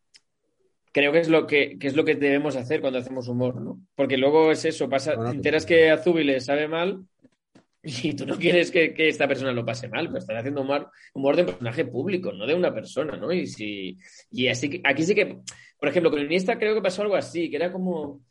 creo 0.93 1.13
que 1.13 1.21
es 1.21 1.29
lo 1.29 1.47
que, 1.47 1.79
que 1.79 1.87
es 1.87 1.97
lo 1.97 2.05
que 2.05 2.15
debemos 2.17 2.57
hacer 2.57 2.81
cuando 2.81 2.99
hacemos 2.99 3.29
humor, 3.29 3.61
¿no? 3.61 3.81
Porque 3.95 4.19
luego 4.19 4.51
es 4.51 4.65
eso, 4.65 4.89
pasa, 4.89 5.15
te 5.15 5.37
enteras 5.37 5.65
que 5.65 5.91
a 5.91 5.99
Zubi 5.99 6.25
le 6.25 6.41
sabe 6.41 6.69
mal 6.69 7.05
y 7.87 8.15
tú 8.15 8.27
no 8.27 8.37
quieres 8.37 8.71
que, 8.71 8.93
que 8.95 9.09
esta 9.09 9.29
persona 9.29 9.53
lo 9.53 9.65
pase 9.65 9.89
mal, 9.89 10.07
pero 10.09 10.19
estás 10.19 10.39
haciendo 10.39 10.63
humor, 10.63 10.91
humor 11.15 11.37
de 11.37 11.43
un 11.43 11.49
personaje 11.49 11.85
público, 11.87 12.33
no 12.33 12.47
de 12.47 12.55
una 12.55 12.75
persona, 12.75 13.17
¿no? 13.17 13.33
Y 13.33 13.47
si, 13.47 13.97
y 14.31 14.49
así 14.49 14.69
que, 14.71 14.81
aquí 14.85 15.05
sí 15.05 15.15
que, 15.15 15.39
por 15.79 15.89
ejemplo, 15.89 16.11
con 16.11 16.21
Iniesta 16.21 16.59
creo 16.59 16.75
que 16.75 16.83
pasó 16.83 17.03
algo 17.03 17.17
así, 17.17 17.49
que 17.51 17.57
era 17.57 17.73
como, 17.73 18.23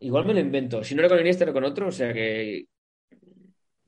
igual 0.00 0.26
me 0.26 0.34
lo 0.34 0.40
invento, 0.40 0.82
si 0.84 0.94
no 0.94 1.00
era 1.02 1.08
con 1.08 1.20
Iniesta 1.20 1.44
era 1.44 1.52
con 1.52 1.64
otro, 1.64 1.88
o 1.88 1.92
sea 1.92 2.12
que 2.12 2.66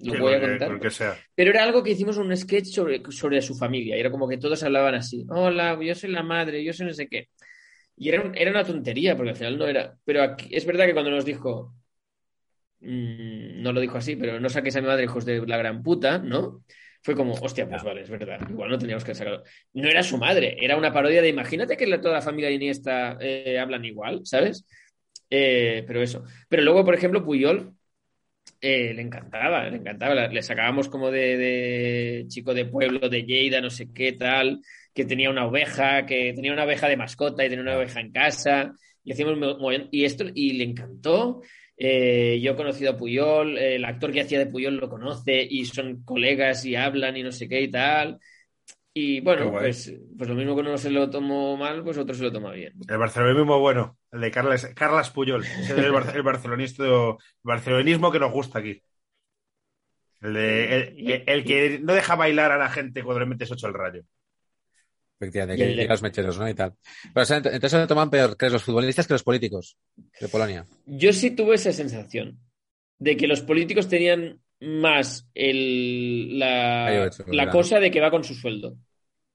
lo 0.00 0.12
Sí, 0.12 0.18
voy 0.18 0.34
a 0.34 0.40
contar. 0.40 0.92
sea. 0.92 1.16
Pero 1.34 1.50
era 1.50 1.62
algo 1.64 1.82
que 1.82 1.90
hicimos 1.90 2.16
un 2.18 2.36
sketch 2.36 2.66
sobre, 2.66 3.02
sobre 3.10 3.42
su 3.42 3.54
familia. 3.56 3.96
Y 3.96 4.00
era 4.00 4.10
como 4.10 4.28
que 4.28 4.38
todos 4.38 4.62
hablaban 4.62 4.94
así. 4.94 5.26
Hola, 5.28 5.78
yo 5.82 5.94
soy 5.94 6.10
la 6.10 6.22
madre, 6.22 6.62
yo 6.64 6.72
soy 6.72 6.86
no 6.86 6.94
sé 6.94 7.08
qué. 7.08 7.28
Y 7.96 8.08
era, 8.10 8.22
un- 8.22 8.36
era 8.36 8.50
una 8.52 8.64
tontería, 8.64 9.16
porque 9.16 9.30
al 9.30 9.36
final 9.36 9.58
no 9.58 9.66
era. 9.66 9.96
Pero 10.04 10.22
aquí, 10.22 10.48
es 10.54 10.64
verdad 10.66 10.86
que 10.86 10.92
cuando 10.94 11.10
nos 11.10 11.24
dijo. 11.24 11.74
Mm, 12.80 13.62
no 13.62 13.72
lo 13.72 13.80
dijo 13.80 13.98
así, 13.98 14.16
pero 14.16 14.40
no 14.40 14.48
saques 14.48 14.76
a 14.76 14.80
mi 14.80 14.86
madre, 14.86 15.04
hijos 15.04 15.24
de 15.24 15.46
la 15.46 15.56
gran 15.56 15.82
puta, 15.82 16.18
¿no? 16.18 16.62
Fue 17.02 17.14
como, 17.14 17.34
hostia, 17.34 17.68
pues 17.68 17.82
vale, 17.82 18.02
es 18.02 18.10
verdad. 18.10 18.40
Igual 18.50 18.70
no 18.70 18.78
teníamos 18.78 19.04
que 19.04 19.14
sacarlo. 19.14 19.42
No 19.72 19.88
era 19.88 20.02
su 20.02 20.18
madre, 20.18 20.56
era 20.60 20.76
una 20.76 20.92
parodia 20.92 21.22
de 21.22 21.28
imagínate 21.28 21.76
que 21.76 21.86
toda 21.98 22.14
la 22.14 22.22
familia 22.22 22.48
de 22.48 22.56
Iniesta 22.56 23.16
eh, 23.20 23.58
hablan 23.58 23.84
igual, 23.84 24.22
¿sabes? 24.24 24.66
Eh, 25.30 25.84
pero 25.86 26.02
eso. 26.02 26.24
Pero 26.48 26.62
luego, 26.62 26.84
por 26.84 26.94
ejemplo, 26.94 27.24
Puyol 27.24 27.74
eh, 28.60 28.92
le 28.94 29.02
encantaba, 29.02 29.68
le 29.68 29.76
encantaba. 29.76 30.28
Le 30.28 30.42
sacábamos 30.42 30.88
como 30.88 31.10
de, 31.10 31.36
de 31.36 32.24
chico 32.28 32.54
de 32.54 32.64
pueblo, 32.66 33.08
de 33.08 33.22
Lleida, 33.24 33.60
no 33.60 33.70
sé 33.70 33.92
qué 33.92 34.12
tal, 34.12 34.60
que 34.92 35.04
tenía 35.04 35.30
una 35.30 35.46
oveja, 35.46 36.06
que 36.06 36.32
tenía 36.34 36.52
una 36.52 36.64
oveja 36.64 36.88
de 36.88 36.96
mascota 36.96 37.44
y 37.44 37.48
tenía 37.48 37.62
una 37.62 37.76
oveja 37.76 38.00
en 38.00 38.12
casa. 38.12 38.72
Y 39.04 39.12
hacíamos 39.12 39.38
y 39.90 40.04
esto, 40.04 40.24
y 40.34 40.52
le 40.54 40.64
encantó. 40.64 41.42
Eh, 41.78 42.40
yo 42.42 42.52
he 42.52 42.56
conocido 42.56 42.92
a 42.92 42.96
Puyol, 42.96 43.56
eh, 43.58 43.76
el 43.76 43.84
actor 43.84 44.12
que 44.12 44.22
hacía 44.22 44.38
de 44.40 44.46
Puyol 44.46 44.76
lo 44.76 44.88
conoce 44.88 45.46
y 45.48 45.64
son 45.66 46.02
colegas 46.04 46.64
y 46.64 46.74
hablan 46.76 47.16
y 47.16 47.22
no 47.22 47.32
sé 47.32 47.48
qué 47.48 47.62
y 47.62 47.70
tal. 47.70 48.18
Y 48.94 49.20
bueno, 49.20 49.54
pues, 49.58 49.92
pues 50.16 50.28
lo 50.30 50.36
mismo 50.36 50.54
que 50.56 50.62
uno 50.62 50.78
se 50.78 50.90
lo 50.90 51.10
tomó 51.10 51.56
mal, 51.56 51.84
pues 51.84 51.98
otro 51.98 52.14
se 52.14 52.24
lo 52.24 52.32
toma 52.32 52.52
bien. 52.52 52.74
El 52.88 52.98
barcelonismo 52.98 53.60
bueno, 53.60 53.98
el 54.12 54.20
de 54.20 54.30
Carles, 54.30 54.66
Carlas 54.74 55.10
Puyol, 55.10 55.52
es 55.56 55.70
el, 55.70 55.92
bar- 55.92 56.10
el 56.14 56.22
barcelonista- 56.24 56.84
el 56.84 57.16
barcelonismo 57.42 58.10
que 58.10 58.18
nos 58.18 58.32
gusta 58.32 58.58
aquí. 58.58 58.82
El, 60.20 60.34
de, 60.34 61.22
el 61.26 61.44
que 61.44 61.78
no 61.82 61.92
deja 61.94 62.16
bailar 62.16 62.50
a 62.52 62.58
la 62.58 62.70
gente 62.70 63.02
cuando 63.04 63.20
le 63.20 63.26
metes 63.26 63.50
ocho 63.52 63.66
al 63.66 63.74
rayo. 63.74 64.02
Efectivamente, 65.20 65.64
que 65.76 65.82
el 65.82 65.88
los 65.88 66.02
mecheros, 66.02 66.38
¿no? 66.38 66.48
Y 66.48 66.54
tal. 66.54 66.74
Pero, 67.12 67.22
o 67.22 67.26
sea, 67.26 67.38
ent- 67.38 67.46
entonces 67.52 67.80
se 67.80 67.86
toman 67.86 68.10
peor 68.10 68.36
que 68.36 68.50
los 68.50 68.62
futbolistas 68.62 69.06
que 69.06 69.14
los 69.14 69.24
políticos 69.24 69.76
de 70.20 70.28
Polonia. 70.28 70.66
Yo 70.86 71.12
sí 71.12 71.30
tuve 71.32 71.56
esa 71.56 71.72
sensación 71.72 72.38
de 72.98 73.16
que 73.16 73.26
los 73.26 73.40
políticos 73.42 73.88
tenían 73.88 74.40
más 74.60 75.28
el, 75.34 76.38
la, 76.38 77.10
la 77.30 77.50
cosa 77.50 77.80
de 77.80 77.90
que 77.90 78.00
va 78.00 78.10
con 78.10 78.24
su 78.24 78.34
sueldo. 78.34 78.76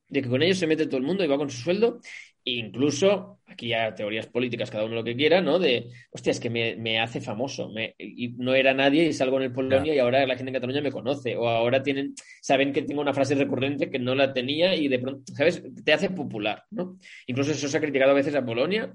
De 0.08 0.22
que 0.22 0.30
con 0.30 0.42
ellos 0.44 0.60
se 0.60 0.68
mete 0.68 0.86
todo 0.88 0.98
el 0.98 1.04
mundo 1.04 1.24
y 1.24 1.28
va 1.28 1.38
con 1.38 1.50
su 1.50 1.58
sueldo. 1.62 2.00
Incluso, 2.46 3.40
aquí 3.48 3.70
ya 3.70 3.96
teorías 3.96 4.28
políticas, 4.28 4.70
cada 4.70 4.84
uno 4.84 4.96
lo 4.96 5.04
que 5.06 5.16
quiera, 5.16 5.40
¿no? 5.40 5.60
De, 5.60 5.88
hostia, 6.12 6.32
es 6.32 6.42
que 6.42 6.50
me, 6.50 6.76
me 6.76 7.00
hace 7.00 7.22
famoso. 7.22 7.70
me- 7.70 7.96
y 7.98 8.30
no 8.38 8.54
era 8.54 8.74
nadie 8.74 9.06
y 9.06 9.14
salgo 9.14 9.38
en 9.38 9.44
el 9.44 9.54
Polonia 9.54 9.96
y 9.96 10.00
ahora 10.00 10.26
la 10.28 10.36
gente 10.36 10.50
en 10.50 10.56
Cataluña 10.56 10.82
me 10.82 10.92
conoce. 10.92 11.38
O 11.38 11.48
ahora 11.48 11.82
tienen, 11.84 12.14
saben 12.42 12.74
que 12.74 12.82
tengo 12.82 13.00
una 13.02 13.14
frase 13.14 13.36
recurrente 13.36 13.90
que 13.90 13.98
no 14.00 14.14
la 14.14 14.34
tenía 14.34 14.76
y 14.76 14.90
de 14.90 15.00
pronto, 15.00 15.34
¿sabes? 15.34 15.64
Te 15.86 15.94
hace 15.94 16.10
popular, 16.10 16.64
¿no? 16.72 16.98
Incluso 17.28 17.52
eso 17.54 17.70
se 17.70 17.78
ha 17.78 17.82
criticado 17.82 18.12
a 18.12 18.16
veces 18.16 18.36
a 18.36 18.46
Polonia 18.46 18.94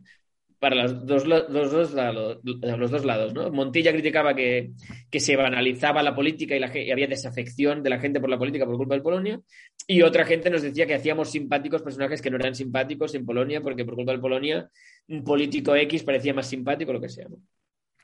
para 0.58 0.74
los 0.74 1.06
dos, 1.06 1.26
los 1.26 1.70
dos, 1.70 3.04
lados, 3.04 3.32
¿no? 3.34 3.50
Montilla 3.50 3.92
criticaba 3.92 4.34
que, 4.34 4.70
que 5.10 5.20
se 5.20 5.36
banalizaba 5.36 6.02
la 6.02 6.14
política 6.14 6.56
y, 6.56 6.58
la, 6.58 6.76
y 6.76 6.90
había 6.90 7.06
desafección 7.06 7.82
de 7.82 7.90
la 7.90 8.00
gente 8.00 8.20
por 8.20 8.28
la 8.28 8.38
política 8.38 8.66
por 8.66 8.76
culpa 8.76 8.94
de 8.94 9.00
Polonia, 9.02 9.40
y 9.86 10.02
otra 10.02 10.24
gente 10.24 10.50
nos 10.50 10.62
decía 10.62 10.86
que 10.86 10.94
hacíamos 10.94 11.30
simpáticos 11.30 11.82
personajes 11.82 12.20
que 12.20 12.30
no 12.30 12.36
eran 12.36 12.54
simpáticos 12.54 13.14
en 13.14 13.24
Polonia 13.24 13.60
porque 13.60 13.84
por 13.84 13.94
culpa 13.94 14.12
de 14.12 14.18
Polonia 14.18 14.68
un 15.08 15.24
político 15.24 15.74
X 15.76 16.02
parecía 16.02 16.34
más 16.34 16.48
simpático, 16.48 16.92
lo 16.92 17.00
que 17.00 17.08
sea, 17.08 17.28
¿no? 17.28 17.36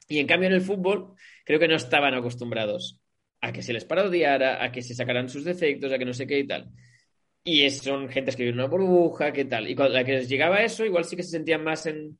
Y 0.08 0.18
en 0.18 0.26
cambio 0.26 0.48
en 0.48 0.54
el 0.54 0.60
fútbol 0.60 1.14
creo 1.44 1.58
que 1.58 1.68
no 1.68 1.76
estaban 1.76 2.14
acostumbrados 2.14 3.00
a 3.40 3.52
que 3.52 3.62
se 3.62 3.72
les 3.72 3.84
parodiara, 3.84 4.62
a 4.62 4.70
que 4.72 4.82
se 4.82 4.94
sacaran 4.94 5.28
sus 5.28 5.44
defectos, 5.44 5.92
a 5.92 5.98
que 5.98 6.04
no 6.04 6.12
sé 6.14 6.26
qué 6.26 6.38
y 6.38 6.46
tal. 6.46 6.70
Y 7.42 7.62
es- 7.64 7.78
son 7.78 8.08
gentes 8.08 8.36
que 8.36 8.42
viven 8.44 8.58
en 8.58 8.64
una 8.64 8.70
burbuja, 8.70 9.32
¿qué 9.32 9.44
tal? 9.44 9.68
Y 9.68 9.74
cuando 9.74 9.94
la 9.94 10.04
que 10.04 10.12
les 10.12 10.28
llegaba 10.28 10.62
eso, 10.62 10.84
igual 10.84 11.04
sí 11.04 11.16
que 11.16 11.22
se 11.22 11.30
sentían 11.30 11.62
más 11.64 11.86
en... 11.86 12.18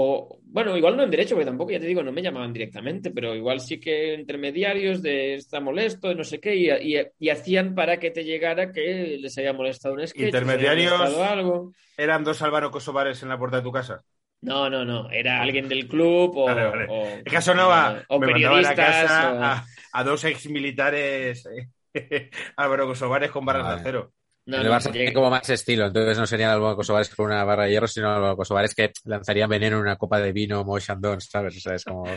O, 0.00 0.38
bueno, 0.44 0.76
igual 0.76 0.96
no 0.96 1.02
en 1.02 1.10
derecho, 1.10 1.34
porque 1.34 1.46
tampoco, 1.46 1.70
ya 1.72 1.80
te 1.80 1.86
digo, 1.86 2.02
no 2.02 2.12
me 2.12 2.22
llamaban 2.22 2.52
directamente, 2.52 3.10
pero 3.10 3.34
igual 3.34 3.60
sí 3.60 3.80
que 3.80 4.14
intermediarios 4.14 5.02
de 5.02 5.34
está 5.34 5.60
molesto, 5.60 6.14
no 6.14 6.24
sé 6.24 6.38
qué, 6.40 6.54
y, 6.56 6.70
y- 6.70 7.06
y 7.18 7.28
hacían 7.30 7.74
para 7.74 7.98
que 7.98 8.10
te 8.10 8.24
llegara 8.24 8.70
que 8.72 9.18
les 9.20 9.36
había 9.38 9.52
molestado 9.52 9.94
un 9.94 10.06
sketch, 10.06 10.36
Intermediarios. 10.36 10.92
algo. 11.22 11.72
¿Eran 11.96 12.24
dos 12.24 12.42
Álvaro 12.42 12.70
Kosovares 12.70 13.22
en 13.22 13.28
la 13.30 13.38
puerta 13.38 13.58
de 13.58 13.62
tu 13.64 13.72
casa? 13.72 14.04
No, 14.40 14.70
no, 14.70 14.84
no, 14.84 15.10
era 15.10 15.42
alguien 15.42 15.68
del 15.68 15.88
club 15.88 16.36
o, 16.36 16.44
Vale, 16.44 16.64
vale. 16.66 16.84
o- 16.86 17.22
Es 17.24 17.32
que 17.32 17.42
sonaba, 17.42 18.04
o 18.08 18.18
me 18.18 18.28
mandaban 18.28 18.64
a 18.64 18.74
periodistas 18.74 18.76
casa 18.76 19.30
o- 19.30 19.58
a, 19.60 19.64
a 19.92 20.04
dos 20.04 20.24
exmilitares. 20.24 21.46
eh. 21.46 21.70
Álvaro 22.56 22.86
Kosovares 22.86 23.30
con 23.30 23.44
barras 23.44 23.66
de 23.68 23.74
acero. 23.74 24.12
No, 24.48 24.58
el 24.58 24.64
no, 24.64 24.70
Barça 24.70 24.90
tiene 24.90 25.12
como 25.12 25.30
más 25.30 25.48
estilo, 25.50 25.86
entonces 25.86 26.18
no 26.18 26.26
serían 26.26 26.50
Álvaro 26.50 26.76
Kosovares 26.76 27.14
con 27.14 27.26
una 27.26 27.44
barra 27.44 27.64
de 27.64 27.70
hierro, 27.72 27.86
sino 27.86 28.10
Álvaro 28.10 28.36
Kosovares 28.36 28.74
que 28.74 28.92
lanzarían 29.04 29.48
veneno 29.50 29.76
en 29.76 29.82
una 29.82 29.96
copa 29.96 30.18
de 30.20 30.32
vino 30.32 30.64
Mo 30.64 30.78
Chandon, 30.80 31.20
¿sabes? 31.20 31.56
O 31.56 31.60
sea, 31.60 31.74
es 31.74 31.84
como... 31.84 32.16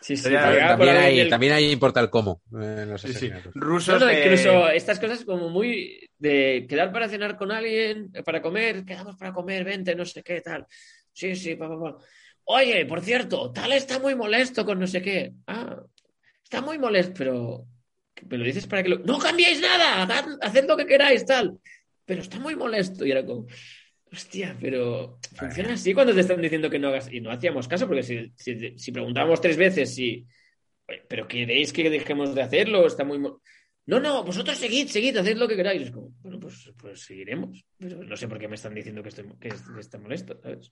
Sí, 0.00 0.16
sí, 0.16 0.24
También 0.34 0.96
ahí 0.96 0.96
ahí, 0.96 1.20
el- 1.20 1.30
también 1.30 1.52
ahí 1.54 1.70
importa 1.72 2.00
el 2.00 2.10
cómo 2.10 2.42
eh, 2.60 2.80
en 2.82 2.90
los 2.90 3.00
Sí, 3.02 3.08
sí. 3.12 3.16
asesinatos. 3.18 3.54
No, 3.56 3.60
Rusos 3.60 4.00
no, 4.00 4.12
incluso 4.12 4.68
estas 4.68 5.00
cosas 5.00 5.24
como 5.24 5.48
muy 5.48 5.98
de 6.18 6.66
quedar 6.68 6.92
para 6.92 7.08
cenar 7.08 7.36
con 7.36 7.50
alguien, 7.52 8.10
para 8.24 8.40
comer, 8.42 8.84
quedamos 8.84 9.16
para 9.16 9.32
comer, 9.32 9.64
vente, 9.64 9.94
no 9.94 10.04
sé 10.04 10.22
qué, 10.22 10.40
tal. 10.40 10.66
Sí, 11.12 11.34
sí, 11.36 11.54
pa, 11.56 11.68
pa, 11.68 11.80
pa. 11.80 11.96
Oye, 12.46 12.84
por 12.86 13.00
cierto, 13.00 13.50
tal 13.52 13.72
está 13.72 13.98
muy 13.98 14.14
molesto 14.14 14.64
con 14.64 14.78
no 14.78 14.86
sé 14.86 15.00
qué. 15.02 15.32
Ah, 15.46 15.82
está 16.42 16.60
muy 16.60 16.78
molesto, 16.78 17.14
pero 17.16 17.66
me 18.28 18.38
lo 18.38 18.44
dices 18.44 18.66
para 18.66 18.82
que 18.82 18.88
lo... 18.90 18.98
No 18.98 19.18
cambiéis 19.18 19.60
nada, 19.60 20.02
haced 20.42 20.66
lo 20.66 20.76
que 20.76 20.86
queráis, 20.86 21.24
tal. 21.26 21.58
Pero 22.04 22.22
está 22.22 22.38
muy 22.38 22.54
molesto 22.56 23.04
y 23.04 23.10
era 23.10 23.24
como... 23.24 23.46
Hostia, 24.12 24.56
pero 24.60 25.18
funciona 25.34 25.72
así 25.74 25.92
cuando 25.92 26.14
te 26.14 26.20
están 26.20 26.40
diciendo 26.40 26.70
que 26.70 26.78
no 26.78 26.88
hagas. 26.88 27.12
Y 27.12 27.20
no 27.20 27.32
hacíamos 27.32 27.66
caso, 27.66 27.86
porque 27.88 28.04
si, 28.04 28.32
si, 28.36 28.78
si 28.78 28.92
preguntábamos 28.92 29.40
tres 29.40 29.56
veces 29.56 29.92
si. 29.92 30.24
"Oye, 30.86 31.02
¿Pero 31.08 31.26
queréis 31.26 31.72
que 31.72 31.90
dejemos 31.90 32.32
de 32.32 32.42
hacerlo? 32.42 32.86
Está 32.86 33.02
muy. 33.02 33.18
mo-". 33.18 33.40
No, 33.86 33.98
no, 33.98 34.22
vosotros 34.22 34.56
seguid, 34.56 34.86
seguid, 34.86 35.16
haced 35.16 35.36
lo 35.36 35.48
que 35.48 35.56
queráis. 35.56 35.82
Es 35.82 35.90
como, 35.90 36.10
bueno, 36.22 36.38
pues, 36.38 36.70
pues 36.78 37.00
seguiremos. 37.02 37.64
Pero 37.76 38.04
no 38.04 38.16
sé 38.16 38.28
por 38.28 38.38
qué 38.38 38.46
me 38.46 38.54
están 38.54 38.74
diciendo 38.74 39.02
que, 39.02 39.08
estoy, 39.08 39.24
que, 39.40 39.48
que 39.48 39.80
está 39.80 39.98
molesto, 39.98 40.38
¿sabes? 40.40 40.70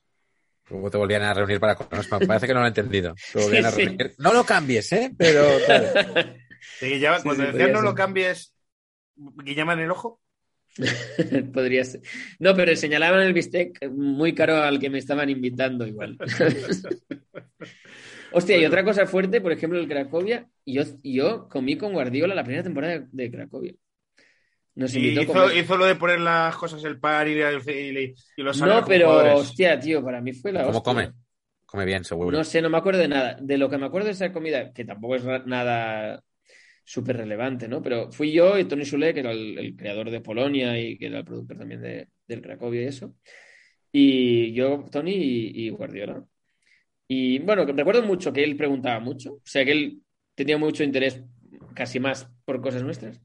Luego 0.69 0.89
te 0.89 0.97
volvían 0.97 1.23
a 1.23 1.33
reunir 1.33 1.59
para 1.59 1.75
Parece 1.75 2.47
que 2.47 2.53
no 2.53 2.61
lo 2.61 2.65
he 2.65 2.69
entendido. 2.69 3.13
Te 3.33 3.39
volvían 3.43 3.65
a 3.65 3.71
Sí, 3.71 3.81
sí. 3.81 3.85
reunir. 3.87 4.13
No 4.19 4.31
lo 4.31 4.45
cambies, 4.45 4.89
¿eh? 4.93 5.11
Pero. 5.17 5.45
Sí, 6.79 6.99
ya- 6.99 7.17
Sí, 7.17 7.23
cuando 7.23 7.45
sí, 7.45 7.51
podría 7.51 7.73
no 7.73 7.81
lo 7.81 7.95
cambies, 7.95 8.53
guiñaban 9.15 9.79
el 9.79 9.91
ojo. 9.91 10.19
Podría 11.53 11.83
ser. 11.83 12.01
No, 12.39 12.55
pero 12.55 12.75
señalaban 12.75 13.21
el 13.21 13.33
bistec 13.33 13.87
muy 13.91 14.33
caro 14.33 14.55
al 14.57 14.79
que 14.79 14.89
me 14.89 14.97
estaban 14.97 15.29
invitando 15.29 15.85
igual. 15.85 16.17
Hostia, 18.33 18.57
y 18.57 18.65
otra 18.65 18.83
cosa 18.83 19.05
fuerte, 19.05 19.41
por 19.41 19.51
ejemplo, 19.51 19.79
el 19.79 19.87
Cracovia. 19.87 20.47
Yo, 20.65 20.81
yo 21.03 21.47
comí 21.49 21.77
con 21.77 21.93
Guardiola 21.93 22.33
la 22.33 22.43
primera 22.43 22.63
temporada 22.63 23.05
de 23.11 23.31
Cracovia. 23.31 23.73
Nos 24.75 24.95
invitó 24.95 25.21
hizo, 25.21 25.33
comer. 25.33 25.57
hizo 25.57 25.77
lo 25.77 25.85
de 25.85 25.95
poner 25.95 26.19
las 26.19 26.55
cosas 26.55 26.83
el 26.83 26.99
par 26.99 27.27
y, 27.27 27.33
y- 27.33 28.15
y 28.37 28.41
los 28.41 28.59
No, 28.59 28.83
pero 28.85 29.09
jugadores. 29.09 29.33
hostia, 29.41 29.79
tío, 29.79 30.03
para 30.03 30.19
mí 30.21 30.33
fue 30.33 30.51
la 30.51 30.63
¿Cómo 30.65 30.79
hostia. 30.79 30.93
come? 30.93 31.11
Come 31.67 31.85
bien, 31.85 32.03
seguro. 32.03 32.35
No 32.37 32.43
sé, 32.43 32.61
no 32.61 32.69
me 32.69 32.77
acuerdo 32.77 33.01
de 33.01 33.07
nada. 33.07 33.37
De 33.39 33.57
lo 33.59 33.69
que 33.69 33.77
me 33.77 33.85
acuerdo 33.85 34.07
de 34.07 34.13
esa 34.13 34.31
comida, 34.33 34.73
que 34.73 34.85
tampoco 34.85 35.15
es 35.15 35.23
nada 35.45 36.23
súper 36.83 37.17
relevante, 37.17 37.67
¿no? 37.67 37.81
Pero 37.81 38.11
fui 38.11 38.31
yo 38.31 38.57
y 38.57 38.65
Tony 38.65 38.85
Sule, 38.85 39.13
que 39.13 39.21
era 39.21 39.31
el, 39.31 39.57
el 39.57 39.75
creador 39.75 40.09
de 40.11 40.21
Polonia 40.21 40.79
y 40.79 40.97
que 40.97 41.07
era 41.07 41.19
el 41.19 41.25
productor 41.25 41.57
también 41.57 41.81
de, 41.81 42.09
del 42.27 42.41
Cracovia 42.41 42.81
y 42.81 42.85
eso. 42.85 43.15
Y 43.91 44.53
yo, 44.53 44.85
Tony 44.91 45.11
y, 45.11 45.67
y 45.67 45.69
Guardiola. 45.69 46.25
Y 47.07 47.39
bueno, 47.39 47.65
recuerdo 47.65 48.01
mucho 48.03 48.33
que 48.33 48.43
él 48.43 48.55
preguntaba 48.55 48.99
mucho, 48.99 49.33
o 49.33 49.41
sea 49.43 49.63
que 49.65 49.71
él 49.71 50.01
tenía 50.35 50.57
mucho 50.57 50.83
interés, 50.83 51.21
casi 51.75 51.99
más, 51.99 52.27
por 52.45 52.61
cosas 52.61 52.83
nuestras. 52.83 53.21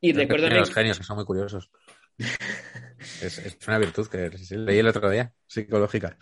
Y 0.00 0.12
que 0.12 0.18
recuerdo 0.20 0.48
los 0.50 0.72
genios 0.72 0.98
que 0.98 1.04
son 1.04 1.16
muy 1.16 1.24
curiosos. 1.24 1.70
Es, 3.20 3.38
es 3.38 3.58
una 3.68 3.78
virtud 3.78 4.08
que 4.08 4.30
leí 4.56 4.78
el 4.78 4.88
otro 4.88 5.08
día, 5.10 5.32
psicológica. 5.46 6.18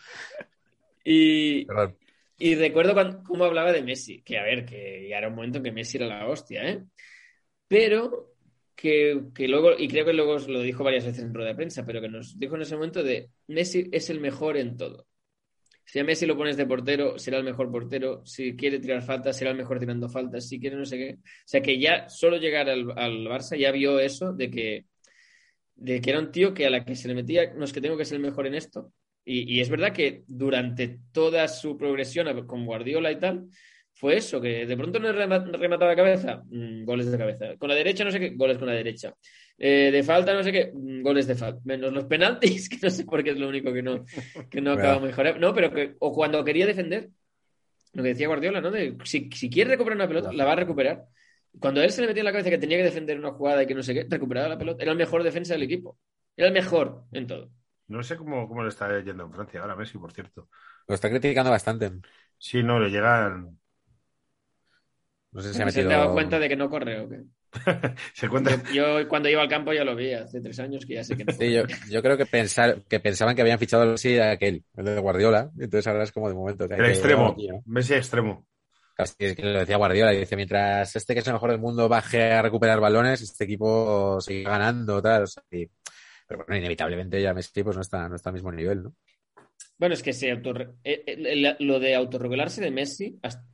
y, 1.05 1.65
Perdón. 1.65 1.97
Y 2.45 2.57
recuerdo 2.57 2.93
cuando, 2.93 3.23
cómo 3.23 3.47
hablaba 3.47 3.73
de 3.73 3.83
Messi, 3.83 4.21
que 4.21 4.37
a 4.37 4.43
ver, 4.43 4.67
que 4.67 5.09
ya 5.09 5.17
era 5.17 5.29
un 5.29 5.35
momento 5.35 5.57
en 5.57 5.65
que 5.65 5.73
Messi 5.73 5.97
era 5.97 6.07
la 6.07 6.29
hostia, 6.29 6.69
¿eh? 6.69 6.85
Pero 7.67 8.35
que, 8.77 9.19
que 9.35 9.49
luego, 9.49 9.71
y 9.79 9.89
creo 9.89 10.05
que 10.05 10.13
luego 10.13 10.37
lo 10.37 10.61
dijo 10.61 10.85
varias 10.85 11.07
veces 11.07 11.25
en 11.25 11.33
rueda 11.33 11.49
de 11.49 11.55
prensa, 11.55 11.87
pero 11.87 12.03
que 12.03 12.09
nos 12.11 12.39
dijo 12.39 12.57
en 12.57 12.61
ese 12.61 12.75
momento 12.75 13.03
de 13.03 13.31
Messi 13.47 13.89
es 13.91 14.11
el 14.11 14.21
mejor 14.21 14.59
en 14.59 14.77
todo. 14.77 15.07
Si 15.87 15.99
a 15.99 16.05
Messi 16.05 16.27
lo 16.27 16.37
pones 16.37 16.59
de 16.59 16.67
portero, 16.67 17.19
será 17.19 17.39
el 17.39 17.45
mejor 17.45 17.73
portero. 17.73 18.21
Si 18.27 18.55
quiere 18.55 18.79
tirar 18.79 19.01
faltas, 19.01 19.39
será 19.39 19.53
el 19.53 19.57
mejor 19.57 19.79
tirando 19.79 20.11
faltas. 20.11 20.47
Si 20.47 20.61
quiere 20.61 20.77
no 20.77 20.85
sé 20.85 20.99
qué. 20.99 21.15
O 21.15 21.47
sea 21.47 21.63
que 21.63 21.81
ya 21.81 22.11
solo 22.11 22.37
llegar 22.37 22.69
al, 22.69 22.93
al 22.99 23.25
Barça 23.27 23.57
ya 23.57 23.73
vio 23.73 23.99
eso 24.01 24.35
de 24.35 24.51
que, 24.51 24.85
de 25.77 25.99
que 26.03 26.11
era 26.11 26.19
un 26.19 26.31
tío 26.31 26.53
que 26.53 26.67
a 26.67 26.71
la 26.71 26.85
que 26.85 26.95
se 26.95 27.09
le 27.09 27.15
metía, 27.15 27.55
no 27.55 27.65
es 27.65 27.73
que 27.73 27.81
tengo 27.81 27.97
que 27.97 28.05
ser 28.05 28.17
el 28.17 28.23
mejor 28.23 28.47
en 28.47 28.55
esto. 28.55 28.93
Y, 29.25 29.55
y 29.57 29.61
es 29.61 29.69
verdad 29.71 29.93
que 29.93 30.23
durante 30.27 30.99
toda 31.13 31.49
su 31.49 31.77
progresión 31.79 32.47
con 32.47 32.67
Guardiola 32.67 33.11
y 33.11 33.19
tal, 33.19 33.47
fue 33.93 34.17
eso, 34.17 34.41
que 34.41 34.67
de 34.67 34.77
pronto 34.77 34.99
no 34.99 35.13
rema- 35.13 35.51
remataba 35.57 35.91
de 35.93 35.97
cabeza, 35.97 36.43
mm, 36.51 36.85
goles 36.85 37.11
de 37.11 37.17
cabeza. 37.19 37.57
Con 37.57 37.69
la 37.69 37.75
derecha, 37.75 38.05
no 38.05 38.11
sé 38.11 38.19
qué, 38.21 38.31
goles 38.31 38.59
con 38.59 38.67
la 38.67 38.75
derecha. 38.75 39.15
Eh, 39.57 39.91
de 39.93 40.03
falta, 40.03 40.35
no 40.35 40.43
sé 40.43 40.51
qué, 40.53 40.73
mm, 40.75 41.01
goles 41.03 41.27
de 41.29 41.37
falta. 41.37 41.61
Menos 41.65 41.93
los 41.93 42.05
penaltis, 42.05 42.69
que 42.69 42.79
no 42.83 42.91
sé 42.91 43.05
por 43.05 43.23
qué 43.23 43.31
es 43.31 43.39
lo 43.39 43.49
único 43.49 43.73
que 43.73 43.83
no, 43.83 44.05
que 44.51 44.61
no 44.61 44.73
acaba 44.75 44.99
Verdad. 44.99 45.25
mejor. 45.27 45.41
No, 45.41 45.55
pero 45.55 45.73
que, 45.73 45.95
o 46.01 46.13
cuando 46.13 46.45
quería 46.45 46.67
defender, 46.67 47.09
lo 47.93 48.03
que 48.03 48.09
decía 48.11 48.27
Guardiola, 48.27 48.61
¿no? 48.61 48.71
De, 48.73 48.97
si, 49.05 49.31
si 49.33 49.49
quiere 49.49 49.71
recuperar 49.71 49.97
una 49.97 50.09
pelota, 50.09 50.33
la 50.33 50.45
va 50.45 50.53
a 50.53 50.57
recuperar. 50.57 51.05
Cuando 51.61 51.81
él 51.81 51.91
se 51.91 52.01
le 52.01 52.09
metía 52.09 52.23
en 52.23 52.25
la 52.27 52.33
cabeza 52.33 52.51
que 52.51 52.59
tenía 52.59 52.77
que 52.79 52.83
defender 52.83 53.17
una 53.17 53.31
jugada 53.31 53.63
y 53.63 53.67
que 53.67 53.75
no 53.77 53.83
sé 53.85 53.95
qué, 53.95 54.07
recuperaba 54.11 54.49
la 54.49 54.59
pelota. 54.59 54.83
Era 54.83 54.91
el 54.91 54.99
mejor 54.99 55.23
defensa 55.23 55.55
del 55.55 55.63
equipo. 55.63 55.97
Era 56.37 56.49
el 56.49 56.53
mejor 56.53 57.05
en 57.13 57.29
todo. 57.29 57.51
No 57.89 58.03
sé 58.03 58.17
cómo, 58.17 58.49
cómo 58.49 58.63
le 58.63 58.69
está 58.71 58.89
yendo 59.03 59.25
en 59.25 59.33
Francia 59.33 59.61
ahora 59.61 59.77
Messi, 59.77 59.99
por 59.99 60.13
cierto. 60.13 60.49
Lo 60.89 60.95
está 60.95 61.11
criticando 61.11 61.51
bastante. 61.51 61.93
Sí, 62.39 62.63
no, 62.63 62.79
le 62.79 62.91
llegan. 62.91 63.59
No 65.33 65.43
sé 65.43 65.49
si 65.49 65.55
se 65.57 65.63
ha 65.63 65.71
¿Se 65.71 65.79
metido. 65.81 65.91
han 65.93 65.99
dado 66.01 66.13
cuenta 66.15 66.39
de 66.39 66.49
que 66.49 66.57
no 66.57 66.71
corre 66.71 67.01
o 67.01 67.09
qué? 67.09 67.23
Se 68.15 68.29
cuenta. 68.29 68.51
Yo, 68.73 69.01
yo 69.01 69.09
cuando 69.09 69.29
iba 69.29 69.43
al 69.43 69.49
campo 69.49 69.73
ya 69.73 69.85
lo 69.85 69.95
vi, 69.95 70.13
hace 70.13 70.41
tres 70.41 70.59
años 70.61 70.85
que 70.87 70.95
ya 70.95 71.05
sé 71.05 71.17
que 71.17 71.25
no. 71.25 71.33
Sí, 71.33 71.53
yo, 71.53 71.63
yo 71.91 72.03
creo 72.03 72.17
que, 72.17 72.27
pensar, 72.27 72.83
que 72.89 73.01
pensaban 73.01 73.35
que 73.37 73.43
habían 73.43 73.59
fichado 73.59 73.83
a 73.85 73.87
Messi 73.87 74.19
a 74.19 74.33
aquel, 74.33 74.65
el 74.77 74.85
de 74.85 74.99
Guardiola. 74.99 75.51
Entonces 75.59 75.87
ahora 75.87 76.05
es 76.05 76.13
como 76.13 76.29
de 76.29 76.35
momento. 76.35 76.67
que 76.69 76.75
hay 76.75 76.81
El 76.81 76.87
que- 76.87 76.93
extremo. 76.93 77.29
aquí, 77.29 77.49
¿no? 77.49 77.63
Messi 77.67 77.95
extremo. 77.95 78.47
Así 78.97 79.15
es 79.19 79.35
que 79.35 79.43
lo 79.43 79.59
decía 79.59 79.77
Guardiola, 79.77 80.13
dice, 80.13 80.37
mientras 80.37 80.95
este 80.95 81.15
que 81.15 81.21
es 81.21 81.27
el 81.27 81.33
mejor 81.33 81.51
del 81.51 81.59
mundo 81.61 81.89
baje 81.89 82.33
a 82.33 82.43
recuperar 82.43 82.79
balones, 82.79 83.21
este 83.23 83.43
equipo 83.45 84.21
sigue 84.21 84.45
ganando, 84.45 85.03
tal. 85.03 85.25
o 85.25 85.27
sea, 85.27 85.43
y- 85.51 85.69
pero 86.27 86.45
bueno, 86.45 86.57
inevitablemente 86.59 87.21
ya 87.23 87.35
Messi 87.35 87.63
pues 87.63 87.77
no 87.77 87.83
está, 87.83 88.09
no 88.09 88.17
está 88.17 88.31
al 88.31 88.35
mismo 88.35 88.53
nivel, 88.53 88.83
¿no? 88.85 88.95
Bueno, 89.79 89.95
es 89.95 90.03
que 90.03 90.13
se 90.13 90.31
eh, 90.85 91.05
eh, 91.07 91.57
lo 91.61 91.81
de 91.81 91.95
autorregularse 91.95 92.61
de 92.61 92.71
Messi, 92.71 93.19
hasta- 93.23 93.45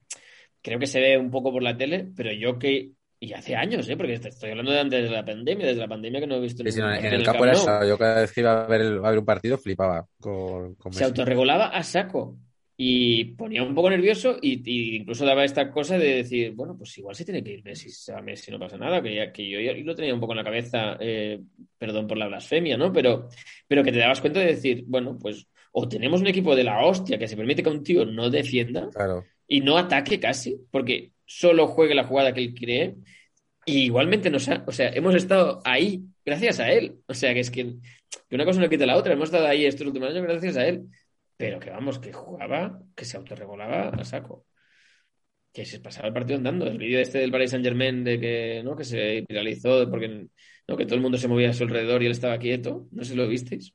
creo 0.62 0.79
que 0.79 0.87
se 0.87 1.01
ve 1.01 1.18
un 1.18 1.31
poco 1.31 1.53
por 1.53 1.62
la 1.62 1.77
tele, 1.77 2.11
pero 2.16 2.33
yo 2.33 2.59
que. 2.59 2.93
Y 3.23 3.35
hace 3.35 3.55
años, 3.57 3.89
¿eh? 3.89 3.97
Porque 3.97 4.14
estoy 4.14 4.51
hablando 4.51 4.73
de 4.73 4.81
antes 4.81 5.05
de 5.05 5.11
la 5.11 5.25
pandemia, 5.25 5.66
desde 5.66 5.81
la 5.83 5.89
pandemia 5.89 6.21
que 6.21 6.27
no 6.27 6.37
he 6.37 6.41
visto 6.41 6.62
Sí, 6.64 6.79
no, 6.81 6.93
en 6.93 6.97
partido 6.97 7.12
el 7.12 7.23
Camp 7.25 7.35
campo 7.35 7.45
era 7.45 7.53
eso. 7.55 7.85
Yo 7.85 7.97
cada 7.99 8.21
vez 8.21 8.33
que 8.33 8.41
iba 8.41 8.64
a 8.64 8.66
ver, 8.66 8.81
el- 8.83 9.05
a 9.05 9.11
ver 9.11 9.18
un 9.18 9.25
partido 9.25 9.59
flipaba 9.59 10.07
con, 10.21 10.75
con 10.77 10.93
Se 10.97 11.05
Messi. 11.05 11.05
autorregulaba 11.05 11.66
a 11.68 11.83
saco 11.83 12.39
y 12.83 13.24
ponía 13.37 13.62
un 13.62 13.74
poco 13.74 13.91
nervioso 13.91 14.39
y, 14.41 14.62
y 14.64 14.97
incluso 14.97 15.26
daba 15.26 15.45
esta 15.45 15.70
cosa 15.70 15.99
de 15.99 16.14
decir, 16.14 16.53
bueno, 16.53 16.78
pues 16.78 16.97
igual 16.97 17.14
se 17.14 17.26
tiene 17.26 17.45
que 17.45 17.51
ir 17.53 17.62
Messi, 17.62 17.91
va 18.11 18.22
Messi 18.22 18.51
no 18.51 18.59
pasa 18.59 18.78
nada, 18.78 19.03
que, 19.03 19.14
ya, 19.14 19.31
que 19.31 19.47
yo 19.51 19.61
ya 19.61 19.74
lo 19.74 19.95
tenía 19.95 20.14
un 20.14 20.20
poco 20.20 20.33
en 20.33 20.39
la 20.39 20.45
cabeza, 20.45 20.97
eh, 20.99 21.39
perdón 21.76 22.07
por 22.07 22.16
la 22.16 22.28
blasfemia, 22.28 22.78
¿no? 22.78 22.91
Pero, 22.91 23.28
pero 23.68 23.85
que 23.85 23.93
te 23.93 23.99
dabas 23.99 24.22
cuenta 24.22 24.41
de 24.41 24.47
decir, 24.47 24.85
bueno, 24.87 25.18
pues 25.20 25.47
o 25.72 25.87
tenemos 25.89 26.22
un 26.22 26.28
equipo 26.28 26.57
de 26.57 26.64
la 26.64 26.83
hostia 26.83 27.18
que 27.18 27.28
se 27.28 27.37
permite 27.37 27.62
que 27.62 27.68
un 27.68 27.85
tío 27.85 28.07
no 28.07 28.31
defienda 28.31 28.89
Claro. 28.89 29.26
y 29.47 29.61
no 29.61 29.76
ataque 29.76 30.18
casi, 30.18 30.57
porque 30.70 31.11
solo 31.26 31.66
juegue 31.66 31.95
la 31.95 32.05
jugada 32.05 32.33
que 32.33 32.41
él 32.41 32.55
cree. 32.55 32.95
Y 33.66 33.81
igualmente 33.85 34.31
nos 34.31 34.49
ha, 34.49 34.64
o 34.66 34.72
sea, 34.72 34.89
hemos 34.89 35.14
estado 35.14 35.61
ahí 35.66 36.01
gracias 36.24 36.61
a 36.61 36.72
él. 36.72 36.95
O 37.07 37.12
sea, 37.12 37.35
que 37.35 37.41
es 37.41 37.51
que, 37.51 37.74
que 38.26 38.35
una 38.35 38.47
cosa 38.47 38.59
no 38.59 38.70
quita 38.70 38.87
la 38.87 38.97
otra. 38.97 39.12
Hemos 39.12 39.28
estado 39.28 39.47
ahí 39.47 39.66
estos 39.66 39.87
últimos 39.87 40.09
años 40.09 40.22
gracias 40.22 40.57
a 40.57 40.66
él. 40.66 40.87
Pero 41.41 41.61
que 41.62 41.70
vamos, 41.76 41.99
que 42.03 42.12
jugaba, 42.20 42.61
que 42.97 43.05
se 43.09 43.16
autorregulaba 43.18 43.78
a 44.01 44.05
saco. 44.12 44.34
Que 45.53 45.64
se 45.66 45.80
pasaba 45.80 46.09
el 46.09 46.14
partido 46.14 46.36
andando. 46.38 46.66
El 46.66 46.78
vídeo 46.78 47.01
este 47.01 47.18
del 47.18 47.32
Paris 47.32 47.51
Saint 47.51 47.64
Germain 47.64 48.05
de 48.05 48.20
que, 48.20 48.62
¿no? 48.64 48.76
que 48.76 48.84
se 48.84 49.24
viralizó 49.28 49.88
porque 49.91 50.28
¿no? 50.68 50.76
que 50.76 50.84
todo 50.86 50.95
el 50.97 51.01
mundo 51.03 51.18
se 51.18 51.26
movía 51.28 51.51
a 51.51 51.53
su 51.53 51.64
alrededor 51.64 52.03
y 52.03 52.07
él 52.07 52.12
estaba 52.12 52.38
quieto. 52.38 52.86
No 52.93 53.03
sé 53.05 53.11
si 53.12 53.16
lo 53.16 53.26
visteis. 53.28 53.74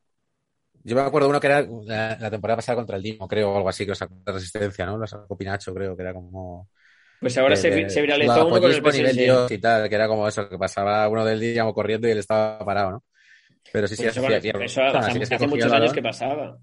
Yo 0.84 0.96
me 0.96 1.02
acuerdo 1.02 1.30
uno 1.30 1.40
que 1.40 1.48
era 1.48 1.62
la, 1.86 2.16
la 2.20 2.30
temporada 2.32 2.58
pasada 2.58 2.76
contra 2.76 2.96
el 2.98 3.02
Dimo, 3.04 3.28
creo, 3.28 3.52
o 3.52 3.58
algo 3.58 3.70
así, 3.70 3.86
que 3.86 3.90
lo 3.90 3.96
sacó 3.96 4.16
de 4.24 4.32
resistencia, 4.32 4.86
¿no? 4.86 4.98
Lo 4.98 5.08
sacó 5.08 5.36
Pinacho, 5.38 5.74
creo, 5.74 5.96
que 5.96 6.04
era 6.04 6.14
como... 6.14 6.70
Pues 7.20 7.38
ahora 7.38 7.56
de- 7.56 7.62
se, 7.62 7.70
de- 7.72 7.90
se 7.90 8.02
viralizó 8.02 8.46
uno 8.48 8.62
con 8.62 8.72
el 8.72 8.82
PSG. 8.82 9.52
Y 9.52 9.58
tal, 9.58 9.90
que 9.90 9.96
era 9.96 10.08
como 10.08 10.28
eso, 10.28 10.48
que 10.48 10.58
pasaba 10.58 11.08
uno 11.10 11.26
del 11.26 11.40
Dinamo 11.40 11.74
corriendo 11.74 12.08
y 12.08 12.12
él 12.12 12.20
estaba 12.20 12.60
parado, 12.64 12.92
¿no? 12.92 13.04
Pero 13.72 13.88
sí, 13.88 13.96
sí, 13.96 14.04
Pues 14.04 14.18
eso, 14.18 14.28
hacía- 14.28 14.38
eso 14.60 14.82
hace, 14.98 15.48
muchos 15.48 15.72
años 15.74 15.94
que 15.94 16.02
pasaba. 16.02 16.58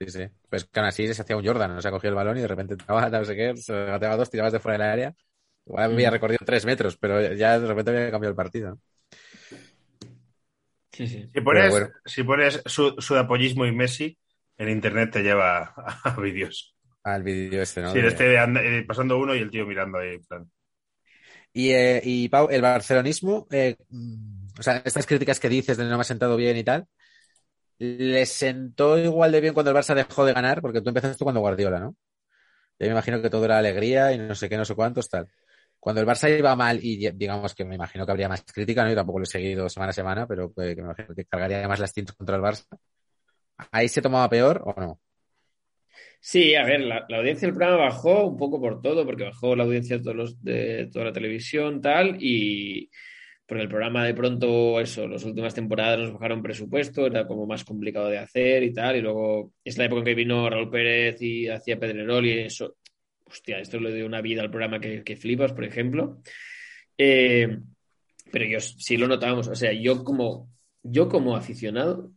Sí, 0.00 0.10
sí. 0.10 0.26
Pues 0.48 0.64
que 0.64 0.80
aún 0.80 0.88
así 0.88 1.12
se 1.14 1.22
hacía 1.22 1.36
un 1.36 1.44
Jordan, 1.46 1.70
o 1.78 1.80
sea, 1.82 1.90
cogía 1.90 2.10
el 2.10 2.16
balón 2.16 2.36
y 2.36 2.40
de 2.40 2.48
repente 2.48 2.74
entraba, 2.74 3.08
no 3.10 3.24
sé 3.24 3.36
qué, 3.36 3.56
se 3.56 3.72
gateaba 3.86 4.16
dos, 4.16 4.30
tirabas 4.30 4.52
de 4.52 4.60
fuera 4.60 4.78
del 4.78 4.92
área. 4.92 5.14
Igual 5.66 5.84
había 5.92 6.10
Mm. 6.10 6.12
recorrido 6.12 6.40
tres 6.44 6.66
metros, 6.66 6.96
pero 6.98 7.32
ya 7.34 7.58
de 7.58 7.66
repente 7.66 7.90
había 7.90 8.10
cambiado 8.10 8.30
el 8.32 8.36
partido. 8.36 8.70
¿no? 8.70 8.80
Sí, 10.92 11.06
sí. 11.08 11.28
Si 11.34 11.40
pones, 11.40 11.70
bueno. 11.70 11.88
si 12.04 12.22
pones 12.22 12.62
su, 12.66 12.94
sudapollismo 12.98 13.66
y 13.66 13.72
Messi, 13.72 14.16
en 14.56 14.68
internet 14.70 15.10
te 15.12 15.22
lleva 15.22 15.58
a, 15.76 16.00
a 16.14 16.20
vídeos. 16.20 16.74
Al 17.02 17.22
vídeo 17.22 17.62
este, 17.62 17.80
¿no? 17.82 17.90
Sí, 17.92 17.98
De- 17.98 18.08
este 18.08 18.36
anda- 18.38 18.62
eh, 18.64 18.84
pasando 18.84 19.16
uno 19.18 19.34
y 19.34 19.38
el 19.38 19.50
tío 19.50 19.64
mirando 19.66 19.98
ahí. 19.98 20.14
en 20.14 20.24
plan. 20.24 20.50
Y, 21.52 21.70
eh, 21.70 22.00
y 22.04 22.28
Pau, 22.28 22.48
el 22.50 22.62
barcelonismo, 22.62 23.46
eh, 23.50 23.76
mm, 23.90 24.46
o 24.58 24.62
sea, 24.62 24.82
estas 24.84 25.06
críticas 25.06 25.38
que 25.40 25.48
dices 25.48 25.76
de 25.76 25.84
no 25.84 25.96
me 25.96 26.00
ha 26.00 26.04
sentado 26.04 26.36
bien 26.36 26.56
y 26.56 26.64
tal, 26.64 26.86
¿les 27.78 28.30
sentó 28.30 28.98
igual 28.98 29.32
de 29.32 29.40
bien 29.40 29.54
cuando 29.54 29.70
el 29.70 29.76
Barça 29.76 29.94
dejó 29.94 30.24
de 30.24 30.32
ganar? 30.32 30.60
Porque 30.60 30.80
tú 30.80 30.90
empezaste 30.90 31.22
cuando 31.24 31.40
Guardiola, 31.40 31.80
¿no? 31.80 31.96
Yo 32.78 32.86
me 32.86 32.92
imagino 32.92 33.22
que 33.22 33.30
todo 33.30 33.44
era 33.44 33.58
alegría 33.58 34.12
y 34.12 34.18
no 34.18 34.34
sé 34.34 34.48
qué, 34.48 34.56
no 34.56 34.64
sé 34.64 34.74
cuántos, 34.74 35.08
tal. 35.08 35.28
Cuando 35.78 36.00
el 36.00 36.06
Barça 36.06 36.36
iba 36.36 36.56
mal 36.56 36.80
y 36.82 37.10
digamos 37.12 37.54
que 37.54 37.64
me 37.64 37.74
imagino 37.74 38.04
que 38.04 38.12
habría 38.12 38.28
más 38.28 38.42
crítica, 38.42 38.82
¿no? 38.82 38.90
Yo 38.90 38.96
tampoco 38.96 39.20
lo 39.20 39.24
he 39.24 39.26
seguido 39.26 39.68
semana 39.68 39.90
a 39.90 39.92
semana, 39.92 40.26
pero 40.26 40.52
que, 40.52 40.74
me 40.76 40.82
imagino 40.82 41.14
que 41.14 41.24
cargaría 41.26 41.68
más 41.68 41.78
las 41.80 41.92
tintas 41.92 42.16
contra 42.16 42.36
el 42.36 42.42
Barça. 42.42 42.66
¿Ahí 43.70 43.88
se 43.88 44.02
tomaba 44.02 44.28
peor 44.28 44.62
o 44.64 44.80
no? 44.80 45.00
Sí, 46.20 46.54
a 46.54 46.64
ver, 46.64 46.80
la, 46.80 47.06
audiencia 47.10 47.46
del 47.46 47.54
programa 47.54 47.84
bajó 47.84 48.26
un 48.26 48.36
poco 48.36 48.58
por 48.60 48.80
todo, 48.80 49.04
porque 49.04 49.24
bajó 49.24 49.54
la 49.54 49.64
audiencia 49.64 49.98
de 49.98 50.88
toda 50.90 51.04
la 51.04 51.12
televisión, 51.12 51.82
tal, 51.82 52.16
y 52.18 52.90
porque 53.46 53.62
el 53.62 53.68
programa 53.68 54.04
de 54.04 54.14
pronto, 54.14 54.80
eso, 54.80 55.06
las 55.06 55.24
últimas 55.24 55.54
temporadas 55.54 55.98
nos 55.98 56.12
bajaron 56.14 56.42
presupuesto, 56.42 57.06
era 57.06 57.26
como 57.26 57.46
más 57.46 57.64
complicado 57.64 58.08
de 58.08 58.18
hacer 58.18 58.62
y 58.62 58.72
tal, 58.72 58.96
y 58.96 59.02
luego 59.02 59.52
es 59.62 59.76
la 59.76 59.84
época 59.84 60.00
en 60.00 60.04
que 60.06 60.14
vino 60.14 60.48
Raúl 60.48 60.70
Pérez 60.70 61.20
y 61.20 61.48
hacía 61.48 61.78
Pedrerol 61.78 62.24
y 62.26 62.38
eso, 62.40 62.76
hostia, 63.24 63.58
esto 63.58 63.78
le 63.80 63.92
dio 63.92 64.06
una 64.06 64.22
vida 64.22 64.42
al 64.42 64.50
programa 64.50 64.80
que, 64.80 65.02
que 65.04 65.16
flipas, 65.16 65.52
por 65.52 65.64
ejemplo. 65.64 66.20
Eh, 66.96 67.58
pero 68.32 68.46
yo 68.46 68.60
sí 68.60 68.96
lo 68.96 69.08
notábamos, 69.08 69.48
o 69.48 69.54
sea, 69.54 69.72
yo 69.72 70.04
como, 70.04 70.48
yo 70.82 71.08
como 71.08 71.36
aficionado 71.36 72.12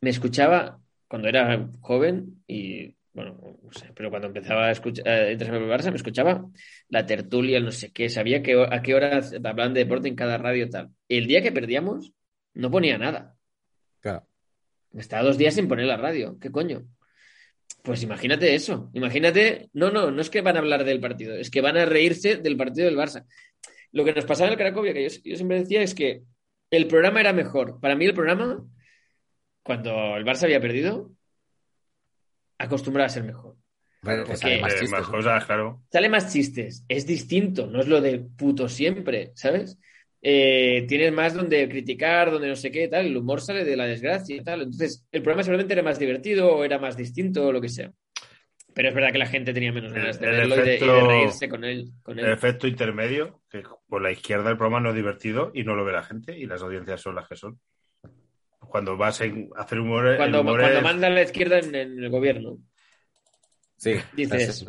me 0.00 0.10
escuchaba 0.10 0.80
cuando 1.08 1.28
era 1.28 1.68
joven 1.80 2.42
y 2.46 2.94
bueno, 3.12 3.58
no 3.62 3.72
sé, 3.72 3.90
pero 3.94 4.10
cuando 4.10 4.28
empezaba 4.28 4.66
a 4.66 4.70
escuchar, 4.70 5.04
por 5.04 5.68
Barça, 5.68 5.90
me 5.90 5.96
escuchaba 5.96 6.44
la 6.88 7.06
tertulia, 7.06 7.60
no 7.60 7.72
sé 7.72 7.90
qué, 7.92 8.08
sabía 8.08 8.42
que, 8.42 8.64
a 8.70 8.82
qué 8.82 8.94
hora 8.94 9.20
hablaban 9.44 9.74
de 9.74 9.80
deporte 9.80 10.08
en 10.08 10.14
cada 10.14 10.38
radio 10.38 10.66
y 10.66 10.70
tal. 10.70 10.90
El 11.08 11.26
día 11.26 11.42
que 11.42 11.52
perdíamos, 11.52 12.12
no 12.54 12.70
ponía 12.70 12.98
nada. 12.98 13.34
Claro. 14.00 14.26
Estaba 14.92 15.22
dos 15.22 15.38
días 15.38 15.54
sin 15.54 15.68
poner 15.68 15.86
la 15.86 15.96
radio. 15.96 16.38
¿Qué 16.40 16.50
coño? 16.50 16.86
Pues 17.82 18.02
imagínate 18.02 18.54
eso. 18.54 18.90
Imagínate, 18.94 19.70
no, 19.72 19.90
no, 19.90 20.10
no 20.10 20.20
es 20.20 20.30
que 20.30 20.40
van 20.40 20.56
a 20.56 20.60
hablar 20.60 20.84
del 20.84 21.00
partido, 21.00 21.34
es 21.34 21.50
que 21.50 21.60
van 21.60 21.76
a 21.76 21.86
reírse 21.86 22.36
del 22.36 22.56
partido 22.56 22.86
del 22.86 22.96
Barça. 22.96 23.24
Lo 23.92 24.04
que 24.04 24.12
nos 24.12 24.24
pasaba 24.24 24.48
en 24.48 24.52
el 24.52 24.58
Cracovia, 24.58 24.92
que 24.92 25.08
yo, 25.08 25.16
yo 25.24 25.36
siempre 25.36 25.60
decía, 25.60 25.82
es 25.82 25.94
que 25.94 26.22
el 26.70 26.86
programa 26.86 27.20
era 27.20 27.32
mejor. 27.32 27.80
Para 27.80 27.96
mí 27.96 28.04
el 28.04 28.14
programa, 28.14 28.64
cuando 29.62 30.16
el 30.16 30.24
Barça 30.24 30.44
había 30.44 30.60
perdido, 30.60 31.12
acostumbraba 32.58 33.06
a 33.06 33.10
ser 33.10 33.24
mejor. 33.24 33.56
Bueno, 34.02 34.22
Porque- 34.22 34.36
sale 34.36 34.60
más 34.60 34.72
Eh, 34.74 34.80
chistes. 34.80 34.90
más 35.00 35.08
cosas, 35.08 35.44
claro. 35.44 35.82
Sale 35.90 36.08
más 36.08 36.32
chistes, 36.32 36.84
es 36.88 37.06
distinto, 37.06 37.66
no 37.66 37.80
es 37.80 37.88
lo 37.88 38.00
de 38.00 38.18
puto 38.18 38.68
siempre, 38.68 39.32
¿sabes? 39.34 39.78
Eh, 40.22 40.84
tienes 40.88 41.12
más 41.12 41.34
donde 41.34 41.68
criticar, 41.68 42.30
donde 42.30 42.48
no 42.48 42.56
sé 42.56 42.70
qué, 42.70 42.88
tal, 42.88 43.06
el 43.06 43.16
humor 43.16 43.40
sale 43.40 43.64
de 43.64 43.76
la 43.76 43.86
desgracia 43.86 44.34
y 44.36 44.40
tal. 44.42 44.62
Entonces, 44.62 45.06
el 45.12 45.22
programa 45.22 45.42
seguramente 45.44 45.74
era 45.74 45.82
más 45.82 45.98
divertido 45.98 46.52
o 46.56 46.64
era 46.64 46.78
más 46.78 46.96
distinto 46.96 47.46
o 47.46 47.52
lo 47.52 47.60
que 47.60 47.68
sea. 47.68 47.92
Pero 48.74 48.88
es 48.90 48.94
verdad 48.94 49.10
que 49.12 49.18
la 49.18 49.26
gente 49.26 49.52
tenía 49.52 49.72
menos 49.72 49.92
ganas 49.92 50.20
de 50.20 50.26
El 50.26 50.32
verlo 50.36 50.54
y 50.54 50.58
de, 50.58 50.64
y 50.64 50.68
de 50.68 50.74
efecto- 50.76 51.08
reírse 51.08 51.48
con 51.48 51.64
él. 51.64 51.90
Con 52.02 52.18
El 52.18 52.26
él. 52.26 52.32
efecto 52.32 52.66
intermedio, 52.68 53.42
que 53.50 53.62
por 53.88 54.00
la 54.02 54.12
izquierda 54.12 54.50
el 54.50 54.56
programa 54.56 54.80
no 54.80 54.90
es 54.90 54.94
divertido 54.96 55.50
y 55.54 55.64
no 55.64 55.74
lo 55.74 55.84
ve 55.84 55.92
la 55.92 56.02
gente 56.04 56.36
y 56.38 56.46
las 56.46 56.62
audiencias 56.62 57.00
son 57.00 57.14
las 57.16 57.28
que 57.28 57.34
son. 57.36 57.58
Cuando 58.68 58.96
vas 58.96 59.20
a 59.20 59.24
hacer 59.56 59.78
humor, 59.80 60.16
Cuando, 60.16 60.40
humor 60.42 60.60
cuando 60.60 60.78
es- 60.78 60.84
manda 60.84 61.06
a 61.06 61.10
la 61.10 61.22
izquierda 61.22 61.58
en, 61.58 61.74
en 61.74 62.02
el 62.04 62.10
gobierno. 62.10 62.58
Sí, 63.76 63.94
Dices- 64.12 64.64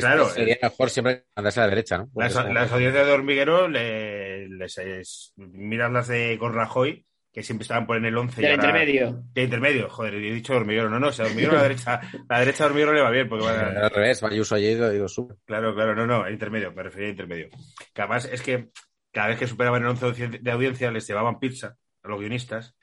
claro, 0.00 0.28
sería 0.30 0.56
mejor 0.62 0.88
siempre 0.90 1.24
mandarse 1.36 1.60
a 1.60 1.64
la 1.64 1.68
derecha, 1.68 1.98
¿no? 1.98 2.08
Las, 2.14 2.34
audiencias 2.72 3.06
de 3.06 3.12
hormiguero 3.12 3.68
le, 3.68 4.48
les, 4.48 4.78
es- 4.78 5.32
miras 5.36 5.92
las 5.92 6.08
de 6.08 6.38
con 6.38 6.54
Rajoy, 6.54 7.04
que 7.30 7.42
siempre 7.42 7.64
estaban 7.64 7.86
por 7.86 7.98
en 7.98 8.06
el 8.06 8.16
11 8.16 8.40
y 8.40 8.44
Del 8.44 8.52
ahora- 8.52 8.68
intermedio. 8.68 9.22
De 9.34 9.42
intermedio, 9.42 9.90
joder, 9.90 10.14
he 10.14 10.32
dicho 10.32 10.54
hormiguero. 10.54 10.88
No, 10.88 10.98
no, 10.98 11.12
si 11.12 11.20
a 11.20 11.26
hormiguero 11.26 11.52
a 11.52 11.56
la 11.56 11.62
derecha, 11.64 12.00
la 12.30 12.38
derecha 12.38 12.64
de 12.64 12.68
hormiguero 12.70 12.92
le 12.94 13.02
va 13.02 13.10
bien, 13.10 13.28
porque 13.28 13.44
van 13.44 13.56
a- 13.76 13.80
Al 13.86 13.90
revés, 13.90 14.22
Mayuso 14.22 14.54
allí 14.54 14.74
lo 14.74 14.88
digo 14.88 15.06
súper. 15.08 15.36
Claro, 15.44 15.74
claro, 15.74 15.94
no, 15.94 16.06
no, 16.06 16.30
intermedio, 16.30 16.72
me 16.72 16.82
refería 16.82 17.08
a 17.08 17.10
intermedio. 17.10 17.48
Que 17.92 18.00
además 18.02 18.24
es 18.32 18.40
que 18.40 18.68
cada 19.12 19.28
vez 19.28 19.38
que 19.38 19.46
superaban 19.46 19.82
el 19.82 19.88
11 19.88 20.28
de 20.40 20.50
audiencia 20.50 20.90
les 20.90 21.06
llevaban 21.06 21.38
pizza 21.38 21.76
a 22.02 22.08
los 22.08 22.18
guionistas 22.20 22.74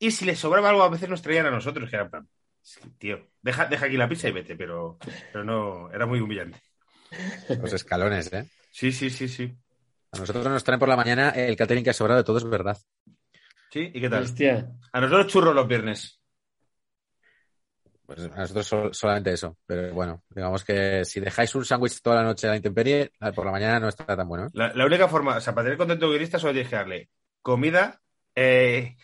y 0.00 0.10
si 0.10 0.24
les 0.24 0.38
sobraba 0.40 0.70
algo 0.70 0.82
a 0.82 0.88
veces 0.90 1.08
nos 1.08 1.22
traían 1.22 1.46
a 1.46 1.50
nosotros, 1.52 1.88
que 1.88 1.94
era 1.96 2.06
en 2.06 2.10
plan, 2.10 2.28
"Es 2.64 2.76
que, 2.78 2.88
tío, 2.98 3.28
deja, 3.40 3.66
deja 3.66 3.86
aquí 3.86 3.96
la 3.96 4.08
pizza 4.08 4.28
y 4.28 4.32
vete, 4.32 4.56
pero, 4.56 4.98
pero 5.32 5.44
no, 5.44 5.90
era 5.92 6.06
muy 6.06 6.18
humillante. 6.20 6.58
Los 7.62 7.72
escalones, 7.72 8.32
¿eh? 8.32 8.48
Sí, 8.72 8.90
sí, 8.92 9.10
sí, 9.10 9.28
sí. 9.28 9.54
A 10.12 10.18
nosotros 10.18 10.44
nos 10.46 10.64
traen 10.64 10.80
por 10.80 10.88
la 10.88 10.96
mañana 10.96 11.30
el 11.30 11.56
catering 11.56 11.84
que 11.84 11.90
ha 11.90 11.94
sobrado 11.94 12.18
de 12.18 12.24
todo, 12.24 12.38
es 12.38 12.44
verdad. 12.48 12.76
¿Sí? 13.70 13.90
¿Y 13.94 14.00
qué 14.00 14.08
tal? 14.10 14.24
Hostia. 14.24 14.68
A 14.92 15.00
nosotros 15.00 15.28
churros 15.28 15.54
los 15.54 15.68
viernes. 15.68 16.20
Pues 18.06 18.24
a 18.24 18.28
nosotros 18.40 18.66
sol- 18.66 18.90
solamente 18.94 19.32
eso. 19.32 19.56
Pero 19.66 19.94
bueno, 19.94 20.24
digamos 20.30 20.64
que 20.64 21.04
si 21.04 21.20
dejáis 21.20 21.54
un 21.54 21.64
sándwich 21.64 22.00
toda 22.02 22.16
la 22.16 22.24
noche 22.24 22.48
a 22.48 22.50
la 22.50 22.56
intemperie, 22.56 23.12
por 23.34 23.46
la 23.46 23.52
mañana 23.52 23.78
no 23.78 23.88
está 23.88 24.16
tan 24.16 24.26
bueno. 24.26 24.46
¿eh? 24.46 24.50
La, 24.54 24.72
la 24.74 24.86
única 24.86 25.06
forma, 25.06 25.36
o 25.36 25.40
sea, 25.40 25.54
para 25.54 25.66
tener 25.66 25.78
contento 25.78 26.08
guionista 26.08 26.38
solo 26.38 26.52
tienes 26.52 26.70
que 26.70 26.76
darle 26.76 27.10
comida, 27.40 28.00
eh, 28.34 28.96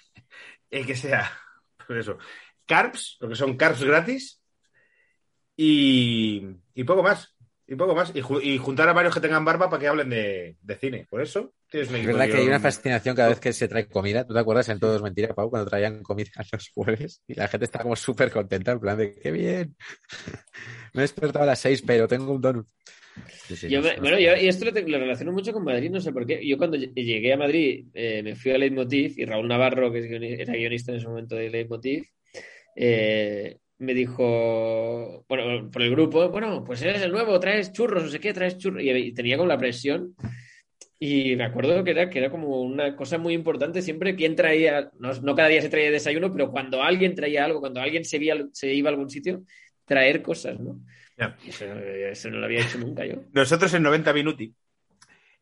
eh, 0.71 0.85
que 0.87 0.95
sea, 0.97 1.31
pues 1.87 2.01
eso, 2.01 2.19
carbs, 2.67 3.17
lo 3.21 3.29
que 3.29 3.35
son 3.37 3.57
carbs 3.57 3.83
gratis, 3.83 4.41
y, 5.57 6.47
y 6.75 6.85
poco 6.85 7.03
más. 7.03 7.33
Y 7.69 7.75
poco 7.75 7.95
más. 7.97 8.15
Y, 8.15 8.21
ju- 8.23 8.41
y 8.43 8.59
juntar 8.59 8.89
a 8.89 8.93
varios 8.93 9.13
que 9.15 9.21
tengan 9.21 9.45
barba 9.45 9.69
para 9.69 9.81
que 9.81 9.89
hablen 9.89 10.09
de, 10.09 10.57
de 10.61 10.77
cine. 10.77 11.07
Por 11.11 11.21
eso 11.21 11.53
tienes 11.69 11.89
un 11.91 11.97
Es 11.97 12.07
verdad 12.07 12.27
que 12.29 12.37
hay 12.37 12.47
una 12.47 12.61
fascinación 12.61 13.17
cada 13.17 13.31
vez 13.31 13.41
que 13.41 13.53
se 13.53 13.67
trae 13.67 13.89
comida. 13.89 14.25
¿Tú 14.25 14.35
te 14.35 14.39
acuerdas 14.41 14.69
en 14.69 14.79
Todo 14.79 14.95
es 14.95 15.03
Mentira, 15.03 15.35
Pau, 15.35 15.51
cuando 15.51 15.69
traían 15.69 16.03
comida 16.03 16.31
los 16.53 16.69
jueves? 16.71 17.23
Y 17.27 17.35
la 17.35 17.49
gente 17.49 17.65
está 17.65 17.83
como 17.83 17.97
súper 17.97 18.31
contenta, 18.31 18.73
en 18.73 18.81
plan 18.81 18.97
de 18.99 19.15
¡qué 19.19 19.31
bien! 19.33 19.77
Me 20.95 21.01
he 21.01 21.03
despertado 21.03 21.43
a 21.43 21.47
las 21.47 21.59
seis, 21.59 21.83
pero 21.83 22.07
tengo 22.07 22.33
un 22.33 22.41
donut. 22.41 22.69
Yo 23.71 23.83
me- 23.83 23.97
bueno, 24.01 24.19
yo 24.19 24.37
y 24.37 24.49
esto 24.49 24.65
lo, 24.65 24.71
lo 24.73 24.99
relaciono 24.99 25.33
mucho 25.33 25.53
con 25.53 25.65
Madrid, 25.65 25.91
no 25.91 26.01
sé 26.01 26.13
por 26.13 26.27
qué. 26.27 26.47
Yo 26.47 26.59
cuando 26.59 26.77
ll- 26.77 26.93
llegué 26.95 27.33
a 27.33 27.37
Madrid 27.37 27.87
eh, 27.95 28.23
me 28.23 28.35
fui 28.37 28.53
a 28.53 28.59
Leitmotiv 28.59 29.15
y 29.19 29.25
Raúl 29.25 29.49
Navarro, 29.49 29.93
que 29.93 30.37
era 30.41 30.55
guionista 30.55 30.93
en 30.93 30.99
ese 30.99 31.09
momento 31.09 31.35
de 31.37 31.51
Leitmotiv, 31.51 32.05
eh, 32.77 33.59
me 33.79 33.95
dijo, 33.95 35.25
bueno, 35.29 35.71
por 35.71 35.83
el 35.83 35.91
grupo, 35.91 36.29
bueno, 36.31 36.65
pues 36.65 36.81
eres 36.83 37.03
el 37.03 37.13
nuevo, 37.13 37.39
traes 37.41 37.73
churros, 37.73 38.05
no 38.05 38.09
sé 38.09 38.21
qué, 38.21 38.33
traes 38.33 38.57
churros. 38.59 38.83
Y, 38.83 38.91
y 38.91 39.13
tenía 39.15 39.37
como 39.37 39.49
la 39.49 39.59
presión. 39.59 40.15
Y 40.99 41.37
me 41.37 41.45
acuerdo 41.45 41.85
que 41.85 41.91
era, 41.91 42.09
que 42.09 42.19
era 42.19 42.31
como 42.31 42.63
una 42.63 42.97
cosa 42.97 43.19
muy 43.19 43.35
importante 43.35 43.83
siempre 43.83 44.17
quién 44.17 44.35
traía, 44.35 44.91
no, 44.99 45.13
no 45.21 45.35
cada 45.35 45.49
día 45.49 45.61
se 45.61 45.69
traía 45.69 45.91
desayuno, 45.91 46.33
pero 46.33 46.51
cuando 46.51 46.83
alguien 46.83 47.15
traía 47.15 47.45
algo, 47.45 47.61
cuando 47.61 47.81
alguien 47.81 48.05
se, 48.05 48.19
vía, 48.19 48.35
se 48.53 48.73
iba 48.73 48.89
a 48.89 48.93
algún 48.93 49.11
sitio, 49.11 49.43
traer 49.85 50.23
cosas, 50.23 50.59
¿no? 50.59 50.81
Y 51.17 51.49
Eso, 51.49 51.65
eso 51.65 52.31
no 52.31 52.39
lo 52.39 52.47
había 52.47 52.61
hecho 52.61 52.79
nunca 52.79 53.05
yo. 53.07 53.15
Nosotros 53.33 53.73
en 53.75 53.83
90 53.83 54.13
minuti, 54.13 54.55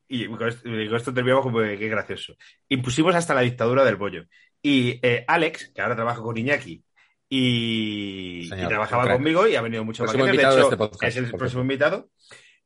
y 0.08 0.26
con 0.26 0.48
esto, 0.48 0.68
y 0.68 0.86
con 0.86 0.96
esto 0.96 1.14
terminamos 1.14 1.44
como 1.44 1.60
que 1.60 1.78
qué 1.78 1.88
gracioso, 1.88 2.36
impusimos 2.68 3.14
hasta 3.14 3.34
la 3.34 3.40
dictadura 3.40 3.84
del 3.84 3.96
bollo. 3.96 4.24
Y 4.62 5.00
eh, 5.02 5.24
Alex, 5.26 5.72
que 5.74 5.82
ahora 5.82 5.96
trabaja 5.96 6.22
con 6.22 6.36
Iñaki, 6.36 6.82
y, 7.28 8.46
Señor, 8.48 8.66
y 8.66 8.68
trabajaba 8.68 9.12
conmigo 9.12 9.48
y 9.48 9.56
ha 9.56 9.62
venido 9.62 9.84
mucho 9.84 10.04
más. 10.04 10.12
De 10.12 10.30
hecho, 10.30 10.60
este 10.60 10.76
podcast, 10.76 11.02
es 11.02 11.16
el 11.16 11.32
próximo 11.32 11.62
invitado. 11.62 12.10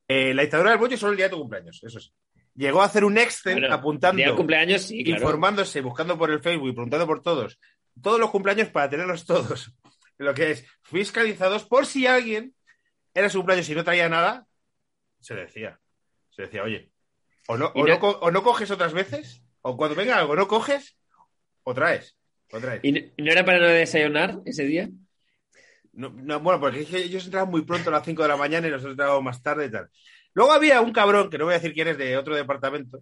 Eh, 0.06 0.34
la 0.34 0.42
dictadura 0.42 0.70
del 0.70 0.78
bollo 0.78 0.96
solo 0.96 1.12
el 1.12 1.16
día 1.16 1.26
de 1.26 1.30
tu 1.30 1.38
cumpleaños, 1.38 1.82
eso 1.82 2.00
sí. 2.00 2.11
Llegó 2.54 2.82
a 2.82 2.86
hacer 2.86 3.04
un 3.04 3.16
Excel 3.16 3.61
Bueno, 3.61 3.72
apuntando, 3.72 4.16
Día 4.16 4.30
de 4.30 4.34
cumpleaños, 4.34 4.82
sí, 4.82 5.04
claro. 5.04 5.22
informándose, 5.22 5.80
buscando 5.80 6.18
por 6.18 6.30
el 6.30 6.40
Facebook 6.40 6.68
y 6.68 6.72
preguntando 6.72 7.06
por 7.06 7.22
todos, 7.22 7.59
todos 8.02 8.18
los 8.18 8.30
cumpleaños 8.30 8.68
para 8.68 8.90
tenerlos 8.90 9.24
todos. 9.24 9.72
Lo 10.18 10.34
que 10.34 10.50
es 10.50 10.66
fiscalizados 10.82 11.64
por 11.64 11.86
si 11.86 12.09
alguien 12.09 12.52
era 13.18 13.28
su 13.30 13.38
cumpleaños 13.38 13.68
y 13.68 13.74
no 13.74 13.84
traía 13.84 14.08
nada, 14.08 14.46
se 15.20 15.34
decía. 15.34 15.80
Se 16.30 16.43
decía, 16.43 16.62
oye, 16.62 16.90
o 17.48 17.56
no, 17.56 17.66
o 17.74 17.80
no- 17.86 17.94
no, 17.94 18.01
co- 18.01 18.18
o 18.20 18.30
no 18.30 18.43
coges 18.43 18.70
otras 18.70 18.93
veces, 18.93 19.43
o 19.62 19.76
cuando 19.76 19.97
venga 19.97 20.16
algo 20.18 20.36
no 20.36 20.47
coges, 20.47 20.97
o 21.64 21.74
traes. 21.74 22.16
O 22.52 22.60
traes. 22.60 22.80
¿Y 22.84 22.93
no, 22.93 23.01
era 23.32 23.44
para 23.44 23.59
no 23.59 23.66
desayunar 23.66 24.38
ese 24.47 24.64
día? 24.64 24.88
No, 25.93 26.10
no, 26.10 26.38
bueno, 26.40 26.60
porque 26.60 26.80
ellos 26.80 27.24
entraban 27.24 27.51
muy 27.51 27.62
pronto 27.62 27.90
a 27.90 27.93
las 27.93 28.05
5 28.05 28.22
de 28.22 28.28
la 28.28 28.36
mañana 28.36 28.68
y 28.68 28.70
nosotros 28.70 28.93
entrábamos 28.93 29.22
más 29.24 29.43
tarde 29.43 29.66
y 29.66 29.70
tal. 29.70 29.90
Luego 30.32 30.52
había 30.52 30.80
un 30.80 30.93
cabrón, 30.93 31.28
que 31.30 31.38
no 31.38 31.44
voy 31.47 31.55
a 31.55 31.59
decir 31.59 31.74
quién 31.74 31.88
es 31.88 31.98
de 31.98 32.16
otro 32.16 32.36
departamento, 32.36 33.01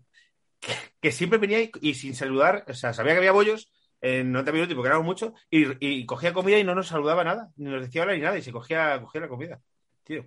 que, 0.60 0.72
que 1.00 1.12
siempre 1.12 1.38
venía 1.38 1.60
y, 1.60 1.70
y 1.82 1.94
sin 1.94 2.14
saludar, 2.14 2.64
o 2.68 2.72
sea, 2.74 2.94
sabía 2.94 3.12
que 3.12 3.18
había 3.18 3.32
bollos 3.32 3.70
en 4.00 4.32
90 4.32 4.52
minutos 4.52 4.74
porque 4.74 4.88
éramos 4.88 5.04
muchos, 5.04 5.32
y, 5.50 5.66
y 5.86 6.06
cogía 6.06 6.32
comida 6.32 6.58
y 6.58 6.64
no 6.64 6.74
nos 6.74 6.86
saludaba 6.88 7.24
nada, 7.24 7.50
ni 7.56 7.70
nos 7.70 7.82
decía 7.82 8.02
hola 8.02 8.14
ni 8.14 8.20
nada, 8.20 8.38
y 8.38 8.42
se 8.42 8.52
cogía, 8.52 8.98
cogía 9.02 9.20
la 9.20 9.28
comida. 9.28 9.60
Tío. 10.06 10.24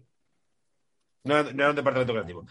No, 1.24 1.42
no 1.44 1.50
era 1.50 1.70
un 1.70 1.76
departamento 1.76 2.14
creativo. 2.14 2.46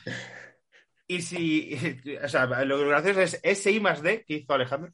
Y 1.07 1.23
si, 1.23 1.77
o 2.25 2.29
sea, 2.29 2.47
lo 2.65 2.79
gracioso 2.87 3.21
es 3.21 3.39
ese 3.43 3.71
I 3.71 3.81
más 3.81 4.03
D 4.03 4.25
que 4.27 4.35
hizo 4.35 4.53
Alejandro 4.53 4.93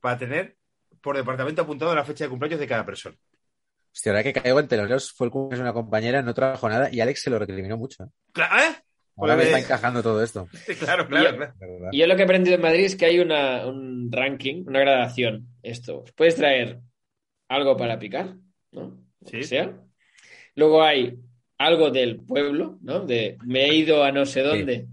para 0.00 0.18
tener 0.18 0.56
por 1.00 1.16
departamento 1.16 1.62
apuntado 1.62 1.94
la 1.94 2.04
fecha 2.04 2.24
de 2.24 2.30
cumpleaños 2.30 2.60
de 2.60 2.66
cada 2.66 2.84
persona. 2.84 3.16
Hostia, 3.92 4.12
ahora 4.12 4.22
que 4.22 4.32
caigo 4.32 4.60
en 4.60 4.68
teloneros, 4.68 5.12
fue 5.12 5.26
el 5.26 5.30
cumpleaños 5.32 5.58
de 5.64 5.70
una 5.70 5.72
compañera, 5.72 6.22
no 6.22 6.32
trabajó 6.34 6.68
nada 6.68 6.88
y 6.92 7.00
Alex 7.00 7.22
se 7.22 7.30
lo 7.30 7.38
recriminó 7.38 7.76
mucho. 7.76 8.04
¿eh? 8.04 8.08
¿Eh? 8.38 8.74
Ahora 9.16 9.36
me 9.36 9.42
está 9.42 9.58
encajando 9.58 10.02
todo 10.02 10.22
esto. 10.22 10.48
Claro, 10.78 11.06
claro, 11.08 11.30
Y- 11.34 11.36
claro. 11.36 11.54
yo 11.92 12.06
lo 12.06 12.14
que 12.16 12.22
he 12.22 12.24
aprendido 12.24 12.54
en 12.56 12.62
Madrid 12.62 12.84
es 12.84 12.96
que 12.96 13.04
hay 13.06 13.18
una, 13.18 13.66
un 13.66 14.10
ranking, 14.10 14.64
una 14.66 14.80
gradación. 14.80 15.46
Esto, 15.62 16.04
puedes 16.16 16.36
traer 16.36 16.80
algo 17.48 17.76
para 17.76 17.98
picar, 17.98 18.36
¿no? 18.72 18.80
Lo 19.20 19.26
Sí. 19.28 19.38
que 19.38 19.44
sea. 19.44 19.76
Luego 20.54 20.82
hay 20.82 21.18
algo 21.60 21.90
del 21.90 22.16
pueblo, 22.20 22.78
¿no? 22.82 23.00
De 23.00 23.36
me 23.46 23.66
he 23.66 23.74
ido 23.74 24.02
a 24.02 24.10
no 24.12 24.24
sé 24.26 24.42
dónde. 24.42 24.86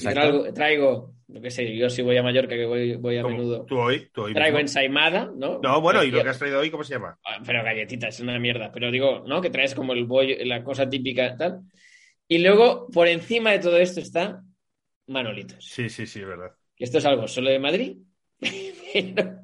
y 0.00 0.04
traigo, 0.04 0.52
traigo, 0.54 1.14
lo 1.28 1.40
que 1.42 1.50
sé, 1.50 1.76
yo 1.76 1.90
si 1.90 2.00
voy 2.00 2.16
a 2.16 2.22
Mallorca, 2.22 2.54
que 2.56 2.64
voy, 2.64 2.94
voy 2.96 3.18
a 3.18 3.22
menudo, 3.22 3.66
Tú 3.66 3.78
hoy, 3.78 4.08
tú 4.14 4.22
hoy. 4.22 4.32
traigo 4.32 4.56
mismo. 4.56 4.60
ensaimada, 4.66 5.30
¿no? 5.36 5.60
No, 5.62 5.80
bueno, 5.82 6.02
¿y 6.02 6.10
lo 6.10 6.22
que 6.22 6.30
has 6.30 6.38
traído 6.38 6.60
hoy 6.60 6.70
cómo 6.70 6.84
se 6.84 6.94
llama? 6.94 7.18
Ah, 7.24 7.40
Pero 7.44 7.62
galletitas, 7.62 8.14
es 8.14 8.20
una 8.20 8.38
mierda. 8.38 8.72
Pero 8.72 8.90
digo, 8.90 9.24
¿no? 9.26 9.40
Que 9.42 9.50
traes 9.50 9.74
como 9.74 9.92
el 9.92 10.04
bollo, 10.06 10.34
la 10.44 10.64
cosa 10.64 10.88
típica, 10.88 11.36
tal. 11.36 11.60
Y 12.28 12.38
luego, 12.38 12.88
por 12.90 13.06
encima 13.08 13.52
de 13.52 13.58
todo 13.58 13.76
esto 13.76 14.00
está 14.00 14.42
Manolitos. 15.08 15.64
Sí, 15.64 15.88
sí, 15.90 16.06
sí, 16.06 16.20
es 16.20 16.26
verdad. 16.26 16.52
Que 16.74 16.84
esto 16.84 16.98
es 16.98 17.04
algo 17.04 17.28
solo 17.28 17.50
de 17.50 17.58
Madrid. 17.58 17.98
pero 18.40 19.40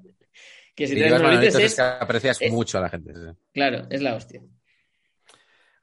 que 0.74 0.86
si 0.86 0.94
Si 0.94 0.98
traes 0.98 1.12
Manolitos 1.12 1.22
Manolitos 1.22 1.54
es, 1.60 1.64
es 1.64 1.74
que 1.76 1.82
aprecias 1.82 2.40
es- 2.40 2.50
mucho 2.52 2.78
a 2.78 2.80
la 2.80 2.88
gente. 2.88 3.12
sí. 3.14 3.20
Claro, 3.52 3.86
es 3.90 4.00
la 4.00 4.14
hostia. 4.14 4.40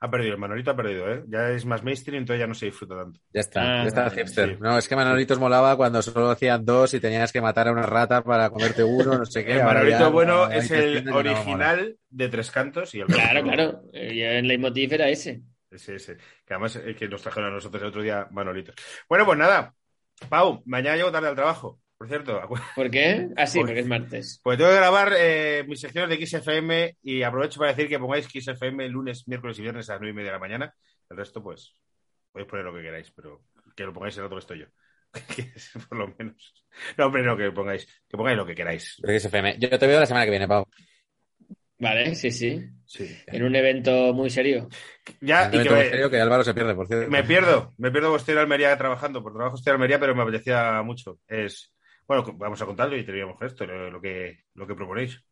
Ha 0.02 0.10
perdido, 0.10 0.34
el 0.36 0.40
Manolito 0.40 0.72
ha 0.72 0.76
perdido, 0.78 1.12
¿eh? 1.12 1.24
Ya 1.28 1.50
es 1.50 1.66
más 1.66 1.84
mainstream, 1.84 2.20
entonces 2.22 2.40
ya 2.40 2.48
no 2.48 2.54
se 2.54 2.68
disfruta 2.68 2.96
tanto. 2.96 3.20
Ya 3.34 3.42
está, 3.42 3.62
Ah, 3.62 3.82
ya 3.84 3.88
está 3.90 4.06
el 4.06 4.12
sí. 4.12 4.18
hipster. 4.20 4.62
No, 4.62 4.78
es 4.78 4.88
que 4.88 4.96
Manolitos 4.96 5.40
molaba 5.40 5.76
cuando 5.76 6.02
solo 6.02 6.30
hacían 6.30 6.64
dos 6.64 6.94
y 6.94 7.02
tenías 7.02 7.34
que 7.34 7.42
matar 7.42 7.68
a 7.68 7.74
una 7.74 7.82
rata 7.84 8.24
para 8.24 8.50
comerte 8.50 8.82
uno, 8.84 9.18
no 9.18 9.26
sé 9.26 9.44
qué. 9.44 9.58
El 9.58 9.64
Manolito 9.66 10.00
ya 10.00 10.08
bueno 10.08 10.46
no, 10.48 10.52
es 10.52 10.72
el 10.72 11.04
no 11.04 11.16
original 11.18 11.98
de 12.10 12.30
Tres 12.30 12.50
Cantos 12.52 12.96
y 12.96 13.02
el 13.02 13.08
Claro, 13.08 13.42
resto- 13.42 13.44
claro. 13.44 13.82
Eh, 13.92 14.38
en 14.40 14.48
Leitmotiv 14.48 14.94
era 14.94 15.10
ese. 15.10 15.42
Ese, 15.70 15.96
ese. 15.96 16.18
Que 16.46 16.54
además 16.54 16.78
el 16.78 16.96
que 16.96 17.08
nos 17.10 17.22
trajeron 17.22 17.52
a 17.52 17.54
nosotros 17.56 17.82
el 17.84 17.90
otro 17.90 18.02
día, 18.02 18.28
Manolito. 18.32 18.72
Bueno, 19.10 19.26
pues 19.26 19.38
nada. 19.38 19.76
Pau, 20.30 20.64
mañana 20.66 20.96
llego 20.96 21.12
tarde 21.12 21.28
al 21.28 21.36
trabajo. 21.36 21.80
Por 22.00 22.08
cierto, 22.08 22.42
¿Por 22.76 22.90
qué? 22.90 23.28
Ah, 23.36 23.46
sí, 23.46 23.60
Porque- 23.60 23.74
porque 23.74 23.80
es 23.82 23.88
martes. 23.88 24.40
pues 24.42 24.58
tengo 24.58 24.72
que 24.72 24.78
grabar 24.78 25.14
eh, 25.18 25.64
mis 25.68 25.80
secciones 25.82 26.10
de 26.18 26.26
XFM 26.26 26.96
y 27.04 27.22
aprovecho 27.24 27.60
para 27.60 27.74
decir 27.74 27.88
que 27.90 28.00
pongáis 28.00 28.26
XFM 28.26 28.88
lunes, 28.90 29.28
miércoles 29.28 29.60
y 29.60 29.62
viernes 29.62 29.90
a 29.90 29.94
las 29.94 30.02
nueve 30.02 30.14
y 30.14 30.16
media 30.16 30.30
de 30.30 30.36
la 30.36 30.40
mañana. 30.40 30.74
El 31.10 31.18
resto, 31.18 31.44
pues, 31.44 31.74
podéis 32.32 32.50
poner 32.50 32.66
lo 32.66 32.74
que 32.74 32.82
queráis, 32.82 33.12
pero 33.12 33.44
que 33.76 33.84
lo 33.84 33.94
pongáis 33.94 34.18
en 34.18 34.24
otro 34.24 34.38
que 34.38 34.42
estoy 34.42 34.60
yo. 34.60 34.66
Por 35.90 35.98
lo 35.98 36.16
menos. 36.18 36.54
No, 36.98 37.08
hombre, 37.08 37.22
no, 37.24 37.36
que 37.36 37.52
pongáis, 37.52 37.86
que 38.08 38.16
pongáis 38.18 38.38
lo 38.38 38.46
que 38.46 38.56
queráis. 38.56 38.96
Pero 39.02 39.14
que 39.14 39.20
se 39.20 39.28
FM. 39.28 39.58
Yo 39.60 39.78
te 39.78 39.88
veo 39.88 40.00
la 40.00 40.06
semana 40.06 40.24
que 40.26 40.32
viene, 40.32 40.48
Pau. 40.48 40.66
Vale, 41.80 42.14
sí, 42.16 42.30
sí. 42.32 42.62
Sí. 42.86 43.18
En 43.28 43.44
un 43.44 43.56
evento 43.56 44.14
muy 44.14 44.30
serio. 44.30 44.68
Ya, 45.22 45.50
Un 45.54 45.60
y 45.60 45.64
que 45.64 45.70
me, 45.70 45.90
serio 45.90 46.10
que 46.10 46.20
Álvaro 46.20 46.44
se 46.44 46.54
pierde, 46.54 46.76
por 46.76 46.88
cierto. 46.88 47.10
me 47.10 47.24
pierdo, 47.24 47.74
me 47.78 47.90
pierdo 47.92 48.10
porque 48.10 48.20
estoy 48.22 48.34
en 48.34 48.40
Almería 48.40 48.78
trabajando. 48.78 49.24
Por 49.24 49.34
trabajo 49.34 49.56
estoy 49.56 49.72
en 49.72 49.76
Almería, 49.76 50.00
pero 50.00 50.14
me 50.16 50.24
apetecía 50.24 50.82
mucho. 50.84 51.20
Es, 51.28 51.74
bueno, 52.10 52.26
vamos 52.38 52.60
a 52.60 52.65
contarlo 52.65 52.98
y 52.98 53.06
terminamos 53.06 53.40
esto, 53.44 53.65
lo, 53.68 53.91
lo 53.91 54.02
que, 54.02 54.40
lo 54.56 54.65
que 54.65 54.73
proponéis. 54.73 55.23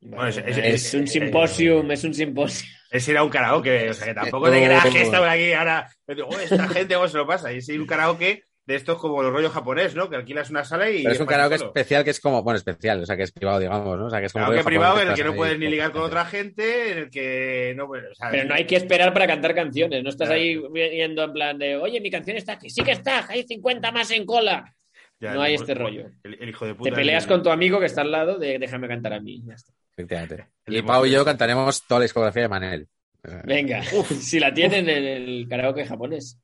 Bueno, 0.00 0.26
es- 0.28 0.36
es, 0.36 0.58
es- 0.58 0.94
un 0.94 1.06
simposium, 1.06 1.90
es 1.90 2.04
un 2.04 2.14
simposium. 2.14 2.70
Es 2.88 3.08
ir 3.08 3.16
a 3.18 3.24
un 3.24 3.30
karaoke, 3.30 3.90
o 3.90 3.94
sea, 3.94 4.06
que 4.06 4.14
tampoco 4.14 4.48
te 4.50 4.64
creas 4.64 4.84
que 4.86 5.02
está 5.02 5.18
por 5.18 5.28
aquí 5.28 5.52
ahora. 5.52 5.90
Oh, 6.24 6.38
esta 6.38 6.68
gente, 6.68 6.94
¿cómo 6.94 7.08
se 7.08 7.16
lo 7.16 7.26
pasa? 7.26 7.52
Y 7.52 7.56
es 7.58 7.68
ir 7.68 7.78
a 7.78 7.80
un 7.80 7.86
karaoke 7.86 8.44
de 8.66 8.74
estos 8.74 8.98
como 8.98 9.22
los 9.22 9.32
rollos 9.32 9.52
japonés, 9.52 9.94
¿no? 9.94 10.10
Que 10.10 10.16
alquilas 10.16 10.50
una 10.50 10.64
sala 10.64 10.90
y. 10.90 11.02
Pero 11.04 11.14
es 11.14 11.20
un 11.20 11.26
karaoke 11.26 11.58
solo. 11.58 11.70
especial 11.70 12.02
que 12.02 12.10
es 12.10 12.20
como, 12.20 12.42
bueno, 12.42 12.58
especial, 12.58 13.00
o 13.00 13.06
sea, 13.06 13.16
que 13.16 13.22
es 13.22 13.30
privado, 13.32 13.60
digamos, 13.60 13.96
¿no? 13.98 14.06
O 14.06 14.10
sea, 14.10 14.18
que 14.20 14.26
es 14.26 14.32
como 14.32 14.46
Karaoke 14.46 14.64
privado 14.64 15.00
en 15.00 15.08
el 15.08 15.14
que 15.14 15.22
no 15.24 15.34
puedes 15.34 15.58
ni 15.58 15.68
ligar 15.68 15.92
con 15.92 16.02
otra 16.02 16.24
gente, 16.24 16.90
en 16.92 16.98
el 16.98 17.10
que 17.10 17.74
no. 17.76 17.84
o 17.84 17.94
sea, 18.14 18.30
Pero 18.30 18.48
no 18.48 18.54
hay 18.54 18.66
que 18.66 18.76
esperar 18.76 19.12
para 19.12 19.26
cantar 19.28 19.54
canciones. 19.54 20.02
No 20.02 20.10
estás 20.10 20.28
Claro. 20.28 20.40
ahí 20.42 20.60
viendo 20.72 21.22
en 21.22 21.32
plan 21.32 21.58
de, 21.58 21.76
oye, 21.76 22.00
mi 22.00 22.10
canción 22.10 22.36
está 22.36 22.54
aquí. 22.54 22.68
Sí 22.68 22.82
que 22.82 22.90
está, 22.92 23.24
hay 23.28 23.44
50 23.44 23.92
más 23.92 24.10
en 24.10 24.26
cola. 24.26 24.74
ya, 25.20 25.32
no 25.32 25.42
hay 25.42 25.54
el- 25.54 25.60
este 25.60 25.72
rollo. 25.74 26.08
El, 26.24 26.34
el 26.42 26.48
hijo 26.48 26.66
de 26.66 26.74
puta. 26.74 26.90
Te 26.90 26.96
peleas 26.96 27.22
el- 27.24 27.28
con 27.30 27.42
tu 27.44 27.50
amigo 27.50 27.78
que 27.80 27.86
está 27.86 28.00
al 28.02 28.10
lado 28.10 28.36
de 28.36 28.58
déjame 28.58 28.88
cantar 28.88 29.12
a 29.14 29.20
mí. 29.20 29.42
Ya 29.46 29.54
está. 29.54 29.72
Efectivamente. 29.96 30.46
Y 30.66 30.82
Pau 30.82 31.06
y 31.06 31.10
yo 31.12 31.24
cantaremos 31.24 31.86
toda 31.86 32.00
la 32.00 32.04
discografía 32.04 32.42
de 32.42 32.48
Manel. 32.48 32.88
Venga, 33.44 33.82
si 34.20 34.38
la 34.40 34.52
tienen 34.54 34.88
en 34.88 35.04
el 35.04 35.46
karaoke 35.48 35.84
japonés. 35.86 36.38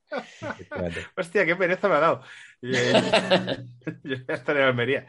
Hostia, 1.17 1.47
qué 1.47 1.57
pereza 1.57 1.89
me 1.89 1.95
ha 1.95 2.01
dado. 2.01 2.23
Yo 2.63 2.71
voy 4.03 4.25
a 4.29 4.33
estar 4.35 4.57
en 4.57 4.63
Almería. 4.63 5.07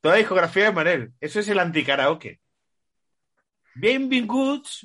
Toda 0.00 0.16
discografía 0.16 0.64
de 0.64 0.72
Manel. 0.72 1.12
Eso 1.20 1.40
es 1.40 1.48
el 1.48 1.58
anticaraoke. 1.58 2.40
Benvinguts. 3.74 4.84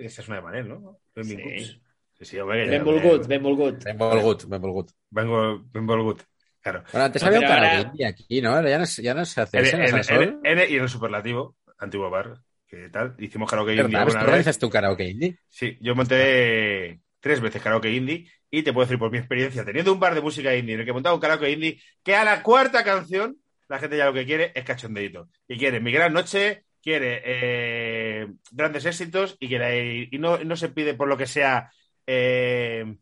Esa 0.00 0.22
es 0.22 0.28
una 0.28 0.36
de 0.36 0.42
Manel, 0.42 0.68
¿no? 0.68 1.00
Benvinguts. 1.14 1.66
Sí. 1.66 1.82
Sí, 2.18 2.24
sí, 2.24 2.38
hombre, 2.38 2.64
que- 2.64 2.70
Benvolgut, 2.70 3.26
Benvolgut. 3.28 3.84
Benvolgut, 3.84 4.44
Benvolgut. 4.48 4.90
Vengo, 5.10 5.62
Benvolgut. 5.72 6.22
Claro. 6.60 6.82
Bueno, 6.92 7.04
antes 7.06 7.22
había 7.22 7.38
un 7.38 7.44
karaoke 7.46 7.76
ahora- 8.04 8.08
aquí, 8.08 8.40
¿no? 8.42 8.68
Ya 8.68 8.78
no, 8.78 8.86
se- 8.86 9.02
ya 9.02 9.14
no 9.14 9.24
se 9.24 9.40
hace 9.40 9.58
En, 9.58 9.66
en- 9.66 10.40
en- 10.44 10.70
y 10.70 10.74
en 10.76 10.82
el 10.82 10.88
superlativo, 10.88 11.56
antiguo 11.78 12.10
bar. 12.10 12.34
¿Qué 12.68 12.90
tal? 12.90 13.16
Hicimos 13.18 13.48
karaoke 13.48 13.74
indie 13.74 13.96
alguna 13.96 14.20
tú 14.20 14.26
organizas 14.26 14.58
tu 14.58 14.68
karaoke 14.68 15.08
indie. 15.08 15.38
Sí, 15.48 15.78
yo 15.80 15.94
monté 15.94 17.00
tres 17.18 17.40
veces 17.40 17.62
karaoke 17.62 17.90
indie 17.90 18.30
y 18.50 18.62
te 18.62 18.72
puedo 18.74 18.86
decir 18.86 18.98
por 18.98 19.10
mi 19.10 19.18
experiencia, 19.18 19.64
teniendo 19.64 19.92
un 19.92 19.98
bar 19.98 20.14
de 20.14 20.20
música 20.20 20.54
indie 20.54 20.74
en 20.74 20.80
el 20.80 20.86
que 20.86 20.92
montaba 20.92 21.14
un 21.14 21.20
karaoke 21.20 21.50
indie, 21.50 21.80
que 22.02 22.14
a 22.14 22.24
la 22.24 22.42
cuarta 22.42 22.84
canción 22.84 23.38
la 23.68 23.78
gente 23.78 23.96
ya 23.96 24.06
lo 24.06 24.12
que 24.12 24.26
quiere 24.26 24.52
es 24.54 24.64
cachondeito. 24.64 25.28
Y 25.46 25.56
quiere 25.56 25.80
Mi 25.80 25.92
Gran 25.92 26.12
Noche, 26.12 26.64
quiere 26.82 27.22
eh, 27.24 28.26
grandes 28.50 28.84
éxitos 28.84 29.36
y, 29.40 29.48
quiere, 29.48 30.08
y 30.10 30.18
no, 30.18 30.38
no 30.38 30.56
se 30.56 30.68
pide 30.68 30.94
por 30.94 31.08
lo 31.08 31.16
que 31.16 31.26
sea 31.26 31.70
eh, 32.06 32.96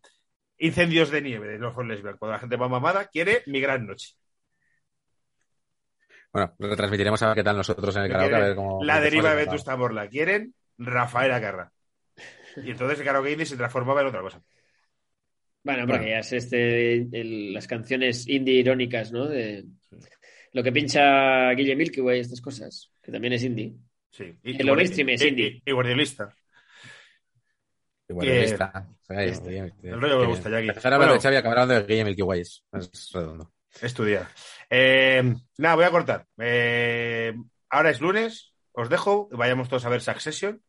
incendios 0.58 1.10
de 1.10 1.22
nieve 1.22 1.48
de 1.48 1.58
los 1.58 1.76
Lesbian. 1.76 2.16
Cuando 2.18 2.34
la 2.34 2.40
gente 2.40 2.56
va 2.56 2.68
mamada, 2.68 3.06
quiere 3.06 3.42
Mi 3.46 3.60
Gran 3.60 3.86
Noche. 3.86 4.14
Bueno, 6.36 6.54
retransmitiremos 6.58 7.22
a 7.22 7.26
ver 7.28 7.34
qué 7.36 7.42
tal 7.44 7.56
nosotros 7.56 7.96
en 7.96 8.02
el 8.02 8.10
karaoke, 8.10 8.34
a 8.34 8.38
ver 8.40 8.54
cómo. 8.56 8.84
la 8.84 9.00
deriva 9.00 9.30
de 9.30 9.36
Vetusta 9.36 9.76
Morla. 9.76 10.08
Quieren 10.08 10.54
Rafael 10.78 11.32
Acarra. 11.32 11.72
Y 12.62 12.70
entonces 12.70 12.98
el 12.98 13.04
karaoke 13.06 13.32
indie 13.32 13.46
se 13.46 13.56
transformaba 13.56 14.02
en 14.02 14.06
otra 14.08 14.20
cosa. 14.20 14.42
Bueno, 15.62 15.86
porque 15.86 16.10
ya 16.10 16.18
es 16.18 16.32
este, 16.32 16.92
el- 16.94 17.52
las 17.54 17.66
canciones 17.66 18.28
indie 18.28 18.54
irónicas, 18.60 19.10
¿no? 19.12 19.26
De 19.26 19.64
lo 20.52 20.62
que 20.62 20.72
pincha 20.72 21.50
Guille 21.52 21.74
Milky 21.74 22.00
Way, 22.00 22.20
estas 22.20 22.40
cosas, 22.40 22.90
que 23.02 23.10
también 23.12 23.32
es 23.32 23.42
indie. 23.42 23.74
Sí. 24.10 24.34
En 24.44 24.66
lo 24.66 24.74
mainstream 24.74 25.08
es 25.10 25.22
y- 25.22 25.28
indie. 25.28 25.46
y- 25.64 25.70
y 25.70 25.72
guardiolista. 25.72 26.34
Este, 28.08 29.50
Guille- 29.50 29.74
el 29.82 30.00
rollo 30.00 30.20
me 30.20 30.26
gusta, 30.26 30.48
Jackie. 30.48 30.68
Empezar 30.68 30.92
a 30.92 30.96
hablar 30.96 31.08
Bueno. 31.08 31.20
de 31.20 31.22
Xavi 31.22 31.34
y 31.34 31.38
acabar 31.38 31.58
hablando 31.58 31.82
de 31.82 31.92
Guille 31.92 32.04
Milky 32.04 32.22
Way. 32.22 32.40
Es 32.40 32.62
redondo. 33.12 33.52
Estudiar. 33.82 34.28
Eh, 34.70 35.34
nada, 35.58 35.74
voy 35.74 35.84
a 35.84 35.90
cortar. 35.90 36.26
Eh, 36.38 37.34
ahora 37.70 37.90
es 37.90 38.00
lunes, 38.00 38.52
os 38.72 38.88
dejo, 38.88 39.28
vayamos 39.32 39.68
todos 39.68 39.84
a 39.84 39.88
ver 39.88 40.00
Succession, 40.00 40.62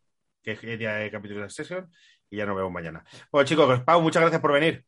que 0.43 0.51
es 0.53 0.61
día 0.61 0.93
de 0.93 1.11
capítulo 1.11 1.41
de 1.43 1.49
Succession, 1.49 1.91
y 2.29 2.37
ya 2.37 2.45
nos 2.45 2.55
vemos 2.55 2.71
mañana. 2.71 3.03
Bueno, 3.31 3.47
chicos, 3.47 3.81
Pau, 3.81 4.01
muchas 4.01 4.21
gracias 4.21 4.41
por 4.41 4.53
venir. 4.53 4.83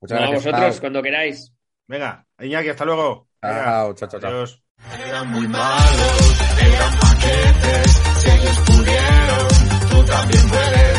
Muchas 0.00 0.20
No, 0.20 0.26
gracias. 0.30 0.44
vosotros, 0.44 0.70
Pau. 0.74 0.80
cuando 0.80 1.02
queráis. 1.02 1.52
Venga, 1.86 2.24
Iñaki, 2.38 2.68
hasta 2.68 2.84
luego. 2.84 3.28
Venga, 3.42 3.64
Chao, 3.64 3.94
chao, 3.94 4.08
chao, 4.08 4.20
chao. 4.20 4.30
adiós. 4.30 4.62
Eran 5.06 5.28
muy 5.28 5.46
malos, 5.48 6.40
eran 6.62 6.98
paquetes, 7.00 7.90
si 8.18 8.30
ellos 8.30 8.58
pudieron, 8.60 9.48
tú 9.90 10.04
también 10.10 10.48
puedes. 10.48 10.89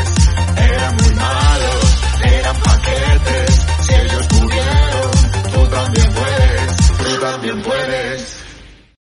También 7.41 7.63
puedes. 7.63 8.40